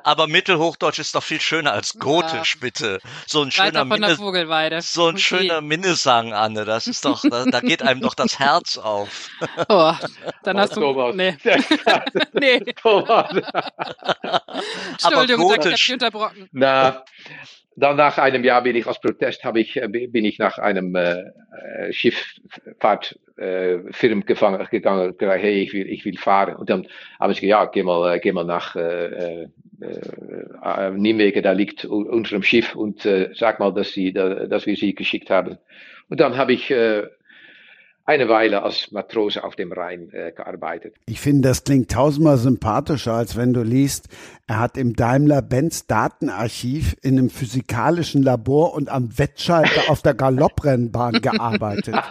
Aber 0.03 0.27
Mittelhochdeutsch 0.27 0.99
ist 0.99 1.13
doch 1.15 1.23
viel 1.23 1.41
schöner 1.41 1.73
als 1.73 1.97
Gotisch, 1.99 2.59
bitte. 2.59 2.99
So 3.27 3.41
ein 3.43 3.51
schöner 3.51 3.67
Weiter 3.67 3.85
Minne, 3.85 4.15
Vogelweide. 4.15 4.81
so 4.81 5.07
ein 5.07 5.15
Okay. 5.15 5.21
schöner 5.23 5.61
Minnesang, 5.61 6.33
Anne. 6.33 6.65
Das 6.65 6.87
ist 6.87 7.05
doch, 7.05 7.21
da, 7.29 7.45
da 7.45 7.59
geht 7.59 7.81
einem 7.83 8.01
doch 8.01 8.13
das 8.15 8.39
Herz 8.39 8.77
auf. 8.77 9.29
Oh, 9.69 9.93
dann 10.43 10.55
Oh, 10.55 10.59
hast 10.59 10.75
du. 10.75 10.81
Thomas. 10.81 11.15
Nee, 11.15 11.37
nee. 12.33 12.59
Thomas. 12.81 13.29
Entschuldigung, 15.03 15.47
da 15.49 15.53
hab 15.55 15.59
ich 15.59 15.63
Gotisch. 15.65 15.85
dich 15.85 15.93
unterbrochen. 15.93 16.49
Na, 16.51 17.03
dann 17.75 17.97
nach 17.97 18.17
einem 18.17 18.43
Jahr 18.43 18.63
bin 18.63 18.75
ich 18.75 18.87
als 18.87 18.99
Protest 18.99 19.43
habe 19.43 19.61
ich, 19.61 19.77
äh, 19.77 19.87
bin 19.87 20.25
ich 20.25 20.39
nach 20.39 20.57
einem 20.57 20.95
äh, 20.95 21.21
äh, 21.21 21.91
Schifffahrtfirm 21.91 24.21
äh, 24.21 24.25
gefangen, 24.25 24.67
gegangen, 24.69 25.17
gesagt, 25.17 25.41
hey, 25.41 25.61
ich 25.61 25.73
will, 25.73 25.89
ich 25.89 26.05
will 26.05 26.17
fahren. 26.17 26.55
Und 26.55 26.69
dann 26.69 26.87
habe 27.19 27.33
ich 27.33 27.41
gesagt, 27.41 27.49
ja, 27.49 27.65
geh 27.65 27.83
mal, 27.83 28.15
äh, 28.15 28.19
geh 28.19 28.31
mal 28.31 28.45
nach, 28.45 28.75
äh, 28.75 29.41
äh, 29.41 29.47
äh, 29.81 30.91
Nimwege 30.91 31.41
da 31.41 31.51
liegt 31.51 31.85
unter 31.85 32.35
dem 32.35 32.43
Schiff 32.43 32.75
und 32.75 33.05
äh, 33.05 33.31
sag 33.33 33.59
mal, 33.59 33.73
dass, 33.73 33.91
sie, 33.91 34.13
da, 34.13 34.45
dass 34.45 34.65
wir 34.65 34.75
sie 34.75 34.95
geschickt 34.95 35.29
haben. 35.29 35.57
Und 36.09 36.19
dann 36.19 36.37
habe 36.37 36.53
ich 36.53 36.71
äh, 36.71 37.03
eine 38.05 38.27
Weile 38.27 38.63
als 38.63 38.91
Matrose 38.91 39.43
auf 39.43 39.55
dem 39.55 39.71
Rhein 39.71 40.09
äh, 40.11 40.31
gearbeitet. 40.31 40.95
Ich 41.05 41.21
finde, 41.21 41.47
das 41.47 41.63
klingt 41.63 41.91
tausendmal 41.91 42.37
sympathischer, 42.37 43.13
als 43.13 43.37
wenn 43.37 43.53
du 43.53 43.61
liest, 43.61 44.09
er 44.45 44.59
hat 44.59 44.77
im 44.77 44.93
Daimler-Benz 44.95 45.87
Datenarchiv 45.87 46.95
in 47.01 47.17
einem 47.17 47.29
physikalischen 47.29 48.21
Labor 48.21 48.73
und 48.73 48.89
am 48.89 49.17
Wettschalter 49.17 49.89
auf 49.89 50.01
der 50.01 50.15
Galopprennbahn 50.15 51.21
gearbeitet. 51.21 51.95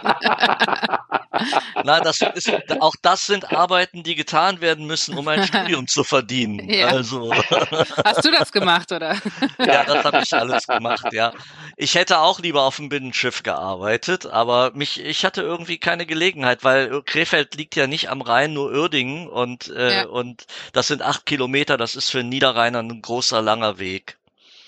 Na, 1.83 1.99
das 1.99 2.21
ist, 2.21 2.51
auch 2.79 2.95
das 3.01 3.25
sind 3.25 3.51
Arbeiten, 3.51 4.03
die 4.03 4.15
getan 4.15 4.61
werden 4.61 4.85
müssen, 4.85 5.17
um 5.17 5.27
ein 5.27 5.43
Studium 5.47 5.87
zu 5.87 6.03
verdienen. 6.03 6.69
Ja. 6.69 6.87
Also. 6.87 7.33
Hast 8.05 8.25
du 8.25 8.31
das 8.31 8.51
gemacht, 8.51 8.91
oder? 8.91 9.15
Ja, 9.59 9.83
das 9.83 10.03
habe 10.05 10.21
ich 10.23 10.33
alles 10.33 10.67
gemacht, 10.67 11.11
ja. 11.11 11.33
Ich 11.75 11.95
hätte 11.95 12.19
auch 12.19 12.39
lieber 12.39 12.63
auf 12.63 12.77
dem 12.77 12.89
Binnenschiff 12.89 13.43
gearbeitet, 13.43 14.25
aber 14.25 14.71
mich, 14.73 15.03
ich 15.03 15.25
hatte 15.25 15.41
irgendwie 15.41 15.77
keine 15.83 16.07
Gelegenheit, 16.07 16.63
weil 16.63 17.03
Krefeld 17.03 17.55
liegt 17.55 17.75
ja 17.75 17.85
nicht 17.85 18.09
am 18.09 18.21
Rhein, 18.21 18.53
nur 18.53 18.71
Uerdingen 18.71 19.27
und, 19.27 19.67
äh, 19.67 19.97
ja. 19.97 20.07
und 20.07 20.47
das 20.71 20.87
sind 20.87 21.03
acht 21.03 21.27
Kilometer, 21.27 21.77
das 21.77 21.95
ist 21.95 22.09
für 22.09 22.19
einen 22.19 22.29
Niederrheiner 22.29 22.79
ein 22.79 23.01
großer, 23.01 23.41
langer 23.41 23.77
Weg. 23.77 24.17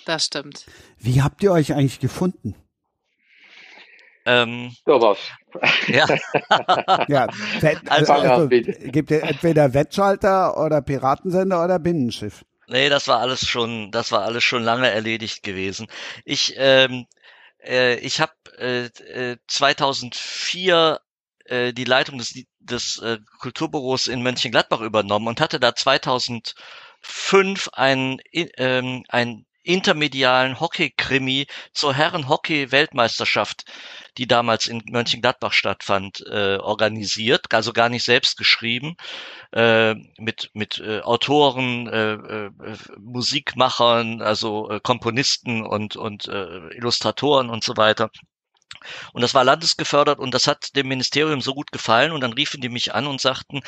Das 0.05 0.25
stimmt. 0.25 0.65
Wie 0.99 1.23
habt 1.23 1.41
ihr 1.41 1.51
euch 1.51 1.73
eigentlich 1.73 1.99
gefunden? 1.99 2.53
Ähm, 4.25 4.75
so 4.85 5.01
was. 5.01 5.17
Ja. 5.87 6.05
ja 7.07 7.27
also, 7.89 8.13
also, 8.13 8.49
gibt 8.49 9.11
es 9.11 9.21
entweder 9.21 9.73
Wettschalter 9.73 10.57
oder 10.57 10.81
Piratensender 10.81 11.63
oder 11.63 11.79
Binnenschiff? 11.79 12.43
Nee, 12.67 12.89
das 12.89 13.07
war 13.07 13.19
alles 13.19 13.47
schon, 13.47 13.91
das 13.91 14.11
war 14.11 14.23
alles 14.23 14.43
schon 14.43 14.63
lange 14.63 14.89
erledigt 14.89 15.43
gewesen. 15.43 15.87
Ich, 16.23 16.55
ähm, 16.57 17.05
äh, 17.63 17.95
ich 17.97 18.19
habe 18.19 18.33
äh, 18.57 19.37
2004 19.47 20.99
äh, 21.45 21.73
die 21.73 21.83
Leitung 21.83 22.17
des, 22.17 22.33
des 22.59 22.99
äh, 22.99 23.19
Kulturbüros 23.39 24.07
in 24.07 24.21
Mönchengladbach 24.23 24.81
übernommen 24.81 25.27
und 25.27 25.41
hatte 25.41 25.59
da 25.59 25.75
2005 25.75 27.69
ein, 27.73 28.19
ähm, 28.31 29.03
ein 29.09 29.45
intermedialen 29.65 30.59
Hockey-Krimi 30.59 31.47
zur 31.73 31.93
Herren-Hockey-Weltmeisterschaft, 31.93 33.65
die 34.17 34.27
damals 34.27 34.67
in 34.67 34.83
Mönchengladbach 34.85 35.53
stattfand, 35.53 36.23
äh, 36.29 36.57
organisiert, 36.57 37.53
also 37.53 37.73
gar 37.73 37.89
nicht 37.89 38.03
selbst 38.03 38.37
geschrieben, 38.37 38.95
äh, 39.51 39.95
mit, 40.17 40.51
mit 40.53 40.79
äh, 40.79 41.01
Autoren, 41.01 41.87
äh, 41.87 42.13
äh, 42.13 42.51
Musikmachern, 42.99 44.21
also 44.21 44.69
äh, 44.69 44.79
Komponisten 44.79 45.65
und, 45.65 45.95
und 45.95 46.27
Illustratoren 46.27 47.49
und 47.49 47.63
so 47.63 47.75
weiter. 47.75 48.09
Und 49.13 49.21
das 49.21 49.33
war 49.33 49.43
landesgefördert 49.43 50.19
und 50.19 50.33
das 50.33 50.47
hat 50.47 50.75
dem 50.75 50.87
Ministerium 50.87 51.41
so 51.41 51.53
gut 51.53 51.71
gefallen 51.71 52.11
und 52.11 52.21
dann 52.21 52.33
riefen 52.33 52.61
die 52.61 52.69
mich 52.69 52.93
an 52.93 53.07
und 53.07 53.21
sagten, 53.21 53.61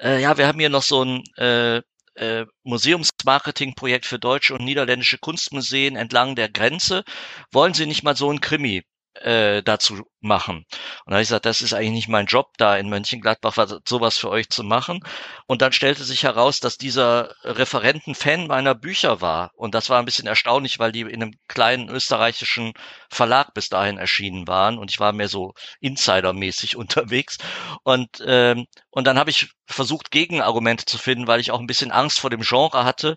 äh, 0.00 0.20
ja, 0.20 0.36
wir 0.38 0.46
haben 0.46 0.58
hier 0.58 0.70
noch 0.70 0.82
so 0.82 1.04
ein 1.04 1.22
äh, 1.36 1.82
äh, 2.16 2.46
Museumsmarketingprojekt 2.62 4.06
für 4.06 4.18
deutsche 4.18 4.54
und 4.54 4.64
niederländische 4.64 5.18
Kunstmuseen 5.18 5.96
entlang 5.96 6.36
der 6.36 6.48
Grenze. 6.48 7.04
Wollen 7.52 7.74
Sie 7.74 7.86
nicht 7.86 8.04
mal 8.04 8.16
so 8.16 8.30
ein 8.30 8.40
Krimi 8.40 8.82
äh, 9.14 9.62
dazu 9.62 10.04
machen. 10.24 10.64
Und 11.04 11.10
da 11.10 11.12
habe 11.12 11.22
ich 11.22 11.28
gesagt, 11.28 11.46
das 11.46 11.62
ist 11.62 11.74
eigentlich 11.74 11.92
nicht 11.92 12.08
mein 12.08 12.26
Job, 12.26 12.52
da 12.56 12.76
in 12.76 12.88
Mönchengladbach 12.88 13.56
sowas 13.86 14.18
für 14.18 14.30
euch 14.30 14.48
zu 14.48 14.64
machen. 14.64 15.00
Und 15.46 15.62
dann 15.62 15.72
stellte 15.72 16.04
sich 16.04 16.22
heraus, 16.24 16.60
dass 16.60 16.78
dieser 16.78 17.34
Referenten 17.44 18.14
Fan 18.14 18.46
meiner 18.46 18.74
Bücher 18.74 19.20
war. 19.20 19.52
Und 19.54 19.74
das 19.74 19.90
war 19.90 19.98
ein 19.98 20.04
bisschen 20.04 20.26
erstaunlich, 20.26 20.78
weil 20.78 20.92
die 20.92 21.02
in 21.02 21.22
einem 21.22 21.34
kleinen 21.48 21.88
österreichischen 21.88 22.72
Verlag 23.08 23.54
bis 23.54 23.68
dahin 23.68 23.98
erschienen 23.98 24.48
waren. 24.48 24.78
Und 24.78 24.90
ich 24.90 25.00
war 25.00 25.12
mehr 25.12 25.28
so 25.28 25.54
Insidermäßig 25.80 26.76
unterwegs. 26.76 27.38
Und, 27.82 28.22
ähm, 28.26 28.66
und 28.90 29.06
dann 29.06 29.18
habe 29.18 29.30
ich 29.30 29.50
versucht, 29.66 30.10
Gegenargumente 30.10 30.84
zu 30.84 30.98
finden, 30.98 31.26
weil 31.26 31.40
ich 31.40 31.50
auch 31.50 31.60
ein 31.60 31.66
bisschen 31.66 31.90
Angst 31.90 32.20
vor 32.20 32.30
dem 32.30 32.42
Genre 32.42 32.84
hatte, 32.84 33.16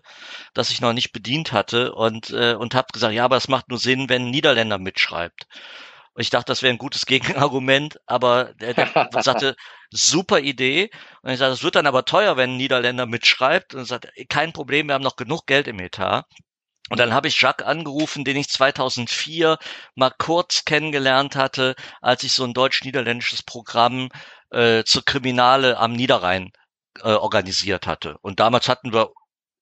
das 0.54 0.70
ich 0.70 0.80
noch 0.80 0.92
nicht 0.92 1.12
bedient 1.12 1.52
hatte. 1.52 1.92
Und, 1.94 2.30
äh, 2.30 2.54
und 2.54 2.74
habe 2.74 2.88
gesagt, 2.92 3.14
ja, 3.14 3.24
aber 3.24 3.36
es 3.36 3.48
macht 3.48 3.68
nur 3.68 3.78
Sinn, 3.78 4.08
wenn 4.08 4.26
ein 4.26 4.30
Niederländer 4.30 4.78
mitschreibt. 4.78 5.46
Und 6.18 6.22
ich 6.22 6.30
dachte, 6.30 6.46
das 6.46 6.62
wäre 6.62 6.74
ein 6.74 6.78
gutes 6.78 7.06
Gegenargument, 7.06 8.00
aber 8.06 8.52
der, 8.54 8.74
der 8.74 9.08
sagte, 9.22 9.54
super 9.92 10.40
Idee. 10.40 10.90
Und 11.22 11.30
ich 11.30 11.38
sagte, 11.38 11.52
das 11.52 11.62
wird 11.62 11.76
dann 11.76 11.86
aber 11.86 12.04
teuer, 12.04 12.36
wenn 12.36 12.50
ein 12.50 12.56
Niederländer 12.56 13.06
mitschreibt. 13.06 13.72
Und 13.72 13.82
er 13.82 13.84
sagte, 13.84 14.10
kein 14.28 14.52
Problem, 14.52 14.88
wir 14.88 14.94
haben 14.94 15.04
noch 15.04 15.14
genug 15.14 15.46
Geld 15.46 15.68
im 15.68 15.78
Etat. 15.78 16.24
Und 16.90 16.98
dann 16.98 17.14
habe 17.14 17.28
ich 17.28 17.40
Jacques 17.40 17.64
angerufen, 17.64 18.24
den 18.24 18.36
ich 18.36 18.48
2004 18.48 19.58
mal 19.94 20.10
kurz 20.18 20.64
kennengelernt 20.64 21.36
hatte, 21.36 21.76
als 22.00 22.24
ich 22.24 22.32
so 22.32 22.42
ein 22.42 22.52
deutsch-niederländisches 22.52 23.44
Programm 23.44 24.08
äh, 24.50 24.82
zur 24.82 25.04
Kriminale 25.04 25.78
am 25.78 25.92
Niederrhein 25.92 26.50
äh, 27.00 27.12
organisiert 27.12 27.86
hatte. 27.86 28.16
Und 28.22 28.40
damals 28.40 28.68
hatten 28.68 28.92
wir 28.92 29.12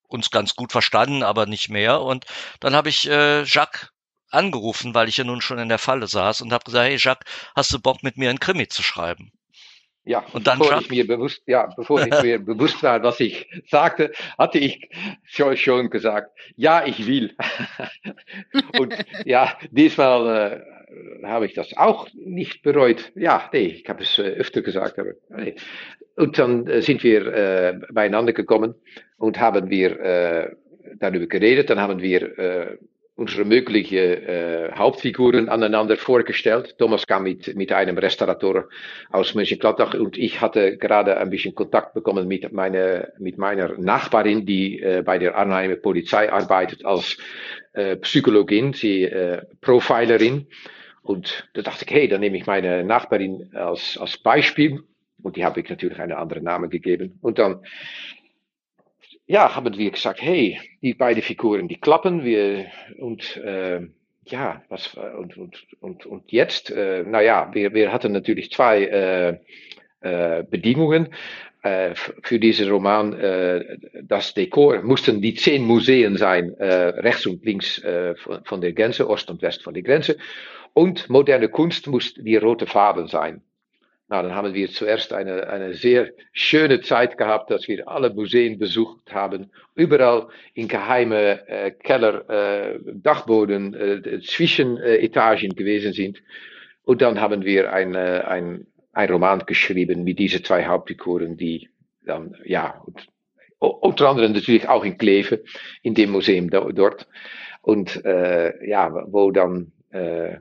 uns 0.08 0.30
ganz 0.30 0.54
gut 0.54 0.72
verstanden, 0.72 1.22
aber 1.22 1.44
nicht 1.44 1.68
mehr. 1.68 2.00
Und 2.00 2.24
dann 2.60 2.74
habe 2.74 2.88
ich 2.88 3.06
äh, 3.06 3.42
Jacques 3.42 3.90
angerufen, 4.30 4.94
weil 4.94 5.08
ich 5.08 5.16
ja 5.16 5.24
nun 5.24 5.40
schon 5.40 5.58
in 5.58 5.68
der 5.68 5.78
Falle 5.78 6.06
saß 6.06 6.42
und 6.42 6.52
habe 6.52 6.64
gesagt, 6.64 6.88
hey 6.88 6.96
Jacques, 6.98 7.26
hast 7.54 7.72
du 7.72 7.80
Bock 7.80 8.02
mit 8.02 8.16
mir 8.16 8.30
ein 8.30 8.40
Krimi 8.40 8.68
zu 8.68 8.82
schreiben? 8.82 9.32
Ja, 10.04 10.24
und 10.32 10.46
dann 10.46 10.60
bevor 10.60 10.80
ich 10.80 10.88
mir 10.88 11.04
bewusst, 11.04 11.42
ja, 11.46 11.66
bevor 11.76 12.00
ich 12.06 12.22
mir 12.22 12.38
bewusst 12.44 12.80
war, 12.84 13.02
was 13.02 13.18
ich 13.18 13.48
sagte, 13.68 14.12
hatte 14.38 14.58
ich 14.58 14.88
schon, 15.24 15.56
schon 15.56 15.90
gesagt, 15.90 16.30
ja, 16.54 16.86
ich 16.86 17.08
will. 17.08 17.34
und 18.78 18.94
ja, 19.24 19.58
diesmal 19.72 20.62
äh, 21.22 21.26
habe 21.26 21.46
ich 21.46 21.54
das 21.54 21.76
auch 21.76 22.06
nicht 22.14 22.62
bereut. 22.62 23.10
Ja, 23.16 23.50
nee, 23.52 23.66
ich 23.82 23.88
habe 23.88 24.04
es 24.04 24.16
äh, 24.18 24.22
öfter 24.22 24.62
gesagt, 24.62 24.96
aber 25.00 25.10
nee. 25.30 25.56
Und 26.14 26.38
dann 26.38 26.68
äh, 26.68 26.82
sind 26.82 27.02
wir 27.02 27.26
äh, 27.26 27.80
beieinander 27.92 28.32
gekommen 28.32 28.76
und 29.18 29.40
haben 29.40 29.70
wir 29.70 30.00
äh, 30.00 30.56
darüber 31.00 31.26
geredet. 31.26 31.68
Dann 31.68 31.80
haben 31.80 32.00
wir 32.00 32.38
äh, 32.38 32.78
unsere 33.16 33.46
möglichen 33.46 33.96
äh, 33.96 34.70
Hauptfiguren 34.74 35.48
aneinander 35.48 35.96
vorgestellt. 35.96 36.76
Thomas 36.78 37.06
kam 37.06 37.22
mit, 37.22 37.56
mit 37.56 37.72
einem 37.72 37.96
Restaurator 37.96 38.68
aus 39.10 39.34
Mönchengladbach 39.34 39.94
und 39.94 40.18
ich 40.18 40.42
hatte 40.42 40.76
gerade 40.76 41.16
ein 41.16 41.30
bisschen 41.30 41.54
Kontakt 41.54 41.94
bekommen 41.94 42.28
mit, 42.28 42.52
meine, 42.52 43.12
mit 43.18 43.38
meiner 43.38 43.72
Nachbarin, 43.78 44.44
die 44.44 44.80
äh, 44.80 45.02
bei 45.02 45.18
der 45.18 45.34
Arnheimer 45.34 45.76
Polizei 45.76 46.30
arbeitet 46.30 46.84
als 46.84 47.16
äh, 47.72 47.96
Psychologin, 47.96 48.74
sie 48.74 49.04
äh, 49.04 49.42
Profilerin. 49.62 50.46
Und 51.00 51.48
da 51.54 51.62
dachte 51.62 51.86
ich, 51.88 51.94
hey, 51.94 52.08
dann 52.08 52.20
nehme 52.20 52.36
ich 52.36 52.46
meine 52.46 52.84
Nachbarin 52.84 53.50
als, 53.54 53.96
als 53.96 54.18
Beispiel. 54.18 54.82
Und 55.22 55.36
die 55.36 55.44
habe 55.44 55.60
ich 55.60 55.70
natürlich 55.70 55.98
einen 55.98 56.12
anderen 56.12 56.44
Namen 56.44 56.68
gegeben. 56.68 57.18
Und 57.22 57.38
dann 57.38 57.62
ja, 59.26 59.54
haben 59.54 59.76
wir 59.76 59.90
gesagt, 59.90 60.22
hey, 60.22 60.60
die 60.82 60.94
beiden 60.94 61.22
Figuren, 61.22 61.68
die 61.68 61.80
klappen, 61.80 62.24
wir, 62.24 62.66
und, 62.98 63.36
äh, 63.38 63.80
ja, 64.24 64.62
was, 64.68 64.94
und, 64.94 65.36
und, 65.36 65.66
und, 65.80 66.06
und 66.06 66.32
jetzt, 66.32 66.70
äh, 66.70 67.02
naja, 67.04 67.50
wir, 67.52 67.74
wir 67.74 67.92
hatten 67.92 68.12
natürlich 68.12 68.50
zwei 68.50 68.84
äh, 68.84 69.38
äh, 70.00 70.44
Bedingungen 70.44 71.08
äh, 71.62 71.94
für 71.94 72.38
diesen 72.38 72.70
Roman. 72.70 73.12
Äh, 73.14 73.78
das 74.02 74.34
Dekor 74.34 74.82
mussten 74.82 75.20
die 75.20 75.34
zehn 75.34 75.64
Museen 75.64 76.16
sein, 76.16 76.54
äh, 76.58 76.88
rechts 77.00 77.26
und 77.26 77.44
links 77.44 77.78
äh, 77.78 78.14
von 78.44 78.60
der 78.60 78.72
Grenze, 78.72 79.08
Ost 79.08 79.30
und 79.30 79.42
West 79.42 79.62
von 79.62 79.74
der 79.74 79.82
Grenze. 79.82 80.16
Und 80.74 81.08
moderne 81.08 81.48
Kunst 81.48 81.86
muss 81.86 82.14
die 82.14 82.36
rote 82.36 82.66
Farbe 82.66 83.08
sein. 83.08 83.42
Nou, 84.08 84.22
dann 84.22 84.36
haben 84.36 84.54
wir 84.54 84.70
zuerst 84.70 85.12
eine, 85.12 85.48
eine 85.48 85.74
sehr 85.74 86.12
schöne 86.30 86.80
Zeit 86.80 87.18
gehabt, 87.18 87.50
dass 87.50 87.66
wir 87.66 87.88
alle 87.88 88.14
Museen 88.14 88.56
besucht 88.56 89.12
haben, 89.12 89.50
überall 89.74 90.28
in 90.54 90.68
geheime 90.68 91.48
äh, 91.48 91.72
Keller, 91.72 92.28
äh, 92.30 92.78
Dachboden, 92.84 93.74
äh, 93.74 94.20
Zwischenetagen 94.20 95.56
gewesen 95.56 95.92
sind. 95.92 96.22
Und 96.84 97.02
dann 97.02 97.20
haben 97.20 97.44
wir 97.44 97.72
ein, 97.72 97.96
ein, 97.96 98.68
ein 98.92 99.10
Roman 99.10 99.40
geschrieben 99.44 100.04
mit 100.04 100.20
diesen 100.20 100.44
zwei 100.44 100.66
Hauptfiguren, 100.66 101.36
die 101.36 101.68
dann, 102.04 102.36
ja, 102.44 102.80
und, 102.86 103.08
unter 103.58 104.08
anderem 104.08 104.32
natürlich 104.32 104.68
auch 104.68 104.84
in 104.84 104.98
Kleve, 104.98 105.42
in 105.82 105.94
dem 105.94 106.10
Museum 106.10 106.48
dort. 106.50 107.08
Und 107.60 108.04
äh, 108.04 108.68
ja, 108.68 108.92
wo 109.08 109.32
dann 109.32 109.72
äh, 109.90 110.36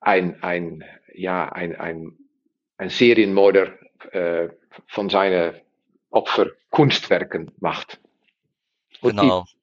ein, 0.00 0.42
ein, 0.42 0.82
ja, 1.14 1.48
ein, 1.52 1.76
ein 1.76 2.18
ein 2.76 2.88
Serienmörder 2.88 3.72
äh, 4.12 4.48
von 4.86 5.08
seinen 5.08 5.54
Opfer 6.10 6.48
Kunstwerken 6.70 7.50
macht. 7.60 8.00
Und 9.00 9.16
genau. 9.16 9.44
Die, 9.46 9.54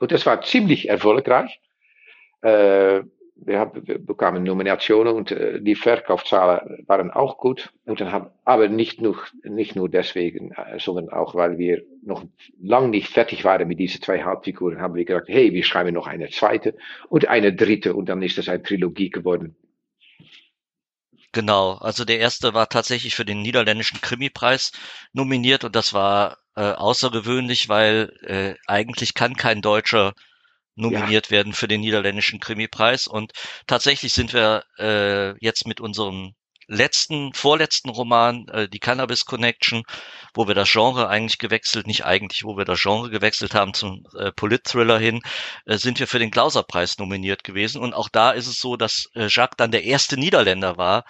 und 0.00 0.12
das 0.12 0.26
war 0.26 0.42
ziemlich 0.42 0.88
erfolgreich. 0.88 1.60
Äh, 2.40 3.02
wir, 3.36 3.58
haben, 3.58 3.86
wir 3.86 3.98
bekamen 3.98 4.42
Nominationen 4.42 5.14
und 5.14 5.30
äh, 5.30 5.60
die 5.60 5.74
Verkaufszahlen 5.74 6.84
waren 6.86 7.10
auch 7.10 7.38
gut. 7.38 7.72
Und 7.84 8.00
dann 8.00 8.12
haben, 8.12 8.30
aber 8.44 8.68
nicht 8.68 9.00
nur, 9.00 9.16
nicht 9.44 9.76
nur 9.76 9.88
deswegen, 9.88 10.54
sondern 10.78 11.10
auch, 11.10 11.34
weil 11.34 11.58
wir 11.58 11.82
noch 12.02 12.24
lang 12.60 12.90
nicht 12.90 13.08
fertig 13.08 13.44
waren 13.44 13.68
mit 13.68 13.78
diesen 13.78 14.02
zwei 14.02 14.22
Hauptfiguren, 14.22 14.80
haben 14.80 14.94
wir 14.94 15.04
gesagt, 15.04 15.28
hey, 15.28 15.52
wir 15.52 15.64
schreiben 15.64 15.94
noch 15.94 16.06
eine 16.06 16.28
zweite 16.30 16.74
und 17.08 17.28
eine 17.28 17.52
dritte 17.52 17.94
und 17.94 18.08
dann 18.08 18.22
ist 18.22 18.38
das 18.38 18.48
eine 18.48 18.62
Trilogie 18.62 19.10
geworden. 19.10 19.54
Genau, 21.32 21.74
also 21.78 22.04
der 22.04 22.18
erste 22.18 22.52
war 22.52 22.68
tatsächlich 22.68 23.14
für 23.14 23.24
den 23.24 23.40
niederländischen 23.40 24.00
Krimipreis 24.02 24.70
nominiert 25.12 25.64
und 25.64 25.74
das 25.74 25.94
war 25.94 26.36
äh, 26.56 26.72
außergewöhnlich, 26.72 27.68
weil 27.70 28.12
äh, 28.22 28.54
eigentlich 28.66 29.14
kann 29.14 29.34
kein 29.34 29.62
Deutscher 29.62 30.12
nominiert 30.74 31.26
ja. 31.26 31.30
werden 31.30 31.54
für 31.54 31.68
den 31.68 31.80
niederländischen 31.80 32.38
Krimipreis 32.40 33.06
und 33.06 33.32
tatsächlich 33.66 34.12
sind 34.12 34.34
wir 34.34 34.64
äh, 34.78 35.34
jetzt 35.44 35.66
mit 35.66 35.80
unserem 35.80 36.34
letzten, 36.72 37.32
vorletzten 37.34 37.90
Roman, 37.90 38.48
äh, 38.48 38.68
die 38.68 38.78
Cannabis 38.78 39.24
Connection, 39.24 39.82
wo 40.34 40.48
wir 40.48 40.54
das 40.54 40.70
Genre 40.70 41.08
eigentlich 41.08 41.38
gewechselt, 41.38 41.86
nicht 41.86 42.04
eigentlich, 42.04 42.44
wo 42.44 42.56
wir 42.56 42.64
das 42.64 42.80
Genre 42.80 43.10
gewechselt 43.10 43.54
haben 43.54 43.74
zum 43.74 44.06
äh, 44.18 44.32
Polit-Thriller 44.32 44.98
hin, 44.98 45.22
äh, 45.66 45.76
sind 45.76 46.00
wir 46.00 46.06
für 46.06 46.18
den 46.18 46.30
Klauser-Preis 46.30 46.98
nominiert 46.98 47.44
gewesen. 47.44 47.80
Und 47.80 47.94
auch 47.94 48.08
da 48.08 48.30
ist 48.32 48.46
es 48.46 48.58
so, 48.58 48.76
dass 48.76 49.10
äh, 49.14 49.26
Jacques 49.28 49.56
dann 49.56 49.70
der 49.70 49.84
erste 49.84 50.16
Niederländer 50.16 50.76
war, 50.76 51.04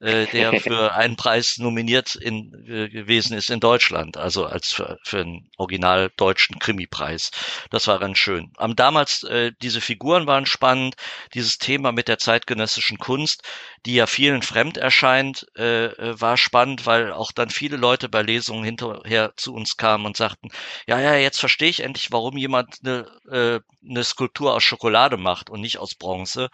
äh, 0.00 0.26
der 0.32 0.60
für 0.60 0.94
einen 0.94 1.16
Preis 1.16 1.58
nominiert 1.58 2.14
in, 2.14 2.52
äh, 2.66 2.88
gewesen 2.88 3.36
ist 3.36 3.50
in 3.50 3.60
Deutschland, 3.60 4.16
also 4.16 4.46
als 4.46 4.72
für, 4.72 4.98
für 5.04 5.20
einen 5.20 5.48
original 5.56 6.10
deutschen 6.16 6.58
Krimi-Preis. 6.58 7.30
Das 7.70 7.86
war 7.86 7.98
ganz 7.98 8.18
schön. 8.18 8.52
Am 8.56 8.76
damals 8.76 9.22
äh, 9.24 9.52
diese 9.62 9.80
Figuren 9.80 10.26
waren 10.26 10.46
spannend, 10.46 10.96
dieses 11.34 11.58
Thema 11.58 11.92
mit 11.92 12.08
der 12.08 12.18
zeitgenössischen 12.18 12.98
Kunst, 12.98 13.42
die 13.84 13.94
ja 13.94 14.06
vielen 14.06 14.42
fremd 14.42 14.76
erscheint, 14.76 15.46
äh, 15.56 15.86
äh, 15.86 16.20
war 16.20 16.36
spannend, 16.36 16.86
weil 16.86 17.12
auch 17.12 17.32
dann 17.32 17.50
viele 17.50 17.76
Leute 17.76 18.08
bei 18.08 18.22
Lesungen 18.22 18.64
hinterher 18.64 19.32
zu 19.36 19.54
uns 19.54 19.76
kamen 19.76 20.06
und 20.06 20.16
sagten, 20.16 20.48
ja, 20.86 21.00
ja, 21.00 21.14
jetzt 21.14 21.38
verstehe 21.40 21.68
ich 21.68 21.80
endlich, 21.80 22.12
warum 22.12 22.36
jemand 22.36 22.78
eine, 22.84 23.06
äh, 23.30 23.60
eine 23.88 24.04
Skulptur 24.04 24.54
aus 24.54 24.62
Schokolade 24.62 25.16
macht 25.16 25.50
und 25.50 25.60
nicht 25.60 25.78
aus 25.78 25.94
Bronze 25.94 26.48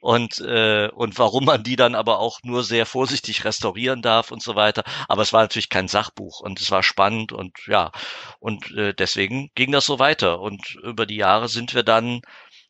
und, 0.00 0.38
äh, 0.40 0.88
und 0.88 1.18
warum 1.18 1.44
man 1.44 1.62
die 1.62 1.76
dann 1.76 1.94
aber 1.94 2.18
auch 2.18 2.40
nur 2.42 2.64
sehr 2.64 2.86
vorsichtig 2.86 3.44
restaurieren 3.44 4.02
darf 4.02 4.30
und 4.30 4.42
so 4.42 4.54
weiter. 4.54 4.84
Aber 5.08 5.22
es 5.22 5.32
war 5.32 5.42
natürlich 5.42 5.68
kein 5.68 5.88
Sachbuch 5.88 6.40
und 6.40 6.60
es 6.60 6.70
war 6.70 6.82
spannend 6.82 7.32
und 7.32 7.56
ja, 7.66 7.92
und 8.40 8.70
äh, 8.76 8.94
deswegen 8.94 9.50
ging 9.54 9.72
das 9.72 9.86
so 9.86 9.98
weiter. 9.98 10.40
Und 10.40 10.76
über 10.82 11.06
die 11.06 11.16
Jahre 11.16 11.48
sind 11.48 11.74
wir 11.74 11.82
dann, 11.82 12.22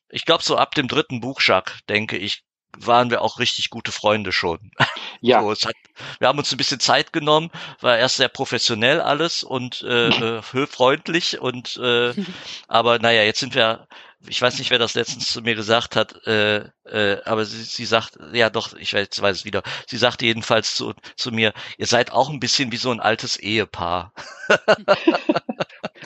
ich 0.09 0.25
glaube, 0.25 0.43
so 0.43 0.57
ab 0.57 0.75
dem 0.75 0.89
dritten 0.89 1.21
Buch, 1.21 1.41
Jacques, 1.43 1.81
denke 1.89 2.17
ich, 2.17 2.45
waren 2.77 3.11
wir 3.11 3.23
auch 3.23 3.39
richtig 3.39 3.71
gute 3.71 3.93
Freunde 3.93 4.33
schon. 4.33 4.71
Ja. 5.21 5.43
So, 5.43 5.51
hat, 5.67 5.75
wir 6.21 6.29
haben 6.29 6.39
uns 6.39 6.53
ein 6.53 6.59
bisschen 6.59 6.79
Zeit 6.79 7.13
genommen, 7.13 7.51
war 7.81 7.99
erst 7.99 8.19
sehr 8.19 8.29
professionell 8.29 9.01
alles 9.01 9.43
und 9.43 9.83
äh, 9.83 10.09
äh 10.39 10.67
freundlich 10.69 11.41
und 11.41 11.77
äh, 11.77 12.15
aber 12.69 13.01
naja, 13.01 13.25
jetzt 13.25 13.41
sind 13.41 13.57
wir 13.57 13.89
ich 14.27 14.43
weiß 14.43 14.59
nicht, 14.59 14.71
wer 14.71 14.79
das 14.79 14.95
letztens 14.95 15.31
zu 15.31 15.43
mir 15.43 15.55
gesagt 15.55 15.95
hat, 15.95 16.27
äh, 16.27 16.65
äh, 16.85 17.23
aber 17.25 17.45
sie, 17.45 17.63
sie 17.63 17.85
sagt, 17.85 18.19
ja 18.33 18.51
doch, 18.51 18.75
ich 18.75 18.93
weiß, 18.93 19.23
weiß 19.23 19.39
es 19.39 19.45
wieder, 19.45 19.63
sie 19.87 19.97
sagte 19.97 20.27
jedenfalls 20.27 20.75
zu, 20.75 20.93
zu 21.17 21.31
mir, 21.31 21.53
ihr 21.77 21.87
seid 21.87 22.11
auch 22.13 22.29
ein 22.29 22.41
bisschen 22.41 22.73
wie 22.73 22.77
so 22.77 22.91
ein 22.91 23.01
altes 23.01 23.37
Ehepaar. 23.37 24.13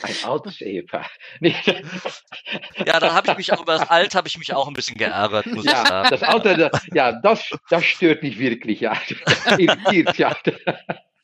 ein 0.03 0.15
altes 0.25 0.61
Ehepaar. 0.61 1.09
ja, 1.41 3.01
da 3.01 3.15
habe 3.15 3.31
ich 3.31 3.37
mich 3.39 3.53
auch 3.53 3.63
über 3.63 3.79
das 3.79 3.89
Alt 3.89 4.15
habe 4.15 4.29
ich 4.29 4.39
mich 4.39 4.53
auch 4.53 4.69
ein 4.69 4.75
bisschen 4.75 4.99
geärgert, 4.99 5.47
muss 5.47 5.65
ja, 5.65 5.83
ich 5.83 5.89
sagen. 5.89 6.09
Das 6.11 6.23
Alter, 6.23 6.71
ja, 6.93 7.13
das, 7.13 7.51
das 7.71 7.85
stört 7.85 8.23
mich 8.23 8.39
wirklich, 8.39 8.81
ja. 8.81 8.97
Irritiert, 9.59 10.19
ja. 10.19 10.37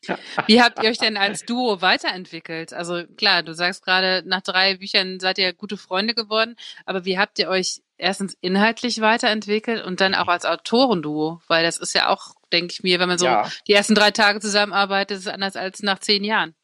Wie 0.47 0.63
habt 0.63 0.83
ihr 0.83 0.91
euch 0.91 0.99
denn 0.99 1.17
als 1.17 1.45
Duo 1.45 1.81
weiterentwickelt? 1.83 2.73
Also 2.73 3.03
klar, 3.17 3.43
du 3.43 3.55
sagst 3.55 3.85
gerade, 3.85 4.23
nach 4.27 4.43
drei 4.43 4.77
Büchern 4.77 5.21
seid 5.21 5.39
ihr 5.39 5.53
gute 5.53 5.77
Freunde 5.77 6.15
geworden, 6.15 6.57
aber 6.87 7.05
wie 7.05 7.19
habt 7.19 7.39
ihr 7.39 7.49
euch 7.49 7.81
erstens 7.97 8.37
inhaltlich 8.41 9.01
weiterentwickelt 9.01 9.85
und 9.85 10.01
dann 10.01 10.15
auch 10.15 10.29
als 10.29 10.45
Autorenduo? 10.45 11.41
Weil 11.49 11.65
das 11.65 11.79
ist 11.79 11.95
ja 11.95 12.09
auch, 12.09 12.35
denke 12.53 12.73
ich 12.73 12.83
mir, 12.83 13.01
wenn 13.01 13.09
man 13.09 13.19
so 13.19 13.27
ja. 13.27 13.51
die 13.67 13.73
ersten 13.73 13.95
drei 13.95 14.11
Tage 14.11 14.41
zusammenarbeitet, 14.41 15.19
ist 15.19 15.27
es 15.27 15.33
anders 15.33 15.57
als 15.57 15.83
nach 15.83 15.99
zehn 15.99 16.25
Jahren. 16.25 16.55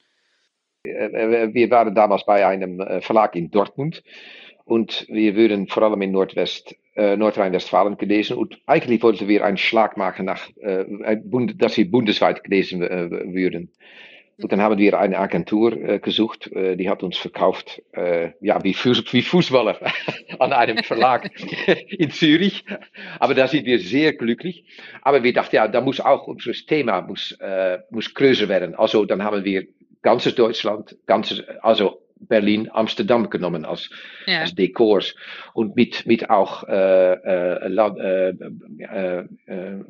Äh, 0.87 0.91
äh, 0.91 1.55
wir 1.55 1.71
waren 1.71 1.95
damals 1.95 2.25
bei 2.25 2.47
einem 2.47 2.81
äh, 2.81 3.01
Verlag 3.01 3.35
in 3.37 3.51
Dortmund 3.51 4.03
und 4.65 5.07
wir 5.09 5.37
würden 5.37 5.69
vor 5.69 5.83
allem 5.83 6.03
in 6.03 6.13
Nordwest 6.13 6.77
äh, 6.97 7.17
Nordrhein-Westfalen 7.17 7.97
gelesen 7.97 8.37
und 8.37 8.61
eigentlich 8.67 9.03
wollten 9.03 9.29
wir 9.29 9.45
einen 9.45 9.57
Schlag 9.57 9.97
machen 9.97 10.27
nach, 10.27 10.49
äh, 10.61 10.85
dass 11.57 11.75
sie 11.75 11.85
bundesweit 11.85 12.45
gelesen 12.45 12.83
äh, 12.83 13.11
würden. 13.11 13.71
Und 14.43 14.51
dann 14.51 14.61
haben 14.61 14.79
wir 14.79 14.99
eine 14.99 15.19
Agentur 15.19 15.73
äh, 15.73 15.99
gesucht, 16.01 16.51
äh, 16.53 16.77
die 16.77 16.91
hat 16.91 17.05
uns 17.05 17.17
verkauft, 17.17 17.83
äh, 17.93 18.33
ja, 18.41 18.63
wie, 18.65 18.75
Fuß, 18.75 19.05
wie 19.13 19.23
Fußballer 19.23 19.79
an 20.41 20.53
einem 20.53 20.83
Verlag 20.83 21.31
in 21.89 22.11
Zürich. 22.11 22.65
Aber 23.21 23.35
da 23.35 23.47
sind 23.47 23.65
wir 23.65 23.79
sehr 23.79 24.15
glücklich. 24.15 24.65
Aber 25.03 25.23
wir 25.23 25.33
dachten, 25.33 25.55
ja, 25.55 25.69
da 25.69 25.81
muss 25.81 26.01
auch 26.01 26.27
unser 26.27 26.53
Thema 26.53 27.03
muss, 27.03 27.33
äh, 27.41 27.79
muss 27.91 28.13
größer 28.13 28.49
werden. 28.49 28.75
Also 28.75 29.05
dann 29.05 29.23
haben 29.23 29.45
wir 29.45 29.67
ganzes 30.03 30.35
Deutschland, 30.35 30.97
ganzes, 31.07 31.43
also 31.63 32.04
Berlin, 32.27 32.69
Amsterdam 32.73 33.31
genommen 33.31 33.65
als, 33.65 33.91
ja. 34.27 34.41
als 34.41 34.55
Dekors 34.55 35.15
und 35.53 35.77
mit, 35.77 36.07
mit 36.07 36.31
auch 36.31 36.65
äh, 36.69 37.13
äh, 37.13 37.69
Land, 37.69 37.99
äh, 37.99 38.31
äh, 38.31 39.85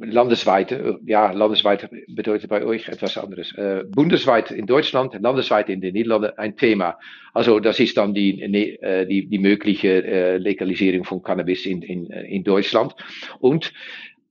landesweite, 0.00 1.00
ja, 1.06 1.32
landesweit 1.32 1.88
bedeutet 2.08 2.50
bei 2.50 2.64
euch 2.64 2.88
etwas 2.88 3.16
anderes. 3.16 3.52
Äh, 3.56 3.84
bundesweit 3.88 4.50
in 4.50 4.66
Deutschland, 4.66 5.14
landesweit 5.20 5.68
in 5.68 5.80
den 5.80 5.94
Niederlanden 5.94 6.36
ein 6.38 6.56
Thema. 6.56 6.98
Also 7.32 7.60
das 7.60 7.80
ist 7.80 7.96
dann 7.96 8.14
die, 8.14 8.40
äh, 8.42 9.06
die, 9.06 9.26
die 9.26 9.38
mögliche 9.38 10.04
äh, 10.04 10.36
Legalisierung 10.38 11.04
von 11.04 11.22
Cannabis 11.22 11.66
in, 11.66 11.82
in, 11.82 12.06
in 12.06 12.44
Deutschland. 12.44 12.94
Und 13.40 13.72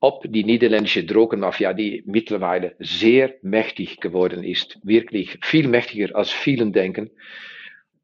ob 0.03 0.25
die 0.29 0.43
niederländische 0.43 1.05
Drogenmafia, 1.05 1.71
die 1.71 2.03
mittlerweile 2.05 2.75
sehr 2.77 3.35
mächtig 3.41 4.01
geworden 4.01 4.43
ist, 4.43 4.77
wirklich 4.83 5.39
viel 5.41 5.69
mächtiger 5.69 6.13
als 6.13 6.29
vielen 6.29 6.73
denken, 6.73 7.09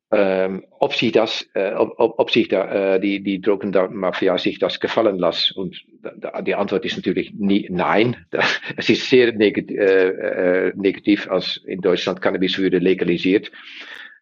ähm, 0.10 0.64
ob 0.80 0.96
sich 0.96 1.12
das, 1.12 1.46
äh, 1.56 1.74
ob, 1.74 1.94
ob 1.98 2.32
sich 2.32 2.48
da, 2.48 2.96
äh, 2.96 3.00
die, 3.02 3.22
die 3.22 3.42
Drogenmafia 3.42 4.38
sich 4.38 4.60
das 4.60 4.80
gefallen 4.80 5.20
lässt. 5.20 5.52
Und 5.58 5.84
die 6.48 6.56
Antwort 6.56 6.86
ist 6.86 6.96
natürlich 6.96 7.34
nie, 7.34 7.68
nein. 7.70 8.16
Es 8.78 8.90
ist 8.90 9.10
sehr 9.10 9.34
äh, 9.70 10.72
als 11.28 11.58
in 11.68 11.82
Deutschland 11.82 12.22
Cannabis 12.22 12.58
würde 12.58 12.80
legalisiert. 12.80 13.52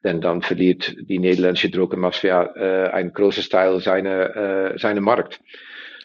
Denn 0.04 0.20
dann 0.20 0.42
verliert 0.42 0.96
die 1.00 1.20
niederländische 1.20 1.70
Drogenmafia 1.70 2.56
äh, 2.56 2.90
ein 2.90 3.14
großes 3.14 3.50
Teil 3.50 3.80
seiner, 3.82 4.36
äh, 4.74 4.80
seiner 4.80 5.02
Markt. 5.02 5.42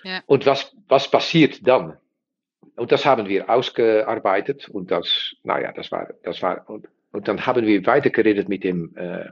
Ja. 0.05 0.21
Und 0.27 0.47
was, 0.47 0.75
was 0.89 1.11
passiert 1.11 1.67
dann? 1.67 1.97
Und 2.77 2.93
das 2.93 3.05
haben 3.05 3.29
wir 3.29 3.51
ausgearbeitet 3.51 4.69
und 4.69 4.91
das, 4.91 5.35
naja, 5.43 5.73
das 5.73 5.93
war, 5.93 6.09
das 6.23 6.43
war, 6.43 6.69
und, 6.69 6.89
und 7.13 7.29
dann 7.29 7.45
haben 7.47 7.67
wir 7.67 7.87
weitergeredet 7.87 8.49
mit 8.49 8.65
dem, 8.65 8.97
äh, 8.97 9.27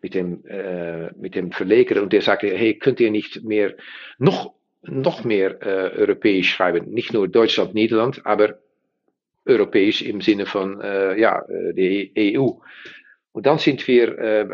mit 0.00 0.14
dem, 0.14 0.44
äh, 0.46 1.12
mit 1.14 1.34
dem 1.34 1.50
Verleger 1.50 2.02
und 2.02 2.12
der 2.12 2.22
sagte, 2.22 2.48
hey, 2.48 2.74
könnt 2.78 3.00
ihr 3.00 3.10
nicht 3.10 3.42
mehr, 3.42 3.74
noch, 4.18 4.54
noch 4.82 5.24
mehr 5.24 5.60
äh, 5.62 5.98
europäisch 5.98 6.50
schreiben? 6.54 6.90
Nicht 6.92 7.12
nur 7.12 7.26
Deutschland, 7.26 7.74
Niederland, 7.74 8.24
aber 8.24 8.58
europäisch 9.44 10.02
im 10.02 10.20
Sinne 10.20 10.46
von, 10.46 10.80
äh, 10.80 11.18
ja, 11.18 11.42
äh, 11.48 11.72
die 11.74 12.36
EU. 12.36 12.50
Und 13.32 13.46
dann 13.46 13.58
sind 13.58 13.86
wir, 13.88 14.18
äh, 14.18 14.48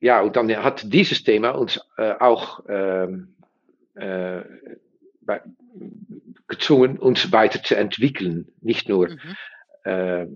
ja, 0.00 0.20
und 0.22 0.36
dann 0.36 0.54
hat 0.62 0.92
dieses 0.92 1.24
Thema 1.24 1.50
uns 1.50 1.80
äh, 1.98 2.12
auch, 2.12 2.64
ähm, 2.68 3.34
äh, 3.94 4.40
gezwungen, 6.48 6.98
uns 6.98 7.32
weiterzuentwickeln. 7.32 8.48
Nicht 8.60 8.88
nur, 8.88 9.08
mhm. 9.08 9.36
äh, 9.84 10.26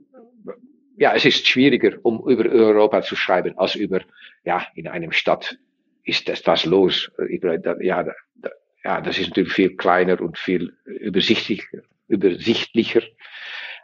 ja, 0.96 1.14
es 1.14 1.24
ist 1.24 1.46
schwieriger, 1.46 1.98
um 2.02 2.22
über 2.28 2.48
Europa 2.50 3.02
zu 3.02 3.16
schreiben, 3.16 3.56
als 3.58 3.74
über, 3.74 4.00
ja, 4.44 4.66
in 4.74 4.88
einem 4.88 5.12
Stadt 5.12 5.58
ist 6.04 6.28
etwas 6.28 6.64
los. 6.64 7.10
Ja, 7.80 8.04
ja, 8.82 9.00
das 9.00 9.18
ist 9.18 9.28
natürlich 9.28 9.52
viel 9.52 9.76
kleiner 9.76 10.20
und 10.20 10.38
viel 10.38 10.74
übersichtlicher. 10.84 11.82
übersichtlicher. 12.08 13.02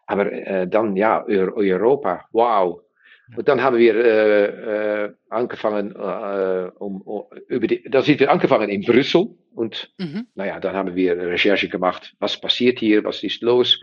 Aber 0.06 0.30
äh, 0.32 0.68
dann, 0.68 0.96
ja, 0.96 1.24
Europa, 1.26 2.24
wow, 2.32 2.80
und 3.34 3.48
dann 3.48 3.62
haben 3.62 3.76
wir 3.76 3.94
äh, 3.96 5.04
äh, 5.04 5.12
angefangen, 5.30 5.96
äh, 5.96 6.70
um, 6.78 7.00
um, 7.02 7.24
über 7.48 7.66
die, 7.66 7.82
da 7.82 8.02
sind 8.02 8.20
wir 8.20 8.30
angefangen 8.30 8.68
in 8.68 8.82
Brüssel 8.82 9.30
und 9.56 9.90
mhm. 9.98 10.26
naja, 10.34 10.60
dann 10.60 10.74
haben 10.74 10.94
wir 10.94 11.16
Recherche 11.16 11.68
gemacht, 11.68 12.14
was 12.18 12.40
passiert 12.40 12.78
hier, 12.78 13.04
was 13.04 13.22
ist 13.22 13.42
los. 13.42 13.80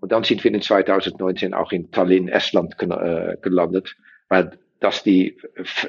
Und 0.00 0.12
dann 0.12 0.24
sind 0.24 0.44
wir 0.44 0.52
in 0.52 0.60
2019 0.60 1.54
auch 1.54 1.72
in 1.72 1.90
Tallinn, 1.90 2.28
Estland 2.28 2.76
äh, 2.80 3.36
gelandet, 3.40 3.96
weil 4.28 4.58
das 4.80 5.02
die 5.02 5.38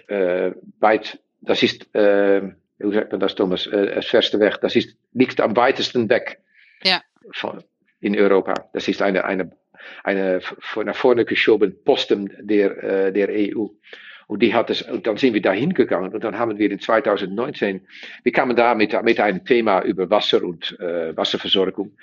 äh, 0.08 0.52
weit, 0.80 1.20
das 1.42 1.62
ist 1.62 1.94
äh, 1.94 2.54
hoe 2.82 2.94
sagt 2.94 3.12
man 3.12 3.20
das, 3.20 3.36
Thomas? 3.36 3.68
Äh, 3.68 3.96
das 3.96 4.06
verste 4.06 4.40
weg. 4.40 4.60
Das 4.62 4.76
ist, 4.76 4.98
liegt 5.14 5.42
am 5.42 5.56
weitesten 5.56 6.10
weg 6.10 6.40
Ja. 6.84 7.02
von, 7.32 7.64
in 8.00 8.18
Europa. 8.18 8.54
Das 8.74 8.88
ist 8.88 9.02
eine, 9.02 9.26
eine, 9.26 9.52
eine 10.04 10.42
nach 10.84 10.96
vorne 10.96 11.26
geschoben 11.26 11.76
Posten 11.84 12.32
der, 12.40 12.84
äh, 12.84 13.14
der 13.14 13.30
EU. 13.30 13.68
Und 14.28 14.44
die 14.44 14.54
hat 14.54 14.70
es, 14.70 14.82
und 14.82 15.08
dann 15.08 15.16
sind 15.18 15.34
wir 15.34 15.42
da 15.42 15.54
hingegangen 15.54 16.14
und 16.14 16.24
dann 16.24 16.38
haben 16.38 16.60
wir 16.60 16.70
in 16.70 16.80
2019, 16.80 17.82
wir 18.24 18.32
kamen 18.34 18.58
da 18.58 18.76
mit, 18.76 19.02
mit 19.04 19.20
einem 19.22 19.46
Thema 19.46 19.82
über 19.82 20.10
Wasser 20.10 20.44
und 20.44 20.78
äh, 20.80 21.16
Wasserversorgung. 21.16 21.94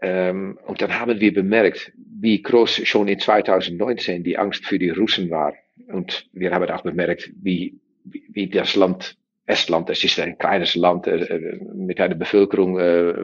Ähm, 0.00 0.56
und 0.66 0.80
dann 0.80 0.98
haben 0.98 1.20
wir 1.20 1.34
bemerkt, 1.34 1.92
wie 1.96 2.40
groß 2.40 2.86
schon 2.86 3.08
in 3.08 3.18
2019 3.18 4.22
die 4.22 4.38
Angst 4.38 4.64
für 4.64 4.78
die 4.78 4.90
Russen 4.90 5.30
war. 5.30 5.54
Und 5.88 6.28
wir 6.32 6.52
haben 6.52 6.70
auch 6.70 6.82
bemerkt, 6.82 7.32
wie, 7.42 7.80
wie 8.04 8.48
das 8.48 8.76
Land 8.76 9.16
Estland, 9.48 9.88
es 9.88 10.04
ist 10.04 10.20
ein 10.20 10.36
kleines 10.36 10.74
Land 10.74 11.06
äh, 11.06 11.40
mit 11.74 12.00
einer 12.00 12.14
Bevölkerung 12.14 12.78
äh, 12.78 13.22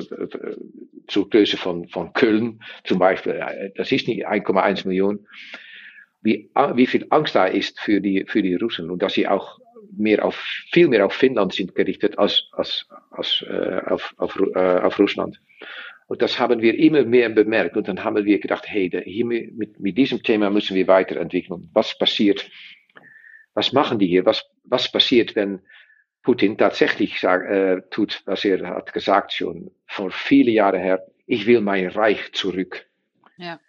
zur 1.06 1.28
Größe 1.28 1.58
von, 1.58 1.86
von 1.88 2.14
Köln 2.14 2.60
zum 2.84 2.98
Beispiel. 2.98 3.44
Das 3.76 3.92
ist 3.92 4.08
nicht 4.08 4.26
1,1 4.26 4.88
Millionen. 4.88 5.26
Wie, 6.24 6.50
wie 6.74 6.86
viel 6.86 7.06
Angst 7.10 7.34
da 7.34 7.46
ist 7.46 7.78
für 7.78 8.00
die, 8.00 8.24
für 8.26 8.42
die 8.42 8.54
Russen 8.54 8.90
und 8.90 9.02
dass 9.02 9.12
sie 9.12 9.28
auch 9.28 9.60
mehr 9.96 10.24
auf, 10.24 10.36
viel 10.72 10.88
mehr 10.88 11.04
auf 11.04 11.12
Finnland 11.12 11.52
sind 11.52 11.74
gerichtet 11.74 12.18
als, 12.18 12.48
als, 12.52 12.86
als 13.10 13.44
äh, 13.46 13.82
auf, 13.86 14.14
auf, 14.16 14.40
äh, 14.54 14.78
auf 14.78 14.98
Russland. 14.98 15.38
Und 16.06 16.22
das 16.22 16.38
haben 16.38 16.60
wir 16.60 16.78
immer 16.78 17.04
mehr 17.04 17.28
bemerkt. 17.28 17.76
Und 17.76 17.88
dann 17.88 18.02
haben 18.02 18.24
wir 18.24 18.38
gedacht, 18.38 18.64
hey, 18.66 18.90
hier 19.04 19.24
mit, 19.26 19.80
mit 19.80 19.96
diesem 19.96 20.22
Thema 20.22 20.50
müssen 20.50 20.74
wir 20.74 20.86
weiterentwickeln. 20.86 21.70
Was 21.72 21.96
passiert? 21.98 22.50
Was 23.54 23.72
machen 23.72 23.98
die 23.98 24.06
hier? 24.06 24.24
Was, 24.26 24.44
was 24.64 24.90
passiert, 24.90 25.36
wenn 25.36 25.60
Putin 26.22 26.56
tatsächlich 26.58 27.20
sag, 27.20 27.44
äh, 27.44 27.82
tut, 27.90 28.22
was 28.24 28.44
er 28.44 28.66
hat 28.66 28.92
gesagt 28.92 29.32
schon 29.32 29.70
vor 29.86 30.10
viele 30.10 30.50
Jahre 30.50 30.78
her, 30.78 31.06
ich 31.26 31.46
will 31.46 31.60
mein 31.60 31.86
Reich 31.88 32.32
zurück. 32.32 32.86
Ja. 33.36 33.60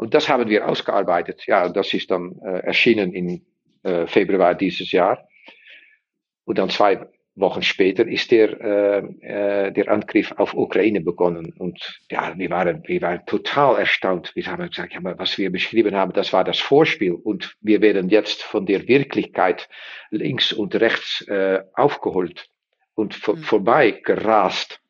Und 0.00 0.14
das 0.14 0.30
haben 0.30 0.48
wir 0.48 0.66
ausgearbeitet. 0.66 1.44
Ja, 1.46 1.68
das 1.68 1.92
ist 1.92 2.10
dann 2.10 2.40
äh, 2.42 2.60
erschienen 2.60 3.12
in 3.12 3.44
äh, 3.82 4.06
Februar 4.06 4.54
dieses 4.54 4.92
Jahr. 4.92 5.28
Und 6.46 6.56
dann 6.56 6.70
zwei 6.70 7.06
Wochen 7.34 7.60
später 7.60 8.08
ist 8.08 8.30
der, 8.30 8.48
äh, 8.62 8.98
äh, 9.20 9.72
der 9.72 9.90
Angriff 9.90 10.32
auf 10.38 10.54
Ukraine 10.54 11.02
begonnen. 11.02 11.52
Und 11.58 12.00
ja, 12.10 12.32
wir 12.34 12.48
waren, 12.48 12.82
wir 12.86 13.02
waren 13.02 13.26
total 13.26 13.78
erstaunt. 13.78 14.34
Wir 14.34 14.46
haben 14.46 14.66
gesagt, 14.70 14.94
ja, 14.94 15.00
was 15.02 15.36
wir 15.36 15.52
beschrieben 15.52 15.94
haben, 15.94 16.14
das 16.14 16.32
war 16.32 16.44
das 16.44 16.60
Vorspiel. 16.60 17.12
Und 17.12 17.54
wir 17.60 17.82
werden 17.82 18.08
jetzt 18.08 18.42
von 18.42 18.64
der 18.64 18.88
Wirklichkeit 18.88 19.68
links 20.10 20.50
und 20.50 20.74
rechts 20.76 21.28
äh, 21.28 21.62
aufgeholt 21.74 22.48
und 22.94 23.14
vor, 23.14 23.36
mhm. 23.36 23.42
vorbei 23.42 23.90
gerast. 23.90 24.80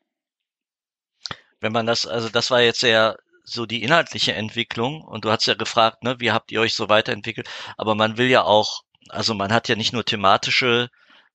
Wenn 1.59 1.73
man 1.73 1.87
das, 1.87 2.07
also 2.07 2.29
das 2.29 2.53
war 2.53 2.63
jetzt 2.63 2.79
sehr 2.79 3.19
so 3.53 3.66
die 3.66 3.82
inhaltliche 3.82 4.34
Entwicklung 4.34 5.03
und 5.03 5.24
du 5.24 5.30
hast 5.30 5.46
ja 5.46 5.55
gefragt, 5.55 6.03
ne, 6.03 6.20
wie 6.20 6.32
habt 6.32 6.53
ihr 6.53 6.61
euch 6.61 6.74
so 6.74 6.88
weiterentwickelt? 6.88 7.48
Aber 7.76 7.94
man 7.94 8.16
will 8.16 8.28
ja 8.28 8.42
auch, 8.42 8.82
also 9.09 9.34
man 9.34 9.53
hat 9.53 9.68
ja 9.68 9.76
nicht 9.76 9.92
nur 9.92 10.05
thematische 10.05 10.90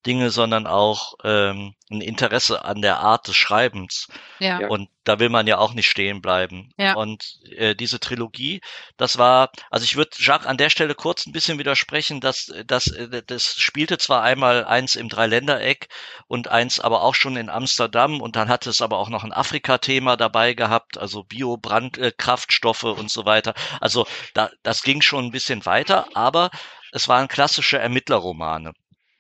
Dinge, 0.05 0.29
sondern 0.29 0.67
auch 0.67 1.15
ähm, 1.23 1.73
ein 1.89 2.01
Interesse 2.01 2.63
an 2.63 2.81
der 2.81 2.99
Art 2.99 3.27
des 3.27 3.35
Schreibens. 3.35 4.07
Ja. 4.39 4.67
Und 4.67 4.89
da 5.03 5.19
will 5.19 5.29
man 5.29 5.47
ja 5.47 5.57
auch 5.57 5.73
nicht 5.73 5.89
stehen 5.89 6.21
bleiben. 6.21 6.71
Ja. 6.77 6.95
Und 6.95 7.39
äh, 7.55 7.75
diese 7.75 7.99
Trilogie, 7.99 8.61
das 8.97 9.17
war, 9.17 9.51
also 9.69 9.83
ich 9.83 9.95
würde 9.95 10.11
Jacques 10.17 10.47
an 10.47 10.57
der 10.57 10.69
Stelle 10.69 10.95
kurz 10.95 11.25
ein 11.25 11.31
bisschen 11.31 11.59
widersprechen, 11.59 12.21
dass 12.21 12.51
das, 12.65 12.91
das 13.27 13.55
spielte 13.57 13.97
zwar 13.97 14.23
einmal 14.23 14.65
eins 14.65 14.95
im 14.95 15.09
Dreiländereck 15.09 15.89
und 16.27 16.47
eins 16.47 16.79
aber 16.79 17.03
auch 17.03 17.15
schon 17.15 17.37
in 17.37 17.49
Amsterdam 17.49 18.21
und 18.21 18.35
dann 18.35 18.49
hatte 18.49 18.69
es 18.69 18.81
aber 18.81 18.97
auch 18.97 19.09
noch 19.09 19.23
ein 19.23 19.33
Afrika-Thema 19.33 20.17
dabei 20.17 20.53
gehabt, 20.53 20.97
also 20.97 21.23
Biobrandkraftstoffe 21.23 22.83
äh, 22.83 22.87
und 22.87 23.11
so 23.11 23.25
weiter. 23.25 23.53
Also 23.79 24.07
da, 24.33 24.49
das 24.63 24.81
ging 24.81 25.01
schon 25.01 25.25
ein 25.25 25.31
bisschen 25.31 25.65
weiter, 25.65 26.07
aber 26.15 26.49
es 26.91 27.07
waren 27.07 27.27
klassische 27.27 27.77
Ermittlerromane. 27.77 28.73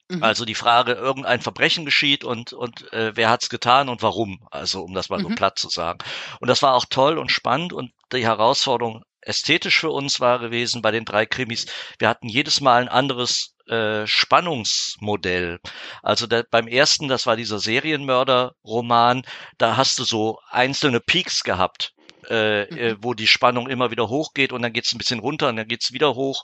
Mhm. 0.09 0.23
Also 0.23 0.45
die 0.45 0.55
Frage, 0.55 0.93
irgendein 0.93 1.41
Verbrechen 1.41 1.85
geschieht 1.85 2.23
und, 2.23 2.53
und 2.53 2.91
äh, 2.93 3.15
wer 3.15 3.29
hat's 3.29 3.49
getan 3.49 3.89
und 3.89 4.01
warum, 4.03 4.47
also 4.51 4.83
um 4.83 4.93
das 4.93 5.09
mal 5.09 5.19
mhm. 5.19 5.23
so 5.23 5.29
platt 5.29 5.57
zu 5.57 5.69
sagen. 5.69 5.99
Und 6.39 6.47
das 6.47 6.61
war 6.61 6.75
auch 6.75 6.85
toll 6.89 7.17
und 7.17 7.31
spannend 7.31 7.73
und 7.73 7.91
die 8.13 8.25
Herausforderung 8.25 9.03
ästhetisch 9.21 9.79
für 9.79 9.89
uns 9.89 10.19
war 10.19 10.39
gewesen 10.39 10.81
bei 10.81 10.91
den 10.91 11.05
drei 11.05 11.25
Krimis, 11.25 11.65
wir 11.97 12.07
hatten 12.07 12.29
jedes 12.29 12.61
Mal 12.61 12.83
ein 12.83 12.89
anderes 12.89 13.55
äh, 13.67 14.05
Spannungsmodell. 14.05 15.59
Also 16.03 16.27
der, 16.27 16.45
beim 16.49 16.67
ersten, 16.67 17.07
das 17.07 17.25
war 17.25 17.35
dieser 17.35 17.59
Serienmörder-Roman, 17.59 19.23
da 19.57 19.77
hast 19.77 19.97
du 19.97 20.03
so 20.03 20.39
einzelne 20.49 20.99
Peaks 20.99 21.43
gehabt. 21.43 21.91
Äh, 22.29 22.63
äh, 22.63 22.93
mhm. 22.93 22.97
wo 23.01 23.13
die 23.13 23.27
Spannung 23.27 23.69
immer 23.69 23.91
wieder 23.91 24.09
hochgeht 24.09 24.51
und 24.51 24.63
dann 24.63 24.73
geht's 24.73 24.91
ein 24.93 24.97
bisschen 24.97 25.19
runter 25.19 25.49
und 25.49 25.57
dann 25.57 25.67
geht's 25.67 25.93
wieder 25.93 26.15
hoch. 26.15 26.43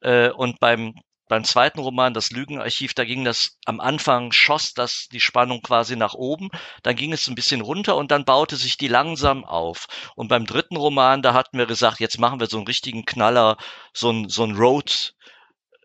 Äh, 0.00 0.30
und 0.30 0.58
beim 0.58 0.94
beim 1.28 1.44
zweiten 1.44 1.80
Roman, 1.80 2.14
das 2.14 2.30
Lügenarchiv, 2.30 2.94
da 2.94 3.04
ging 3.04 3.24
das 3.24 3.58
am 3.64 3.80
Anfang 3.80 4.32
schoss 4.32 4.74
das 4.74 5.08
die 5.12 5.20
Spannung 5.20 5.62
quasi 5.62 5.96
nach 5.96 6.14
oben, 6.14 6.48
dann 6.82 6.96
ging 6.96 7.12
es 7.12 7.28
ein 7.28 7.34
bisschen 7.34 7.60
runter 7.60 7.96
und 7.96 8.10
dann 8.10 8.24
baute 8.24 8.56
sich 8.56 8.76
die 8.76 8.88
langsam 8.88 9.44
auf. 9.44 9.86
Und 10.16 10.28
beim 10.28 10.46
dritten 10.46 10.76
Roman, 10.76 11.22
da 11.22 11.34
hatten 11.34 11.58
wir 11.58 11.66
gesagt, 11.66 12.00
jetzt 12.00 12.18
machen 12.18 12.40
wir 12.40 12.46
so 12.46 12.56
einen 12.56 12.66
richtigen 12.66 13.04
Knaller, 13.04 13.56
so 13.92 14.10
ein 14.10 14.28
so 14.28 14.44
ein 14.44 14.56
Road, 14.56 15.14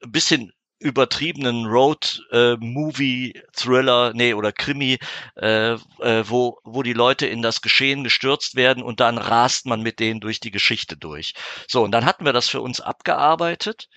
ein 0.04 0.12
bisschen 0.12 0.54
übertriebenen 0.84 1.66
Road-Movie-Thriller, 1.66 4.10
äh, 4.10 4.14
nee, 4.16 4.34
oder 4.34 4.52
Krimi, 4.52 5.00
äh, 5.36 5.74
äh, 5.74 6.24
wo, 6.28 6.60
wo 6.64 6.84
die 6.84 6.94
Leute 6.94 7.26
in 7.26 7.42
das 7.42 7.62
Geschehen 7.62 8.04
gestürzt 8.04 8.56
werden 8.56 8.84
und 8.84 9.00
dann 9.00 9.18
rast 9.18 9.66
man 9.66 9.82
mit 9.82 10.00
denen 10.00 10.20
durch 10.20 10.42
die 10.42 10.52
Geschichte 10.52 10.98
durch. 10.98 11.34
So, 11.68 11.84
und 11.84 11.92
dann 11.92 12.06
hatten 12.06 12.26
wir 12.26 12.34
das 12.34 12.50
für 12.50 12.62
uns 12.62 12.82
abgearbeitet 12.82 13.88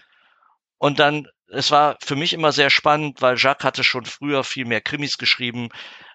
und 0.79 1.01
dann 1.01 1.27
es 1.49 1.71
war 1.71 1.97
für 2.03 2.17
mich 2.17 2.33
immer 2.33 2.53
sehr 2.53 2.71
spannend, 2.71 3.23
weil 3.23 3.37
Jacques 3.39 3.65
hatte 3.65 3.85
schon 3.85 4.05
früher 4.05 4.45
viel 4.45 4.65
mehr 4.65 4.81
Krimis 4.81 5.19
geschrieben 5.19 5.69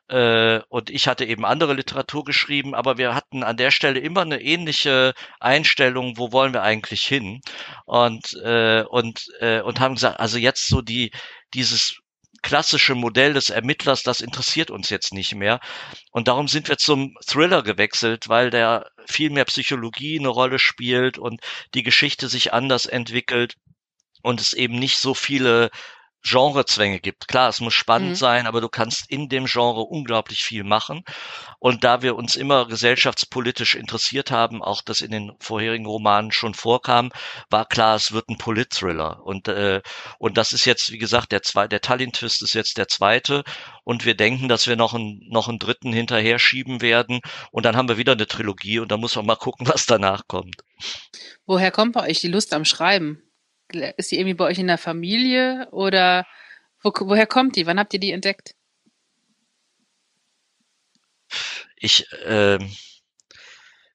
äh, 0.10 0.60
und 0.70 0.90
ich 0.90 1.08
hatte 1.08 1.26
eben 1.26 1.46
andere 1.46 1.74
Literatur 1.74 2.26
geschrieben, 2.26 2.76
aber 2.76 2.98
wir 2.98 3.16
hatten 3.16 3.44
an 3.44 3.58
der 3.58 3.72
Stelle 3.72 4.00
immer 4.00 4.22
eine 4.22 4.42
ähnliche 4.42 5.14
Einstellung, 5.40 6.18
wo 6.18 6.32
wollen 6.34 6.54
wir 6.54 6.64
eigentlich 6.64 7.04
hin? 7.06 7.42
Und 7.86 8.34
äh, 8.44 8.84
und 8.84 9.28
äh, 9.40 9.62
und 9.62 9.80
haben 9.80 9.96
gesagt, 9.96 10.20
also 10.20 10.38
jetzt 10.38 10.68
so 10.68 10.82
die 10.82 11.12
dieses 11.54 11.98
klassische 12.42 12.96
Modell 12.96 13.34
des 13.34 13.52
Ermittlers, 13.52 14.04
das 14.04 14.20
interessiert 14.20 14.72
uns 14.72 14.90
jetzt 14.90 15.14
nicht 15.14 15.36
mehr. 15.36 15.60
Und 16.12 16.28
darum 16.28 16.48
sind 16.48 16.68
wir 16.70 16.78
zum 16.78 17.16
Thriller 17.26 17.62
gewechselt, 17.64 18.28
weil 18.30 18.50
der 18.50 18.90
viel 19.08 19.30
mehr 19.30 19.46
Psychologie 19.46 20.20
eine 20.20 20.30
Rolle 20.30 20.60
spielt 20.60 21.18
und 21.20 21.40
die 21.76 21.84
Geschichte 21.84 22.28
sich 22.30 22.52
anders 22.54 22.86
entwickelt 22.86 23.56
und 24.22 24.42
es 24.42 24.54
eben 24.54 24.78
nicht 24.80 24.98
so 24.98 25.14
viele 25.14 25.70
Genrezwänge 26.24 27.00
gibt. 27.00 27.28
Klar, 27.28 27.50
es 27.50 27.60
muss 27.62 27.74
spannend 27.74 28.12
mhm. 28.12 28.16
sein, 28.16 28.48
aber 28.48 28.62
du 28.62 28.70
kannst 28.70 29.10
in 29.10 29.28
dem 29.28 29.46
Genre 29.46 29.82
unglaublich 29.82 30.44
viel 30.44 30.64
machen. 30.64 31.04
Und 31.60 31.84
da 31.84 32.02
wir 32.02 32.16
uns 32.16 32.36
immer 32.36 32.68
gesellschaftspolitisch 32.68 33.76
interessiert 33.76 34.30
haben, 34.30 34.62
auch 34.62 34.82
das 34.82 35.02
in 35.02 35.12
den 35.12 35.32
vorherigen 35.40 35.86
Romanen 35.86 36.32
schon 36.32 36.54
vorkam, 36.54 37.12
war 37.50 37.66
klar, 37.66 37.96
es 37.96 38.12
wird 38.12 38.30
ein 38.30 38.38
Polit-Thriller. 38.38 39.24
Und, 39.24 39.48
äh, 39.48 39.82
und 40.20 40.38
das 40.38 40.54
ist 40.54 40.66
jetzt, 40.66 40.92
wie 40.92 41.00
gesagt, 41.00 41.32
der 41.32 41.42
zwei, 41.42 41.68
der 41.68 41.82
Tallinn-Twist 41.82 42.44
ist 42.44 42.54
jetzt 42.54 42.78
der 42.78 42.88
zweite. 42.88 43.44
Und 43.84 44.06
wir 44.06 44.16
denken, 44.16 44.48
dass 44.48 44.68
wir 44.68 44.76
noch 44.76 44.94
einen, 44.94 45.22
noch 45.30 45.50
einen 45.50 45.60
dritten 45.60 45.92
hinterher 45.92 46.38
schieben 46.38 46.82
werden. 46.82 47.22
Und 47.52 47.66
dann 47.66 47.76
haben 47.76 47.90
wir 47.90 47.98
wieder 47.98 48.14
eine 48.14 48.28
Trilogie 48.28 48.80
und 48.80 48.92
da 48.92 48.98
muss 48.98 49.16
man 49.16 49.26
mal 49.26 49.36
gucken, 49.36 49.68
was 49.68 49.88
danach 49.88 50.28
kommt. 50.28 50.58
Woher 51.46 51.72
kommt 51.72 51.94
bei 51.94 52.08
euch 52.08 52.20
die 52.20 52.28
Lust 52.28 52.54
am 52.54 52.66
Schreiben? 52.66 53.24
Ist 53.76 54.12
die 54.12 54.18
irgendwie 54.18 54.36
bei 54.36 54.46
euch 54.46 54.60
in 54.60 54.68
der 54.68 54.78
Familie 54.78 55.68
oder 55.72 56.26
wo, 56.82 56.92
woher 56.96 57.28
kommt 57.28 57.56
die? 57.56 57.66
Wann 57.68 57.80
habt 57.80 57.94
ihr 57.94 58.00
die 58.00 58.12
entdeckt? 58.12 58.56
Ich, 61.76 62.12
äh, 62.26 62.60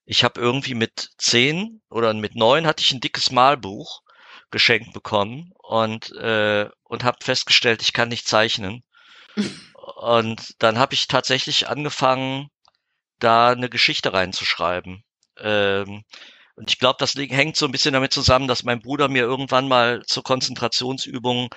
ich 0.05 0.25
habe 0.25 0.41
irgendwie 0.41 0.75
mit 0.75 1.11
zehn 1.19 1.81
oder 1.91 2.15
mit 2.15 2.35
neun 2.35 2.67
hatte 2.67 2.83
ich 2.83 2.93
ein 2.93 3.01
dickes 3.01 3.31
Malbuch 3.31 4.03
geschenkt 4.51 4.93
bekommen 4.93 5.53
und 5.59 6.13
äh, 6.13 6.69
und 6.85 7.05
habe 7.05 7.19
festgestellt, 7.23 7.83
ich 7.83 7.93
kann 7.93 8.09
nicht 8.09 8.27
zeichnen. 8.27 8.85
und 9.97 10.55
dann 10.61 10.79
habe 10.79 10.95
ich 10.95 11.09
tatsächlich 11.09 11.69
angefangen, 11.69 12.51
da 13.19 13.51
eine 13.51 13.69
Geschichte 13.69 14.13
reinzuschreiben. 14.13 15.05
Ähm, 15.39 16.05
und 16.57 16.71
ich 16.71 16.79
glaube, 16.79 16.97
das 16.99 17.15
hängt 17.15 17.57
so 17.57 17.67
ein 17.67 17.73
bisschen 17.73 17.93
damit 17.93 18.13
zusammen, 18.13 18.49
dass 18.49 18.65
mein 18.65 18.81
Bruder 18.81 19.09
mir 19.09 19.23
irgendwann 19.23 19.69
mal 19.69 20.03
zur 20.07 20.23
Konzentrationsübung 20.23 21.51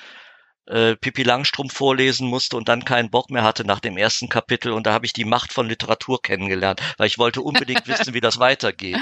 äh, 0.68 0.96
Pippi 0.98 1.24
Langstrumpf 1.24 1.74
vorlesen 1.74 2.28
musste 2.28 2.58
und 2.58 2.70
dann 2.70 2.86
keinen 2.86 3.10
Bock 3.10 3.30
mehr 3.32 3.44
hatte 3.44 3.66
nach 3.66 3.80
dem 3.80 3.98
ersten 3.98 4.30
Kapitel. 4.30 4.72
Und 4.72 4.86
da 4.86 4.94
habe 4.94 5.06
ich 5.06 5.14
die 5.14 5.26
Macht 5.26 5.54
von 5.54 5.68
Literatur 5.68 6.22
kennengelernt, 6.22 6.82
weil 6.98 7.08
ich 7.08 7.18
wollte 7.18 7.42
unbedingt 7.42 7.88
wissen, 7.88 8.14
wie 8.14 8.22
das 8.22 8.40
weitergeht. 8.40 9.00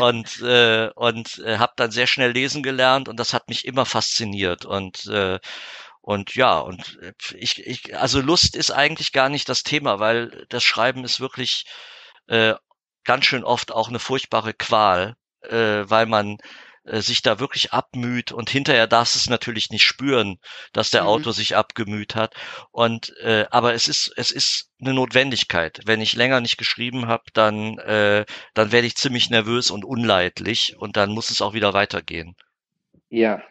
Und 0.00 0.40
äh, 0.40 0.90
und 0.94 1.38
äh, 1.44 1.58
habe 1.58 1.74
dann 1.76 1.90
sehr 1.90 2.06
schnell 2.06 2.32
lesen 2.32 2.62
gelernt 2.62 3.08
und 3.08 3.20
das 3.20 3.34
hat 3.34 3.48
mich 3.48 3.64
immer 3.66 3.86
fasziniert. 3.86 4.64
Und 4.64 5.06
äh, 5.06 5.38
und 6.00 6.34
ja, 6.34 6.58
und 6.58 6.98
ich, 7.34 7.64
ich, 7.66 7.96
also 7.98 8.20
Lust 8.20 8.56
ist 8.56 8.70
eigentlich 8.70 9.12
gar 9.12 9.28
nicht 9.28 9.48
das 9.48 9.64
Thema, 9.64 9.98
weil 9.98 10.46
das 10.48 10.64
Schreiben 10.64 11.04
ist 11.04 11.20
wirklich 11.20 11.66
äh, 12.28 12.54
ganz 13.04 13.26
schön 13.26 13.44
oft 13.44 13.72
auch 13.72 13.88
eine 13.88 13.98
furchtbare 13.98 14.54
Qual, 14.54 15.16
äh, 15.50 15.88
weil 15.88 16.06
man 16.06 16.38
äh, 16.86 17.00
sich 17.00 17.22
da 17.22 17.40
wirklich 17.40 17.72
abmüht 17.72 18.32
und 18.32 18.48
hinterher 18.48 18.86
darfst 18.86 19.16
es 19.16 19.28
natürlich 19.28 19.70
nicht 19.70 19.82
spüren, 19.82 20.38
dass 20.72 20.90
der 20.90 21.02
mhm. 21.02 21.08
Autor 21.08 21.32
sich 21.32 21.56
abgemüht 21.56 22.14
hat. 22.14 22.34
Und 22.70 23.12
äh, 23.22 23.46
aber 23.50 23.74
es 23.74 23.88
ist 23.88 24.12
es 24.16 24.30
ist 24.30 24.70
eine 24.80 24.94
Notwendigkeit. 24.94 25.80
Wenn 25.84 26.00
ich 26.00 26.14
länger 26.14 26.40
nicht 26.40 26.58
geschrieben 26.58 27.08
habe, 27.08 27.24
dann 27.32 27.78
äh, 27.78 28.24
dann 28.54 28.72
werde 28.72 28.86
ich 28.86 28.96
ziemlich 28.96 29.30
nervös 29.30 29.70
und 29.70 29.84
unleidlich 29.84 30.76
und 30.78 30.96
dann 30.96 31.10
muss 31.10 31.30
es 31.30 31.42
auch 31.42 31.54
wieder 31.54 31.74
weitergehen. 31.74 32.36
Ja, 33.08 33.42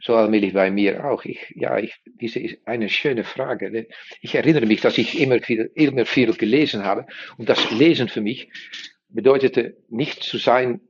so 0.00 0.14
allmählich 0.14 0.54
bei 0.54 0.70
mir 0.70 1.04
auch. 1.04 1.24
Ich, 1.24 1.52
ja, 1.56 1.78
ich, 1.78 1.94
diese 2.20 2.38
ist 2.38 2.58
eine 2.66 2.88
schöne 2.88 3.24
Frage. 3.24 3.88
Ich 4.20 4.34
erinnere 4.34 4.66
mich, 4.66 4.80
dass 4.80 4.96
ich 4.96 5.18
immer 5.18 5.40
viel, 5.40 5.70
immer 5.74 6.06
viel 6.06 6.32
gelesen 6.34 6.84
habe. 6.84 7.06
Und 7.36 7.48
das 7.48 7.70
Lesen 7.72 8.08
für 8.08 8.20
mich 8.20 8.48
bedeutete 9.08 9.76
nicht 9.88 10.22
zu 10.22 10.38
sein 10.38 10.80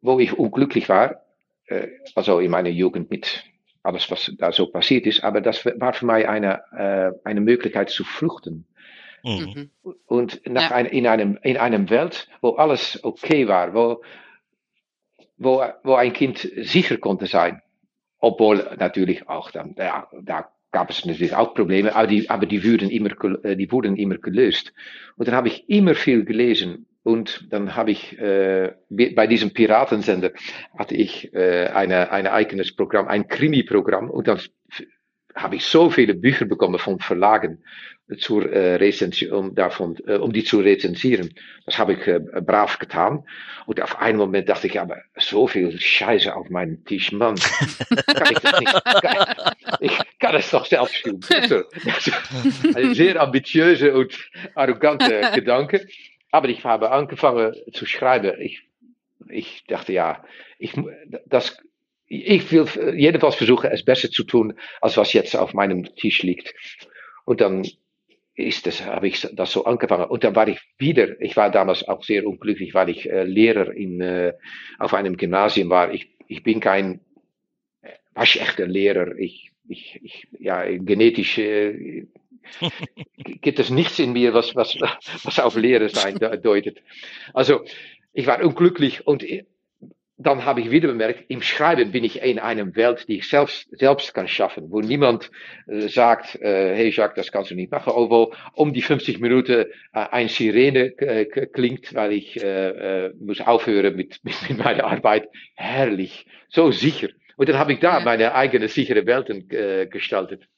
wo 0.00 0.18
ich 0.18 0.38
unglücklich 0.38 0.88
war, 0.88 1.22
äh, 1.66 1.88
also 2.14 2.40
in 2.40 2.50
meiner 2.50 2.70
Jugend 2.70 3.10
mit 3.10 3.44
alles, 3.82 4.10
was 4.10 4.32
da 4.38 4.52
so 4.52 4.66
passiert 4.66 5.06
ist, 5.06 5.24
aber 5.24 5.40
das 5.40 5.64
war 5.64 5.92
für 5.92 6.06
mich 6.06 6.28
eine, 6.28 6.62
äh, 6.72 7.28
eine 7.28 7.40
Möglichkeit 7.40 7.90
zu 7.90 8.04
fluchten. 8.04 8.66
Mhm. 9.24 9.70
Und 10.06 10.40
nach 10.48 10.70
ja. 10.70 10.76
ein, 10.76 10.86
in, 10.86 11.06
einem, 11.06 11.38
in 11.42 11.56
einem 11.56 11.90
Welt, 11.90 12.28
wo 12.40 12.50
alles 12.50 13.02
okay 13.02 13.48
war, 13.48 13.74
wo, 13.74 14.02
wo, 15.36 15.64
wo 15.82 15.94
ein 15.94 16.12
Kind 16.12 16.38
sicher 16.38 16.98
konnte 16.98 17.26
sein, 17.26 17.62
obwohl 18.18 18.68
natürlich 18.78 19.28
auch 19.28 19.50
dann, 19.50 19.74
ja, 19.78 20.08
da 20.22 20.50
gab 20.70 20.90
es 20.90 21.04
natürlich 21.04 21.34
auch 21.34 21.54
Probleme, 21.54 21.94
aber 21.94 22.06
die, 22.06 22.28
aber 22.28 22.46
die, 22.46 22.62
wurden 22.64 22.90
immer, 22.90 23.10
äh, 23.44 23.56
die 23.56 23.70
wurden 23.72 23.96
immer 23.96 24.18
gelöst. 24.18 24.72
Und 25.16 25.28
dann 25.28 25.34
habe 25.34 25.48
ich 25.48 25.68
immer 25.68 25.94
viel 25.94 26.24
gelesen 26.24 26.86
und 27.08 27.46
dann 27.48 27.74
habe 27.74 27.90
ich 27.90 28.18
äh, 28.18 28.74
bei 28.90 29.26
diesem 29.26 29.54
Piratensender 29.54 30.32
hatte 30.78 30.94
ich 30.94 31.32
äh, 31.32 31.68
eine, 31.68 32.12
ein 32.12 32.26
eigenes 32.26 32.76
Programm, 32.76 33.08
ein 33.08 33.28
Krimi-Programm. 33.28 34.10
Und 34.10 34.28
dann 34.28 34.38
habe 35.34 35.56
ich 35.56 35.64
so 35.64 35.88
viele 35.88 36.12
Bücher 36.12 36.44
bekommen 36.44 36.78
von 36.78 36.98
Verlagen 36.98 37.64
zur 38.18 38.52
äh, 38.52 38.74
Rezension, 38.76 39.32
um 39.32 39.54
davon, 39.54 39.96
äh, 40.06 40.16
um 40.16 40.34
die 40.34 40.44
zu 40.44 40.60
rezensieren. 40.60 41.32
Das 41.64 41.78
habe 41.78 41.94
ich 41.94 42.06
äh, 42.06 42.20
brav 42.20 42.78
getan. 42.78 43.24
Und 43.64 43.80
auf 43.80 43.98
einen 44.00 44.18
Moment 44.18 44.50
dachte 44.50 44.66
ich, 44.66 44.78
aber 44.78 44.98
so 45.16 45.46
viel 45.46 45.80
Scheiße 45.80 46.34
auf 46.34 46.50
meinem 46.50 46.84
Tisch, 46.84 47.12
Mann, 47.12 47.36
kann 47.36 48.32
ich 48.32 48.38
das 48.38 48.60
nicht? 48.60 48.84
Kann, 48.84 49.54
ich 49.80 49.98
kann 50.18 50.36
es 50.36 50.50
doch 50.50 50.66
selbst 50.66 50.96
schreiben. 50.96 51.20
Also, 51.30 51.62
ein 52.74 52.94
sehr 52.94 53.20
ambitiöse 53.20 53.94
und 53.94 54.12
arrogante 54.54 55.30
Gedanke. 55.34 55.86
Aber 56.30 56.48
ich 56.48 56.64
habe 56.64 56.90
angefangen 56.90 57.54
zu 57.72 57.86
schreiben. 57.86 58.40
Ich, 58.40 58.62
ich 59.28 59.64
dachte, 59.66 59.92
ja, 59.92 60.24
ich, 60.58 60.74
das, 61.26 61.58
ich 62.06 62.50
will 62.52 62.66
jedenfalls 62.96 63.36
versuchen, 63.36 63.70
es 63.70 63.84
besser 63.84 64.10
zu 64.10 64.24
tun, 64.24 64.54
als 64.80 64.96
was 64.96 65.12
jetzt 65.12 65.36
auf 65.36 65.54
meinem 65.54 65.94
Tisch 65.96 66.22
liegt. 66.22 66.54
Und 67.24 67.40
dann 67.40 67.66
ist 68.34 68.66
das, 68.66 68.84
habe 68.84 69.08
ich 69.08 69.26
das 69.32 69.52
so 69.52 69.64
angefangen. 69.64 70.04
Und 70.04 70.24
dann 70.24 70.36
war 70.36 70.48
ich 70.48 70.60
wieder, 70.78 71.20
ich 71.20 71.36
war 71.36 71.50
damals 71.50 71.86
auch 71.88 72.04
sehr 72.04 72.26
unglücklich, 72.26 72.72
weil 72.74 72.88
ich 72.88 73.10
äh, 73.10 73.24
Lehrer 73.24 73.72
in, 73.72 74.00
äh, 74.00 74.34
auf 74.78 74.94
einem 74.94 75.16
Gymnasium 75.16 75.70
war. 75.70 75.92
Ich, 75.92 76.10
ich 76.28 76.42
bin 76.42 76.60
kein 76.60 77.00
waschechter 78.18 78.66
Lehrer. 78.66 79.16
Ich, 79.16 79.52
ich, 79.68 80.00
ich 80.02 80.28
ja, 80.38 80.64
genetisch 80.64 81.38
äh, 81.38 82.06
gibt 83.40 83.58
es 83.58 83.70
nichts 83.70 83.98
in 83.98 84.12
mir, 84.12 84.34
was, 84.34 84.54
was, 84.54 84.76
was 85.24 85.38
auf 85.38 85.56
Lehre 85.56 85.88
sein 85.88 86.18
deutet. 86.18 86.82
Also, 87.34 87.64
ich 88.12 88.26
war 88.26 88.42
unglücklich 88.42 89.06
und 89.06 89.24
dann 90.18 90.44
habe 90.44 90.60
ich 90.60 90.70
wieder 90.70 90.88
bemerkt, 90.88 91.24
im 91.28 91.42
Schreiben 91.42 91.92
bin 91.92 92.02
ich 92.02 92.22
in 92.22 92.40
einer 92.40 92.74
Welt, 92.74 93.06
die 93.08 93.18
ich 93.18 93.28
selbst, 93.28 93.68
selbst 93.70 94.12
kann 94.14 94.26
schaffen, 94.26 94.70
wo 94.70 94.80
niemand 94.80 95.30
äh, 95.68 95.88
sagt, 95.88 96.34
äh, 96.42 96.74
hey 96.74 96.90
Jacques, 96.90 97.14
das 97.14 97.30
kannst 97.30 97.52
du 97.52 97.54
nicht 97.54 97.70
machen, 97.70 97.92
obwohl 97.94 98.32
um 98.54 98.72
die 98.72 98.82
50 98.82 99.20
Minuten 99.20 99.60
äh, 99.62 99.66
ein 99.92 100.28
Sirene 100.28 100.90
klingt, 101.52 101.94
weil 101.94 102.12
ich 102.12 102.42
äh, 102.42 103.06
äh, 103.06 103.14
muss 103.20 103.40
aufhören 103.40 103.94
mit, 103.94 104.18
mit, 104.24 104.34
mit 104.48 104.58
meiner 104.58 104.84
Arbeit. 104.84 105.28
Herrlich, 105.54 106.26
so 106.48 106.72
sicher. 106.72 107.08
Und 107.36 107.48
dann 107.48 107.58
habe 107.58 107.72
ich 107.72 107.78
da 107.78 108.00
meine 108.00 108.34
eigene 108.34 108.66
sichere 108.66 109.06
Welten 109.06 109.48
äh, 109.50 109.86
gestaltet. 109.86 110.48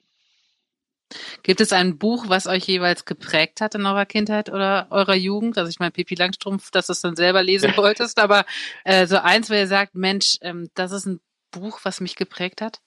Gibt 1.43 1.61
es 1.61 1.73
ein 1.73 1.99
Buch, 1.99 2.27
was 2.29 2.47
euch 2.47 2.65
jeweils 2.65 3.05
geprägt 3.05 3.61
hat 3.61 3.75
in 3.75 3.87
eurer 3.87 4.07
Kindheit 4.07 4.49
oder 4.49 4.87
eurer 4.91 5.15
Jugend? 5.15 5.59
Also 5.59 5.69
ich 5.69 5.79
meine, 5.79 5.91
Pipi 5.91 6.15
Langstrumpf, 6.15 6.71
dass 6.71 6.87
du 6.87 6.93
es 6.93 7.01
dann 7.01 7.17
selber 7.17 7.43
lesen 7.43 7.73
wolltest, 7.77 8.19
aber 8.19 8.45
äh, 8.85 9.07
so 9.07 9.19
eins, 9.19 9.51
wo 9.51 9.55
ihr 9.55 9.67
sagt, 9.67 9.95
Mensch, 9.95 10.39
ähm, 10.43 10.71
das 10.75 10.93
ist 10.93 11.07
ein 11.07 11.21
Buch, 11.51 11.81
was 11.83 12.01
mich 12.01 12.17
geprägt 12.17 12.61
hat? 12.61 12.81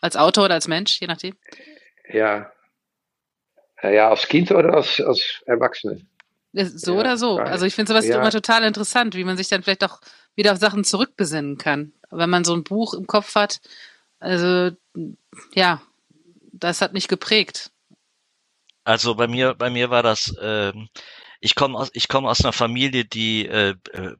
Als 0.00 0.16
Autor 0.16 0.44
oder 0.44 0.54
als 0.54 0.68
Mensch, 0.68 1.00
je 1.00 1.06
nachdem? 1.06 1.34
Ja. 2.08 2.52
Ja, 3.82 4.10
als 4.10 4.28
Kind 4.28 4.50
oder 4.50 4.74
als, 4.74 5.00
als 5.00 5.42
Erwachsene? 5.46 6.00
So 6.52 6.94
ja, 6.94 7.00
oder 7.00 7.16
so. 7.16 7.38
Also 7.38 7.66
ich 7.66 7.74
finde 7.74 7.92
sowas 7.92 8.06
ja. 8.06 8.18
immer 8.18 8.30
total 8.30 8.64
interessant, 8.64 9.14
wie 9.14 9.24
man 9.24 9.36
sich 9.36 9.48
dann 9.48 9.62
vielleicht 9.62 9.84
auch 9.84 10.00
wieder 10.34 10.52
auf 10.52 10.58
Sachen 10.58 10.84
zurückbesinnen 10.84 11.58
kann. 11.58 11.92
Wenn 12.10 12.30
man 12.30 12.44
so 12.44 12.54
ein 12.54 12.64
Buch 12.64 12.94
im 12.94 13.06
Kopf 13.06 13.34
hat, 13.34 13.60
also 14.20 14.70
ja, 15.52 15.82
das 16.58 16.80
hat 16.80 16.92
mich 16.92 17.08
geprägt. 17.08 17.70
Also 18.84 19.14
bei 19.14 19.26
mir, 19.26 19.54
bei 19.54 19.70
mir 19.70 19.90
war 19.90 20.02
das, 20.02 20.34
äh, 20.36 20.72
ich 21.40 21.54
komme 21.54 21.78
aus, 21.78 21.90
ich 21.92 22.08
komme 22.08 22.28
aus 22.28 22.40
einer 22.40 22.52
Familie, 22.52 23.04
die 23.04 23.46
äh, 23.46 23.74
äh, 23.92 24.14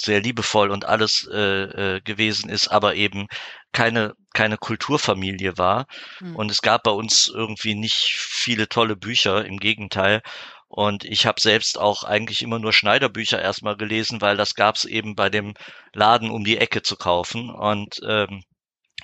sehr 0.00 0.20
liebevoll 0.20 0.70
und 0.70 0.86
alles 0.86 1.28
äh, 1.30 1.96
äh, 1.96 2.00
gewesen 2.00 2.48
ist, 2.48 2.68
aber 2.68 2.94
eben 2.94 3.26
keine 3.72 4.14
keine 4.32 4.56
Kulturfamilie 4.56 5.58
war. 5.58 5.86
Hm. 6.18 6.36
Und 6.36 6.50
es 6.50 6.62
gab 6.62 6.84
bei 6.84 6.90
uns 6.90 7.28
irgendwie 7.28 7.74
nicht 7.74 8.14
viele 8.16 8.68
tolle 8.68 8.96
Bücher, 8.96 9.44
im 9.44 9.58
Gegenteil. 9.58 10.22
Und 10.68 11.04
ich 11.04 11.26
habe 11.26 11.40
selbst 11.40 11.78
auch 11.78 12.04
eigentlich 12.04 12.42
immer 12.42 12.60
nur 12.60 12.72
Schneiderbücher 12.72 13.42
erstmal 13.42 13.76
gelesen, 13.76 14.20
weil 14.20 14.36
das 14.36 14.54
gab 14.54 14.76
es 14.76 14.84
eben 14.84 15.16
bei 15.16 15.28
dem 15.28 15.54
Laden 15.92 16.30
um 16.30 16.44
die 16.44 16.58
Ecke 16.58 16.82
zu 16.82 16.96
kaufen. 16.96 17.50
Und 17.50 18.00
ähm, 18.06 18.44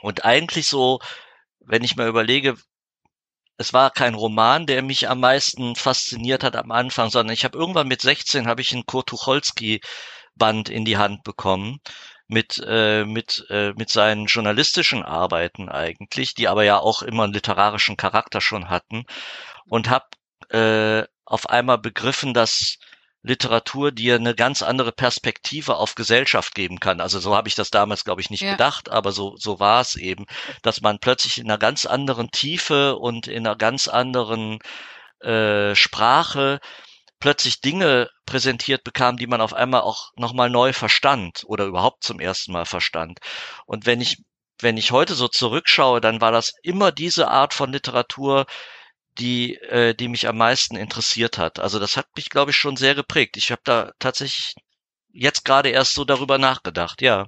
und 0.01 0.25
eigentlich 0.25 0.67
so 0.67 1.01
wenn 1.67 1.85
ich 1.85 1.97
mal 1.97 2.09
überlege, 2.09 2.57
es 3.59 3.73
war 3.73 3.91
kein 3.91 4.15
Roman, 4.15 4.67
der 4.67 4.83
mich 4.83 5.09
am 5.09 5.21
meisten 5.21 5.77
fasziniert 5.77 6.45
hat 6.45 6.57
am 6.57 6.71
Anfang, 6.71 7.11
sondern 7.11 7.33
ich 7.33 7.45
habe 7.45 7.59
irgendwann 7.59 7.89
mit 7.89 8.03
16 8.03 8.47
habe 8.47 8.61
ich 8.61 8.73
einen 8.73 8.87
Kurt 8.87 9.09
Tucholsky 9.09 9.81
Band 10.35 10.69
in 10.69 10.85
die 10.85 10.99
Hand 10.99 11.25
bekommen 11.25 11.81
mit 12.29 12.63
äh, 12.67 13.05
mit 13.05 13.47
äh, 13.51 13.73
mit 13.75 13.89
seinen 13.91 14.27
journalistischen 14.27 15.03
Arbeiten 15.03 15.69
eigentlich, 15.69 16.35
die 16.35 16.49
aber 16.49 16.65
ja 16.65 16.79
auch 16.79 17.03
immer 17.03 17.25
einen 17.25 17.33
literarischen 17.33 17.97
Charakter 17.97 18.41
schon 18.41 18.69
hatten 18.69 19.05
und 19.67 19.89
habe 19.89 20.07
äh, 20.51 21.07
auf 21.25 21.49
einmal 21.49 21.79
begriffen, 21.79 22.35
dass 22.35 22.79
Literatur 23.27 23.91
dir 23.91 24.15
eine 24.15 24.37
ganz 24.37 24.63
andere 24.63 24.93
Perspektive 24.93 25.77
auf 25.77 25.97
Gesellschaft 25.97 26.55
geben 26.55 26.79
kann. 26.79 27.01
Also 27.01 27.19
so 27.19 27.35
habe 27.35 27.49
ich 27.49 27.57
das 27.57 27.71
damals, 27.71 28.05
glaube 28.05 28.21
ich, 28.21 28.31
nicht 28.31 28.43
ja. 28.43 28.53
gedacht, 28.53 28.89
aber 28.89 29.11
so, 29.11 29.37
so 29.37 29.59
war 29.59 29.81
es 29.81 29.97
eben, 29.97 30.27
dass 30.63 30.81
man 30.81 31.01
plötzlich 31.01 31.39
in 31.39 31.47
einer 31.47 31.59
ganz 31.59 31.87
anderen 31.87 32.31
Tiefe 32.31 32.97
und 32.97 33.27
in 33.27 33.45
einer 33.45 33.57
ganz 33.57 33.89
anderen 33.89 34.61
äh, 35.21 35.75
Sprache 35.75 36.61
plötzlich 37.19 37.61
Dinge 37.61 38.09
präsentiert 38.27 38.85
bekam, 38.85 39.17
die 39.17 39.27
man 39.27 39.41
auf 39.41 39.55
einmal 39.55 39.81
auch 39.81 40.11
nochmal 40.15 40.49
neu 40.49 40.73
verstand 40.73 41.43
oder 41.47 41.65
überhaupt 41.65 42.05
zum 42.05 42.21
ersten 42.21 42.53
Mal 42.53 42.65
verstand. 42.67 43.19
Und 43.67 43.87
wenn 43.87 44.01
ich, 44.01 44.23
wenn 44.61 44.77
ich 44.77 44.93
heute 44.93 45.15
so 45.15 45.27
zurückschaue, 45.27 46.01
dann 46.01 46.21
war 46.21 46.31
das 46.31 46.53
immer 46.63 46.93
diese 46.93 47.29
Art 47.29 47.55
von 47.55 47.73
Literatur, 47.73 48.47
die, 49.19 49.57
äh, 49.57 49.95
die 49.95 50.09
mich 50.09 50.29
am 50.29 50.37
meisten 50.39 50.77
interessiert 50.77 51.39
hat. 51.39 51.59
Also 51.59 51.79
das 51.79 51.97
hat 51.97 52.07
mich, 52.17 52.31
glaube 52.31 52.51
ich, 52.51 52.57
schon 52.57 52.77
sehr 52.77 52.95
geprägt. 52.95 53.37
Ich 53.37 53.51
habe 53.51 53.63
da 53.65 53.93
tatsächlich 53.99 54.55
jetzt 55.13 55.45
gerade 55.45 55.71
erst 55.71 55.95
so 55.95 56.05
darüber 56.05 56.39
nachgedacht. 56.39 57.03
Ja, 57.03 57.27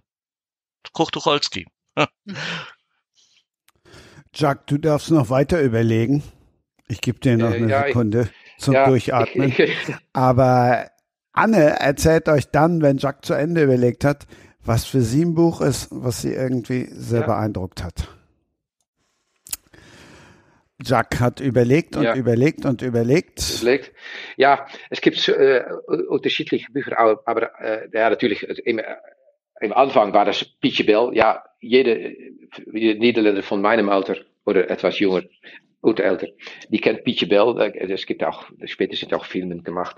Tucholsky. 0.93 1.67
Jack, 4.35 4.67
du 4.67 4.79
darfst 4.79 5.11
noch 5.11 5.31
weiter 5.31 5.61
überlegen. 5.61 6.23
Ich 6.87 7.01
gebe 7.01 7.19
dir 7.19 7.37
noch 7.37 7.51
äh, 7.51 7.57
eine 7.57 7.71
ja, 7.71 7.87
Sekunde 7.87 8.31
ich, 8.57 8.63
zum 8.63 8.75
ja, 8.75 8.87
Durchatmen. 8.87 9.49
Ich, 9.49 9.59
ich, 9.59 9.95
Aber 10.13 10.91
Anne 11.33 11.81
erzählt 11.81 12.29
euch 12.29 12.51
dann, 12.51 12.83
wenn 12.83 12.99
Jack 12.99 13.25
zu 13.25 13.35
Ende 13.35 13.65
überlegt 13.65 14.05
hat, 14.05 14.27
was 14.65 14.85
für 14.85 15.03
sie 15.03 15.25
ein 15.25 15.35
Buch 15.35 15.61
ist, 15.61 15.89
was 15.91 16.23
sie 16.23 16.33
irgendwie 16.33 16.89
sehr 16.91 17.23
ja. 17.23 17.27
beeindruckt 17.27 17.83
hat. 17.83 18.09
Jack 20.85 21.19
hat 21.19 21.41
überlegt 21.41 21.97
und 21.97 22.05
ja. 22.05 22.15
überlegt 22.15 22.65
und 22.65 22.83
überlegt. 22.83 23.61
überlegt. 23.61 23.93
Ja, 24.37 24.67
es 24.91 25.01
gibt 25.01 25.27
äh, 25.29 25.65
unterschiedliche 26.09 26.71
Bücher, 26.71 26.99
aber 26.99 27.61
äh, 27.61 27.89
ja, 27.93 28.11
natürlich, 28.11 28.43
im, 28.65 28.81
im 29.61 29.73
Anfang 29.73 30.13
war 30.13 30.25
das 30.25 30.45
Pietje 30.45 30.85
Bell, 30.85 31.11
ja, 31.15 31.43
jede, 31.61 32.15
jede 32.73 32.99
Niederländer 33.01 33.43
von 33.43 33.61
meinem 33.61 33.89
Alter 33.89 34.17
oder 34.47 34.71
etwas 34.71 35.01
jünger 35.01 35.23
oder 35.83 36.05
älter, 36.05 36.29
die 36.69 36.81
kennt 36.81 37.03
Pietje 37.05 37.27
Bell. 37.27 37.73
Es 37.91 38.07
gibt 38.07 38.23
auch, 38.23 38.47
später 38.67 38.97
sind 38.97 39.13
auch 39.15 39.25
Filme 39.25 39.61
gemacht. 39.63 39.97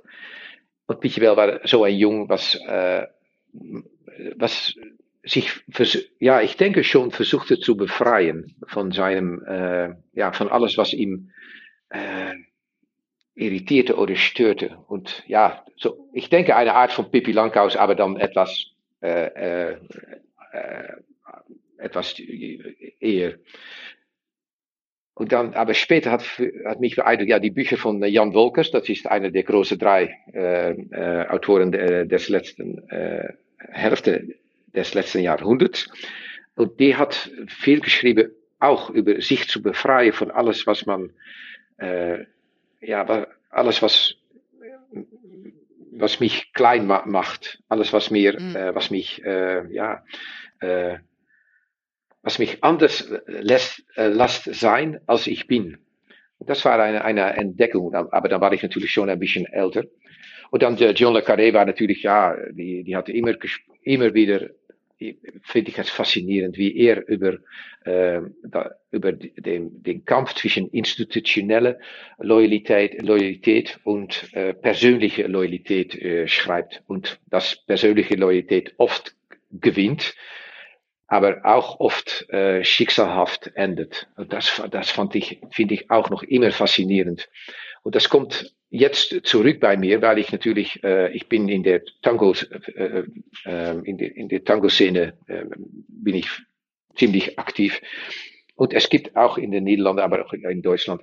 Und 0.86 1.00
Pietje 1.00 1.20
Bell 1.20 1.36
war 1.36 1.60
so 1.64 1.84
ein 1.84 1.94
Jung, 1.94 2.28
was, 2.30 2.54
äh, 2.66 3.06
was 4.36 4.74
sich, 5.22 5.62
ja, 6.18 6.40
ich 6.40 6.56
denke 6.56 6.84
schon 6.84 7.10
versuchte 7.10 7.58
zu 7.58 7.76
befreien 7.76 8.56
von 8.66 8.90
seinem, 8.92 9.42
äh, 9.44 9.94
ja, 10.12 10.32
von 10.32 10.48
alles, 10.48 10.78
was 10.78 10.92
ihm 10.92 11.30
äh, 11.90 12.34
irritierte 13.34 13.96
oder 13.96 14.16
störte. 14.16 14.78
Und 14.88 15.22
ja, 15.26 15.64
so, 15.76 16.08
ich 16.12 16.30
denke 16.30 16.56
eine 16.56 16.74
Art 16.74 16.92
von 16.92 17.10
Pippi 17.10 17.32
Langkous, 17.32 17.76
aber 17.76 17.94
dann 17.94 18.16
etwas, 18.16 18.66
äh, 19.02 19.26
äh, 19.26 19.76
äh, 20.52 20.92
etwas 21.78 22.18
eher. 22.18 23.38
Und 25.14 25.32
dann, 25.32 25.52
aber 25.52 25.74
später 25.74 26.12
hat, 26.12 26.22
hat 26.64 26.80
mich 26.80 26.96
beeindruckt, 26.96 27.28
ja, 27.28 27.38
die 27.38 27.50
Bücher 27.50 27.76
von 27.76 28.02
Jan 28.02 28.32
Wolkers, 28.32 28.70
das 28.70 28.88
ist 28.88 29.06
einer 29.06 29.30
der 29.30 29.42
großen 29.42 29.78
drei 29.78 30.16
äh, 30.32 30.70
äh, 30.70 31.28
Autoren 31.28 31.72
des 31.72 32.30
letzten 32.30 32.88
äh, 32.88 33.34
Hälfte 33.58 34.39
des 34.74 34.94
letzten 34.94 35.20
Jahrhunderts. 35.20 35.88
Und 36.54 36.78
die 36.80 36.96
hat 36.96 37.30
viel 37.48 37.80
geschrieben, 37.80 38.30
auch 38.58 38.90
über 38.90 39.20
sich 39.20 39.48
zu 39.48 39.62
befreien 39.62 40.12
von 40.12 40.30
alles, 40.30 40.66
was 40.66 40.86
man, 40.86 41.12
äh, 41.78 42.24
ja, 42.80 43.26
alles, 43.50 43.82
was, 43.82 44.16
was 45.92 46.20
mich 46.20 46.52
klein 46.52 46.86
ma 46.86 47.04
macht, 47.06 47.62
alles, 47.68 47.92
was 47.92 48.10
mir, 48.10 48.38
mhm. 48.38 48.56
äh, 48.56 48.74
was 48.74 48.90
mich, 48.90 49.24
äh, 49.24 49.66
ja, 49.72 50.04
äh, 50.60 50.98
was 52.22 52.38
mich 52.38 52.62
anders 52.62 53.10
lässt, 53.26 53.84
äh, 53.96 54.08
lässt 54.08 54.54
sein, 54.54 55.00
als 55.06 55.26
ich 55.26 55.46
bin. 55.46 55.78
Das 56.40 56.64
war 56.64 56.78
eine, 56.78 57.04
eine 57.04 57.36
Entdeckung, 57.36 57.94
aber 57.94 58.28
dann 58.28 58.40
war 58.40 58.52
ich 58.52 58.62
natürlich 58.62 58.92
schon 58.92 59.10
ein 59.10 59.18
bisschen 59.18 59.46
älter. 59.46 59.84
Und 60.50 60.62
dann 60.62 60.76
äh, 60.78 60.90
John 60.90 61.14
Le 61.14 61.20
Carré 61.20 61.52
war 61.52 61.64
natürlich, 61.64 62.02
ja, 62.02 62.36
die, 62.50 62.82
die 62.82 62.96
hatte 62.96 63.12
immer, 63.12 63.34
immer 63.82 64.14
wieder 64.14 64.50
finde 65.42 65.70
ich 65.70 65.78
es 65.78 65.90
faszinierend, 65.90 66.58
wie 66.58 66.76
er 66.76 67.06
über, 67.08 67.38
äh, 67.84 68.20
da, 68.44 68.72
über 68.90 69.12
den, 69.12 69.82
den 69.82 70.04
Kampf 70.04 70.34
zwischen 70.34 70.68
institutioneller 70.68 71.78
Loyalität, 72.18 73.00
Loyalität 73.02 73.80
und 73.84 74.28
äh, 74.34 74.52
persönliche 74.52 75.26
Loyalität 75.26 75.94
äh, 75.94 76.28
schreibt. 76.28 76.82
Und 76.86 77.18
dass 77.30 77.64
persönliche 77.66 78.16
Loyalität 78.16 78.74
oft 78.76 79.14
gewinnt, 79.50 80.14
aber 81.06 81.40
auch 81.44 81.80
oft 81.80 82.28
äh, 82.30 82.62
schicksalhaft 82.62 83.50
endet. 83.54 84.08
Und 84.16 84.32
das, 84.32 84.62
das 84.70 84.90
fand 84.90 85.14
ich, 85.16 85.40
finde 85.50 85.74
ich 85.74 85.90
auch 85.90 86.10
noch 86.10 86.22
immer 86.22 86.52
faszinierend. 86.52 87.28
Und 87.82 87.94
das 87.94 88.08
kommt 88.08 88.54
jetzt 88.70 89.20
zurück 89.24 89.60
bei 89.60 89.76
mir, 89.76 90.00
weil 90.00 90.18
ich 90.18 90.32
natürlich, 90.32 90.82
äh, 90.84 91.12
ich 91.12 91.28
bin 91.28 91.48
in 91.48 91.62
der 91.62 91.82
Tango, 92.02 92.32
äh, 92.32 93.04
äh, 93.44 93.78
in 93.84 93.98
der, 93.98 94.16
in 94.16 94.28
der 94.28 94.44
Tango-Szene 94.44 95.14
äh, 95.26 95.44
bin 95.88 96.14
ich 96.14 96.28
ziemlich 96.96 97.38
aktiv. 97.38 97.80
Und 98.54 98.74
es 98.74 98.88
gibt 98.90 99.16
auch 99.16 99.38
in 99.38 99.50
den 99.50 99.64
Niederlanden, 99.64 100.02
aber 100.02 100.24
auch 100.24 100.32
in 100.32 100.62
Deutschland, 100.62 101.02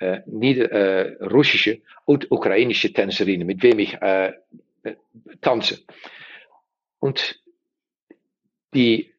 äh, 0.00 0.20
Nieder, 0.26 0.70
äh, 0.72 1.24
russische 1.24 1.80
und 2.04 2.30
ukrainische 2.30 2.92
Tänzerinnen, 2.92 3.46
mit 3.46 3.62
wem 3.62 3.78
ich 3.78 3.94
äh, 4.02 4.32
äh 4.82 4.96
tanze. 5.40 5.84
Und 6.98 7.40
die, 8.74 9.12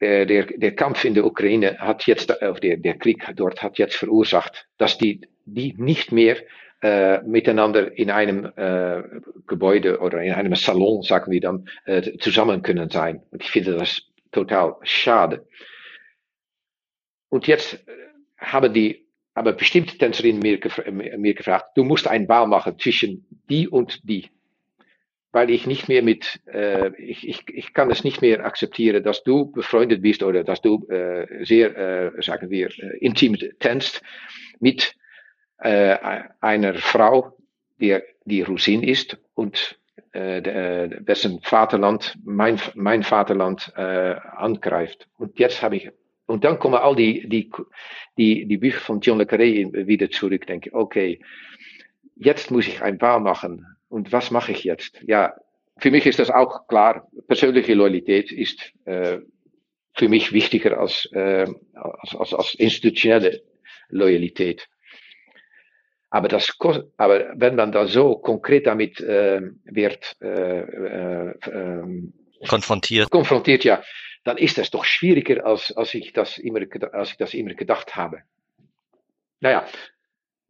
der, 0.00 0.24
der 0.24 0.74
Kampf 0.74 1.04
in 1.04 1.14
der 1.14 1.26
Ukraine 1.26 1.78
hat 1.78 2.06
jetzt, 2.06 2.30
der, 2.30 2.76
der 2.78 2.98
Krieg 2.98 3.26
dort 3.36 3.62
hat 3.62 3.78
jetzt 3.78 3.96
verursacht, 3.96 4.66
dass 4.78 4.96
die, 4.96 5.20
die 5.44 5.74
nicht 5.76 6.10
mehr 6.10 6.38
äh, 6.82 7.20
miteinander 7.22 7.96
in 7.98 8.10
einem 8.10 8.46
äh, 8.56 9.02
Gebäude 9.46 10.00
oder 10.00 10.22
in 10.22 10.32
einem 10.32 10.54
Salon, 10.54 11.02
sagen 11.02 11.30
wir 11.30 11.40
dann, 11.40 11.68
äh, 11.84 12.16
zusammen 12.18 12.62
können 12.62 12.88
sein. 12.88 13.22
Und 13.30 13.42
ich 13.42 13.50
finde 13.50 13.76
das 13.76 14.02
total 14.32 14.76
schade. 14.82 15.46
Und 17.28 17.46
jetzt 17.46 17.84
haben 18.38 18.72
die, 18.72 19.06
aber 19.34 19.52
bestimmte 19.52 19.98
Tänzerinnen 19.98 20.40
mir, 20.40 20.58
gefra 20.58 20.90
mir 20.90 21.34
gefragt, 21.34 21.76
du 21.76 21.84
musst 21.84 22.08
einen 22.08 22.28
Wahl 22.28 22.46
machen 22.46 22.78
zwischen 22.78 23.26
die 23.50 23.68
und 23.68 24.00
die. 24.08 24.30
Weil 25.32 25.50
ich 25.50 25.66
nicht 25.66 25.88
mehr 25.88 26.02
mit, 26.02 26.40
äh, 26.46 26.90
ich, 26.96 27.28
ich, 27.28 27.44
ich 27.48 27.72
kann 27.72 27.90
es 27.90 28.02
nicht 28.02 28.20
mehr 28.20 28.44
akzeptieren, 28.44 29.04
dass 29.04 29.22
du 29.22 29.52
befreundet 29.52 30.02
bist 30.02 30.22
oder 30.22 30.42
dass 30.42 30.60
du 30.60 30.88
äh, 30.88 31.44
sehr, 31.44 31.76
äh, 31.76 32.22
sagen 32.22 32.50
wir, 32.50 32.68
äh, 32.78 32.98
intim 32.98 33.36
tänzt 33.60 34.02
mit 34.58 34.94
äh, 35.58 35.96
einer 36.40 36.74
Frau, 36.74 37.36
die, 37.80 37.98
die 38.24 38.42
Rusin 38.42 38.82
ist 38.82 39.18
und 39.34 39.78
äh, 40.12 40.88
dessen 41.00 41.40
Vaterland, 41.42 42.16
mein, 42.24 42.60
mein 42.74 43.02
Vaterland 43.02 43.72
äh, 43.76 44.16
angreift. 44.36 45.08
Und 45.18 45.38
jetzt 45.38 45.62
habe 45.62 45.76
ich, 45.76 45.90
und 46.26 46.44
dann 46.44 46.58
kommen 46.58 46.76
all 46.76 46.96
die, 46.96 47.28
die, 47.28 47.50
die, 48.18 48.46
die 48.46 48.56
Bücher 48.56 48.80
von 48.80 49.00
John 49.00 49.18
le 49.18 49.24
Carré 49.24 49.86
wieder 49.86 50.10
zurück, 50.10 50.46
denke, 50.46 50.72
okay, 50.72 51.20
jetzt 52.16 52.50
muss 52.50 52.66
ich 52.66 52.82
ein 52.82 53.00
Wahl 53.00 53.20
machen. 53.20 53.66
Und 53.90 54.12
was 54.12 54.30
mache 54.30 54.52
ich 54.52 54.64
jetzt? 54.64 55.02
Ja, 55.06 55.34
für 55.76 55.90
mich 55.90 56.06
ist 56.06 56.20
das 56.20 56.30
auch 56.30 56.68
klar. 56.68 57.08
Persönliche 57.26 57.74
Loyalität 57.74 58.32
ist 58.32 58.72
äh, 58.84 59.18
für 59.94 60.08
mich 60.08 60.32
wichtiger 60.32 60.78
als, 60.78 61.06
äh, 61.12 61.46
als, 61.74 62.14
als, 62.14 62.32
als 62.32 62.54
institutionelle 62.54 63.42
Loyalität. 63.88 64.68
Aber, 66.08 66.28
das, 66.28 66.56
aber 66.96 67.32
wenn 67.34 67.56
man 67.56 67.72
da 67.72 67.86
so 67.86 68.16
konkret 68.16 68.66
damit 68.66 69.00
äh, 69.00 69.42
wird 69.64 70.16
äh, 70.20 70.60
äh, 70.60 71.34
ähm, 71.52 72.12
konfrontiert. 72.48 73.10
konfrontiert, 73.10 73.64
ja, 73.64 73.82
dann 74.24 74.36
ist 74.36 74.58
das 74.58 74.70
doch 74.70 74.84
schwieriger, 74.84 75.44
als, 75.44 75.72
als, 75.76 75.94
ich, 75.94 76.12
das 76.12 76.38
immer, 76.38 76.60
als 76.92 77.12
ich 77.12 77.16
das 77.16 77.34
immer 77.34 77.54
gedacht 77.54 77.96
habe. 77.96 78.22
Naja, 79.40 79.66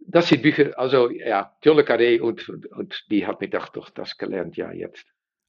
das 0.07 0.29
sind 0.29 0.43
Bücher, 0.43 0.79
also 0.79 1.11
ja, 1.11 1.57
Jolle 1.63 1.83
Carré 1.83 2.21
und, 2.21 2.49
und 2.49 3.05
die 3.11 3.27
hat 3.27 3.41
mir 3.41 3.49
gedacht, 3.49 3.77
doch, 3.77 3.91
das 3.91 4.19
gelernt, 4.19 4.57
ja, 4.57 4.73
jetzt. 4.73 5.07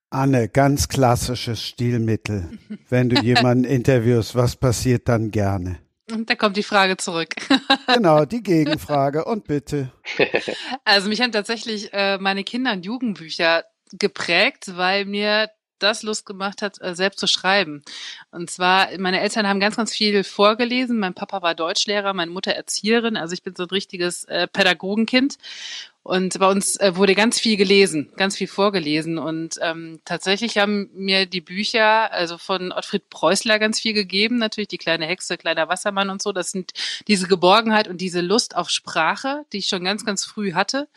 Anne, 0.09 0.49
ganz 0.49 0.89
klassisches 0.89 1.63
Stilmittel. 1.63 2.59
Wenn 2.89 3.09
du 3.09 3.21
jemanden 3.21 3.63
interviewst, 3.65 4.35
was 4.35 4.57
passiert 4.57 5.07
dann 5.07 5.31
gerne? 5.31 5.79
Und 6.11 6.29
da 6.29 6.35
kommt 6.35 6.57
die 6.57 6.63
Frage 6.63 6.97
zurück. 6.97 7.29
genau, 7.93 8.25
die 8.25 8.43
Gegenfrage 8.43 9.25
und 9.25 9.47
bitte. 9.47 9.91
Also 10.83 11.07
mich 11.07 11.21
haben 11.21 11.31
tatsächlich 11.31 11.93
äh, 11.93 12.17
meine 12.17 12.43
Kinder- 12.43 12.73
und 12.73 12.85
Jugendbücher 12.85 13.63
geprägt, 13.93 14.75
weil 14.75 15.05
mir 15.05 15.49
das 15.83 16.03
Lust 16.03 16.25
gemacht 16.25 16.61
hat, 16.61 16.81
äh, 16.81 16.95
selbst 16.95 17.19
zu 17.19 17.27
schreiben. 17.27 17.83
Und 18.31 18.49
zwar, 18.49 18.87
meine 18.97 19.21
Eltern 19.21 19.47
haben 19.47 19.59
ganz, 19.59 19.75
ganz 19.75 19.93
viel 19.93 20.23
vorgelesen. 20.23 20.99
Mein 20.99 21.13
Papa 21.13 21.41
war 21.41 21.55
Deutschlehrer, 21.55 22.13
meine 22.13 22.31
Mutter 22.31 22.51
Erzieherin. 22.51 23.17
Also 23.17 23.33
ich 23.33 23.43
bin 23.43 23.55
so 23.55 23.63
ein 23.63 23.69
richtiges 23.69 24.25
äh, 24.25 24.47
Pädagogenkind. 24.47 25.37
Und 26.03 26.39
bei 26.39 26.49
uns 26.49 26.77
äh, 26.77 26.95
wurde 26.95 27.13
ganz 27.13 27.39
viel 27.39 27.57
gelesen, 27.57 28.09
ganz 28.17 28.35
viel 28.35 28.47
vorgelesen. 28.47 29.19
Und 29.19 29.59
ähm, 29.61 29.99
tatsächlich 30.03 30.57
haben 30.57 30.89
mir 30.95 31.27
die 31.27 31.41
Bücher, 31.41 32.11
also 32.11 32.39
von 32.39 32.71
Ottfried 32.71 33.09
Preußler 33.11 33.59
ganz 33.59 33.79
viel 33.79 33.93
gegeben, 33.93 34.37
natürlich 34.39 34.67
die 34.67 34.79
kleine 34.79 35.05
Hexe, 35.05 35.37
kleiner 35.37 35.67
Wassermann 35.67 36.09
und 36.09 36.21
so. 36.21 36.31
Das 36.31 36.49
sind 36.49 36.71
diese 37.07 37.27
Geborgenheit 37.27 37.87
und 37.87 38.01
diese 38.01 38.21
Lust 38.21 38.55
auf 38.55 38.71
Sprache, 38.71 39.45
die 39.53 39.59
ich 39.59 39.67
schon 39.67 39.83
ganz, 39.83 40.03
ganz 40.03 40.25
früh 40.25 40.53
hatte. 40.53 40.87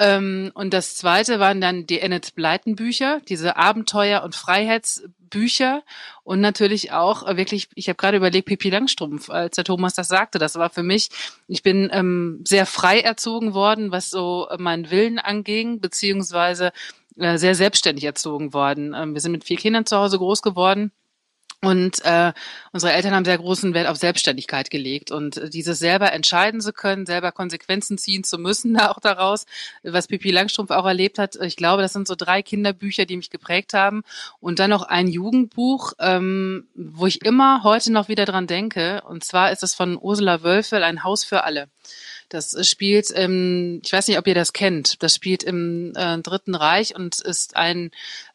Ähm, 0.00 0.50
und 0.54 0.72
das 0.72 0.96
zweite 0.96 1.40
waren 1.40 1.60
dann 1.60 1.86
die 1.86 1.98
Enid 1.98 2.34
Blyton 2.34 2.74
Bücher, 2.74 3.20
diese 3.28 3.58
Abenteuer- 3.58 4.22
und 4.22 4.34
Freiheitsbücher 4.34 5.82
und 6.24 6.40
natürlich 6.40 6.90
auch 6.90 7.28
äh, 7.28 7.36
wirklich, 7.36 7.68
ich 7.74 7.90
habe 7.90 7.98
gerade 7.98 8.16
überlegt, 8.16 8.48
Pippi 8.48 8.70
Langstrumpf, 8.70 9.28
als 9.28 9.56
der 9.56 9.64
Thomas 9.64 9.92
das 9.92 10.08
sagte, 10.08 10.38
das 10.38 10.56
war 10.56 10.70
für 10.70 10.82
mich, 10.82 11.10
ich 11.48 11.62
bin 11.62 11.90
ähm, 11.92 12.42
sehr 12.48 12.64
frei 12.64 13.00
erzogen 13.00 13.52
worden, 13.52 13.92
was 13.92 14.08
so 14.08 14.48
meinen 14.56 14.90
Willen 14.90 15.18
anging, 15.18 15.80
beziehungsweise 15.80 16.72
äh, 17.18 17.36
sehr 17.36 17.54
selbstständig 17.54 18.04
erzogen 18.04 18.54
worden. 18.54 18.94
Ähm, 18.96 19.12
wir 19.12 19.20
sind 19.20 19.32
mit 19.32 19.44
vier 19.44 19.58
Kindern 19.58 19.84
zu 19.84 19.98
Hause 19.98 20.16
groß 20.16 20.40
geworden 20.40 20.92
und 21.62 22.02
äh, 22.06 22.32
unsere 22.72 22.94
Eltern 22.94 23.14
haben 23.14 23.26
sehr 23.26 23.36
großen 23.36 23.74
Wert 23.74 23.86
auf 23.86 23.98
Selbstständigkeit 23.98 24.70
gelegt 24.70 25.10
und 25.10 25.36
äh, 25.36 25.50
dieses 25.50 25.78
selber 25.78 26.10
entscheiden 26.10 26.62
zu 26.62 26.72
können, 26.72 27.04
selber 27.04 27.32
Konsequenzen 27.32 27.98
ziehen 27.98 28.24
zu 28.24 28.38
müssen, 28.38 28.76
auch 28.80 28.98
daraus, 28.98 29.44
was 29.82 30.06
Pipi 30.06 30.30
Langstrumpf 30.30 30.70
auch 30.70 30.86
erlebt 30.86 31.18
hat. 31.18 31.36
Ich 31.36 31.56
glaube, 31.56 31.82
das 31.82 31.92
sind 31.92 32.08
so 32.08 32.14
drei 32.14 32.40
Kinderbücher, 32.40 33.04
die 33.04 33.18
mich 33.18 33.28
geprägt 33.28 33.74
haben 33.74 34.04
und 34.40 34.58
dann 34.58 34.70
noch 34.70 34.84
ein 34.84 35.06
Jugendbuch, 35.06 35.92
ähm, 35.98 36.66
wo 36.74 37.06
ich 37.06 37.22
immer 37.26 37.62
heute 37.62 37.92
noch 37.92 38.08
wieder 38.08 38.24
dran 38.24 38.46
denke. 38.46 39.02
Und 39.06 39.22
zwar 39.22 39.52
ist 39.52 39.62
es 39.62 39.74
von 39.74 39.98
Ursula 40.00 40.42
Wölfel, 40.42 40.82
ein 40.82 41.04
Haus 41.04 41.24
für 41.24 41.44
alle. 41.44 41.68
Das 42.30 42.56
spielt, 42.66 43.10
im, 43.10 43.82
ich 43.84 43.92
weiß 43.92 44.06
nicht, 44.06 44.16
ob 44.16 44.26
ihr 44.28 44.36
das 44.36 44.52
kennt, 44.52 45.02
das 45.02 45.16
spielt 45.16 45.42
im 45.42 45.92
äh, 45.96 46.16
Dritten 46.18 46.54
Reich 46.54 46.94
und 46.94 47.20
ist 47.20 47.56
ein 47.56 47.90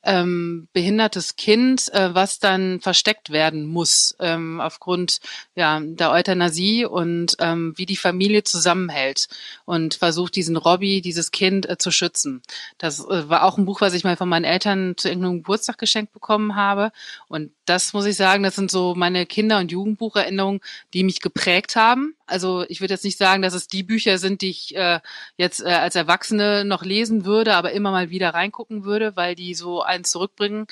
ähm, 0.05 0.67
behindertes 0.71 1.35
Kind, 1.35 1.93
äh, 1.93 2.13
was 2.13 2.39
dann 2.39 2.79
versteckt 2.79 3.31
werden 3.31 3.65
muss 3.65 4.15
ähm, 4.19 4.61
aufgrund 4.61 5.19
ja, 5.55 5.79
der 5.79 6.11
Euthanasie 6.11 6.85
und 6.85 7.35
ähm, 7.39 7.73
wie 7.75 7.85
die 7.85 7.97
Familie 7.97 8.43
zusammenhält 8.43 9.27
und 9.65 9.95
versucht, 9.95 10.35
diesen 10.35 10.55
Robbie, 10.55 11.01
dieses 11.01 11.31
Kind 11.31 11.67
äh, 11.67 11.77
zu 11.77 11.91
schützen. 11.91 12.41
Das 12.77 12.99
äh, 12.99 13.29
war 13.29 13.43
auch 13.43 13.57
ein 13.57 13.65
Buch, 13.65 13.81
was 13.81 13.93
ich 13.93 14.03
mal 14.03 14.15
von 14.15 14.29
meinen 14.29 14.45
Eltern 14.45 14.93
zu 14.95 15.09
irgendeinem 15.09 15.37
Geburtstag 15.37 15.77
geschenkt 15.77 16.13
bekommen 16.13 16.55
habe. 16.55 16.91
Und 17.27 17.51
das 17.65 17.93
muss 17.93 18.05
ich 18.05 18.15
sagen, 18.15 18.43
das 18.43 18.55
sind 18.55 18.69
so 18.69 18.93
meine 18.95 19.25
Kinder- 19.25 19.59
und 19.59 19.71
Jugendbucherinnerungen, 19.71 20.61
die 20.93 21.03
mich 21.03 21.19
geprägt 21.19 21.75
haben. 21.75 22.15
Also 22.27 22.65
ich 22.69 22.81
würde 22.81 22.93
jetzt 22.93 23.03
nicht 23.03 23.17
sagen, 23.17 23.41
dass 23.41 23.53
es 23.53 23.67
die 23.67 23.83
Bücher 23.83 24.17
sind, 24.17 24.41
die 24.41 24.49
ich 24.49 24.75
äh, 24.75 24.99
jetzt 25.37 25.61
äh, 25.61 25.69
als 25.69 25.95
Erwachsene 25.95 26.65
noch 26.65 26.83
lesen 26.83 27.25
würde, 27.25 27.55
aber 27.55 27.71
immer 27.71 27.91
mal 27.91 28.09
wieder 28.09 28.33
reingucken 28.33 28.83
würde, 28.83 29.15
weil 29.15 29.35
die 29.35 29.53
so 29.53 29.81
einen 29.95 30.03
zurückbringen 30.03 30.67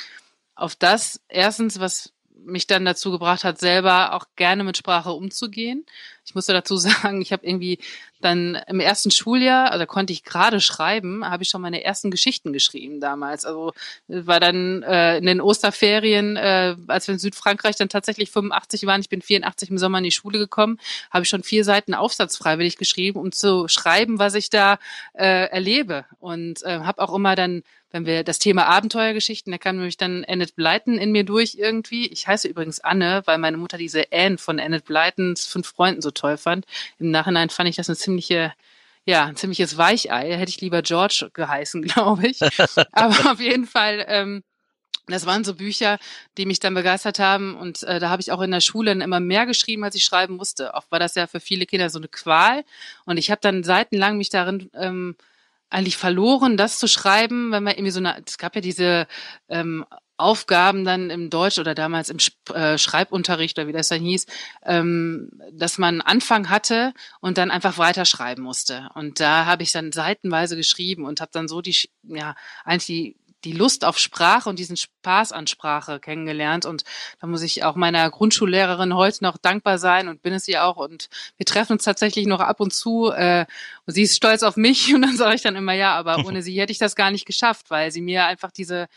auf 0.56 0.76
das 0.76 1.22
erstens, 1.30 1.80
was 1.80 2.14
mich 2.36 2.68
dann 2.68 2.86
dazu 2.86 3.12
gebracht 3.12 3.44
hat, 3.44 3.60
selber 3.60 4.14
auch 4.14 4.26
gerne 4.36 4.64
mit 4.64 4.78
Sprache 4.78 5.12
umzugehen. 5.12 5.86
Ich 6.26 6.36
musste 6.36 6.54
dazu 6.54 6.78
sagen, 6.78 7.22
ich 7.22 7.32
habe 7.32 7.46
irgendwie 7.46 7.80
dann 8.22 8.58
im 8.68 8.80
ersten 8.80 9.12
Schuljahr, 9.12 9.72
also 9.72 9.86
konnte 9.86 10.14
ich 10.14 10.24
gerade 10.24 10.62
schreiben, 10.62 11.26
habe 11.26 11.44
ich 11.44 11.50
schon 11.50 11.62
meine 11.62 11.84
ersten 11.84 12.10
Geschichten 12.10 12.54
geschrieben 12.54 13.02
damals. 13.02 13.46
Also 13.46 13.74
war 14.08 14.40
dann 14.40 14.82
äh, 14.84 15.18
in 15.18 15.26
den 15.26 15.42
Osterferien, 15.42 16.38
äh, 16.38 16.76
als 16.88 17.08
wir 17.08 17.14
in 17.14 17.20
Südfrankreich 17.20 17.76
dann 17.76 17.90
tatsächlich 17.90 18.32
85 18.32 18.86
waren, 18.86 19.02
ich 19.02 19.10
bin 19.10 19.22
84 19.22 19.70
im 19.72 19.78
Sommer 19.78 19.98
in 19.98 20.06
die 20.06 20.12
Schule 20.12 20.40
gekommen, 20.40 20.80
habe 21.12 21.24
ich 21.24 21.30
schon 21.30 21.44
vier 21.44 21.66
Seiten 21.66 21.94
Aufsatz 21.94 22.38
freiwillig 22.38 22.78
geschrieben, 22.78 23.20
um 23.20 23.32
zu 23.32 23.68
schreiben, 23.68 24.20
was 24.20 24.36
ich 24.36 24.50
da 24.50 24.80
äh, 25.14 25.50
erlebe. 25.50 26.06
Und 26.20 26.64
äh, 26.64 26.80
habe 26.80 27.02
auch 27.02 27.14
immer 27.14 27.36
dann 27.36 27.64
wenn 27.94 28.08
wir 28.08 28.24
das 28.24 28.40
Thema 28.40 28.66
Abenteuergeschichten, 28.66 29.52
da 29.52 29.60
kam 29.60 29.76
nämlich 29.76 29.98
dann 29.98 30.26
Annette 30.28 30.54
Blyton 30.56 30.98
in 30.98 31.12
mir 31.12 31.24
durch 31.24 31.56
irgendwie. 31.60 32.08
Ich 32.08 32.28
heiße 32.28 32.48
übrigens 32.48 32.80
Anne, 32.80 33.22
weil 33.26 33.38
meine 33.38 33.58
Mutter 33.58 33.78
diese 33.78 34.06
Anne 34.12 34.40
von 34.40 34.60
Annette 34.60 34.84
Blytons 34.86 35.46
fünf 35.46 35.68
Freunden 35.68 36.02
so 36.02 36.10
toll 36.14 36.38
fand. 36.38 36.66
Im 37.00 37.12
Nachhinein 37.12 37.50
fand 37.50 37.70
ich 37.70 37.76
das 37.76 37.90
eine 37.90 37.98
ziemliche 37.98 38.54
ja, 39.06 39.26
ein 39.26 39.36
ziemliches 39.36 39.78
Weichei. 39.78 40.36
Hätte 40.38 40.50
ich 40.50 40.62
lieber 40.62 40.82
George 40.82 41.30
geheißen, 41.34 41.82
glaube 41.88 42.28
ich. 42.28 42.40
Aber 42.92 43.32
auf 43.32 43.40
jeden 43.40 43.68
Fall, 43.68 44.06
ähm, 44.08 44.44
das 45.08 45.26
waren 45.26 45.44
so 45.44 45.56
Bücher, 45.56 46.00
die 46.38 46.46
mich 46.46 46.60
dann 46.60 46.74
begeistert 46.74 47.20
haben. 47.20 47.56
Und 47.56 47.84
äh, 47.84 48.00
da 48.00 48.10
habe 48.10 48.22
ich 48.22 48.32
auch 48.32 48.42
in 48.42 48.52
der 48.52 48.62
Schule 48.62 48.92
immer 48.92 49.20
mehr 49.20 49.46
geschrieben, 49.46 49.84
als 49.84 49.96
ich 49.96 50.06
schreiben 50.06 50.36
musste. 50.38 50.74
Oft 50.74 50.90
war 50.92 51.00
das 51.00 51.16
ja 51.16 51.28
für 51.28 51.42
viele 51.42 51.66
Kinder 51.66 51.90
so 51.90 52.00
eine 52.00 52.08
Qual. 52.08 52.64
Und 53.06 53.18
ich 53.18 53.30
habe 53.30 53.42
dann 53.42 53.64
seitenlang 53.64 54.18
mich 54.18 54.30
darin 54.30 54.70
ähm, 54.74 55.16
eigentlich 55.70 55.98
verloren, 55.98 56.56
das 56.56 56.80
zu 56.80 56.88
schreiben, 56.88 57.52
wenn 57.52 57.64
man 57.64 57.74
irgendwie 57.74 57.92
so 57.92 58.00
eine, 58.00 58.22
es 58.26 58.38
gab 58.38 58.56
ja 58.56 58.62
diese 58.62 59.08
ähm, 59.50 59.86
Aufgaben 60.24 60.86
dann 60.86 61.10
im 61.10 61.30
Deutsch 61.30 61.60
oder 61.60 61.76
damals 61.76 62.10
im 62.10 62.18
äh, 62.54 62.78
Schreibunterricht 62.78 63.58
oder 63.58 63.68
wie 63.68 63.74
das 63.74 63.90
dann 63.90 64.02
hieß, 64.02 64.26
ähm, 64.64 65.30
dass 65.52 65.78
man 65.78 66.02
Anfang 66.02 66.50
hatte 66.50 66.94
und 67.20 67.38
dann 67.38 67.52
einfach 67.52 67.78
weiterschreiben 67.78 68.44
musste. 68.44 68.90
Und 68.96 69.20
da 69.20 69.46
habe 69.46 69.64
ich 69.64 69.72
dann 69.72 69.92
seitenweise 69.92 70.56
geschrieben 70.56 71.06
und 71.06 71.22
habe 71.22 71.32
dann 71.34 71.48
so 71.48 71.62
die, 71.62 71.76
ja, 72.04 72.36
eigentlich 72.64 72.86
die 72.86 73.16
die 73.44 73.52
Lust 73.52 73.84
auf 73.86 73.98
Sprache 73.98 74.50
und 74.50 74.60
diesen 74.60 74.78
Spaß 74.78 75.32
an 75.32 75.48
Sprache 75.48 76.00
kennengelernt. 76.00 76.66
Und 76.66 76.84
da 77.20 77.28
muss 77.28 77.42
ich 77.42 77.64
auch 77.64 77.76
meiner 77.76 78.10
Grundschullehrerin 78.10 78.96
heute 78.96 79.24
noch 79.24 79.38
dankbar 79.38 79.78
sein 79.78 80.08
und 80.08 80.22
bin 80.22 80.34
es 80.34 80.48
ihr 80.48 80.64
auch. 80.64 80.78
Und 80.78 81.10
wir 81.38 81.46
treffen 81.46 81.74
uns 81.74 81.84
tatsächlich 81.84 82.26
noch 82.26 82.40
ab 82.40 82.60
und 82.60 82.74
zu. 82.74 83.12
Äh, 83.12 83.46
und 83.86 83.94
sie 83.94 84.04
ist 84.04 84.16
stolz 84.16 84.44
auf 84.44 84.56
mich 84.56 84.94
und 84.96 85.02
dann 85.02 85.18
sage 85.18 85.36
ich 85.36 85.42
dann 85.42 85.56
immer 85.56 85.74
ja, 85.74 85.94
aber 85.96 86.18
ohne 86.26 86.42
sie 86.42 86.60
hätte 86.60 86.72
ich 86.72 86.80
das 86.80 86.96
gar 86.96 87.12
nicht 87.12 87.26
geschafft, 87.26 87.70
weil 87.70 87.92
sie 87.92 88.02
mir 88.02 88.26
einfach 88.26 88.52
diese 88.52 88.88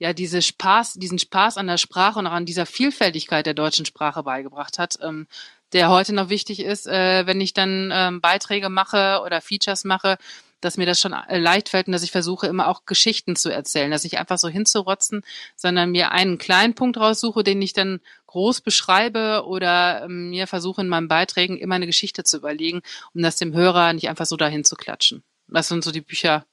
ja 0.00 0.14
diese 0.14 0.42
Spaß, 0.42 0.94
diesen 0.94 1.18
Spaß 1.18 1.58
an 1.58 1.68
der 1.68 1.76
Sprache 1.76 2.18
und 2.18 2.26
auch 2.26 2.32
an 2.32 2.46
dieser 2.46 2.66
Vielfältigkeit 2.66 3.46
der 3.46 3.54
deutschen 3.54 3.84
Sprache 3.84 4.22
beigebracht 4.22 4.78
hat, 4.78 4.98
ähm, 5.02 5.28
der 5.72 5.90
heute 5.90 6.14
noch 6.14 6.30
wichtig 6.30 6.60
ist, 6.60 6.88
äh, 6.88 7.26
wenn 7.26 7.40
ich 7.40 7.52
dann 7.52 7.90
ähm, 7.92 8.20
Beiträge 8.20 8.70
mache 8.70 9.20
oder 9.24 9.40
Features 9.40 9.84
mache, 9.84 10.16
dass 10.62 10.78
mir 10.78 10.86
das 10.86 11.00
schon 11.00 11.12
äh, 11.12 11.38
leicht 11.38 11.68
fällt 11.68 11.86
und 11.86 11.92
dass 11.92 12.02
ich 12.02 12.10
versuche, 12.10 12.46
immer 12.46 12.68
auch 12.68 12.86
Geschichten 12.86 13.36
zu 13.36 13.50
erzählen, 13.50 13.90
dass 13.90 14.06
ich 14.06 14.18
einfach 14.18 14.38
so 14.38 14.48
hinzurotzen, 14.48 15.22
sondern 15.54 15.90
mir 15.90 16.12
einen 16.12 16.38
kleinen 16.38 16.74
Punkt 16.74 16.96
raussuche, 16.96 17.44
den 17.44 17.60
ich 17.60 17.74
dann 17.74 18.00
groß 18.26 18.62
beschreibe 18.62 19.44
oder 19.46 20.04
ähm, 20.04 20.30
mir 20.30 20.46
versuche 20.46 20.80
in 20.80 20.88
meinen 20.88 21.08
Beiträgen 21.08 21.58
immer 21.58 21.74
eine 21.74 21.86
Geschichte 21.86 22.24
zu 22.24 22.38
überlegen, 22.38 22.80
um 23.14 23.22
das 23.22 23.36
dem 23.36 23.52
Hörer 23.52 23.92
nicht 23.92 24.08
einfach 24.08 24.26
so 24.26 24.36
dahin 24.36 24.64
zu 24.64 24.76
klatschen. 24.76 25.22
Das 25.46 25.68
sind 25.68 25.84
so 25.84 25.92
die 25.92 26.00
Bücher, 26.00 26.46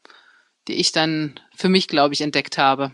die 0.67 0.73
ich 0.73 0.91
dann 0.91 1.39
für 1.55 1.69
mich, 1.69 1.87
glaube 1.87 2.13
ich, 2.13 2.21
entdeckt 2.21 2.57
habe. 2.57 2.91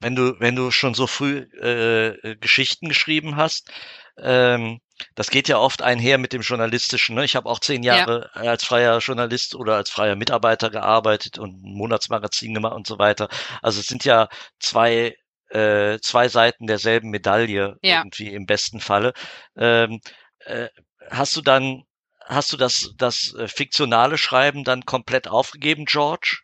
Wenn 0.00 0.14
du, 0.14 0.38
wenn 0.38 0.54
du 0.54 0.70
schon 0.70 0.94
so 0.94 1.06
früh 1.06 1.38
äh, 1.60 2.36
Geschichten 2.36 2.88
geschrieben 2.88 3.36
hast, 3.36 3.70
ähm, 4.18 4.80
das 5.14 5.30
geht 5.30 5.48
ja 5.48 5.58
oft 5.58 5.82
einher 5.82 6.18
mit 6.18 6.32
dem 6.32 6.42
Journalistischen. 6.42 7.14
Ne? 7.14 7.24
Ich 7.24 7.36
habe 7.36 7.48
auch 7.48 7.60
zehn 7.60 7.82
Jahre 7.82 8.30
ja. 8.34 8.42
als 8.42 8.64
freier 8.64 8.98
Journalist 8.98 9.54
oder 9.54 9.76
als 9.76 9.90
freier 9.90 10.16
Mitarbeiter 10.16 10.70
gearbeitet 10.70 11.38
und 11.38 11.62
ein 11.62 11.74
Monatsmagazin 11.74 12.54
gemacht 12.54 12.74
und 12.74 12.86
so 12.86 12.98
weiter. 12.98 13.28
Also 13.62 13.80
es 13.80 13.86
sind 13.86 14.04
ja 14.04 14.28
zwei 14.58 15.16
äh, 15.50 15.98
zwei 16.00 16.28
Seiten 16.28 16.66
derselben 16.66 17.10
Medaille 17.10 17.78
ja. 17.82 17.98
irgendwie 17.98 18.28
im 18.28 18.46
besten 18.46 18.80
Falle. 18.80 19.12
Ähm, 19.56 20.00
äh, 20.40 20.68
hast 21.10 21.36
du 21.36 21.40
dann 21.42 21.84
hast 22.24 22.52
du 22.52 22.56
das 22.56 22.92
das 22.96 23.34
äh, 23.34 23.48
fiktionale 23.48 24.18
Schreiben 24.18 24.64
dann 24.64 24.84
komplett 24.84 25.28
aufgegeben, 25.28 25.84
George? 25.86 26.40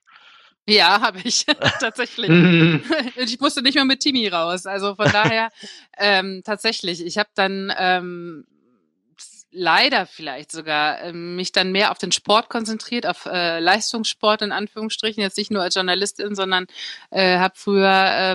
Ja, 0.67 1.01
habe 1.01 1.21
ich 1.25 1.45
tatsächlich. 1.81 2.31
ich 3.17 3.41
musste 3.41 3.63
nicht 3.63 3.75
mehr 3.75 3.85
mit 3.85 4.01
Timmy 4.01 4.29
raus. 4.29 4.67
Also 4.67 4.95
von 4.95 5.11
daher 5.13 5.51
ähm, 5.99 6.43
tatsächlich. 6.45 7.05
Ich 7.05 7.19
habe 7.19 7.29
dann 7.35 7.73
ähm, 7.77 8.47
leider 9.55 10.05
vielleicht 10.05 10.51
sogar 10.51 11.01
äh, 11.01 11.13
mich 11.13 11.53
dann 11.53 11.71
mehr 11.71 11.93
auf 11.93 11.99
den 11.99 12.13
Sport 12.13 12.49
konzentriert, 12.49 13.07
auf 13.07 13.27
äh, 13.27 13.61
Leistungssport 13.61 14.43
in 14.43 14.53
Anführungsstrichen, 14.53 15.23
jetzt 15.23 15.39
nicht 15.39 15.51
nur 15.51 15.63
als 15.63 15.77
Journalistin, 15.77 16.35
sondern 16.35 16.67
äh, 17.11 17.39
habe 17.39 17.55
früher 17.57 17.89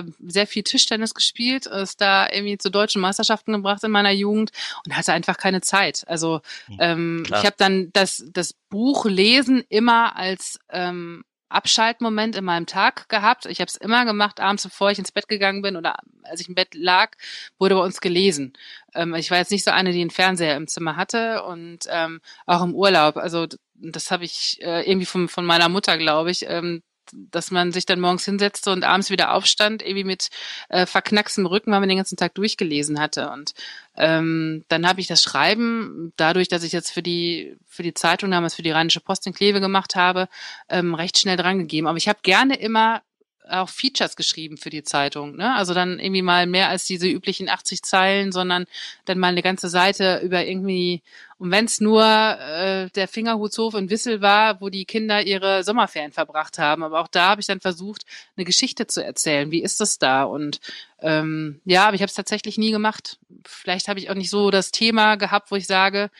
äh, 0.06 0.10
sehr 0.26 0.46
viel 0.46 0.62
Tischtennis 0.62 1.14
gespielt, 1.14 1.66
ist 1.66 2.00
da 2.00 2.26
irgendwie 2.30 2.58
zu 2.58 2.70
deutschen 2.70 3.02
Meisterschaften 3.02 3.52
gebracht 3.52 3.84
in 3.84 3.90
meiner 3.90 4.12
Jugend 4.12 4.50
und 4.86 4.96
hatte 4.96 5.12
einfach 5.12 5.36
keine 5.36 5.60
Zeit. 5.60 6.04
Also 6.06 6.40
hm, 6.66 6.76
ähm, 6.80 7.22
ich 7.26 7.44
habe 7.44 7.56
dann 7.58 7.90
das, 7.92 8.24
das 8.32 8.54
Buch 8.70 9.04
lesen 9.04 9.62
immer 9.68 10.16
als 10.16 10.58
ähm, 10.70 11.24
Abschaltmoment 11.50 12.36
in 12.36 12.44
meinem 12.44 12.66
Tag 12.66 13.08
gehabt. 13.08 13.46
Ich 13.46 13.60
habe 13.60 13.68
es 13.68 13.76
immer 13.76 14.04
gemacht, 14.04 14.40
abends 14.40 14.62
bevor 14.62 14.90
ich 14.90 14.98
ins 14.98 15.12
Bett 15.12 15.28
gegangen 15.28 15.62
bin 15.62 15.76
oder 15.76 15.96
als 16.22 16.40
ich 16.40 16.48
im 16.48 16.54
Bett 16.54 16.74
lag, 16.74 17.12
wurde 17.58 17.74
bei 17.74 17.82
uns 17.82 18.00
gelesen. 18.00 18.52
Ähm, 18.94 19.14
ich 19.14 19.30
war 19.30 19.38
jetzt 19.38 19.50
nicht 19.50 19.64
so 19.64 19.70
eine, 19.70 19.92
die 19.92 20.00
einen 20.00 20.10
Fernseher 20.10 20.56
im 20.56 20.66
Zimmer 20.66 20.96
hatte 20.96 21.42
und 21.44 21.80
ähm, 21.90 22.20
auch 22.46 22.62
im 22.62 22.74
Urlaub. 22.74 23.16
Also 23.16 23.46
das 23.74 24.10
habe 24.10 24.24
ich 24.24 24.58
äh, 24.62 24.88
irgendwie 24.88 25.06
von, 25.06 25.28
von 25.28 25.44
meiner 25.44 25.68
Mutter, 25.68 25.98
glaube 25.98 26.30
ich. 26.30 26.46
Ähm, 26.48 26.82
dass 27.12 27.50
man 27.50 27.72
sich 27.72 27.86
dann 27.86 28.00
morgens 28.00 28.24
hinsetzte 28.24 28.70
und 28.72 28.84
abends 28.84 29.10
wieder 29.10 29.32
aufstand, 29.32 29.82
irgendwie 29.82 30.04
mit 30.04 30.28
äh, 30.68 30.86
verknackstem 30.86 31.46
Rücken, 31.46 31.72
weil 31.72 31.80
man 31.80 31.88
den 31.88 31.98
ganzen 31.98 32.16
Tag 32.16 32.34
durchgelesen 32.34 33.00
hatte. 33.00 33.30
Und 33.30 33.54
ähm, 33.96 34.64
dann 34.68 34.86
habe 34.86 35.00
ich 35.00 35.06
das 35.06 35.22
Schreiben, 35.22 36.12
dadurch, 36.16 36.48
dass 36.48 36.62
ich 36.62 36.72
jetzt 36.72 36.90
für 36.90 37.02
die 37.02 37.56
für 37.66 37.82
die 37.82 37.94
Zeitung 37.94 38.30
damals 38.30 38.54
für 38.54 38.62
die 38.62 38.70
Rheinische 38.70 39.00
Post 39.00 39.26
in 39.26 39.34
Kleve 39.34 39.60
gemacht 39.60 39.94
habe, 39.94 40.28
ähm, 40.68 40.94
recht 40.94 41.18
schnell 41.18 41.36
drangegeben. 41.36 41.88
Aber 41.88 41.98
ich 41.98 42.08
habe 42.08 42.20
gerne 42.22 42.56
immer 42.56 43.02
auch 43.50 43.68
Features 43.68 44.16
geschrieben 44.16 44.56
für 44.56 44.70
die 44.70 44.82
Zeitung. 44.82 45.36
Ne? 45.36 45.54
Also 45.54 45.74
dann 45.74 45.98
irgendwie 45.98 46.22
mal 46.22 46.46
mehr 46.46 46.68
als 46.68 46.84
diese 46.84 47.08
üblichen 47.08 47.48
80 47.48 47.82
Zeilen, 47.82 48.32
sondern 48.32 48.66
dann 49.04 49.18
mal 49.18 49.28
eine 49.28 49.42
ganze 49.42 49.68
Seite 49.68 50.20
über 50.22 50.44
irgendwie, 50.44 51.02
und 51.38 51.50
wenn 51.50 51.64
es 51.64 51.80
nur 51.80 52.02
äh, 52.04 52.88
der 52.90 53.08
Fingerhutshof 53.08 53.74
in 53.74 53.90
Wissel 53.90 54.20
war, 54.20 54.60
wo 54.60 54.68
die 54.68 54.84
Kinder 54.84 55.22
ihre 55.22 55.64
Sommerferien 55.64 56.12
verbracht 56.12 56.58
haben. 56.58 56.82
Aber 56.82 57.00
auch 57.00 57.08
da 57.08 57.30
habe 57.30 57.40
ich 57.40 57.46
dann 57.46 57.60
versucht, 57.60 58.04
eine 58.36 58.44
Geschichte 58.44 58.86
zu 58.86 59.04
erzählen. 59.04 59.50
Wie 59.50 59.62
ist 59.62 59.80
das 59.80 59.98
da? 59.98 60.24
Und 60.24 60.60
ähm, 61.00 61.60
ja, 61.64 61.86
aber 61.86 61.94
ich 61.94 62.02
habe 62.02 62.10
es 62.10 62.14
tatsächlich 62.14 62.58
nie 62.58 62.70
gemacht. 62.70 63.18
Vielleicht 63.44 63.88
habe 63.88 63.98
ich 64.00 64.10
auch 64.10 64.14
nicht 64.14 64.30
so 64.30 64.50
das 64.50 64.70
Thema 64.70 65.16
gehabt, 65.16 65.50
wo 65.50 65.56
ich 65.56 65.66
sage, 65.66 66.10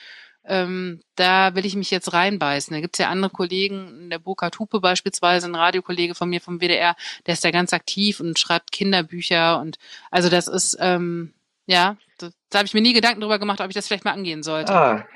ähm, 0.51 1.01
da 1.15 1.55
will 1.55 1.65
ich 1.65 1.77
mich 1.77 1.91
jetzt 1.93 2.13
reinbeißen. 2.13 2.75
Da 2.75 2.81
gibt's 2.81 2.99
ja 2.99 3.09
andere 3.09 3.31
Kollegen, 3.31 4.11
der 4.11 4.19
Burkhard 4.19 4.59
Hupe 4.59 4.81
beispielsweise, 4.81 5.47
ein 5.47 5.55
Radiokollege 5.55 6.17
von 6.17 6.29
mir 6.29 6.41
vom 6.41 6.61
WDR, 6.61 6.97
der 7.27 7.35
ist 7.35 7.45
da 7.45 7.53
ganz 7.53 7.73
aktiv 7.73 8.19
und 8.19 8.39
schreibt 8.39 8.73
Kinderbücher 8.73 9.61
und 9.61 9.79
also 10.11 10.29
das 10.29 10.49
ist, 10.49 10.77
ähm, 10.81 11.33
ja, 11.67 11.97
da, 12.19 12.31
da 12.51 12.59
habe 12.59 12.67
ich 12.67 12.75
mir 12.75 12.81
nie 12.81 12.93
Gedanken 12.93 13.21
darüber 13.21 13.39
gemacht, 13.39 13.61
ob 13.61 13.69
ich 13.69 13.75
das 13.75 13.87
vielleicht 13.87 14.05
mal 14.05 14.13
angehen 14.13 14.43
sollte. 14.43 14.73
Ah. 14.73 15.07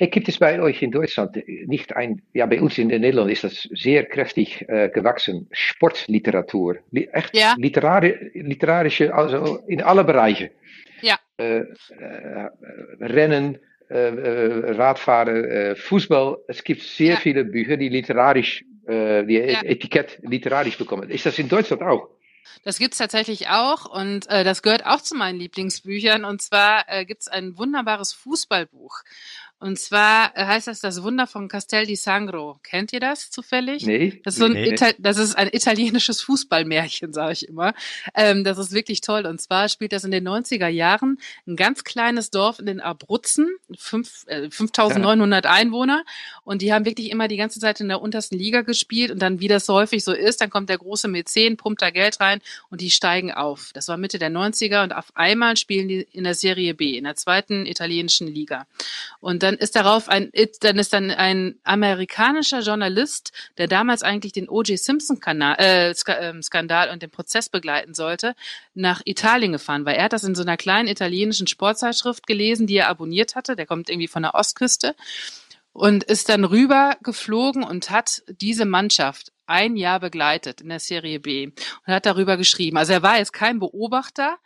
Gibt 0.00 0.28
es 0.28 0.38
bei 0.38 0.60
euch 0.60 0.82
in 0.82 0.90
Deutschland 0.90 1.36
nicht 1.46 1.94
ein, 1.94 2.20
ja, 2.34 2.44
bei 2.46 2.60
uns 2.60 2.76
in 2.76 2.88
Nederland 2.88 3.30
ist 3.30 3.44
das 3.44 3.68
sehr 3.72 4.04
kräftig 4.04 4.68
äh, 4.68 4.90
gewachsen, 4.92 5.48
Sportliteratur. 5.52 6.78
Echt 6.92 7.34
ja. 7.36 7.54
literari 7.56 8.32
literarische, 8.34 9.14
also 9.14 9.58
in 9.68 9.80
alle 9.80 10.02
Bereiche. 10.02 10.50
Ja. 11.02 11.18
Äh, 11.38 11.60
äh, 11.60 12.48
Rennen, 13.00 13.58
Radfahren, 13.88 15.44
äh, 15.44 15.76
Fußball. 15.76 16.38
Es 16.48 16.64
gibt 16.64 16.82
sehr 16.82 17.14
ja. 17.14 17.16
viele 17.16 17.44
Bücher, 17.44 17.76
die 17.76 17.88
literarisch, 17.88 18.64
die 18.88 19.34
ja. 19.34 19.62
Etikett 19.62 20.20
literarisch 20.22 20.78
bekommen. 20.78 21.10
Ist 21.10 21.26
das 21.26 21.38
in 21.40 21.48
Deutschland 21.48 21.82
auch? 21.82 22.08
Das 22.62 22.78
gibt's 22.78 22.98
tatsächlich 22.98 23.48
auch 23.48 23.86
und 23.86 24.28
äh, 24.28 24.44
das 24.44 24.62
gehört 24.62 24.86
auch 24.86 25.00
zu 25.00 25.14
meinen 25.14 25.38
Lieblingsbüchern. 25.38 26.24
Und 26.24 26.42
zwar 26.42 26.84
äh, 26.88 27.04
gibt's 27.04 27.28
ein 27.28 27.56
wunderbares 27.58 28.12
Fußballbuch. 28.12 29.02
Und 29.66 29.80
zwar 29.80 30.30
äh, 30.36 30.46
heißt 30.46 30.68
das 30.68 30.78
das 30.78 31.02
Wunder 31.02 31.26
von 31.26 31.48
Castel 31.48 31.86
di 31.86 31.96
Sangro. 31.96 32.60
Kennt 32.62 32.92
ihr 32.92 33.00
das 33.00 33.32
zufällig? 33.32 33.84
Nee. 33.84 34.20
Das 34.22 34.34
ist, 34.34 34.38
so 34.38 34.44
ein 34.44 34.52
nee. 34.52 34.68
Ital 34.68 34.94
das 34.98 35.16
ist 35.16 35.34
ein 35.34 35.48
italienisches 35.48 36.22
Fußballmärchen, 36.22 37.12
sage 37.12 37.32
ich 37.32 37.48
immer. 37.48 37.74
Ähm, 38.14 38.44
das 38.44 38.58
ist 38.58 38.70
wirklich 38.70 39.00
toll. 39.00 39.26
Und 39.26 39.40
zwar 39.40 39.68
spielt 39.68 39.92
das 39.92 40.04
in 40.04 40.12
den 40.12 40.26
90er 40.26 40.68
Jahren 40.68 41.18
ein 41.48 41.56
ganz 41.56 41.82
kleines 41.82 42.30
Dorf 42.30 42.60
in 42.60 42.66
den 42.66 42.80
Abruzzen, 42.80 43.56
fünf, 43.76 44.24
äh, 44.28 44.48
5900 44.48 45.46
Einwohner. 45.46 46.04
Und 46.44 46.62
die 46.62 46.72
haben 46.72 46.84
wirklich 46.84 47.10
immer 47.10 47.26
die 47.26 47.36
ganze 47.36 47.58
Zeit 47.58 47.80
in 47.80 47.88
der 47.88 48.00
untersten 48.00 48.38
Liga 48.38 48.60
gespielt. 48.60 49.10
Und 49.10 49.20
dann, 49.20 49.40
wie 49.40 49.48
das 49.48 49.66
so 49.66 49.74
häufig 49.74 50.04
so 50.04 50.12
ist, 50.12 50.40
dann 50.40 50.48
kommt 50.48 50.70
der 50.70 50.78
große 50.78 51.08
Mäzen, 51.08 51.56
pumpt 51.56 51.82
da 51.82 51.90
Geld 51.90 52.20
rein 52.20 52.40
und 52.70 52.80
die 52.82 52.90
steigen 52.90 53.32
auf. 53.32 53.70
Das 53.74 53.88
war 53.88 53.96
Mitte 53.96 54.20
der 54.20 54.30
90er 54.30 54.84
und 54.84 54.92
auf 54.92 55.06
einmal 55.16 55.56
spielen 55.56 55.88
die 55.88 56.06
in 56.12 56.22
der 56.22 56.34
Serie 56.34 56.72
B, 56.72 56.96
in 56.96 57.02
der 57.02 57.16
zweiten 57.16 57.66
italienischen 57.66 58.28
Liga. 58.28 58.68
Und 59.18 59.42
dann 59.42 59.55
ist 59.56 59.76
darauf 59.76 60.08
ein, 60.08 60.30
dann 60.60 60.78
ist 60.78 60.92
dann 60.92 61.10
ein 61.10 61.58
amerikanischer 61.64 62.60
Journalist, 62.60 63.32
der 63.58 63.68
damals 63.68 64.02
eigentlich 64.02 64.32
den 64.32 64.48
O.J. 64.48 64.78
Simpson 64.78 65.20
äh, 65.22 65.94
Skandal 65.94 66.90
und 66.90 67.02
den 67.02 67.10
Prozess 67.10 67.48
begleiten 67.48 67.94
sollte, 67.94 68.34
nach 68.74 69.02
Italien 69.04 69.52
gefahren, 69.52 69.84
weil 69.84 69.96
er 69.96 70.04
hat 70.04 70.12
das 70.12 70.24
in 70.24 70.34
so 70.34 70.42
einer 70.42 70.56
kleinen 70.56 70.88
italienischen 70.88 71.46
Sportzeitschrift 71.46 72.26
gelesen, 72.26 72.66
die 72.66 72.76
er 72.76 72.88
abonniert 72.88 73.34
hatte. 73.34 73.56
Der 73.56 73.66
kommt 73.66 73.90
irgendwie 73.90 74.08
von 74.08 74.22
der 74.22 74.34
Ostküste 74.34 74.94
und 75.72 76.04
ist 76.04 76.28
dann 76.28 76.44
rüber 76.44 76.96
geflogen 77.02 77.62
und 77.62 77.90
hat 77.90 78.22
diese 78.40 78.64
Mannschaft 78.64 79.32
ein 79.46 79.76
Jahr 79.76 80.00
begleitet 80.00 80.60
in 80.60 80.68
der 80.68 80.80
Serie 80.80 81.20
B 81.20 81.46
und 81.46 81.92
hat 81.92 82.06
darüber 82.06 82.36
geschrieben. 82.36 82.76
Also 82.76 82.94
er 82.94 83.02
war 83.02 83.18
jetzt 83.18 83.32
kein 83.32 83.58
Beobachter, 83.58 84.38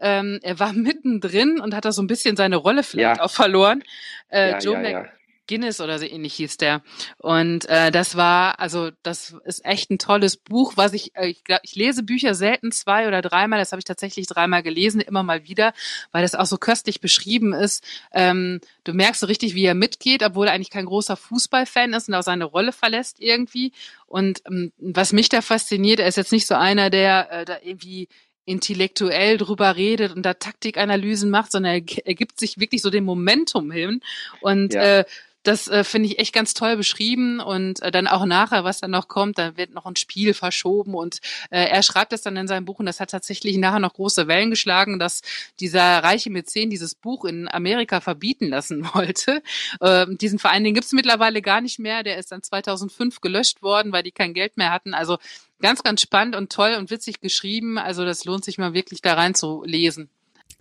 ähm, 0.00 0.38
er 0.42 0.58
war 0.58 0.72
mittendrin 0.74 1.60
und 1.60 1.74
hat 1.74 1.84
da 1.84 1.92
so 1.92 2.02
ein 2.02 2.06
bisschen 2.06 2.36
seine 2.36 2.56
Rolle 2.56 2.82
vielleicht 2.82 3.18
Ja. 3.18 3.24
auch 3.24 3.30
verloren. 3.30 3.82
Äh, 4.28 4.50
Ja, 4.50 4.58
Joe 4.58 4.74
ja. 4.90 5.04
McGuinness 5.48 5.80
oder 5.80 5.98
so 5.98 6.04
ähnlich 6.04 6.34
hieß 6.34 6.58
der. 6.58 6.82
Und 7.16 7.66
äh, 7.70 7.90
das 7.90 8.16
war, 8.16 8.60
also 8.60 8.90
das 9.02 9.34
ist 9.46 9.64
echt 9.64 9.90
ein 9.90 9.98
tolles 9.98 10.36
Buch, 10.36 10.74
was 10.76 10.92
ich, 10.92 11.16
äh, 11.16 11.28
ich, 11.28 11.42
glaub, 11.42 11.60
ich 11.62 11.74
lese 11.74 12.02
Bücher 12.02 12.34
selten 12.34 12.70
zwei 12.70 13.08
oder 13.08 13.22
dreimal, 13.22 13.58
das 13.58 13.72
habe 13.72 13.80
ich 13.80 13.86
tatsächlich 13.86 14.26
dreimal 14.26 14.62
gelesen, 14.62 15.00
immer 15.00 15.22
mal 15.22 15.44
wieder, 15.48 15.72
weil 16.12 16.20
das 16.22 16.34
auch 16.34 16.44
so 16.44 16.58
köstlich 16.58 17.00
beschrieben 17.00 17.54
ist. 17.54 17.82
Ähm, 18.12 18.60
du 18.84 18.92
merkst 18.92 19.20
so 19.22 19.26
richtig, 19.26 19.54
wie 19.54 19.64
er 19.64 19.74
mitgeht, 19.74 20.22
obwohl 20.22 20.48
er 20.48 20.52
eigentlich 20.52 20.70
kein 20.70 20.84
großer 20.86 21.16
Fußballfan 21.16 21.94
ist 21.94 22.08
und 22.08 22.14
auch 22.14 22.22
seine 22.22 22.44
Rolle 22.44 22.72
verlässt 22.72 23.18
irgendwie. 23.20 23.72
Und 24.06 24.42
ähm, 24.46 24.72
was 24.78 25.12
mich 25.14 25.30
da 25.30 25.40
fasziniert, 25.40 25.98
er 26.00 26.08
ist 26.08 26.16
jetzt 26.16 26.32
nicht 26.32 26.46
so 26.46 26.54
einer, 26.56 26.90
der 26.90 27.28
äh, 27.32 27.44
da 27.46 27.56
irgendwie 27.62 28.08
intellektuell 28.48 29.36
drüber 29.36 29.76
redet 29.76 30.14
und 30.16 30.24
da 30.24 30.34
Taktikanalysen 30.34 31.30
macht, 31.30 31.52
sondern 31.52 31.74
er, 31.74 31.82
er 32.06 32.14
gibt 32.14 32.38
sich 32.40 32.58
wirklich 32.58 32.82
so 32.82 32.90
dem 32.90 33.04
Momentum 33.04 33.70
hin. 33.70 34.00
Und 34.40 34.74
Ja. 34.74 35.00
äh, 35.00 35.04
das 35.42 35.68
äh, 35.68 35.84
finde 35.84 36.08
ich 36.08 36.18
echt 36.18 36.32
ganz 36.32 36.54
toll 36.54 36.76
beschrieben 36.76 37.40
und 37.40 37.80
äh, 37.82 37.90
dann 37.90 38.06
auch 38.06 38.26
nachher, 38.26 38.64
was 38.64 38.80
dann 38.80 38.90
noch 38.90 39.08
kommt, 39.08 39.38
da 39.38 39.56
wird 39.56 39.72
noch 39.72 39.86
ein 39.86 39.96
Spiel 39.96 40.34
verschoben 40.34 40.94
und 40.94 41.20
äh, 41.50 41.64
er 41.64 41.82
schreibt 41.82 42.12
das 42.12 42.22
dann 42.22 42.36
in 42.36 42.48
seinem 42.48 42.64
Buch 42.64 42.78
und 42.80 42.86
das 42.86 43.00
hat 43.00 43.10
tatsächlich 43.10 43.56
nachher 43.56 43.78
noch 43.78 43.94
große 43.94 44.28
Wellen 44.28 44.50
geschlagen, 44.50 44.98
dass 44.98 45.22
dieser 45.60 46.02
reiche 46.02 46.30
Mäzen 46.30 46.70
dieses 46.70 46.94
Buch 46.94 47.24
in 47.24 47.48
Amerika 47.48 48.00
verbieten 48.00 48.48
lassen 48.48 48.88
wollte. 48.94 49.42
Ähm, 49.80 50.18
diesen 50.18 50.38
Verein, 50.38 50.64
den 50.64 50.74
gibt's 50.74 50.92
mittlerweile 50.92 51.40
gar 51.42 51.60
nicht 51.60 51.78
mehr, 51.78 52.02
der 52.02 52.18
ist 52.18 52.32
dann 52.32 52.42
2005 52.42 53.20
gelöscht 53.20 53.62
worden, 53.62 53.92
weil 53.92 54.02
die 54.02 54.12
kein 54.12 54.34
Geld 54.34 54.56
mehr 54.56 54.72
hatten. 54.72 54.94
Also 54.94 55.18
ganz, 55.60 55.82
ganz 55.82 56.00
spannend 56.00 56.36
und 56.36 56.52
toll 56.52 56.74
und 56.78 56.90
witzig 56.90 57.20
geschrieben. 57.20 57.78
Also 57.78 58.04
das 58.04 58.24
lohnt 58.24 58.44
sich 58.44 58.58
mal 58.58 58.74
wirklich 58.74 59.02
da 59.02 59.14
reinzulesen. 59.14 60.10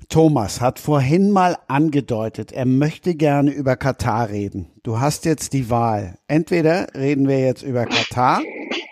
Thomas 0.09 0.61
hat 0.61 0.79
vorhin 0.79 1.31
mal 1.31 1.57
angedeutet, 1.67 2.51
er 2.51 2.65
möchte 2.65 3.15
gerne 3.15 3.51
über 3.51 3.75
Katar 3.75 4.29
reden. 4.29 4.71
Du 4.83 4.99
hast 4.99 5.25
jetzt 5.25 5.53
die 5.53 5.69
Wahl. 5.69 6.17
Entweder 6.27 6.87
reden 6.95 7.27
wir 7.27 7.39
jetzt 7.39 7.63
über 7.63 7.85
Katar 7.85 8.41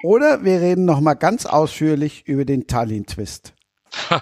oder 0.03 0.43
wir 0.43 0.61
reden 0.61 0.85
noch 0.85 0.99
mal 0.99 1.13
ganz 1.13 1.45
ausführlich 1.45 2.27
über 2.27 2.43
den 2.43 2.67
Tallinn-Twist. 2.67 3.53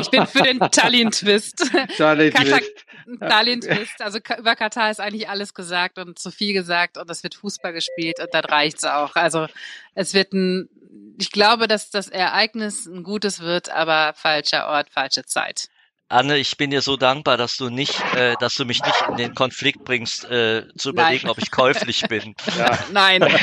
Ich 0.00 0.10
bin 0.10 0.26
für 0.26 0.42
den 0.42 0.58
Tallinn-Twist. 0.58 1.70
Tallinn 1.96 2.32
Katar- 3.04 3.18
Twist. 3.18 3.30
Tallinn-Twist. 3.30 4.00
Also 4.02 4.18
über 4.38 4.56
Katar 4.56 4.90
ist 4.90 5.00
eigentlich 5.00 5.28
alles 5.28 5.54
gesagt 5.54 5.98
und 5.98 6.18
zu 6.18 6.30
viel 6.30 6.52
gesagt 6.52 6.98
und 6.98 7.10
es 7.10 7.22
wird 7.22 7.34
Fußball 7.34 7.72
gespielt 7.72 8.18
und 8.20 8.32
dann 8.32 8.44
reicht's 8.44 8.84
auch. 8.84 9.14
Also 9.16 9.46
es 9.94 10.14
wird 10.14 10.32
ein, 10.32 10.68
ich 11.18 11.30
glaube, 11.30 11.68
dass 11.68 11.90
das 11.90 12.08
Ereignis 12.08 12.86
ein 12.86 13.02
gutes 13.02 13.40
wird, 13.40 13.70
aber 13.70 14.14
falscher 14.16 14.68
Ort, 14.68 14.90
falsche 14.90 15.24
Zeit. 15.24 15.68
Anne, 16.08 16.36
ich 16.36 16.56
bin 16.58 16.70
dir 16.70 16.82
so 16.82 16.96
dankbar, 16.96 17.36
dass 17.38 17.56
du 17.56 17.70
nicht, 17.70 17.98
äh, 18.14 18.34
dass 18.38 18.54
du 18.54 18.64
mich 18.66 18.82
nicht 18.84 19.04
in 19.08 19.16
den 19.16 19.34
Konflikt 19.34 19.84
bringst, 19.84 20.24
äh, 20.26 20.66
zu 20.76 20.90
Nein. 20.90 20.92
überlegen, 20.92 21.28
ob 21.30 21.38
ich 21.38 21.50
käuflich 21.50 22.02
bin. 22.08 22.34
Ja. 22.58 22.78
Nein. 22.92 23.22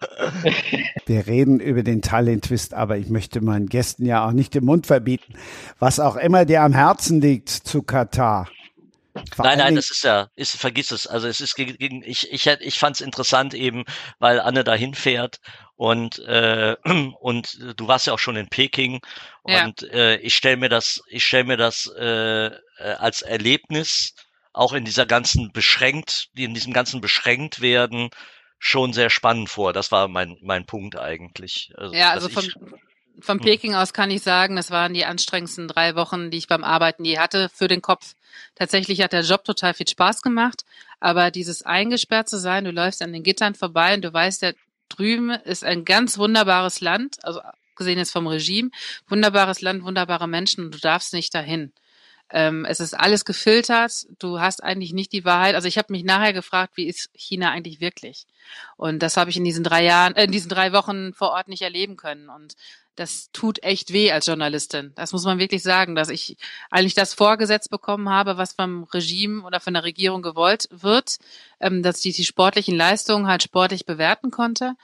Wir 1.06 1.26
reden 1.26 1.60
über 1.60 1.82
den 1.82 2.02
Tallinn-Twist, 2.02 2.74
aber 2.74 2.98
ich 2.98 3.08
möchte 3.08 3.40
meinen 3.40 3.66
Gästen 3.68 4.04
ja 4.04 4.26
auch 4.26 4.32
nicht 4.32 4.54
den 4.54 4.64
Mund 4.64 4.86
verbieten. 4.86 5.34
Was 5.78 6.00
auch 6.00 6.16
immer 6.16 6.44
dir 6.44 6.62
am 6.62 6.74
Herzen 6.74 7.20
liegt 7.20 7.48
zu 7.48 7.82
Katar. 7.82 8.48
Vor 9.34 9.46
Nein, 9.46 9.58
nein, 9.58 9.74
das 9.74 9.90
ist 9.90 10.04
ja, 10.04 10.28
ist, 10.36 10.56
vergiss 10.56 10.90
es. 10.90 11.06
Also 11.06 11.26
es 11.26 11.40
ist 11.40 11.54
gegen, 11.54 12.02
ich, 12.04 12.30
ich, 12.30 12.46
ich 12.46 12.78
fand 12.78 12.96
es 12.96 13.00
interessant 13.00 13.54
eben, 13.54 13.84
weil 14.18 14.40
Anne 14.40 14.62
dahin 14.62 14.94
fährt 14.94 15.40
und 15.76 16.18
äh, 16.20 16.76
und 17.20 17.58
du 17.76 17.88
warst 17.88 18.06
ja 18.06 18.12
auch 18.12 18.18
schon 18.18 18.36
in 18.36 18.48
Peking 18.48 19.00
Ja. 19.46 19.64
und 19.64 19.82
äh, 19.90 20.16
ich 20.16 20.36
stelle 20.36 20.56
mir 20.58 20.68
das, 20.68 21.00
ich 21.08 21.24
stelle 21.24 21.44
mir 21.44 21.56
das 21.56 21.90
äh, 21.98 22.46
äh, 22.46 22.50
als 22.78 23.22
Erlebnis 23.22 24.14
auch 24.52 24.72
in 24.72 24.84
dieser 24.84 25.06
ganzen 25.06 25.52
beschränkt, 25.52 26.28
in 26.34 26.54
diesem 26.54 26.72
ganzen 26.72 27.00
beschränkt 27.00 27.60
werden 27.60 28.10
schon 28.58 28.92
sehr 28.92 29.10
spannend 29.10 29.48
vor. 29.48 29.72
Das 29.72 29.92
war 29.92 30.08
mein 30.08 30.36
mein 30.42 30.66
Punkt 30.66 30.98
eigentlich. 30.98 31.72
Also, 31.76 31.94
Ja, 31.94 32.10
also 32.10 32.28
von, 32.28 32.44
ich, 32.44 32.54
von 33.24 33.40
Peking 33.40 33.74
aus 33.74 33.92
kann 33.92 34.10
ich 34.10 34.22
sagen, 34.22 34.56
das 34.56 34.70
waren 34.70 34.94
die 34.94 35.04
anstrengendsten 35.04 35.68
drei 35.68 35.94
Wochen, 35.96 36.30
die 36.30 36.38
ich 36.38 36.48
beim 36.48 36.64
Arbeiten 36.64 37.04
je 37.04 37.18
hatte 37.18 37.48
für 37.52 37.68
den 37.68 37.82
Kopf. 37.82 38.14
Tatsächlich 38.54 39.00
hat 39.00 39.12
der 39.12 39.22
Job 39.22 39.44
total 39.44 39.74
viel 39.74 39.88
Spaß 39.88 40.22
gemacht, 40.22 40.64
aber 41.00 41.30
dieses 41.30 41.62
eingesperrt 41.62 42.28
zu 42.28 42.38
sein, 42.38 42.64
du 42.64 42.70
läufst 42.70 43.02
an 43.02 43.12
den 43.12 43.22
Gittern 43.22 43.54
vorbei 43.54 43.94
und 43.94 44.02
du 44.02 44.12
weißt, 44.12 44.42
da 44.42 44.52
drüben 44.88 45.30
ist 45.30 45.64
ein 45.64 45.84
ganz 45.84 46.18
wunderbares 46.18 46.80
Land, 46.80 47.18
also 47.22 47.40
gesehen 47.76 47.98
jetzt 47.98 48.12
vom 48.12 48.26
Regime, 48.26 48.70
wunderbares 49.08 49.60
Land, 49.60 49.82
wunderbare 49.82 50.28
Menschen 50.28 50.66
und 50.66 50.74
du 50.74 50.78
darfst 50.78 51.12
nicht 51.12 51.34
dahin. 51.34 51.72
Ähm, 52.30 52.64
es 52.64 52.80
ist 52.80 52.94
alles 52.94 53.24
gefiltert. 53.24 54.06
Du 54.18 54.40
hast 54.40 54.62
eigentlich 54.62 54.92
nicht 54.92 55.12
die 55.12 55.24
Wahrheit. 55.24 55.54
Also 55.54 55.68
ich 55.68 55.78
habe 55.78 55.92
mich 55.92 56.04
nachher 56.04 56.32
gefragt, 56.32 56.76
wie 56.76 56.86
ist 56.86 57.10
China 57.14 57.50
eigentlich 57.50 57.80
wirklich? 57.80 58.26
Und 58.76 59.00
das 59.00 59.16
habe 59.16 59.30
ich 59.30 59.36
in 59.36 59.44
diesen 59.44 59.64
drei 59.64 59.84
Jahren, 59.84 60.16
äh, 60.16 60.24
in 60.24 60.32
diesen 60.32 60.48
drei 60.48 60.72
Wochen 60.72 61.12
vor 61.14 61.30
Ort 61.30 61.48
nicht 61.48 61.62
erleben 61.62 61.96
können. 61.96 62.28
Und 62.28 62.56
das 62.96 63.30
tut 63.32 63.62
echt 63.62 63.92
weh 63.92 64.10
als 64.10 64.26
Journalistin. 64.26 64.92
Das 64.96 65.12
muss 65.12 65.24
man 65.24 65.38
wirklich 65.38 65.62
sagen, 65.62 65.94
dass 65.94 66.08
ich 66.08 66.36
eigentlich 66.70 66.94
das 66.94 67.14
vorgesetzt 67.14 67.70
bekommen 67.70 68.08
habe, 68.08 68.38
was 68.38 68.54
vom 68.54 68.84
Regime 68.84 69.42
oder 69.42 69.60
von 69.60 69.74
der 69.74 69.84
Regierung 69.84 70.22
gewollt 70.22 70.68
wird, 70.70 71.18
ähm, 71.60 71.82
dass 71.82 72.04
ich 72.04 72.16
die 72.16 72.24
sportlichen 72.24 72.76
Leistungen 72.76 73.28
halt 73.28 73.42
sportlich 73.42 73.86
bewerten 73.86 74.30
konnte. 74.30 74.74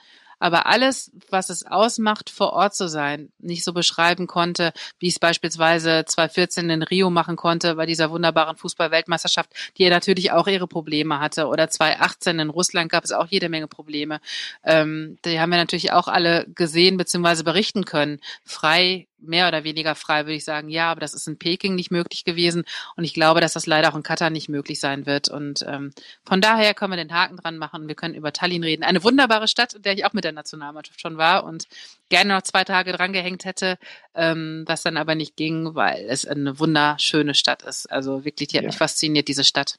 Aber 0.43 0.65
alles, 0.65 1.09
was 1.29 1.49
es 1.49 1.65
ausmacht, 1.65 2.29
vor 2.29 2.51
Ort 2.51 2.75
zu 2.75 2.89
sein, 2.89 3.31
nicht 3.39 3.63
so 3.63 3.71
beschreiben 3.71 4.27
konnte, 4.27 4.73
wie 4.99 5.07
ich 5.07 5.13
es 5.13 5.19
beispielsweise 5.19 6.03
2014 6.05 6.69
in 6.69 6.83
Rio 6.83 7.09
machen 7.09 7.37
konnte, 7.37 7.75
bei 7.75 7.85
dieser 7.85 8.11
wunderbaren 8.11 8.57
Fußball-Weltmeisterschaft, 8.57 9.51
die 9.77 9.83
ja 9.83 9.89
natürlich 9.89 10.33
auch 10.33 10.47
ihre 10.47 10.67
Probleme 10.67 11.21
hatte. 11.21 11.47
Oder 11.47 11.69
2018 11.69 12.39
in 12.39 12.49
Russland 12.49 12.91
gab 12.91 13.05
es 13.05 13.13
auch 13.13 13.27
jede 13.27 13.47
Menge 13.47 13.69
Probleme. 13.69 14.19
Ähm, 14.65 15.17
die 15.23 15.39
haben 15.39 15.49
wir 15.49 15.57
natürlich 15.57 15.93
auch 15.93 16.09
alle 16.09 16.45
gesehen 16.53 16.97
bzw. 16.97 17.43
berichten 17.43 17.85
können. 17.85 18.19
Frei, 18.43 19.07
mehr 19.23 19.47
oder 19.47 19.63
weniger 19.63 19.95
frei, 19.95 20.25
würde 20.25 20.35
ich 20.35 20.45
sagen, 20.45 20.69
ja, 20.69 20.91
aber 20.91 20.99
das 20.99 21.13
ist 21.13 21.27
in 21.27 21.37
Peking 21.37 21.75
nicht 21.75 21.91
möglich 21.91 22.23
gewesen. 22.25 22.63
Und 22.95 23.03
ich 23.03 23.13
glaube, 23.13 23.41
dass 23.41 23.53
das 23.53 23.65
leider 23.65 23.91
auch 23.91 23.95
in 23.95 24.03
Katar 24.03 24.29
nicht 24.29 24.49
möglich 24.49 24.79
sein 24.79 25.05
wird. 25.05 25.29
Und 25.29 25.63
ähm, 25.67 25.91
von 26.25 26.41
daher 26.41 26.73
können 26.73 26.93
wir 26.93 26.97
den 26.97 27.13
Haken 27.13 27.37
dran 27.37 27.57
machen. 27.57 27.87
Wir 27.87 27.95
können 27.95 28.15
über 28.15 28.33
Tallinn 28.33 28.63
reden. 28.63 28.83
Eine 28.83 29.03
wunderbare 29.03 29.47
Stadt, 29.47 29.73
in 29.73 29.81
der 29.81 29.93
ich 29.93 30.05
auch 30.05 30.13
mit 30.13 30.23
der 30.23 30.31
Nationalmannschaft 30.31 31.01
schon 31.01 31.17
war 31.17 31.43
und 31.45 31.65
gerne 32.09 32.33
noch 32.35 32.41
zwei 32.43 32.63
Tage 32.63 32.91
dran 32.91 33.13
gehängt 33.13 33.45
hätte, 33.45 33.77
ähm, 34.15 34.63
was 34.67 34.83
dann 34.83 34.97
aber 34.97 35.15
nicht 35.15 35.35
ging, 35.35 35.75
weil 35.75 36.05
es 36.09 36.25
eine 36.25 36.59
wunderschöne 36.59 37.33
Stadt 37.33 37.63
ist. 37.63 37.91
Also 37.91 38.25
wirklich, 38.25 38.49
die 38.49 38.57
hat 38.57 38.63
Ja. 38.63 38.69
mich 38.69 38.77
fasziniert, 38.77 39.27
diese 39.27 39.43
Stadt. 39.43 39.77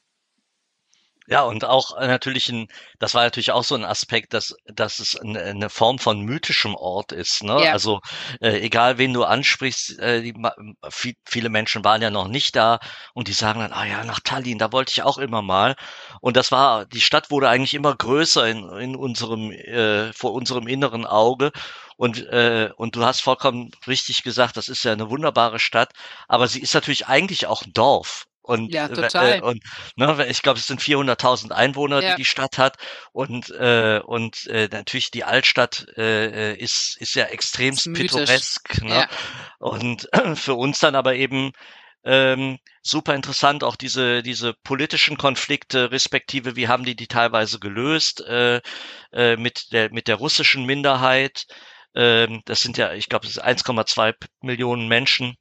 Ja, 1.27 1.41
und 1.41 1.65
auch 1.65 1.97
äh, 1.97 2.07
natürlich 2.07 2.49
ein, 2.49 2.67
das 2.99 3.15
war 3.15 3.23
natürlich 3.23 3.51
auch 3.51 3.63
so 3.63 3.73
ein 3.73 3.83
Aspekt, 3.83 4.33
dass, 4.33 4.55
dass 4.65 4.99
es 4.99 5.15
eine, 5.15 5.41
eine 5.41 5.69
Form 5.71 5.97
von 5.97 6.21
mythischem 6.21 6.75
Ort 6.75 7.11
ist. 7.11 7.43
Ne? 7.43 7.63
Ja. 7.63 7.71
Also 7.71 8.01
äh, 8.41 8.59
egal 8.59 8.99
wen 8.99 9.11
du 9.11 9.23
ansprichst, 9.23 9.97
äh, 9.99 10.21
die, 10.21 10.35
viel, 10.89 11.15
viele 11.25 11.49
Menschen 11.49 11.83
waren 11.83 12.03
ja 12.03 12.11
noch 12.11 12.27
nicht 12.27 12.55
da 12.55 12.79
und 13.15 13.27
die 13.27 13.33
sagen 13.33 13.59
dann, 13.59 13.73
ah 13.73 13.85
ja, 13.85 14.03
nach 14.03 14.19
Tallinn, 14.19 14.59
da 14.59 14.71
wollte 14.71 14.91
ich 14.91 15.01
auch 15.01 15.17
immer 15.17 15.41
mal. 15.41 15.75
Und 16.21 16.37
das 16.37 16.51
war, 16.51 16.85
die 16.85 17.01
Stadt 17.01 17.31
wurde 17.31 17.49
eigentlich 17.49 17.73
immer 17.73 17.95
größer 17.95 18.47
in, 18.47 18.69
in 18.77 18.95
unserem, 18.95 19.51
äh, 19.51 20.13
vor 20.13 20.33
unserem 20.33 20.67
inneren 20.67 21.07
Auge. 21.07 21.51
Und, 21.97 22.19
äh, 22.27 22.69
und 22.75 22.95
du 22.95 23.03
hast 23.03 23.21
vollkommen 23.21 23.71
richtig 23.87 24.21
gesagt, 24.23 24.57
das 24.57 24.67
ist 24.67 24.83
ja 24.83 24.91
eine 24.91 25.09
wunderbare 25.09 25.59
Stadt, 25.59 25.91
aber 26.27 26.47
sie 26.47 26.59
ist 26.61 26.73
natürlich 26.73 27.07
eigentlich 27.07 27.47
auch 27.47 27.63
ein 27.63 27.73
Dorf. 27.73 28.27
Und, 28.45 28.71
Ja, 28.71 28.85
äh, 28.85 28.93
total. 28.93 29.39
äh, 29.39 29.41
und 29.41 29.63
ne, 29.95 30.27
ich 30.29 30.43
glaube, 30.43 30.59
es 30.59 30.67
sind 30.67 30.79
400.000 30.79 31.51
Einwohner, 31.51 32.01
Ja. 32.01 32.11
die 32.11 32.21
die 32.21 32.25
Stadt 32.25 32.59
hat. 32.59 32.77
Und, 33.11 33.49
äh, 33.49 33.99
und 34.05 34.45
äh, 34.47 34.69
natürlich 34.71 35.09
die 35.09 35.23
Altstadt 35.23 35.87
äh, 35.97 36.51
äh, 36.53 36.55
ist, 36.55 36.97
ist 36.99 37.15
ja 37.15 37.25
extremst 37.25 37.87
Ist 37.87 37.93
pittoresk. 37.93 38.83
Ne? 38.83 38.95
Ja. 38.95 39.09
Und 39.57 40.07
für 40.35 40.53
uns 40.53 40.77
dann 40.79 40.95
aber 40.95 41.15
eben 41.15 41.53
ähm, 42.03 42.59
super 42.83 43.15
interessant, 43.15 43.63
auch 43.63 43.75
diese, 43.75 44.21
diese 44.21 44.53
politischen 44.53 45.17
Konflikte, 45.17 45.89
respektive 45.91 46.55
wie 46.55 46.67
haben 46.67 46.85
die 46.85 46.95
die 46.95 47.07
teilweise 47.07 47.59
gelöst 47.59 48.21
äh, 48.21 48.61
äh, 49.11 49.37
mit, 49.37 49.71
der, 49.73 49.91
mit 49.91 50.07
der 50.07 50.17
russischen 50.17 50.65
Minderheit. 50.65 51.47
Ähm, 51.95 52.43
das 52.45 52.61
sind 52.61 52.77
ja, 52.77 52.93
ich 52.93 53.09
glaube, 53.09 53.25
es 53.25 53.37
ist 53.37 53.43
1,2 53.43 54.13
Millionen 54.41 54.87
Menschen. 54.87 55.35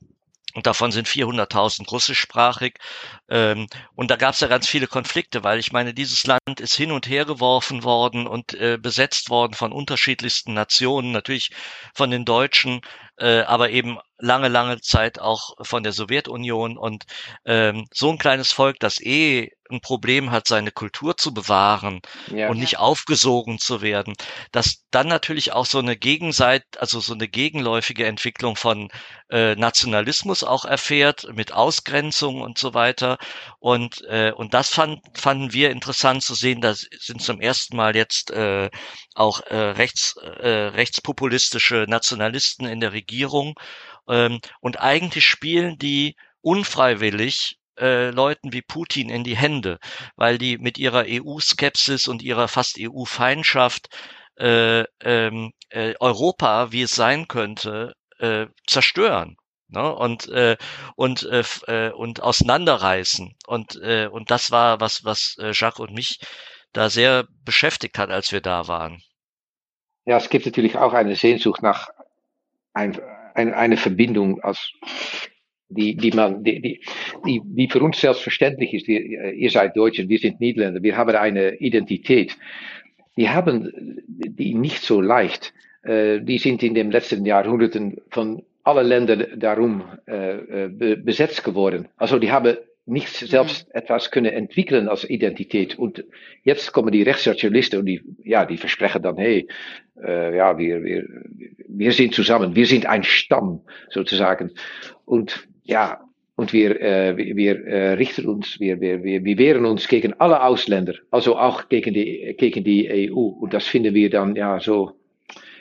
Und 0.54 0.66
davon 0.66 0.92
sind 0.92 1.08
400.000 1.08 1.88
russischsprachig. 1.90 2.74
Ähm, 3.28 3.66
und 3.94 4.10
da 4.10 4.16
gab 4.16 4.34
es 4.34 4.40
ja 4.40 4.48
ganz 4.48 4.68
viele 4.68 4.86
Konflikte, 4.86 5.42
weil 5.42 5.58
ich 5.58 5.72
meine, 5.72 5.94
dieses 5.94 6.26
Land 6.26 6.60
ist 6.60 6.74
hin 6.76 6.92
und 6.92 7.08
her 7.08 7.24
geworfen 7.24 7.82
worden 7.82 8.26
und 8.26 8.54
äh, 8.54 8.78
besetzt 8.78 9.30
worden 9.30 9.54
von 9.54 9.72
unterschiedlichsten 9.72 10.54
Nationen, 10.54 11.10
natürlich 11.12 11.50
von 11.94 12.10
den 12.10 12.24
Deutschen, 12.24 12.82
äh, 13.18 13.40
aber 13.42 13.70
eben 13.70 13.98
lange, 14.24 14.48
lange 14.48 14.80
Zeit 14.80 15.18
auch 15.20 15.54
von 15.62 15.82
der 15.82 15.92
Sowjetunion. 15.92 16.76
Und 16.78 17.04
ähm, 17.44 17.86
so 17.92 18.10
ein 18.10 18.18
kleines 18.18 18.52
Volk, 18.52 18.78
das 18.80 19.00
eh 19.00 19.50
ein 19.70 19.80
Problem 19.80 20.30
hat, 20.30 20.46
seine 20.46 20.70
Kultur 20.72 21.16
zu 21.16 21.32
bewahren 21.32 22.00
Ja. 22.26 22.50
und 22.50 22.58
nicht 22.58 22.78
aufgesogen 22.78 23.58
zu 23.58 23.80
werden, 23.80 24.14
dass 24.52 24.84
dann 24.90 25.08
natürlich 25.08 25.52
auch 25.52 25.64
so 25.66 25.78
eine 25.78 25.96
Gegenseit, 25.96 26.64
also 26.78 27.00
so 27.00 27.14
eine 27.14 27.28
gegenläufige 27.28 28.06
Entwicklung 28.06 28.56
von 28.56 28.90
äh, 29.30 29.54
Nationalismus 29.56 30.44
auch 30.44 30.64
erfährt 30.66 31.26
mit 31.32 31.52
Ausgrenzung 31.52 32.42
und 32.42 32.58
so 32.58 32.74
weiter. 32.74 33.16
Und 33.58 34.02
äh, 34.08 34.32
und 34.32 34.52
das 34.54 34.68
fand, 34.68 35.00
fanden 35.14 35.52
wir 35.52 35.70
interessant 35.70 36.22
zu 36.22 36.34
sehen. 36.34 36.60
Da 36.60 36.74
sind 36.74 37.22
zum 37.22 37.40
ersten 37.40 37.76
Mal 37.76 37.96
jetzt 37.96 38.30
äh, 38.30 38.70
auch 39.14 39.40
äh, 39.46 39.56
rechts 39.56 40.16
äh, 40.16 40.48
rechtspopulistische 40.74 41.86
Nationalisten 41.88 42.66
in 42.66 42.80
der 42.80 42.92
Regierung. 42.92 43.54
Ähm, 44.08 44.40
und 44.60 44.80
eigentlich 44.80 45.24
spielen 45.24 45.78
die 45.78 46.16
unfreiwillig 46.40 47.58
äh, 47.78 48.10
Leuten 48.10 48.52
wie 48.52 48.62
Putin 48.62 49.08
in 49.10 49.24
die 49.24 49.36
Hände, 49.36 49.78
weil 50.16 50.38
die 50.38 50.58
mit 50.58 50.78
ihrer 50.78 51.04
EU-Skepsis 51.06 52.08
und 52.08 52.22
ihrer 52.22 52.48
fast 52.48 52.76
EU-Feindschaft 52.78 53.88
äh, 54.36 54.84
ähm, 55.00 55.52
äh, 55.70 55.94
Europa, 56.00 56.72
wie 56.72 56.82
es 56.82 56.94
sein 56.94 57.28
könnte, 57.28 57.94
äh, 58.18 58.46
zerstören. 58.66 59.36
Ne? 59.68 59.94
Und 59.94 60.28
äh, 60.28 60.56
und 60.96 61.24
äh, 61.24 61.42
äh, 61.66 61.90
und 61.90 62.22
auseinanderreißen 62.22 63.34
und 63.46 63.80
äh, 63.82 64.06
und 64.06 64.30
das 64.30 64.50
war 64.50 64.80
was 64.80 65.04
was 65.04 65.36
äh, 65.40 65.52
Jacques 65.52 65.80
und 65.80 65.92
mich 65.92 66.20
da 66.72 66.90
sehr 66.90 67.26
beschäftigt 67.44 67.98
hat, 67.98 68.10
als 68.10 68.32
wir 68.32 68.40
da 68.40 68.68
waren. 68.68 69.02
Ja, 70.04 70.18
es 70.18 70.28
gibt 70.28 70.44
natürlich 70.44 70.76
auch 70.76 70.92
eine 70.92 71.16
Sehnsucht 71.16 71.62
nach 71.62 71.88
ein, 72.74 73.00
ein, 73.34 73.52
eine 73.52 73.76
Verbindung, 73.76 74.40
als 74.40 74.72
die, 75.68 75.96
die, 75.96 76.12
man, 76.12 76.44
die, 76.44 76.60
die, 76.60 76.80
die, 77.26 77.40
die 77.44 77.68
für 77.68 77.80
uns 77.82 78.00
selbstverständlich 78.00 78.72
ist. 78.74 78.86
Wir, 78.86 79.32
ihr 79.32 79.50
seid 79.50 79.76
Deutsche, 79.76 80.08
wir 80.08 80.18
sind 80.18 80.40
Niederländer, 80.40 80.82
wir 80.82 80.96
haben 80.96 81.14
eine 81.16 81.54
Identität. 81.56 82.36
Die 83.16 83.28
haben 83.28 83.72
die 84.06 84.54
nicht 84.54 84.82
so 84.82 85.00
leicht. 85.00 85.52
Äh, 85.82 86.20
Die 86.20 86.38
sind 86.38 86.62
in 86.62 86.74
den 86.74 86.90
letzten 86.90 87.24
Jahrhunderten 87.26 88.00
von 88.10 88.42
allen 88.64 88.86
Ländern 88.86 89.26
darum 89.38 89.82
äh, 90.06 90.64
äh, 90.64 90.68
be- 90.68 90.96
besetzt 90.96 91.44
geworden. 91.44 91.88
Also 91.96 92.18
die 92.18 92.32
haben 92.32 92.56
nicht 92.86 93.08
selbst 93.08 93.66
etwas 93.74 94.10
können 94.10 94.32
entwickeln 94.32 94.88
als 94.88 95.08
Identität. 95.08 95.78
Und 95.78 96.04
jetzt 96.42 96.72
kommen 96.72 96.92
die 96.92 97.02
Rechtssozialisten 97.02 97.80
und 97.80 97.86
die, 97.86 98.02
ja, 98.22 98.44
die 98.44 98.58
versprechen 98.58 99.02
dann, 99.02 99.16
hey, 99.16 99.48
äh, 100.02 100.36
ja, 100.36 100.58
wir, 100.58 100.82
wir, 100.82 101.04
wir 101.66 101.92
sind 101.92 102.14
zusammen, 102.14 102.54
wir 102.54 102.66
sind 102.66 102.86
ein 102.86 103.02
Stamm 103.02 103.62
sozusagen. 103.88 104.50
Und 105.06 105.48
ja, 105.62 106.02
und 106.36 106.52
wir, 106.52 106.80
äh, 106.80 107.16
wir, 107.16 107.36
wir 107.36 107.66
äh, 107.66 107.92
richten 107.92 108.26
uns, 108.26 108.58
wir, 108.60 108.80
wir, 108.80 109.02
wir, 109.02 109.24
wir 109.24 109.38
wehren 109.38 109.64
uns 109.64 109.88
gegen 109.88 110.14
alle 110.20 110.42
Ausländer, 110.42 110.94
also 111.10 111.36
auch 111.38 111.68
gegen 111.68 111.94
die, 111.94 112.34
gegen 112.36 112.64
die 112.64 113.10
EU. 113.10 113.20
Und 113.20 113.54
das 113.54 113.66
finden 113.66 113.94
wir 113.94 114.10
dann 114.10 114.34
ja 114.36 114.60
so, 114.60 114.92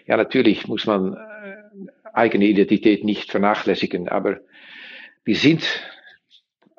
ja, 0.07 0.17
natürlich 0.17 0.67
muss 0.67 0.85
man 0.85 1.13
äh, 1.13 2.09
eigene 2.13 2.45
Identität 2.45 3.03
nicht 3.03 3.31
vernachlässigen, 3.31 4.09
aber 4.09 4.39
wir 5.23 5.35
sind 5.35 5.63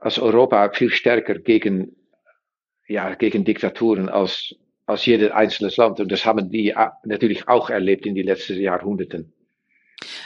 als 0.05 0.19
Europa 0.19 0.71
viel 0.71 0.91
stärker 0.91 1.39
gegen, 1.39 1.97
ja, 2.87 3.15
gegen 3.15 3.45
Diktaturen 3.45 4.11
als, 4.11 4.55
als 4.85 5.07
jedes 5.07 5.31
einzelne 5.31 5.73
Land. 5.75 5.99
Und 5.99 6.13
das 6.13 6.27
haben 6.27 6.51
die 6.51 6.71
äh, 6.71 6.89
natürlich 7.05 7.49
auch 7.49 7.71
erlebt 7.71 8.05
in 8.05 8.15
den 8.15 8.27
letzten 8.27 8.61
Jahrhunderten. 8.61 9.33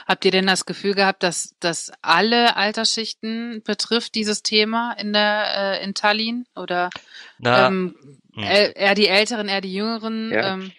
Habt 0.09 0.25
ihr 0.25 0.33
denn 0.33 0.47
das 0.47 0.67
Gefühl 0.67 0.95
gehabt, 0.95 1.23
dass 1.23 1.55
das 1.61 1.93
alle 2.03 2.57
Altersschichten 2.57 3.63
betrifft, 3.65 4.17
dieses 4.17 4.43
Thema 4.43 4.97
in 4.99 5.13
der 5.13 5.79
äh, 5.81 5.85
in 5.85 5.95
Tallinn? 5.95 6.47
Oder 6.57 6.91
Na, 7.39 7.69
ähm, 7.69 7.95
hm. 8.35 8.43
eher 8.43 8.97
die 8.97 9.07
Älteren, 9.07 9.47
eher 9.49 9.61
die 9.61 9.75
Jüngeren? 9.75 10.33
Ja. 10.33 10.55
Ähm, 10.55 10.73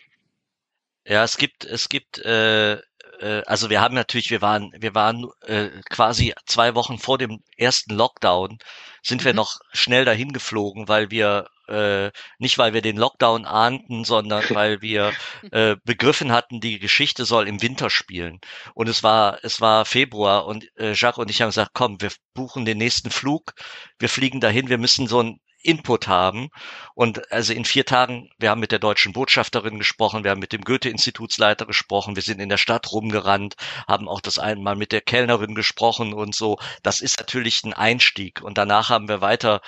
Ja, 1.05 1.23
es 1.23 1.37
gibt, 1.37 1.63
es 1.63 1.87
gibt, 1.87 2.19
äh, 2.19 2.77
äh, 3.19 3.41
also 3.45 3.69
wir 3.69 3.81
haben 3.81 3.95
natürlich, 3.95 4.29
wir 4.31 4.41
waren, 4.41 4.71
wir 4.77 4.95
waren 4.95 5.27
äh, 5.45 5.69
quasi 5.89 6.33
zwei 6.45 6.75
Wochen 6.75 6.97
vor 6.99 7.17
dem 7.17 7.43
ersten 7.57 7.93
Lockdown, 7.95 8.57
sind 9.03 9.23
wir 9.25 9.33
Mhm. 9.33 9.37
noch 9.37 9.59
schnell 9.73 10.05
dahin 10.05 10.33
geflogen, 10.33 10.87
weil 10.87 11.11
wir 11.11 11.47
äh, 11.67 12.11
nicht 12.39 12.57
weil 12.57 12.73
wir 12.73 12.81
den 12.81 12.97
Lockdown 12.97 13.45
ahnten, 13.45 14.03
sondern 14.03 14.43
weil 14.53 14.81
wir 14.81 15.13
äh, 15.51 15.75
begriffen 15.83 16.31
hatten, 16.31 16.59
die 16.61 16.79
Geschichte 16.79 17.25
soll 17.25 17.47
im 17.47 17.61
Winter 17.61 17.89
spielen. 17.91 18.39
Und 18.73 18.89
es 18.89 19.03
war, 19.03 19.39
es 19.43 19.61
war 19.61 19.85
Februar 19.85 20.45
und 20.47 20.65
äh, 20.77 20.93
Jacques 20.93 21.19
und 21.19 21.29
ich 21.29 21.41
haben 21.41 21.49
gesagt, 21.49 21.71
komm, 21.73 22.01
wir 22.01 22.11
buchen 22.33 22.65
den 22.65 22.77
nächsten 22.79 23.11
Flug, 23.11 23.53
wir 23.99 24.09
fliegen 24.09 24.39
dahin, 24.41 24.69
wir 24.69 24.77
müssen 24.79 25.07
so 25.07 25.21
ein 25.21 25.39
Input 25.61 26.07
haben. 26.07 26.49
Und 26.95 27.31
also 27.31 27.53
in 27.53 27.65
vier 27.65 27.85
Tagen, 27.85 28.29
wir 28.37 28.49
haben 28.49 28.59
mit 28.59 28.71
der 28.71 28.79
deutschen 28.79 29.13
Botschafterin 29.13 29.77
gesprochen, 29.77 30.23
wir 30.23 30.31
haben 30.31 30.39
mit 30.39 30.53
dem 30.53 30.61
Goethe-Institutsleiter 30.61 31.65
gesprochen, 31.65 32.15
wir 32.15 32.23
sind 32.23 32.39
in 32.39 32.49
der 32.49 32.57
Stadt 32.57 32.91
rumgerannt, 32.91 33.55
haben 33.87 34.07
auch 34.07 34.21
das 34.21 34.39
einmal 34.39 34.75
mit 34.75 34.91
der 34.91 35.01
Kellnerin 35.01 35.55
gesprochen 35.55 36.13
und 36.13 36.35
so. 36.35 36.57
Das 36.83 37.01
ist 37.01 37.19
natürlich 37.19 37.63
ein 37.63 37.73
Einstieg. 37.73 38.41
Und 38.41 38.57
danach 38.57 38.89
haben 38.89 39.07
wir 39.07 39.21
weiter 39.21 39.61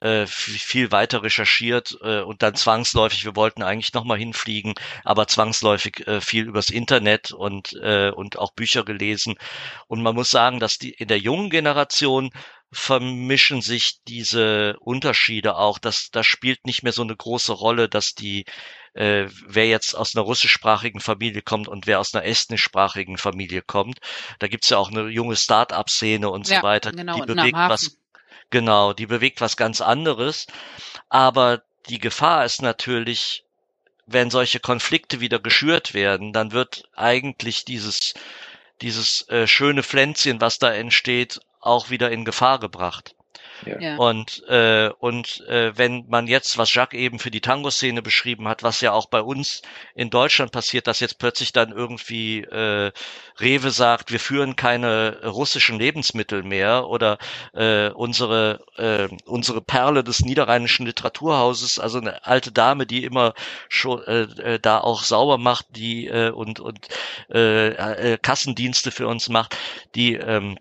äh, 0.00 0.26
viel 0.28 0.92
weiter 0.92 1.24
recherchiert 1.24 1.98
äh, 2.02 2.20
und 2.20 2.42
dann 2.42 2.54
zwangsläufig, 2.54 3.24
wir 3.24 3.34
wollten 3.34 3.64
eigentlich 3.64 3.94
nochmal 3.94 4.16
hinfliegen, 4.16 4.74
aber 5.02 5.26
zwangsläufig 5.26 6.06
äh, 6.06 6.20
viel 6.20 6.46
übers 6.46 6.70
Internet 6.70 7.32
und, 7.32 7.72
und 7.72 8.38
auch 8.38 8.52
Bücher 8.52 8.84
gelesen. 8.84 9.34
Und 9.88 10.02
man 10.02 10.14
muss 10.14 10.30
sagen, 10.30 10.60
dass 10.60 10.78
die 10.78 10.90
in 10.90 11.08
der 11.08 11.18
jungen 11.18 11.50
Generation 11.50 12.30
vermischen 12.70 13.62
sich 13.62 14.02
diese 14.06 14.76
Unterschiede 14.80 15.56
auch. 15.56 15.78
Das, 15.78 16.10
das 16.10 16.26
spielt 16.26 16.66
nicht 16.66 16.82
mehr 16.82 16.92
so 16.92 17.02
eine 17.02 17.16
große 17.16 17.52
Rolle, 17.52 17.88
dass 17.88 18.14
die, 18.14 18.44
äh, 18.94 19.26
wer 19.46 19.66
jetzt 19.66 19.94
aus 19.94 20.14
einer 20.14 20.24
russischsprachigen 20.24 21.00
Familie 21.00 21.42
kommt 21.42 21.68
und 21.68 21.86
wer 21.86 22.00
aus 22.00 22.14
einer 22.14 22.24
estnischsprachigen 22.24 23.16
Familie 23.16 23.62
kommt. 23.62 23.98
Da 24.38 24.48
gibt's 24.48 24.68
ja 24.70 24.78
auch 24.78 24.90
eine 24.90 25.08
junge 25.08 25.36
Start-up-Szene 25.36 26.28
und 26.30 26.48
Ja, 26.48 26.58
so 26.58 26.62
weiter. 26.62 26.92
genau, 26.92 27.24
die 27.24 27.34
bewegt 27.34 27.56
was, 27.56 27.96
genau, 28.50 28.92
die 28.92 29.06
bewegt 29.06 29.40
was 29.40 29.56
ganz 29.56 29.80
anderes. 29.80 30.46
Aber 31.08 31.62
die 31.88 31.98
Gefahr 31.98 32.44
ist 32.44 32.60
natürlich, 32.62 33.44
wenn 34.06 34.30
solche 34.30 34.60
Konflikte 34.60 35.20
wieder 35.20 35.38
geschürt 35.38 35.94
werden, 35.94 36.32
dann 36.32 36.52
wird 36.52 36.84
eigentlich 36.94 37.64
dieses, 37.64 38.14
dieses 38.82 39.28
äh, 39.28 39.46
schöne 39.46 39.82
Pflänzchen, 39.82 40.40
was 40.40 40.58
da 40.58 40.72
entsteht, 40.72 41.40
auch 41.60 41.90
wieder 41.90 42.10
in 42.10 42.24
Gefahr 42.24 42.58
gebracht. 42.58 43.14
Ja. 43.66 43.96
Und, 43.96 44.44
äh, 44.48 44.90
und 44.98 45.44
äh, 45.48 45.76
wenn 45.76 46.06
man 46.08 46.26
jetzt, 46.26 46.58
was 46.58 46.72
Jacques 46.72 46.98
eben 46.98 47.18
für 47.18 47.30
die 47.30 47.40
Tango-Szene 47.40 48.02
beschrieben 48.02 48.46
hat, 48.48 48.62
was 48.62 48.80
ja 48.80 48.92
auch 48.92 49.06
bei 49.06 49.20
uns 49.20 49.62
in 49.94 50.10
Deutschland 50.10 50.52
passiert, 50.52 50.86
dass 50.86 51.00
jetzt 51.00 51.18
plötzlich 51.18 51.52
dann 51.52 51.72
irgendwie 51.72 52.42
äh, 52.42 52.92
Rewe 53.40 53.70
sagt, 53.70 54.12
wir 54.12 54.20
führen 54.20 54.56
keine 54.56 55.24
russischen 55.24 55.78
Lebensmittel 55.78 56.42
mehr 56.42 56.86
oder 56.88 57.18
äh, 57.52 57.88
unsere, 57.90 58.60
äh, 58.76 59.08
unsere 59.24 59.60
Perle 59.60 60.04
des 60.04 60.20
niederrheinischen 60.20 60.86
Literaturhauses, 60.86 61.78
also 61.78 61.98
eine 61.98 62.24
alte 62.26 62.52
Dame, 62.52 62.86
die 62.86 63.04
immer 63.04 63.34
schon 63.68 64.02
äh, 64.04 64.54
äh 64.54 64.58
da 64.60 64.78
auch 64.78 65.02
sauber 65.02 65.38
macht, 65.38 65.66
die 65.70 66.06
äh, 66.06 66.30
und, 66.30 66.60
und 66.60 66.88
äh, 67.32 67.68
äh, 68.12 68.18
Kassendienste 68.18 68.90
für 68.90 69.08
uns 69.08 69.28
macht, 69.28 69.56
die 69.94 70.14
ähm, 70.14 70.58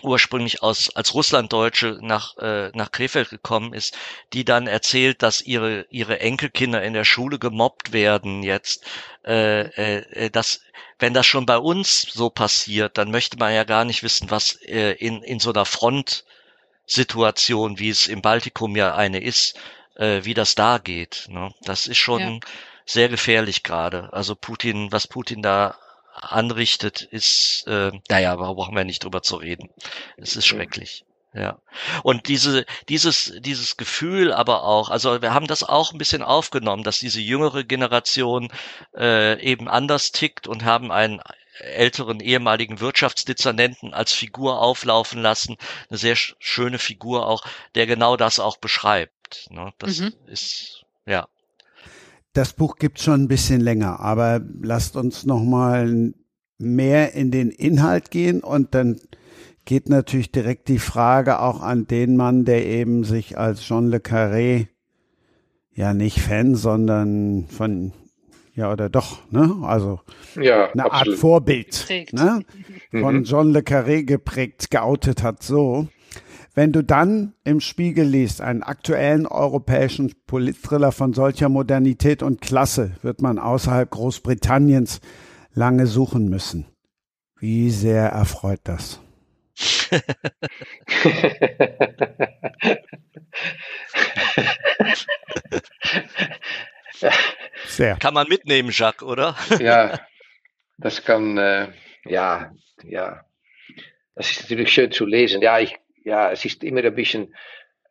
ursprünglich 0.00 0.62
aus 0.62 0.94
als 0.96 1.14
Russlanddeutsche 1.14 1.98
nach 2.00 2.36
äh, 2.38 2.70
nach 2.74 2.92
Krefeld 2.92 3.30
gekommen 3.30 3.74
ist, 3.74 3.96
die 4.32 4.44
dann 4.44 4.66
erzählt, 4.66 5.22
dass 5.22 5.42
ihre 5.42 5.86
ihre 5.90 6.20
Enkelkinder 6.20 6.82
in 6.82 6.94
der 6.94 7.04
Schule 7.04 7.38
gemobbt 7.38 7.92
werden 7.92 8.42
jetzt, 8.42 8.84
äh, 9.24 9.66
äh, 9.66 10.30
dass 10.30 10.62
wenn 10.98 11.14
das 11.14 11.26
schon 11.26 11.46
bei 11.46 11.58
uns 11.58 12.02
so 12.02 12.30
passiert, 12.30 12.96
dann 12.96 13.10
möchte 13.10 13.36
man 13.36 13.54
ja 13.54 13.64
gar 13.64 13.84
nicht 13.84 14.02
wissen, 14.02 14.30
was 14.30 14.54
äh, 14.62 14.92
in 14.92 15.22
in 15.22 15.40
so 15.40 15.52
einer 15.52 15.66
Frontsituation, 15.66 17.78
wie 17.78 17.90
es 17.90 18.06
im 18.06 18.22
Baltikum 18.22 18.76
ja 18.76 18.94
eine 18.94 19.22
ist, 19.22 19.58
äh, 19.96 20.24
wie 20.24 20.34
das 20.34 20.54
da 20.54 20.78
geht. 20.78 21.26
Ne? 21.28 21.52
Das 21.62 21.86
ist 21.86 21.98
schon 21.98 22.20
ja. 22.20 22.40
sehr 22.86 23.08
gefährlich 23.08 23.62
gerade. 23.62 24.12
Also 24.12 24.34
Putin, 24.34 24.90
was 24.90 25.06
Putin 25.06 25.42
da 25.42 25.76
anrichtet, 26.22 27.02
ist, 27.02 27.64
äh, 27.66 27.92
naja, 28.08 28.36
brauchen 28.36 28.76
wir 28.76 28.84
nicht 28.84 29.04
drüber 29.04 29.22
zu 29.22 29.36
reden. 29.36 29.70
Es 30.16 30.36
ist 30.36 30.46
schrecklich. 30.46 31.04
Ja. 31.34 31.58
Und 32.02 32.28
diese, 32.28 32.66
dieses, 32.90 33.32
dieses 33.38 33.78
Gefühl 33.78 34.32
aber 34.32 34.64
auch, 34.64 34.90
also 34.90 35.22
wir 35.22 35.32
haben 35.32 35.46
das 35.46 35.62
auch 35.62 35.92
ein 35.92 35.98
bisschen 35.98 36.22
aufgenommen, 36.22 36.82
dass 36.82 36.98
diese 36.98 37.20
jüngere 37.20 37.64
Generation 37.64 38.52
äh, 38.94 39.40
eben 39.40 39.66
anders 39.68 40.12
tickt 40.12 40.46
und 40.46 40.64
haben 40.64 40.92
einen 40.92 41.22
älteren 41.58 42.20
ehemaligen 42.20 42.80
Wirtschaftsdezernenten 42.80 43.94
als 43.94 44.12
Figur 44.12 44.60
auflaufen 44.60 45.22
lassen. 45.22 45.56
Eine 45.88 45.98
sehr 45.98 46.16
schöne 46.16 46.78
Figur 46.78 47.26
auch, 47.26 47.44
der 47.74 47.86
genau 47.86 48.16
das 48.16 48.38
auch 48.38 48.58
beschreibt. 48.58 49.50
Ne? 49.50 49.72
Das 49.78 50.00
mhm. 50.00 50.12
ist, 50.26 50.84
ja. 51.06 51.28
Das 52.32 52.54
Buch 52.54 52.76
gibt 52.76 53.00
schon 53.00 53.22
ein 53.22 53.28
bisschen 53.28 53.60
länger, 53.60 54.00
aber 54.00 54.40
lasst 54.62 54.96
uns 54.96 55.26
noch 55.26 55.42
mal 55.42 56.14
mehr 56.58 57.12
in 57.14 57.30
den 57.30 57.50
Inhalt 57.50 58.10
gehen 58.10 58.40
und 58.40 58.74
dann 58.74 59.00
geht 59.64 59.88
natürlich 59.88 60.32
direkt 60.32 60.68
die 60.68 60.78
Frage 60.78 61.40
auch 61.40 61.60
an 61.60 61.86
den 61.86 62.16
Mann, 62.16 62.44
der 62.44 62.66
eben 62.66 63.04
sich 63.04 63.38
als 63.38 63.62
Jean 63.62 63.88
Le 63.88 63.98
Carré 63.98 64.68
ja 65.74 65.94
nicht 65.94 66.20
Fan, 66.20 66.54
sondern 66.54 67.46
von 67.48 67.92
ja 68.54 68.70
oder 68.70 68.88
doch, 68.88 69.30
ne? 69.30 69.56
Also 69.62 70.00
ja, 70.40 70.70
eine 70.70 70.84
absolut. 70.84 71.08
Art 71.08 71.18
Vorbild, 71.18 71.86
ne? 72.12 72.42
Von 72.90 73.16
mhm. 73.16 73.24
Jean 73.24 73.52
Le 73.52 73.60
Carré 73.60 74.04
geprägt, 74.04 74.70
geoutet 74.70 75.22
hat 75.22 75.42
so. 75.42 75.88
Wenn 76.54 76.72
du 76.72 76.84
dann 76.84 77.32
im 77.44 77.60
Spiegel 77.60 78.06
liest, 78.06 78.42
einen 78.42 78.62
aktuellen 78.62 79.26
europäischen 79.26 80.14
Politthriller 80.26 80.92
von 80.92 81.14
solcher 81.14 81.48
Modernität 81.48 82.22
und 82.22 82.42
Klasse, 82.42 82.92
wird 83.00 83.22
man 83.22 83.38
außerhalb 83.38 83.88
Großbritanniens 83.90 85.00
lange 85.54 85.86
suchen 85.86 86.28
müssen. 86.28 86.66
Wie 87.38 87.70
sehr 87.70 88.08
erfreut 88.08 88.60
das? 88.64 89.00
Sehr. 97.66 97.96
Kann 97.96 98.12
man 98.14 98.28
mitnehmen, 98.28 98.68
Jacques, 98.70 99.02
oder? 99.02 99.34
ja, 99.58 99.98
das 100.76 101.02
kann, 101.04 101.38
äh, 101.38 101.68
ja, 102.04 102.52
ja. 102.84 103.24
Das 104.14 104.30
ist 104.30 104.42
natürlich 104.42 104.70
schön 104.70 104.92
zu 104.92 105.06
lesen. 105.06 105.40
Ja, 105.40 105.58
ich 105.58 105.78
ja, 106.04 106.30
es 106.30 106.44
ist 106.44 106.64
immer 106.64 106.82
ein 106.82 106.94
bisschen 106.94 107.34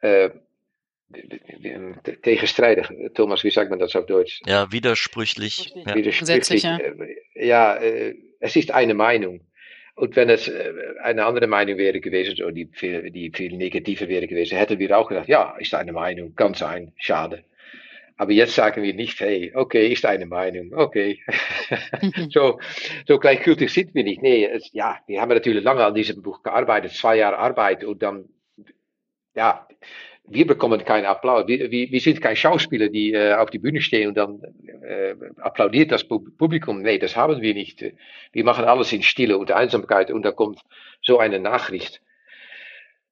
äh, 0.01 0.29
tegenstrijdig. 2.23 2.87
Thomas, 3.13 3.43
wie 3.43 3.51
sagt 3.51 3.69
man 3.69 3.79
das 3.79 3.95
auf 3.95 4.05
Deutsch? 4.05 4.41
Ja, 4.45 4.71
widersprüchlich. 4.71 5.73
Ja. 5.75 5.95
Widersprüchlich. 5.95 6.63
Ja, 6.63 6.79
ja 7.35 7.75
äh, 7.75 8.15
es 8.39 8.55
ist 8.55 8.71
eine 8.71 8.93
Meinung. 8.93 9.41
Und 9.95 10.15
wenn 10.15 10.29
es 10.29 10.47
äh, 10.47 10.73
eine 11.03 11.25
andere 11.25 11.47
Meinung 11.47 11.77
wäre 11.77 11.99
gewesen, 11.99 12.41
oder 12.43 12.53
die 12.53 12.69
viel, 12.71 13.11
die 13.11 13.31
viel 13.31 13.55
negativer 13.57 14.07
wäre 14.07 14.27
gewesen, 14.27 14.57
hätten 14.57 14.79
wir 14.79 14.97
auch 14.97 15.09
gedacht, 15.09 15.27
ja, 15.27 15.55
ist 15.59 15.73
eine 15.75 15.91
Meinung, 15.91 16.35
kann 16.35 16.53
sein, 16.53 16.93
schade. 16.97 17.43
Aber 18.17 18.31
jetzt 18.31 18.55
sagen 18.55 18.83
wir 18.83 18.93
nicht, 18.93 19.19
hey, 19.19 19.51
okay, 19.55 19.91
ist 19.91 20.05
eine 20.05 20.25
Meinung, 20.25 20.73
okay. 20.73 21.19
so, 22.29 22.59
so 23.07 23.19
gleichgültig 23.19 23.71
sind 23.71 23.95
wir 23.95 24.03
nicht. 24.03 24.21
Nee, 24.21 24.45
es, 24.45 24.71
ja, 24.73 24.99
wir 25.07 25.21
haben 25.21 25.29
natürlich 25.29 25.63
lange 25.63 25.83
an 25.83 25.95
diesem 25.95 26.21
Buch 26.21 26.43
gearbeitet, 26.43 26.91
zwei 26.91 27.17
Jahre 27.17 27.37
Arbeit 27.37 27.83
und 27.83 28.01
dann, 28.03 28.25
ja, 29.35 29.67
wir 30.25 30.47
bekommen 30.47 30.83
keinen 30.85 31.05
Applaus. 31.05 31.47
Wir, 31.47 31.71
wir, 31.71 31.91
wir 31.91 31.99
sind 31.99 32.21
kein 32.21 32.35
Schauspieler, 32.35 32.89
die 32.89 33.13
äh, 33.13 33.33
auf 33.33 33.49
die 33.49 33.59
Bühne 33.59 33.81
stehen 33.81 34.09
und 34.09 34.15
dann 34.15 34.41
äh, 34.83 35.15
applaudiert 35.37 35.91
das 35.91 36.07
Publikum. 36.07 36.81
Nee, 36.81 36.99
das 36.99 37.15
haben 37.15 37.41
wir 37.41 37.53
nicht. 37.53 37.83
Wir 38.31 38.43
machen 38.43 38.65
alles 38.65 38.93
in 38.93 39.03
Stille 39.03 39.37
und 39.37 39.51
Einsamkeit 39.51 40.11
und 40.11 40.23
da 40.23 40.31
kommt 40.31 40.61
so 41.01 41.19
eine 41.19 41.39
Nachricht. 41.39 42.01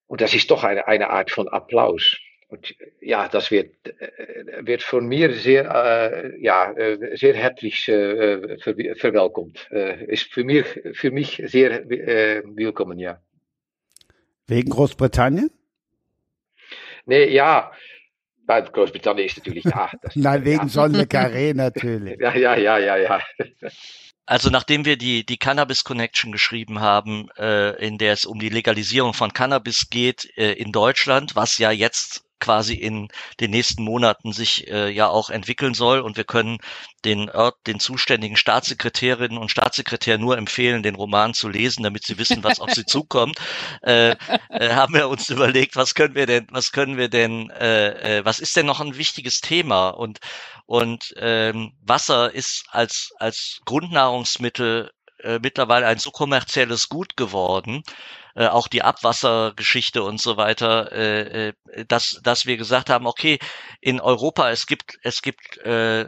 Und 0.07 0.21
das 0.21 0.33
ist 0.33 0.49
doch 0.49 0.63
eine, 0.63 0.87
eine 0.87 1.09
Art 1.09 1.29
von 1.31 1.47
Applaus. 1.47 2.17
Und 2.49 2.75
ja, 2.99 3.27
das 3.27 3.51
wird, 3.51 3.69
äh, 3.85 4.65
wird 4.65 4.81
von 4.81 5.07
mir 5.07 5.33
sehr, 5.33 5.69
äh, 5.69 6.43
ja, 6.43 6.71
äh, 6.71 7.15
sehr 7.15 7.35
herzlich 7.35 7.87
äh, 7.87 8.57
ver 8.57 8.75
verwelkommt. 8.95 9.67
Äh, 9.71 10.05
ist 10.05 10.33
für 10.33 10.43
mich, 10.43 10.65
für 10.93 11.11
mich 11.11 11.41
sehr 11.45 11.85
äh, 11.91 12.41
willkommen, 12.45 12.97
ja. 12.97 13.21
Wegen 14.47 14.71
Großbritannien? 14.71 15.51
Nee, 17.05 17.25
ja. 17.25 17.71
Bei 18.47 18.61
Großbritannien 18.61 19.27
ist 19.27 19.37
natürlich 19.37 19.65
ja. 19.65 19.91
Das, 20.01 20.15
Nein, 20.15 20.43
wegen 20.43 20.67
ja. 20.67 20.73
John 20.73 20.93
Le 20.93 21.03
Carré 21.03 21.53
natürlich. 21.53 22.17
ja, 22.19 22.35
ja, 22.35 22.55
ja, 22.57 22.79
ja, 22.79 22.97
ja. 22.97 23.21
Also 24.25 24.49
nachdem 24.49 24.85
wir 24.85 24.97
die, 24.97 25.23
die 25.23 25.37
Cannabis 25.37 25.83
Connection 25.83 26.31
geschrieben 26.31 26.79
haben, 26.79 27.29
äh, 27.37 27.75
in 27.85 27.99
der 27.99 28.13
es 28.13 28.25
um 28.25 28.39
die 28.39 28.49
Legalisierung 28.49 29.13
von 29.13 29.33
Cannabis 29.33 29.91
geht 29.91 30.35
äh, 30.35 30.53
in 30.53 30.71
Deutschland, 30.71 31.35
was 31.35 31.59
ja 31.59 31.69
jetzt 31.69 32.25
quasi 32.39 32.73
in 32.75 33.09
den 33.39 33.51
nächsten 33.51 33.83
Monaten 33.83 34.33
sich 34.33 34.67
äh, 34.67 34.89
ja 34.89 35.07
auch 35.07 35.29
entwickeln 35.29 35.73
soll. 35.73 35.99
Und 35.99 36.17
wir 36.17 36.23
können 36.23 36.57
den 37.05 37.29
Ort, 37.29 37.55
den 37.67 37.79
zuständigen 37.79 38.37
Staatssekretärinnen 38.37 39.37
und 39.37 39.51
Staatssekretär 39.51 40.17
nur 40.17 40.37
empfehlen, 40.37 40.83
den 40.83 40.95
Roman 40.95 41.33
zu 41.33 41.49
lesen, 41.49 41.83
damit 41.83 42.03
sie 42.05 42.17
wissen, 42.17 42.43
was 42.43 42.59
auf 42.59 42.71
sie 42.71 42.85
zukommt. 42.85 43.37
Äh, 43.81 44.15
äh, 44.49 44.73
haben 44.73 44.93
wir 44.93 45.09
uns 45.09 45.29
überlegt, 45.29 45.75
was 45.75 45.93
können 45.95 46.15
wir 46.15 46.25
denn, 46.25 46.47
was 46.51 46.71
können 46.71 46.97
wir 46.97 47.09
denn, 47.09 47.49
äh, 47.51 48.19
äh, 48.19 48.25
was 48.25 48.39
ist 48.39 48.55
denn 48.55 48.65
noch 48.65 48.79
ein 48.79 48.97
wichtiges 48.97 49.41
Thema? 49.41 49.89
Und 49.89 50.19
und 50.65 51.15
ähm, 51.17 51.73
Wasser 51.81 52.31
ist 52.33 52.65
als 52.69 53.11
als 53.17 53.59
Grundnahrungsmittel 53.65 54.91
äh, 55.23 55.39
mittlerweile 55.41 55.87
ein 55.87 55.99
so 55.99 56.11
kommerzielles 56.11 56.89
Gut 56.89 57.17
geworden, 57.17 57.83
äh, 58.35 58.47
auch 58.47 58.67
die 58.67 58.83
Abwassergeschichte 58.83 60.03
und 60.03 60.21
so 60.21 60.37
weiter, 60.37 60.91
äh, 60.91 61.49
äh, 61.49 61.85
dass, 61.87 62.19
dass 62.23 62.45
wir 62.45 62.57
gesagt 62.57 62.89
haben, 62.89 63.07
okay, 63.07 63.39
in 63.81 63.99
Europa, 63.99 64.49
es 64.49 64.65
gibt, 64.65 64.97
es 65.03 65.21
gibt 65.21 65.57
äh, 65.57 66.07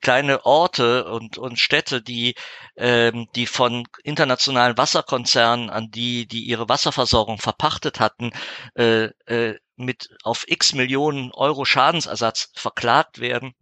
kleine 0.00 0.44
Orte 0.44 1.04
und, 1.04 1.38
und 1.38 1.58
Städte, 1.58 2.02
die, 2.02 2.34
ähm, 2.76 3.28
die 3.36 3.46
von 3.46 3.84
internationalen 4.02 4.76
Wasserkonzernen, 4.76 5.70
an 5.70 5.90
die, 5.90 6.26
die 6.26 6.44
ihre 6.44 6.68
Wasserversorgung 6.68 7.38
verpachtet 7.38 8.00
hatten, 8.00 8.32
äh, 8.74 9.10
äh, 9.26 9.58
mit 9.76 10.08
auf 10.22 10.44
x 10.48 10.74
Millionen 10.74 11.32
Euro 11.32 11.64
Schadensersatz 11.64 12.50
verklagt 12.54 13.20
werden 13.20 13.54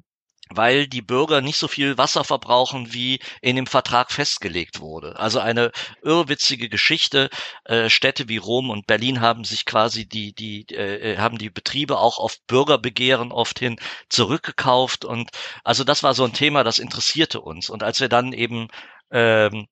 weil 0.54 0.86
die 0.86 1.02
Bürger 1.02 1.40
nicht 1.40 1.58
so 1.58 1.68
viel 1.68 1.98
Wasser 1.98 2.24
verbrauchen, 2.24 2.92
wie 2.92 3.20
in 3.40 3.56
dem 3.56 3.66
Vertrag 3.66 4.12
festgelegt 4.12 4.80
wurde. 4.80 5.18
Also 5.18 5.40
eine 5.40 5.70
irrwitzige 6.02 6.68
Geschichte. 6.68 7.30
Äh, 7.64 7.88
Städte 7.90 8.28
wie 8.28 8.36
Rom 8.36 8.70
und 8.70 8.86
Berlin 8.86 9.20
haben 9.20 9.44
sich 9.44 9.64
quasi 9.64 10.06
die, 10.06 10.32
die, 10.32 10.66
äh, 10.74 11.18
haben 11.18 11.38
die 11.38 11.50
Betriebe 11.50 11.98
auch 11.98 12.18
auf 12.18 12.36
Bürgerbegehren 12.46 13.32
oft 13.32 13.58
hin 13.58 13.78
zurückgekauft. 14.08 15.04
Und 15.04 15.30
also 15.64 15.84
das 15.84 16.02
war 16.02 16.14
so 16.14 16.24
ein 16.24 16.32
Thema, 16.32 16.64
das 16.64 16.78
interessierte 16.78 17.40
uns. 17.40 17.70
Und 17.70 17.82
als 17.82 18.00
wir 18.00 18.08
dann 18.08 18.32
eben 18.32 18.68
ähm, 19.10 19.66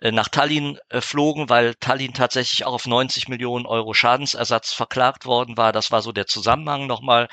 äh, 0.00 0.12
nach 0.12 0.28
Tallinn 0.28 0.78
äh, 0.90 1.00
flogen, 1.00 1.48
weil 1.48 1.74
Tallinn 1.74 2.14
tatsächlich 2.14 2.64
auch 2.64 2.72
auf 2.74 2.86
90 2.86 3.28
Millionen 3.28 3.66
Euro 3.66 3.94
Schadensersatz 3.94 4.72
verklagt 4.72 5.26
worden 5.26 5.56
war. 5.56 5.72
Das 5.72 5.90
war 5.90 6.02
so 6.02 6.12
der 6.12 6.26
Zusammenhang 6.26 6.86
nochmal 6.86 7.28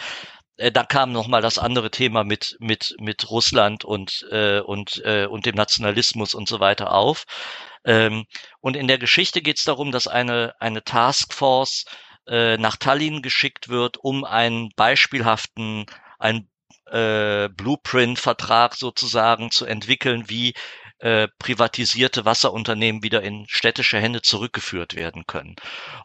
äh, 0.58 0.72
da 0.72 0.84
kam 0.84 1.12
noch 1.12 1.28
mal 1.28 1.42
das 1.42 1.58
andere 1.58 1.92
Thema 1.92 2.24
mit 2.24 2.58
mit 2.60 2.96
mit 3.00 3.30
Russland 3.30 3.86
und 3.86 4.26
äh, 4.32 4.60
und 4.60 5.02
äh, 5.06 5.26
und 5.28 5.46
dem 5.46 5.56
Nationalismus 5.56 6.34
und 6.34 6.48
so 6.48 6.60
weiter 6.60 6.94
auf. 6.94 7.26
Ähm, 7.86 8.26
und 8.62 8.76
in 8.76 8.88
der 8.88 8.98
Geschichte 8.98 9.42
geht 9.42 9.58
es 9.58 9.64
darum, 9.64 9.92
dass 9.92 10.08
eine 10.08 10.56
eine 10.60 10.84
Taskforce 10.84 11.86
äh, 12.28 12.58
nach 12.58 12.78
Tallinn 12.78 13.22
geschickt 13.22 13.70
wird, 13.70 13.98
um 13.98 14.24
einen 14.24 14.70
beispielhaften, 14.76 15.86
einen 16.20 16.50
äh, 16.88 17.50
Blueprint-Vertrag 17.50 18.76
sozusagen 18.76 19.52
zu 19.52 19.66
entwickeln, 19.66 20.30
wie 20.30 20.54
äh, 21.00 21.28
privatisierte 21.40 22.26
Wasserunternehmen 22.26 23.04
wieder 23.04 23.22
in 23.22 23.46
städtische 23.50 24.00
Hände 24.00 24.22
zurückgeführt 24.22 24.96
werden 24.96 25.26
können. 25.28 25.56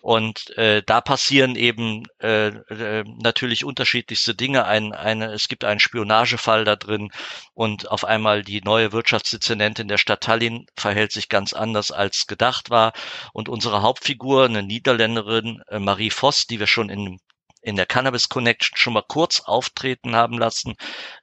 Und 0.00 0.56
äh, 0.56 0.82
da 0.84 1.00
passieren 1.00 1.54
eben 1.56 2.04
äh, 2.20 2.48
äh, 2.48 3.04
natürlich 3.22 3.64
unterschiedlichste 3.64 4.34
Dinge. 4.34 4.64
Ein, 4.64 4.92
eine, 4.92 5.32
es 5.32 5.48
gibt 5.48 5.64
einen 5.64 5.80
Spionagefall 5.80 6.64
da 6.64 6.76
drin 6.76 7.10
und 7.54 7.90
auf 7.90 8.04
einmal 8.04 8.42
die 8.42 8.60
neue 8.62 8.92
Wirtschaftsdezernentin 8.92 9.88
der 9.88 9.98
Stadt 9.98 10.22
Tallinn 10.22 10.66
verhält 10.76 11.12
sich 11.12 11.28
ganz 11.28 11.52
anders 11.52 11.92
als 11.92 12.26
gedacht 12.26 12.70
war. 12.70 12.92
Und 13.32 13.48
unsere 13.48 13.82
Hauptfigur, 13.82 14.44
eine 14.44 14.62
Niederländerin, 14.62 15.62
äh, 15.68 15.78
Marie 15.78 16.10
Voss, 16.10 16.46
die 16.46 16.58
wir 16.58 16.66
schon 16.66 16.88
in 16.88 17.18
in 17.62 17.76
der 17.76 17.84
Cannabis 17.86 18.30
Connection 18.30 18.76
schon 18.76 18.94
mal 18.94 19.04
kurz 19.06 19.40
auftreten 19.40 20.16
haben 20.16 20.38
lassen, 20.38 20.76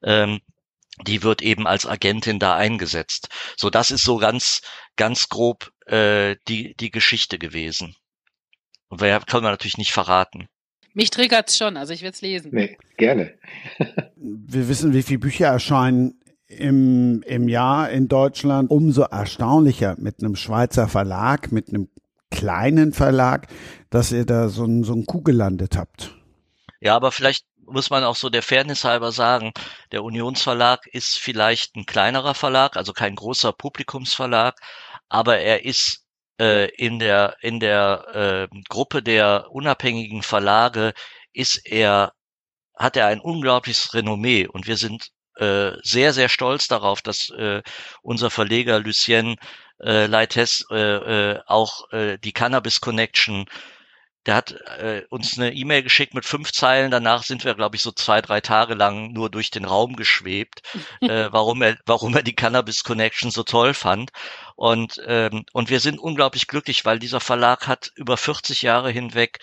ähm, 0.04 0.40
die 1.06 1.24
wird 1.24 1.42
eben 1.42 1.68
als 1.68 1.86
Agentin 1.86 2.40
da 2.40 2.56
eingesetzt. 2.56 3.30
So, 3.56 3.70
das 3.70 3.92
ist 3.92 4.04
so 4.04 4.18
ganz, 4.18 4.62
ganz 4.96 5.30
grob 5.30 5.72
äh, 5.86 6.36
die, 6.48 6.76
die 6.76 6.92
Geschichte 6.92 7.38
gewesen. 7.38 7.96
Und 8.90 9.02
wer 9.02 9.20
kann 9.20 9.44
man 9.44 9.52
natürlich 9.52 9.78
nicht 9.78 9.92
verraten. 9.92 10.48
Mich 10.94 11.12
triggert's 11.12 11.58
schon, 11.58 11.78
also 11.78 11.94
ich 11.94 12.02
werde 12.02 12.16
es 12.16 12.22
lesen. 12.22 12.52
Nee, 12.54 12.78
gerne. 12.98 13.38
Wir 14.16 14.68
wissen, 14.68 14.94
wie 14.94 15.04
viele 15.04 15.20
Bücher 15.20 15.48
erscheinen 15.48 16.20
im, 16.48 17.22
im 17.28 17.48
Jahr 17.48 17.92
in 17.92 18.08
Deutschland. 18.08 18.72
Umso 18.72 19.04
erstaunlicher 19.04 19.96
mit 20.00 20.24
einem 20.24 20.36
Schweizer 20.36 20.88
Verlag, 20.88 21.52
mit 21.52 21.70
einem 21.70 21.90
kleinen 22.32 22.94
Verlag, 22.94 23.48
dass 23.90 24.12
ihr 24.12 24.26
da 24.26 24.50
so 24.50 24.66
ein, 24.66 24.84
so 24.84 24.94
ein 24.94 25.06
Kuh 25.06 25.22
gelandet 25.22 25.78
habt. 25.78 26.16
Ja, 26.80 26.96
aber 26.96 27.12
vielleicht 27.12 27.46
muss 27.68 27.90
man 27.90 28.04
auch 28.04 28.16
so 28.16 28.30
der 28.30 28.44
Fairness 28.44 28.84
halber 28.84 29.12
sagen, 29.12 29.54
der 29.92 30.04
Unionsverlag 30.04 30.88
ist 30.88 31.20
vielleicht 31.20 31.76
ein 31.76 31.86
kleinerer 31.86 32.34
Verlag, 32.34 32.78
also 32.78 32.94
kein 32.94 33.16
großer 33.16 33.54
Publikumsverlag, 33.54 34.60
aber 35.10 35.40
er 35.40 35.66
ist 35.66 36.06
äh, 36.40 36.70
in 36.76 37.00
der 37.00 37.38
in 37.42 37.60
der 37.60 38.50
äh, 38.52 38.58
Gruppe 38.70 39.04
der 39.04 39.48
unabhängigen 39.52 40.24
Verlage 40.24 40.94
ist 41.34 41.58
er 41.66 42.14
hat 42.76 42.96
er 42.98 43.08
ein 43.08 43.20
unglaubliches 43.20 43.94
Renommee. 43.94 44.48
Und 44.48 44.68
wir 44.68 44.78
sind 44.78 45.10
äh, 45.38 45.72
sehr 45.84 46.14
sehr 46.14 46.30
stolz 46.30 46.68
darauf, 46.68 47.02
dass 47.02 47.30
äh, 47.32 47.62
unser 48.02 48.30
Verleger 48.30 48.80
Lucien 48.80 49.38
äh, 49.80 50.08
Leites 50.08 50.66
äh, 50.72 50.76
äh, 51.34 51.40
auch 51.46 51.92
äh, 51.92 52.18
die 52.20 52.34
Cannabis 52.34 52.82
Connection 52.82 53.46
der 54.28 54.36
hat 54.36 54.52
äh, 54.80 55.04
uns 55.10 55.38
eine 55.38 55.54
E-Mail 55.54 55.84
geschickt 55.84 56.14
mit 56.14 56.26
fünf 56.26 56.52
Zeilen. 56.52 56.92
Danach 56.92 57.24
sind 57.24 57.46
wir, 57.46 57.56
glaube 57.56 57.78
ich, 57.78 57.82
so 57.82 57.92
zwei, 57.92 58.22
drei 58.22 58.42
Tage 58.42 58.74
lang 58.74 59.14
nur 59.14 59.30
durch 59.30 59.52
den 59.52 59.64
Raum 59.66 59.96
geschwebt, 59.96 60.62
äh, 61.02 61.30
warum 61.32 61.62
er, 61.62 61.78
warum 61.86 62.14
er 62.16 62.24
die 62.24 62.36
Cannabis 62.36 62.84
Connection 62.84 63.32
so 63.32 63.44
toll 63.44 63.74
fand. 63.74 64.12
Und 64.56 65.02
ähm, 65.08 65.46
und 65.54 65.70
wir 65.70 65.80
sind 65.80 66.00
unglaublich 66.00 66.48
glücklich, 66.48 66.84
weil 66.84 67.00
dieser 67.00 67.22
Verlag 67.22 67.68
hat 67.68 67.92
über 67.96 68.18
40 68.18 68.64
Jahre 68.64 68.92
hinweg 68.92 69.40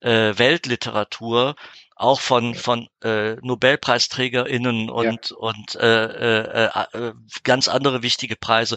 äh, 0.00 0.38
Weltliteratur 0.38 1.56
auch 1.96 2.20
von 2.20 2.54
von 2.54 2.88
äh, 3.02 3.34
Nobelpreisträgerinnen 3.42 4.88
und 4.88 5.30
ja. 5.30 5.36
und 5.36 5.74
äh, 5.74 6.66
äh, 6.66 6.70
äh, 6.92 7.12
ganz 7.42 7.66
andere 7.66 8.02
wichtige 8.04 8.36
Preise 8.36 8.76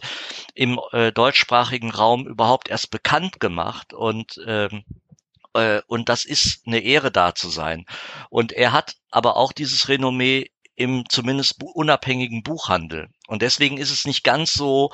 im 0.55 0.79
äh, 0.91 1.11
deutschsprachigen 1.11 1.91
Raum 1.91 2.25
überhaupt 2.25 2.69
erst 2.69 2.89
bekannt 2.89 3.39
gemacht 3.39 3.93
und 3.93 4.41
ähm, 4.47 4.83
äh, 5.53 5.81
und 5.87 6.09
das 6.09 6.25
ist 6.25 6.61
eine 6.65 6.79
Ehre 6.79 7.11
da 7.11 7.35
zu 7.35 7.49
sein. 7.49 7.85
Und 8.29 8.51
er 8.51 8.71
hat 8.71 8.95
aber 9.09 9.37
auch 9.37 9.51
dieses 9.51 9.89
Renommee 9.89 10.51
im 10.75 11.03
zumindest 11.09 11.61
unabhängigen 11.61 12.43
Buchhandel. 12.43 13.07
Und 13.27 13.41
deswegen 13.41 13.77
ist 13.77 13.91
es 13.91 14.05
nicht 14.05 14.23
ganz 14.23 14.53
so 14.53 14.91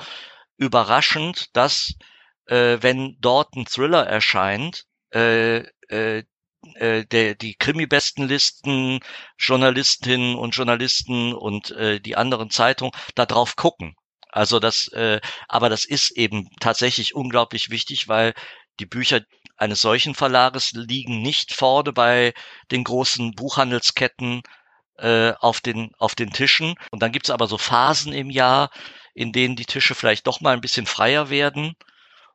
überraschend, 0.56 1.46
dass 1.54 1.94
äh, 2.46 2.78
wenn 2.80 3.16
dort 3.20 3.54
ein 3.54 3.66
Thriller 3.66 4.06
erscheint, 4.06 4.84
äh, 5.12 5.58
äh, 5.88 6.24
äh, 6.74 7.04
die 7.36 7.54
Krimi-Bestenlisten, 7.54 9.00
Journalistinnen 9.38 10.34
und 10.34 10.54
Journalisten 10.56 11.32
und 11.32 11.70
äh, 11.70 12.00
die 12.00 12.16
anderen 12.16 12.50
Zeitungen 12.50 12.92
da 13.14 13.26
drauf 13.26 13.56
gucken. 13.56 13.94
Also 14.30 14.58
das, 14.58 14.88
äh, 14.88 15.20
aber 15.48 15.68
das 15.68 15.84
ist 15.84 16.10
eben 16.16 16.48
tatsächlich 16.60 17.14
unglaublich 17.14 17.70
wichtig, 17.70 18.08
weil 18.08 18.34
die 18.80 18.86
Bücher 18.86 19.22
eines 19.58 19.80
solchen 19.80 20.14
Verlages 20.14 20.72
liegen 20.72 21.20
nicht 21.20 21.52
vorne 21.52 21.92
bei 21.92 22.32
den 22.70 22.84
großen 22.84 23.32
Buchhandelsketten 23.32 24.42
äh, 24.98 25.32
auf 25.40 25.60
den 25.60 25.92
auf 25.98 26.14
den 26.14 26.30
Tischen. 26.30 26.74
Und 26.90 27.02
dann 27.02 27.12
gibt's 27.12 27.30
aber 27.30 27.46
so 27.46 27.58
Phasen 27.58 28.12
im 28.12 28.30
Jahr, 28.30 28.70
in 29.14 29.32
denen 29.32 29.56
die 29.56 29.66
Tische 29.66 29.94
vielleicht 29.94 30.26
doch 30.26 30.40
mal 30.40 30.54
ein 30.54 30.60
bisschen 30.60 30.86
freier 30.86 31.28
werden. 31.28 31.74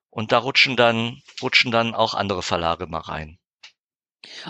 Und 0.10 0.32
da 0.32 0.38
rutschen 0.40 0.76
dann 0.76 1.22
rutschen 1.42 1.72
dann 1.72 1.96
auch 1.96 2.14
andere 2.14 2.44
Verlage 2.44 2.88
mal 2.88 3.00
rein. 3.00 3.40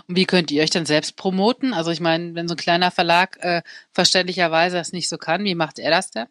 Und 0.07 0.15
wie 0.15 0.25
könnt 0.25 0.51
ihr 0.51 0.61
euch 0.63 0.69
dann 0.69 0.85
selbst 0.85 1.15
promoten? 1.15 1.73
Also 1.73 1.91
ich 1.91 1.99
meine, 1.99 2.35
wenn 2.35 2.47
so 2.47 2.55
ein 2.55 2.57
kleiner 2.57 2.91
Verlag 2.91 3.37
äh, 3.41 3.61
verständlicherweise 3.91 4.77
das 4.77 4.91
nicht 4.93 5.09
so 5.09 5.17
kann, 5.17 5.43
wie 5.43 5.55
macht 5.55 5.79
er 5.79 5.91
das 5.91 6.11
denn? 6.11 6.27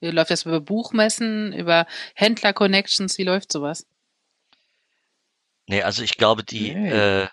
Wie 0.00 0.10
läuft 0.10 0.30
das 0.30 0.44
über 0.44 0.60
Buchmessen, 0.60 1.52
über 1.52 1.86
Händler-Connections? 2.14 3.18
Wie 3.18 3.24
läuft 3.24 3.52
sowas? 3.52 3.86
Nee, 5.66 5.82
also 5.82 6.02
ich 6.02 6.16
glaube, 6.16 6.44
die, 6.44 6.74
nee. 6.74 6.90
äh, 6.90 7.28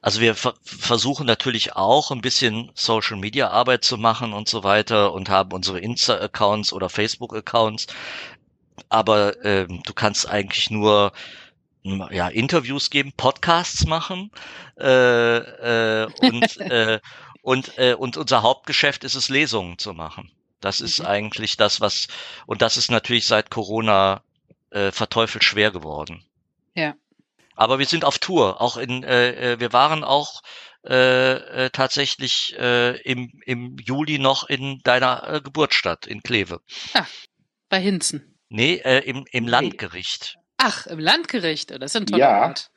also 0.00 0.20
wir 0.20 0.34
ver 0.34 0.54
versuchen 0.62 1.26
natürlich 1.26 1.74
auch 1.74 2.10
ein 2.10 2.20
bisschen 2.20 2.70
Social 2.74 3.16
Media 3.16 3.50
Arbeit 3.50 3.84
zu 3.84 3.96
machen 3.96 4.32
und 4.32 4.48
so 4.48 4.64
weiter 4.64 5.12
und 5.12 5.28
haben 5.28 5.52
unsere 5.52 5.80
Insta-Accounts 5.80 6.72
oder 6.72 6.88
Facebook-Accounts. 6.88 7.86
Aber 8.88 9.44
ähm, 9.44 9.82
du 9.84 9.94
kannst 9.94 10.28
eigentlich 10.28 10.70
nur 10.70 11.12
hm, 11.84 12.08
ja, 12.10 12.28
Interviews 12.28 12.90
geben, 12.90 13.12
Podcasts 13.16 13.86
machen 13.86 14.30
äh, 14.78 15.36
äh, 15.36 16.08
und, 16.20 16.56
äh, 16.60 17.00
und, 17.42 17.78
äh, 17.78 17.94
und 17.94 18.16
unser 18.16 18.42
Hauptgeschäft 18.42 19.04
ist 19.04 19.14
es, 19.14 19.28
Lesungen 19.28 19.78
zu 19.78 19.92
machen. 19.92 20.30
Das 20.60 20.80
ist 20.80 21.00
mhm. 21.00 21.06
eigentlich 21.06 21.56
das, 21.56 21.80
was, 21.80 22.08
und 22.46 22.62
das 22.62 22.76
ist 22.76 22.90
natürlich 22.90 23.26
seit 23.26 23.50
Corona 23.50 24.22
äh, 24.70 24.90
verteufelt 24.90 25.44
schwer 25.44 25.70
geworden. 25.70 26.24
Ja. 26.74 26.94
Aber 27.56 27.78
wir 27.78 27.86
sind 27.86 28.04
auf 28.04 28.18
Tour. 28.18 28.60
Auch 28.60 28.76
in, 28.76 29.02
äh, 29.02 29.54
äh, 29.54 29.60
wir 29.60 29.72
waren 29.72 30.04
auch 30.04 30.42
äh, 30.86 31.64
äh, 31.64 31.70
tatsächlich 31.70 32.54
äh, 32.58 33.00
im, 33.02 33.32
im 33.44 33.76
Juli 33.78 34.18
noch 34.18 34.48
in 34.48 34.80
deiner 34.84 35.28
äh, 35.28 35.40
Geburtsstadt 35.40 36.06
in 36.06 36.22
Kleve. 36.22 36.60
Ah, 36.94 37.06
bei 37.68 37.80
Hinzen. 37.80 38.38
Nee, 38.48 38.76
äh, 38.84 39.00
im, 39.00 39.24
im 39.32 39.48
Landgericht. 39.48 40.36
Ach, 40.58 40.86
im 40.86 41.00
Landgericht. 41.00 41.70
Das 41.70 41.92
ist 41.92 41.96
ein 41.96 42.06
toller 42.06 42.30
ja. 42.30 42.46
Ort. 42.46 42.70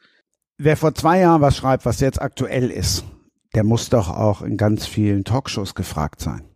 Wer 0.57 0.75
vor 0.75 0.95
zwei 0.95 1.19
Jahren 1.19 1.41
was 1.41 1.57
schreibt, 1.57 1.85
was 1.85 1.99
jetzt 1.99 2.21
aktuell 2.21 2.71
ist, 2.71 3.05
der 3.53 3.63
muss 3.63 3.89
doch 3.89 4.09
auch 4.09 4.41
in 4.41 4.57
ganz 4.57 4.85
vielen 4.87 5.23
Talkshows 5.23 5.75
gefragt 5.75 6.19
sein. 6.19 6.49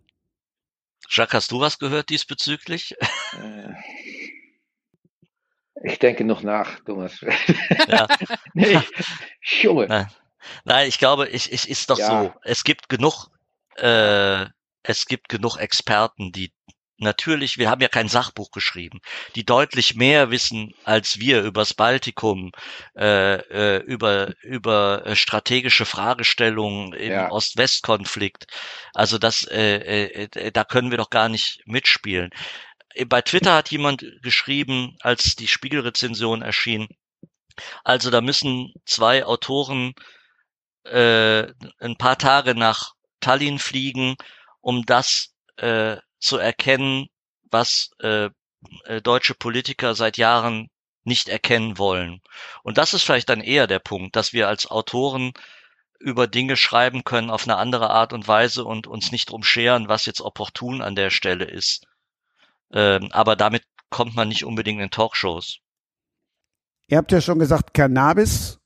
Jacques, 1.09 1.33
hast 1.35 1.51
du 1.51 1.59
was 1.59 1.77
gehört 1.77 2.09
diesbezüglich? 2.09 2.95
Äh, 5.83 5.91
ich 5.91 5.99
denke 5.99 6.23
noch 6.23 6.43
nach, 6.43 6.79
Thomas. 6.85 7.21
Ja. 7.87 8.07
nee, 8.53 8.79
Junge. 9.61 9.87
Nein. 9.87 10.07
Nein, 10.65 10.89
ich 10.89 10.99
glaube, 10.99 11.29
ich, 11.29 11.51
ich 11.51 11.69
ist 11.69 11.89
doch 11.89 11.99
ja. 11.99 12.07
so. 12.23 12.33
Es 12.43 12.63
gibt 12.63 12.89
genug, 12.89 13.27
äh, 13.77 14.45
es 14.83 15.05
gibt 15.05 15.29
genug 15.29 15.57
Experten, 15.57 16.31
die 16.31 16.51
natürlich, 16.97 17.57
wir 17.57 17.69
haben 17.69 17.81
ja 17.81 17.87
kein 17.87 18.07
Sachbuch 18.07 18.51
geschrieben, 18.51 18.99
die 19.35 19.45
deutlich 19.45 19.95
mehr 19.95 20.31
wissen 20.31 20.73
als 20.83 21.19
wir 21.19 21.41
übers 21.41 21.73
Baltikum, 21.73 22.51
äh, 22.97 23.35
äh, 23.35 23.83
über 23.83 24.33
über 24.41 25.05
äh, 25.05 25.15
strategische 25.15 25.85
Fragestellungen 25.85 26.93
im 26.93 27.11
ja. 27.11 27.31
Ost-West-Konflikt. 27.31 28.47
Also 28.93 29.17
das, 29.17 29.45
äh, 29.49 30.27
äh, 30.33 30.51
da 30.51 30.63
können 30.63 30.91
wir 30.91 30.97
doch 30.97 31.09
gar 31.09 31.29
nicht 31.29 31.61
mitspielen 31.65 32.31
bei 33.07 33.21
Twitter 33.21 33.55
hat 33.55 33.71
jemand 33.71 34.05
geschrieben, 34.21 34.97
als 35.01 35.35
die 35.35 35.47
Spiegelrezension 35.47 36.41
erschien, 36.41 36.87
also 37.83 38.09
da 38.09 38.21
müssen 38.21 38.73
zwei 38.85 39.25
Autoren 39.25 39.93
äh, 40.85 41.47
ein 41.79 41.97
paar 41.97 42.17
Tage 42.17 42.55
nach 42.55 42.93
Tallinn 43.19 43.59
fliegen, 43.59 44.15
um 44.61 44.85
das 44.85 45.33
äh, 45.57 45.97
zu 46.19 46.37
erkennen, 46.37 47.07
was 47.51 47.91
äh, 47.99 48.29
äh, 48.85 49.01
deutsche 49.01 49.35
Politiker 49.35 49.95
seit 49.95 50.17
Jahren 50.17 50.69
nicht 51.03 51.29
erkennen 51.29 51.77
wollen. 51.77 52.21
Und 52.63 52.77
das 52.77 52.93
ist 52.93 53.03
vielleicht 53.03 53.29
dann 53.29 53.41
eher 53.41 53.67
der 53.67 53.79
Punkt, 53.79 54.15
dass 54.15 54.33
wir 54.33 54.47
als 54.47 54.69
Autoren 54.69 55.33
über 55.99 56.27
Dinge 56.27 56.57
schreiben 56.57 57.03
können 57.03 57.29
auf 57.29 57.43
eine 57.43 57.57
andere 57.57 57.89
Art 57.89 58.13
und 58.13 58.27
Weise 58.27 58.65
und 58.65 58.87
uns 58.87 59.11
nicht 59.11 59.29
drum 59.29 59.43
scheren, 59.43 59.87
was 59.87 60.05
jetzt 60.05 60.21
opportun 60.21 60.81
an 60.81 60.95
der 60.95 61.09
Stelle 61.09 61.45
ist. 61.45 61.85
Ähm, 62.73 63.09
aber 63.11 63.35
damit 63.35 63.63
kommt 63.89 64.15
man 64.15 64.27
nicht 64.27 64.43
unbedingt 64.43 64.81
in 64.81 64.89
Talkshows. 64.89 65.59
Ihr 66.87 66.97
habt 66.97 67.11
ja 67.11 67.21
schon 67.21 67.39
gesagt, 67.39 67.73
Cannabis 67.73 68.59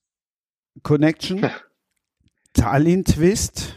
Connection, 0.83 1.49
Tallinn 2.53 3.03
Twist 3.05 3.75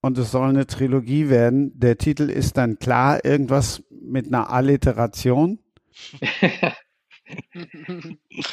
und 0.00 0.18
es 0.18 0.30
soll 0.30 0.48
eine 0.48 0.66
Trilogie 0.66 1.28
werden. 1.28 1.78
Der 1.78 1.98
Titel 1.98 2.28
ist 2.30 2.56
dann 2.56 2.78
klar, 2.78 3.24
irgendwas 3.24 3.82
mit 3.90 4.26
einer 4.26 4.50
Alliteration. 4.50 5.58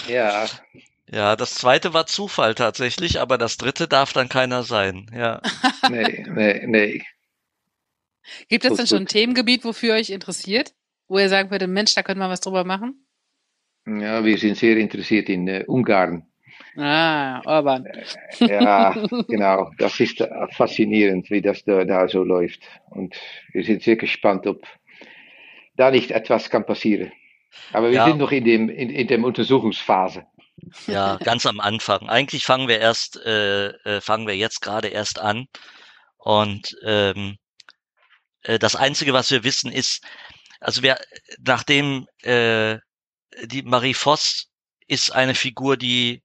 ja. 0.08 0.46
Ja, 1.12 1.36
das 1.36 1.56
zweite 1.56 1.94
war 1.96 2.06
Zufall 2.06 2.54
tatsächlich, 2.54 3.20
aber 3.20 3.40
das 3.40 3.58
dritte 3.58 3.88
darf 3.88 4.14
dann 4.14 4.30
keiner 4.30 4.62
sein. 4.62 5.10
Ja. 5.12 5.42
nee, 5.90 6.24
nee, 6.30 6.68
nee. 6.68 7.04
Gibt 8.48 8.66
es 8.66 8.74
denn 8.74 8.88
schon 8.88 9.04
ein 9.04 9.08
Themengebiet, 9.08 9.64
wofür 9.64 9.96
euch 9.96 10.10
interessiert? 10.10 10.74
Wo 11.08 11.18
ihr 11.18 11.30
sagen 11.30 11.52
würdet, 11.52 11.70
Mensch, 11.70 11.96
da 11.96 12.04
könnte 12.04 12.20
man 12.20 12.30
was 12.30 12.42
drüber 12.42 12.64
machen? 12.64 13.06
Ja, 13.88 14.24
wir 14.24 14.38
sind 14.38 14.58
sehr 14.58 14.78
interessiert 14.78 15.30
in 15.30 15.48
äh, 15.48 15.64
Ungarn. 15.66 16.28
Ah, 16.76 17.42
Orban. 17.46 17.88
ja, 18.40 18.92
genau. 19.28 19.72
Das 19.78 20.00
ist 20.00 20.24
faszinierend, 20.56 21.30
wie 21.30 21.42
das 21.42 21.64
da, 21.64 21.84
da, 21.84 22.08
so 22.08 22.24
läuft. 22.24 22.62
Und 22.92 23.16
wir 23.54 23.64
sind 23.64 23.82
sehr 23.82 23.96
gespannt, 23.96 24.46
ob 24.46 24.64
da 25.76 25.92
nicht 25.92 26.12
etwas 26.12 26.50
kann 26.50 26.66
passieren. 26.66 27.12
Aber 27.74 27.90
wir 27.90 27.98
ja. 27.98 28.06
sind 28.06 28.20
noch 28.20 28.32
in 28.32 28.44
dem 28.44 28.70
in, 28.70 28.90
in 28.90 29.08
der 29.08 29.24
Untersuchungsphase. 29.24 30.26
Ja, 30.88 31.18
ganz 31.18 31.46
am 31.46 31.60
Anfang. 31.60 32.10
Eigentlich 32.10 32.44
fangen 32.44 32.68
wir 32.68 32.80
erst, 32.80 33.18
äh, 33.26 33.70
äh, 33.70 34.02
fangen 34.02 34.28
wir 34.28 34.36
jetzt 34.36 34.62
gerade 34.62 34.90
erst 34.90 35.20
an. 35.20 35.48
Und 36.18 36.76
ähm, 36.86 37.38
äh, 38.44 38.60
das 38.60 38.76
Einzige, 38.76 39.14
was 39.14 39.32
wir 39.32 39.44
wissen, 39.44 39.72
ist, 39.72 40.04
also 40.60 40.82
wir, 40.84 41.00
nachdem 41.40 42.08
äh, 42.24 42.78
die 43.44 43.64
Marie 43.64 43.94
Voss 43.94 44.48
ist 44.88 45.12
eine 45.12 45.36
Figur, 45.36 45.78
die 45.78 46.24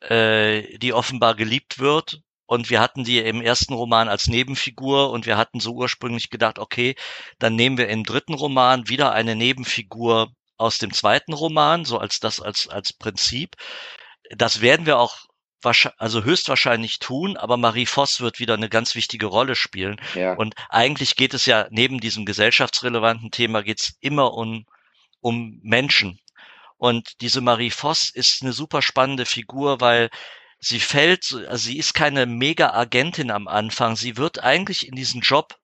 äh, 0.00 0.78
die 0.78 0.92
offenbar 0.92 1.34
geliebt 1.34 1.78
wird. 1.78 2.20
Und 2.46 2.68
wir 2.68 2.80
hatten 2.80 3.04
die 3.04 3.18
im 3.20 3.40
ersten 3.40 3.72
Roman 3.72 4.08
als 4.08 4.26
Nebenfigur 4.26 5.10
und 5.10 5.24
wir 5.24 5.38
hatten 5.38 5.60
so 5.60 5.72
ursprünglich 5.72 6.28
gedacht, 6.28 6.58
okay, 6.58 6.94
dann 7.38 7.56
nehmen 7.56 7.78
wir 7.78 7.88
im 7.88 8.04
dritten 8.04 8.34
Roman 8.34 8.88
wieder 8.88 9.12
eine 9.12 9.34
Nebenfigur 9.34 10.30
aus 10.58 10.76
dem 10.78 10.92
zweiten 10.92 11.32
Roman, 11.32 11.86
so 11.86 11.98
als 11.98 12.20
das 12.20 12.40
als 12.40 12.68
als 12.68 12.92
Prinzip. 12.92 13.56
Das 14.30 14.60
werden 14.60 14.84
wir 14.86 14.98
auch 14.98 15.24
also 15.98 16.24
höchstwahrscheinlich 16.24 16.98
tun, 16.98 17.36
aber 17.36 17.56
Marie 17.56 17.86
Voss 17.86 18.20
wird 18.20 18.38
wieder 18.38 18.54
eine 18.54 18.68
ganz 18.68 18.94
wichtige 18.94 19.26
Rolle 19.26 19.54
spielen. 19.54 20.00
Ja. 20.14 20.34
Und 20.34 20.54
eigentlich 20.68 21.16
geht 21.16 21.34
es 21.34 21.46
ja 21.46 21.66
neben 21.70 22.00
diesem 22.00 22.24
gesellschaftsrelevanten 22.24 23.30
Thema 23.30 23.62
geht's 23.62 23.94
immer 24.00 24.34
um 24.34 24.66
um 25.20 25.58
Menschen 25.62 26.20
und 26.84 27.20
diese 27.22 27.40
Marie 27.40 27.70
Voss 27.70 28.10
ist 28.10 28.42
eine 28.42 28.52
super 28.52 28.82
spannende 28.82 29.24
Figur, 29.24 29.80
weil 29.80 30.10
sie 30.58 30.80
fällt, 30.80 31.32
also 31.48 31.56
sie 31.56 31.78
ist 31.78 31.94
keine 31.94 32.26
Mega-Agentin 32.26 33.30
am 33.30 33.48
Anfang. 33.48 33.96
Sie 33.96 34.16
wird 34.16 34.42
eigentlich 34.42 34.86
in 34.86 34.94
diesen 34.94 35.20
Job 35.20 35.54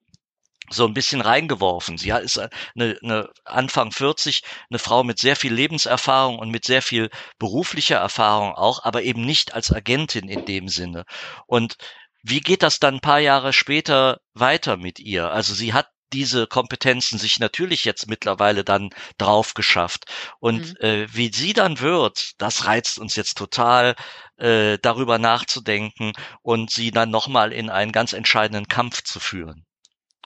so 0.70 0.86
ein 0.86 0.94
bisschen 0.94 1.20
reingeworfen. 1.20 1.98
Sie 1.98 2.10
ist 2.10 2.38
eine, 2.38 2.96
eine 3.02 3.28
Anfang 3.44 3.92
40, 3.92 4.42
eine 4.70 4.78
Frau 4.78 5.04
mit 5.04 5.18
sehr 5.18 5.36
viel 5.36 5.52
Lebenserfahrung 5.52 6.38
und 6.38 6.50
mit 6.50 6.64
sehr 6.64 6.82
viel 6.82 7.10
beruflicher 7.38 7.96
Erfahrung 7.96 8.54
auch, 8.54 8.84
aber 8.84 9.02
eben 9.02 9.24
nicht 9.24 9.54
als 9.54 9.72
Agentin 9.72 10.28
in 10.28 10.44
dem 10.44 10.68
Sinne. 10.68 11.04
Und 11.46 11.76
wie 12.22 12.40
geht 12.40 12.62
das 12.62 12.78
dann 12.78 12.96
ein 12.96 13.00
paar 13.00 13.20
Jahre 13.20 13.52
später 13.52 14.20
weiter 14.34 14.76
mit 14.76 15.00
ihr? 15.00 15.30
Also 15.30 15.54
sie 15.54 15.72
hat 15.72 15.88
diese 16.12 16.46
Kompetenzen 16.46 17.18
sich 17.18 17.38
natürlich 17.38 17.84
jetzt 17.84 18.08
mittlerweile 18.08 18.64
dann 18.64 18.90
drauf 19.16 19.54
geschafft. 19.54 20.06
Und 20.40 20.80
mhm. 20.80 20.86
äh, 20.86 21.14
wie 21.14 21.30
sie 21.32 21.52
dann 21.52 21.80
wird, 21.80 22.32
das 22.38 22.66
reizt 22.66 22.98
uns 22.98 23.16
jetzt 23.16 23.38
total, 23.38 23.94
äh, 24.36 24.78
darüber 24.82 25.18
nachzudenken 25.18 26.12
und 26.42 26.70
sie 26.70 26.90
dann 26.90 27.10
nochmal 27.10 27.52
in 27.52 27.70
einen 27.70 27.92
ganz 27.92 28.12
entscheidenden 28.12 28.66
Kampf 28.66 29.02
zu 29.02 29.20
führen. 29.20 29.64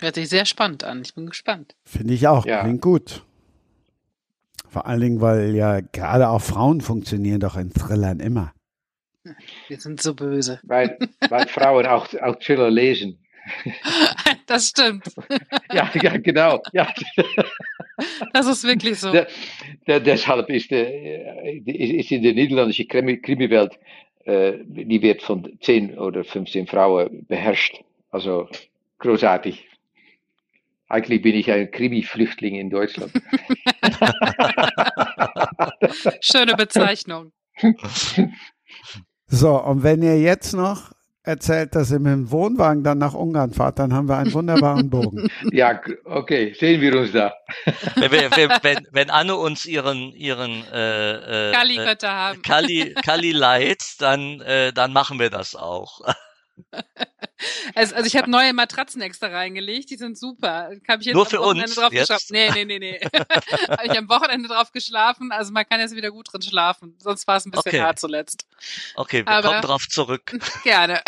Hört 0.00 0.16
sich 0.16 0.28
sehr 0.28 0.44
spannend 0.44 0.84
an. 0.84 1.02
Ich 1.02 1.14
bin 1.14 1.26
gespannt. 1.26 1.74
Finde 1.84 2.14
ich 2.14 2.26
auch. 2.26 2.46
Ja. 2.46 2.62
Klingt 2.62 2.82
gut. 2.82 3.22
Vor 4.68 4.86
allen 4.86 5.00
Dingen, 5.00 5.20
weil 5.20 5.54
ja 5.54 5.80
gerade 5.80 6.28
auch 6.28 6.42
Frauen 6.42 6.80
funktionieren 6.80 7.40
doch 7.40 7.56
in 7.56 7.72
Thrillern 7.72 8.18
immer. 8.18 8.52
Wir 9.68 9.80
sind 9.80 10.02
so 10.02 10.14
böse. 10.14 10.60
Weil, 10.64 10.98
weil 11.30 11.46
Frauen 11.48 11.86
auch, 11.86 12.12
auch 12.14 12.36
Thriller 12.36 12.70
lesen. 12.70 13.18
Das 14.46 14.68
stimmt. 14.68 15.06
Ja, 15.72 15.90
ja 15.94 16.18
genau. 16.18 16.62
Ja. 16.72 16.92
Das 18.34 18.46
ist 18.46 18.62
wirklich 18.64 19.00
so. 19.00 19.10
Der, 19.10 19.26
der, 19.86 20.00
deshalb 20.00 20.50
ist, 20.50 20.70
der, 20.70 21.64
ist 21.64 22.10
in 22.10 22.22
der 22.22 22.34
niederländischen 22.34 22.86
Krimi-Welt, 22.88 23.78
äh, 24.24 24.58
die 24.66 25.00
wird 25.00 25.22
von 25.22 25.58
10 25.60 25.98
oder 25.98 26.24
15 26.24 26.66
Frauen 26.66 27.24
beherrscht. 27.26 27.80
Also 28.10 28.48
großartig. 28.98 29.66
Eigentlich 30.88 31.22
bin 31.22 31.34
ich 31.34 31.50
ein 31.50 31.70
Krimi-Flüchtling 31.70 32.56
in 32.56 32.68
Deutschland. 32.70 33.12
Schöne 36.20 36.54
Bezeichnung. 36.56 37.32
So, 39.26 39.62
und 39.62 39.82
wenn 39.82 40.02
ihr 40.02 40.20
jetzt 40.20 40.52
noch 40.52 40.92
erzählt, 41.24 41.74
dass 41.74 41.90
ihr 41.90 41.98
mit 41.98 42.12
dem 42.12 42.30
Wohnwagen 42.30 42.84
dann 42.84 42.98
nach 42.98 43.14
Ungarn 43.14 43.52
fahrt, 43.52 43.78
dann 43.78 43.94
haben 43.94 44.08
wir 44.08 44.18
einen 44.18 44.32
wunderbaren 44.32 44.90
Bogen. 44.90 45.28
ja, 45.52 45.80
okay, 46.04 46.54
sehen 46.58 46.80
wir 46.80 46.98
uns 46.98 47.12
da. 47.12 47.32
wenn, 47.96 48.10
wenn, 48.10 48.86
wenn 48.92 49.10
Anne 49.10 49.34
uns 49.34 49.64
ihren 49.64 50.12
ihren 50.12 50.64
äh, 50.70 51.48
äh, 51.48 51.52
Kali-Götter 51.52 52.12
haben. 52.12 52.42
Kali, 52.42 52.94
Kali 53.04 53.32
leiht, 53.32 53.82
dann 53.98 54.40
äh, 54.42 54.72
dann 54.72 54.92
machen 54.92 55.18
wir 55.18 55.30
das 55.30 55.56
auch. 55.56 56.00
Also, 57.74 57.96
also 57.96 58.06
ich 58.06 58.16
habe 58.16 58.30
neue 58.30 58.52
Matratzen 58.52 59.02
extra 59.02 59.26
reingelegt, 59.26 59.90
die 59.90 59.96
sind 59.96 60.16
super. 60.16 60.70
Hab 60.88 61.00
ich 61.00 61.06
jetzt 61.06 61.14
Nur 61.14 61.26
für 61.26 61.38
Wochenende 61.38 61.64
uns? 61.64 61.74
Drauf 61.74 61.92
jetzt? 61.92 62.30
Nee, 62.30 62.50
nee, 62.52 62.64
nee, 62.64 62.78
nee. 62.78 63.00
habe 63.68 63.86
ich 63.86 63.98
am 63.98 64.08
Wochenende 64.08 64.48
drauf 64.48 64.72
geschlafen, 64.72 65.30
also 65.32 65.52
man 65.52 65.66
kann 65.68 65.80
jetzt 65.80 65.94
wieder 65.94 66.10
gut 66.10 66.32
drin 66.32 66.42
schlafen. 66.42 66.96
Sonst 66.98 67.26
war 67.26 67.36
es 67.36 67.44
ein 67.44 67.50
bisschen 67.50 67.70
okay. 67.70 67.80
hart 67.82 67.98
zuletzt. 67.98 68.46
Okay, 68.94 69.26
wir 69.26 69.28
Aber 69.28 69.48
kommen 69.48 69.62
drauf 69.62 69.88
zurück. 69.88 70.38
Gerne. 70.62 71.02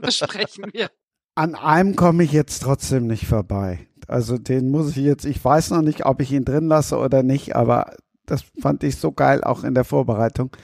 Besprechen 0.00 0.72
wir. 0.72 0.90
An 1.34 1.54
einem 1.54 1.94
komme 1.94 2.24
ich 2.24 2.32
jetzt 2.32 2.62
trotzdem 2.62 3.06
nicht 3.06 3.26
vorbei. 3.26 3.86
Also 4.08 4.38
den 4.38 4.70
muss 4.70 4.90
ich 4.90 4.96
jetzt, 4.96 5.24
ich 5.24 5.44
weiß 5.44 5.70
noch 5.70 5.82
nicht, 5.82 6.06
ob 6.06 6.20
ich 6.20 6.32
ihn 6.32 6.44
drin 6.44 6.66
lasse 6.66 6.96
oder 6.96 7.22
nicht, 7.22 7.54
aber 7.54 7.94
das 8.24 8.44
fand 8.60 8.82
ich 8.82 8.96
so 8.96 9.12
geil 9.12 9.44
auch 9.44 9.62
in 9.62 9.74
der 9.74 9.84
Vorbereitung. 9.84 10.56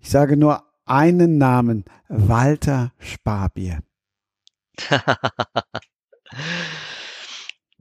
Ich 0.00 0.10
sage 0.10 0.36
nur 0.36 0.67
einen 0.88 1.38
Namen, 1.38 1.84
Walter 2.08 2.92
Sparbier. 2.98 3.82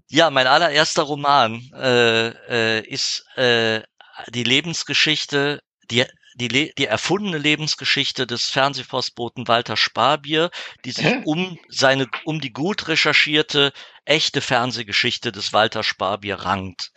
ja, 0.07 0.29
mein 0.29 0.47
allererster 0.47 1.03
Roman 1.03 1.61
äh, 1.73 2.27
äh, 2.27 2.88
ist 2.88 3.25
äh, 3.35 3.81
die 4.29 4.43
Lebensgeschichte, 4.43 5.61
die 5.89 6.05
die, 6.39 6.71
die 6.77 6.85
erfundene 6.85 7.39
Lebensgeschichte 7.39 8.27
des 8.27 8.51
Fernsehpostboten 8.51 9.47
Walter 9.47 9.75
Sparbier, 9.75 10.51
die 10.85 10.91
sich 10.91 11.25
um 11.25 11.57
seine, 11.67 12.05
um 12.25 12.39
die 12.39 12.53
gut 12.53 12.88
recherchierte, 12.88 13.73
echte 14.05 14.41
Fernsehgeschichte 14.41 15.31
des 15.31 15.51
Walter 15.51 15.81
Sparbier 15.84 16.35
rankt. 16.35 16.91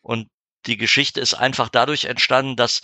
Und 0.00 0.28
die 0.64 0.78
Geschichte 0.78 1.20
ist 1.20 1.34
einfach 1.34 1.68
dadurch 1.68 2.06
entstanden, 2.06 2.56
dass 2.56 2.80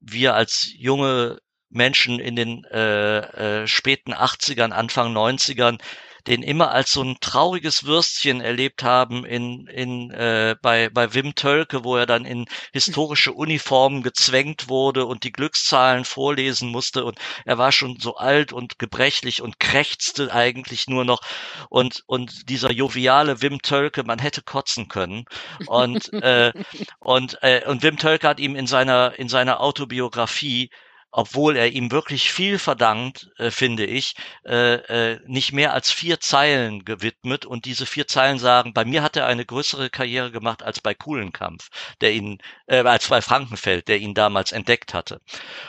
wir 0.00 0.34
als 0.34 0.70
junge 0.76 1.38
Menschen 1.70 2.18
in 2.18 2.36
den 2.36 2.64
äh, 2.64 3.62
äh, 3.62 3.66
späten 3.66 4.12
80ern, 4.12 4.72
Anfang 4.72 5.16
90ern 5.16 5.78
den 6.26 6.42
immer 6.42 6.70
als 6.70 6.92
so 6.92 7.02
ein 7.02 7.16
trauriges 7.20 7.84
Würstchen 7.84 8.40
erlebt 8.40 8.82
haben 8.82 9.24
in, 9.24 9.66
in, 9.66 10.10
äh, 10.10 10.56
bei, 10.60 10.88
bei 10.90 11.14
Wim 11.14 11.34
Tölke, 11.34 11.84
wo 11.84 11.96
er 11.96 12.06
dann 12.06 12.24
in 12.24 12.46
historische 12.72 13.32
Uniformen 13.32 14.02
gezwängt 14.02 14.68
wurde 14.68 15.06
und 15.06 15.24
die 15.24 15.32
Glückszahlen 15.32 16.04
vorlesen 16.04 16.68
musste. 16.68 17.04
Und 17.04 17.18
er 17.44 17.58
war 17.58 17.72
schon 17.72 17.98
so 18.00 18.16
alt 18.16 18.52
und 18.52 18.78
gebrechlich 18.78 19.42
und 19.42 19.60
krächzte 19.60 20.32
eigentlich 20.32 20.88
nur 20.88 21.04
noch. 21.04 21.20
Und, 21.68 22.02
und 22.06 22.48
dieser 22.48 22.70
joviale 22.70 23.42
Wim 23.42 23.62
Tölke, 23.62 24.04
man 24.04 24.18
hätte 24.18 24.42
kotzen 24.42 24.88
können. 24.88 25.24
Und, 25.66 26.12
äh, 26.12 26.52
und, 26.98 27.38
äh, 27.42 27.62
und 27.66 27.82
Wim 27.82 27.96
Tölke 27.96 28.28
hat 28.28 28.40
ihm 28.40 28.56
in 28.56 28.66
seiner, 28.66 29.18
in 29.18 29.28
seiner 29.28 29.60
Autobiografie 29.60 30.70
obwohl 31.12 31.56
er 31.56 31.72
ihm 31.72 31.90
wirklich 31.90 32.32
viel 32.32 32.58
verdankt, 32.58 33.30
äh, 33.38 33.50
finde 33.50 33.84
ich, 33.84 34.14
äh, 34.44 34.74
äh, 35.14 35.20
nicht 35.26 35.52
mehr 35.52 35.72
als 35.74 35.90
vier 35.90 36.20
Zeilen 36.20 36.84
gewidmet. 36.84 37.46
Und 37.46 37.64
diese 37.64 37.86
vier 37.86 38.06
Zeilen 38.06 38.38
sagen, 38.38 38.72
bei 38.74 38.84
mir 38.84 39.02
hat 39.02 39.16
er 39.16 39.26
eine 39.26 39.44
größere 39.44 39.90
Karriere 39.90 40.30
gemacht 40.30 40.62
als 40.62 40.80
bei 40.80 40.94
Kuhlenkampf, 40.94 41.68
der 42.00 42.12
ihn, 42.12 42.38
äh, 42.66 42.82
als 42.82 43.08
bei 43.08 43.20
Frankenfeld, 43.22 43.88
der 43.88 43.98
ihn 43.98 44.14
damals 44.14 44.52
entdeckt 44.52 44.94
hatte. 44.94 45.20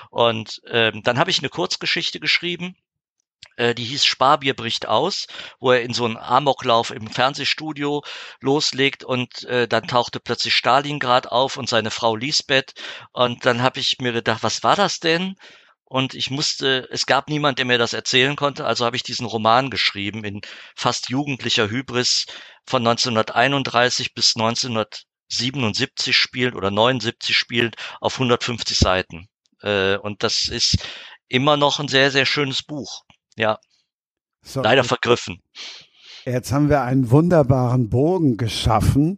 Und 0.09 0.61
ähm, 0.69 1.01
dann 1.03 1.18
habe 1.18 1.31
ich 1.31 1.39
eine 1.39 1.49
Kurzgeschichte 1.49 2.19
geschrieben, 2.19 2.76
die 3.76 3.84
hieß 3.84 4.05
Sparbier 4.05 4.55
bricht 4.55 4.88
aus, 4.88 5.27
wo 5.59 5.72
er 5.72 5.81
in 5.81 5.93
so 5.93 6.05
einen 6.05 6.18
Amoklauf 6.18 6.91
im 6.91 7.07
Fernsehstudio 7.07 8.03
loslegt 8.39 9.03
und 9.03 9.43
äh, 9.43 9.68
dann 9.68 9.88
tauchte 9.88 10.19
plötzlich 10.19 10.55
Stalingrad 10.55 11.31
auf 11.31 11.57
und 11.57 11.69
seine 11.69 11.91
Frau 11.91 12.15
Lisbeth 12.15 12.73
und 13.11 13.45
dann 13.45 13.61
habe 13.61 13.80
ich 13.80 13.99
mir 13.99 14.13
gedacht, 14.13 14.43
was 14.43 14.63
war 14.63 14.76
das 14.76 14.99
denn? 14.99 15.35
und 15.91 16.13
ich 16.13 16.31
musste, 16.31 16.88
es 16.89 17.05
gab 17.05 17.27
niemand, 17.27 17.57
der 17.57 17.65
mir 17.65 17.77
das 17.77 17.91
erzählen 17.91 18.38
konnte, 18.38 18.65
also 18.65 18.85
habe 18.85 18.95
ich 18.95 19.03
diesen 19.03 19.26
Roman 19.26 19.69
geschrieben 19.69 20.23
in 20.23 20.39
fast 20.73 21.09
jugendlicher 21.09 21.69
Hybris 21.69 22.27
von 22.65 22.88
1931 22.88 24.13
bis 24.13 24.38
1977 24.38 26.15
spielt 26.15 26.55
oder 26.55 26.72
79 26.72 27.35
spielt 27.35 27.76
auf 27.99 28.13
150 28.13 28.77
Seiten. 28.77 29.27
Äh, 29.63 29.97
und 29.97 30.23
das 30.23 30.47
ist 30.47 30.77
immer 31.27 31.57
noch 31.57 31.81
ein 31.81 31.89
sehr, 31.89 32.09
sehr 32.09 32.26
schönes 32.26 32.63
Buch. 32.63 33.03
Ja. 33.41 33.57
So, 34.43 34.61
Leider 34.61 34.84
vergriffen. 34.84 35.39
Jetzt 36.26 36.51
haben 36.51 36.69
wir 36.69 36.84
einen 36.84 37.09
wunderbaren 37.09 37.89
Bogen 37.89 38.38
geschaffen, 38.38 39.18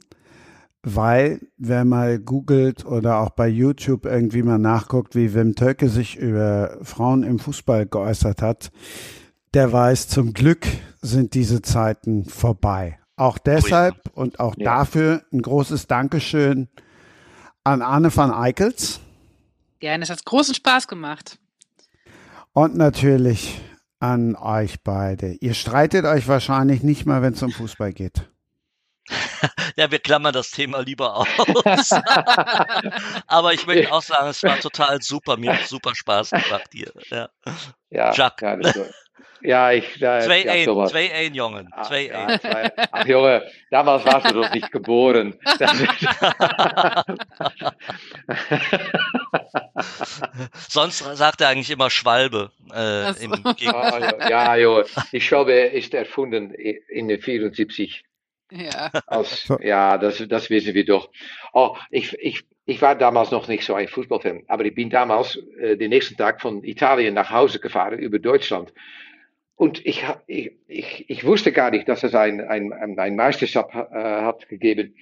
weil 0.81 1.41
wer 1.57 1.83
mal 1.83 2.19
googelt 2.19 2.85
oder 2.85 3.17
auch 3.17 3.31
bei 3.31 3.49
YouTube 3.49 4.05
irgendwie 4.05 4.41
mal 4.41 4.59
nachguckt, 4.59 5.13
wie 5.13 5.33
Wim 5.33 5.55
Töcke 5.55 5.89
sich 5.89 6.15
über 6.15 6.77
Frauen 6.83 7.23
im 7.23 7.37
Fußball 7.37 7.85
geäußert 7.85 8.41
hat, 8.41 8.71
der 9.53 9.73
weiß, 9.73 10.07
zum 10.07 10.31
Glück 10.31 10.67
sind 11.01 11.33
diese 11.33 11.61
Zeiten 11.61 12.23
vorbei. 12.23 12.99
Auch 13.17 13.37
deshalb 13.37 13.95
oh 14.05 14.09
ja. 14.09 14.21
und 14.21 14.39
auch 14.39 14.55
ja. 14.57 14.77
dafür 14.77 15.23
ein 15.33 15.41
großes 15.41 15.87
Dankeschön 15.87 16.69
an 17.65 17.81
Arne 17.81 18.15
van 18.15 18.31
Eickels. 18.31 19.01
Gerne, 19.79 20.05
es 20.05 20.09
hat 20.09 20.23
großen 20.23 20.55
Spaß 20.55 20.87
gemacht. 20.87 21.39
Und 22.53 22.77
natürlich 22.77 23.59
an 24.03 24.35
euch 24.35 24.83
beide. 24.83 25.37
Ihr 25.39 25.53
streitet 25.53 26.03
euch 26.03 26.27
wahrscheinlich 26.27 26.83
nicht 26.83 27.05
mal, 27.05 27.21
wenn 27.21 27.33
es 27.33 27.41
um 27.41 27.51
Fußball 27.51 27.93
geht. 27.93 28.29
ja, 29.77 29.89
wir 29.91 29.99
klammern 29.99 30.33
das 30.33 30.51
Thema 30.51 30.79
lieber 30.79 31.15
aus. 31.15 31.91
Aber 33.27 33.53
ich 33.53 33.65
möchte 33.65 33.93
auch 33.93 34.01
sagen, 34.01 34.27
es 34.27 34.43
war 34.43 34.59
total 34.59 35.01
super. 35.01 35.37
Mir 35.37 35.53
hat 35.53 35.67
super 35.67 35.95
Spaß 35.95 36.31
gemacht 36.31 36.69
hier. 36.73 36.91
Ja, 37.09 37.29
ja 37.89 38.13
Jacques. 38.13 38.75
Ja, 38.75 38.83
ja, 39.43 39.71
ich. 39.71 40.01
Äh, 40.01 40.21
zwei, 40.21 40.43
ja, 40.43 40.51
ein, 40.53 40.87
zwei 40.87 41.13
ein, 41.13 41.33
Jungen. 41.33 41.67
Ah, 41.71 41.83
zwei 41.83 42.07
ja, 42.07 42.25
ein. 42.25 42.39
Zwei, 42.39 42.71
ach, 42.91 43.05
Junge, 43.05 43.43
damals 43.69 44.05
warst 44.05 44.31
du 44.31 44.35
doch 44.41 44.53
nicht 44.53 44.71
geboren. 44.71 45.35
Sonst 50.69 50.99
sagt 50.99 51.41
er 51.41 51.49
eigentlich 51.49 51.69
immer 51.71 51.89
Schwalbe. 51.89 52.51
Äh, 52.73 53.23
im 53.23 53.33
ah, 53.33 53.53
ja, 54.29 54.55
ja, 54.55 54.83
die 55.11 55.21
Schwalbe 55.21 55.53
ist 55.53 55.93
erfunden 55.93 56.53
in 56.53 57.07
den 57.09 57.21
74. 57.21 58.03
Ja, 58.51 58.91
Als, 59.07 59.51
ja 59.61 59.97
das, 59.97 60.23
das 60.27 60.49
wissen 60.49 60.73
wir 60.73 60.85
doch. 60.85 61.09
Oh, 61.53 61.75
ich, 61.89 62.13
ich, 62.19 62.43
ich 62.65 62.81
war 62.81 62.95
damals 62.95 63.31
noch 63.31 63.47
nicht 63.47 63.65
so 63.65 63.73
ein 63.73 63.87
Fußballfan, 63.87 64.43
aber 64.47 64.65
ich 64.65 64.75
bin 64.75 64.89
damals 64.89 65.37
äh, 65.59 65.75
den 65.75 65.89
nächsten 65.89 66.15
Tag 66.17 66.39
von 66.39 66.63
Italien 66.63 67.15
nach 67.15 67.31
Hause 67.31 67.59
gefahren 67.59 67.99
über 67.99 68.19
Deutschland. 68.19 68.71
Und 69.55 69.85
ich, 69.85 70.03
ich, 70.27 70.51
ich, 70.67 71.09
ich 71.09 71.23
wusste 71.25 71.51
gar 71.51 71.71
nicht, 71.71 71.87
dass 71.87 72.03
es 72.03 72.15
ein, 72.15 72.41
ein, 72.41 72.73
ein 72.73 73.15
Meisterschaft 73.15 73.73
äh, 73.73 73.77
hat 73.93 74.49
gegeben. 74.49 74.95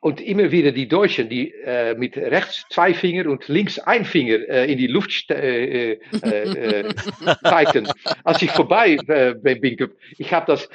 Und 0.00 0.20
immer 0.20 0.50
wieder 0.50 0.72
die 0.72 0.88
Deutschen, 0.88 1.28
die 1.28 1.52
äh, 1.64 1.94
mit 1.94 2.16
rechts 2.16 2.64
zwei 2.70 2.92
Finger 2.92 3.30
und 3.30 3.46
links 3.46 3.78
ein 3.78 4.04
Finger 4.04 4.48
äh, 4.48 4.70
in 4.70 4.78
die 4.78 4.88
Luft 4.88 5.30
äh, 5.30 5.92
äh, 5.92 5.98
äh, 6.22 6.94
zeigten. 7.44 7.88
Als 8.24 8.42
ich 8.42 8.50
vorbei 8.50 8.96
äh, 9.06 9.34
bin, 9.34 9.90
ich 10.18 10.32
habe 10.32 10.46
das 10.46 10.68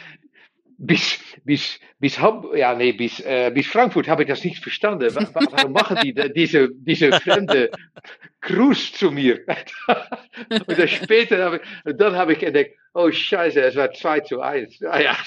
bis, 0.77 1.19
bis, 1.43 1.79
bis, 1.99 2.19
Hamburg, 2.19 2.55
ja, 2.55 2.73
nee, 2.75 2.91
bis, 2.91 3.19
äh, 3.21 3.51
bis 3.53 3.67
Frankfurt 3.67 4.07
habe 4.07 4.23
ich 4.23 4.29
das 4.29 4.43
nicht 4.43 4.61
verstanden. 4.61 5.13
Warum 5.15 5.71
machen 5.71 5.97
die 6.03 6.13
diese, 6.33 6.69
diese 6.73 7.11
fremde 7.19 7.71
Cruise 8.41 8.93
zu 8.93 9.11
mir? 9.11 9.39
und 10.49 10.79
dann 10.79 10.87
später 10.87 11.43
habe 11.43 11.57
ich, 11.57 11.97
dann 11.97 12.15
habe 12.15 12.33
ich 12.33 12.43
entdeckt, 12.43 12.77
oh 12.93 13.11
Scheiße, 13.11 13.61
es 13.61 13.75
war 13.75 13.91
2 13.91 14.19
zu 14.21 14.41
1. 14.41 14.83
Ah, 14.83 14.99
ja. 14.99 15.17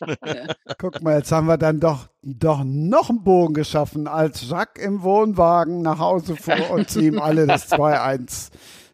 Guck 0.78 1.02
mal, 1.02 1.18
jetzt 1.18 1.32
haben 1.32 1.46
wir 1.46 1.58
dann 1.58 1.80
doch, 1.80 2.08
doch 2.22 2.62
noch 2.64 3.10
einen 3.10 3.24
Bogen 3.24 3.54
geschaffen, 3.54 4.06
als 4.06 4.48
Jacques 4.48 4.82
im 4.82 5.02
Wohnwagen 5.02 5.82
nach 5.82 5.98
Hause 5.98 6.36
fuhr 6.36 6.70
und 6.70 6.88
sie 6.88 7.06
ihm 7.06 7.18
alle 7.18 7.46
das 7.46 7.70
2-1 7.72 8.50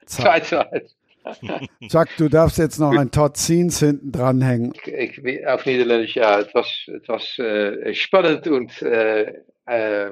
2 0.07 0.41
zu 0.41 0.73
1. 0.73 0.96
Sag, 1.89 2.09
du 2.17 2.29
darfst 2.29 2.59
jetzt 2.59 2.79
noch 2.79 2.97
ein 2.97 3.11
Todd 3.11 3.37
Scenes 3.37 3.79
hinten 3.81 4.13
dranhängen. 4.13 4.73
Ich, 4.85 5.19
ich, 5.19 5.47
auf 5.47 5.67
Niederländisch, 5.67 6.15
ja, 6.15 6.39
het 6.39 6.55
was, 6.55 6.69
het 6.87 7.09
was 7.09 7.39
äh, 7.39 7.95
spannend 7.95 8.47
und 8.47 8.83
äh, 8.83 9.43
äh, 9.67 10.11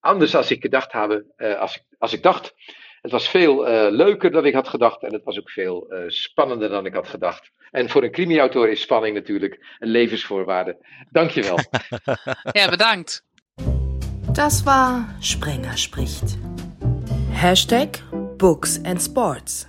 anders 0.00 0.34
als 0.34 0.50
ich 0.50 0.60
gedacht 0.60 0.94
habe, 0.94 1.24
äh, 1.38 1.54
als, 1.54 1.76
ik, 1.76 1.82
als 1.98 2.12
ik 2.12 2.22
dacht. 2.22 2.54
Het 3.02 3.12
was 3.12 3.28
veel 3.28 3.68
uh, 3.68 3.90
leuker 3.90 4.30
dan 4.30 4.44
ik 4.46 4.54
had 4.54 4.68
gedacht 4.68 5.02
en 5.02 5.12
het 5.12 5.24
was 5.24 5.38
ook 5.38 5.50
veel 5.50 5.86
uh, 5.90 6.04
spannender 6.08 6.68
dan 6.68 6.86
ik 6.86 6.94
had 6.94 7.08
gedacht. 7.08 7.50
En 7.70 7.88
voor 7.88 8.02
een 8.02 8.10
crimiautor 8.10 8.68
is 8.68 8.80
spanning 8.80 9.14
natuurlijk 9.14 9.76
een 9.78 9.88
levensvoorwaarde. 9.88 10.76
Dankjewel. 11.10 11.58
ja, 12.58 12.68
bedankt. 12.68 13.24
Das 14.32 14.64
war 14.64 15.14
Sprenger 15.20 15.78
spricht. 15.78 16.38
Hashtag 17.32 17.88
Books 18.36 18.80
and 18.84 19.00
Sports. 19.02 19.66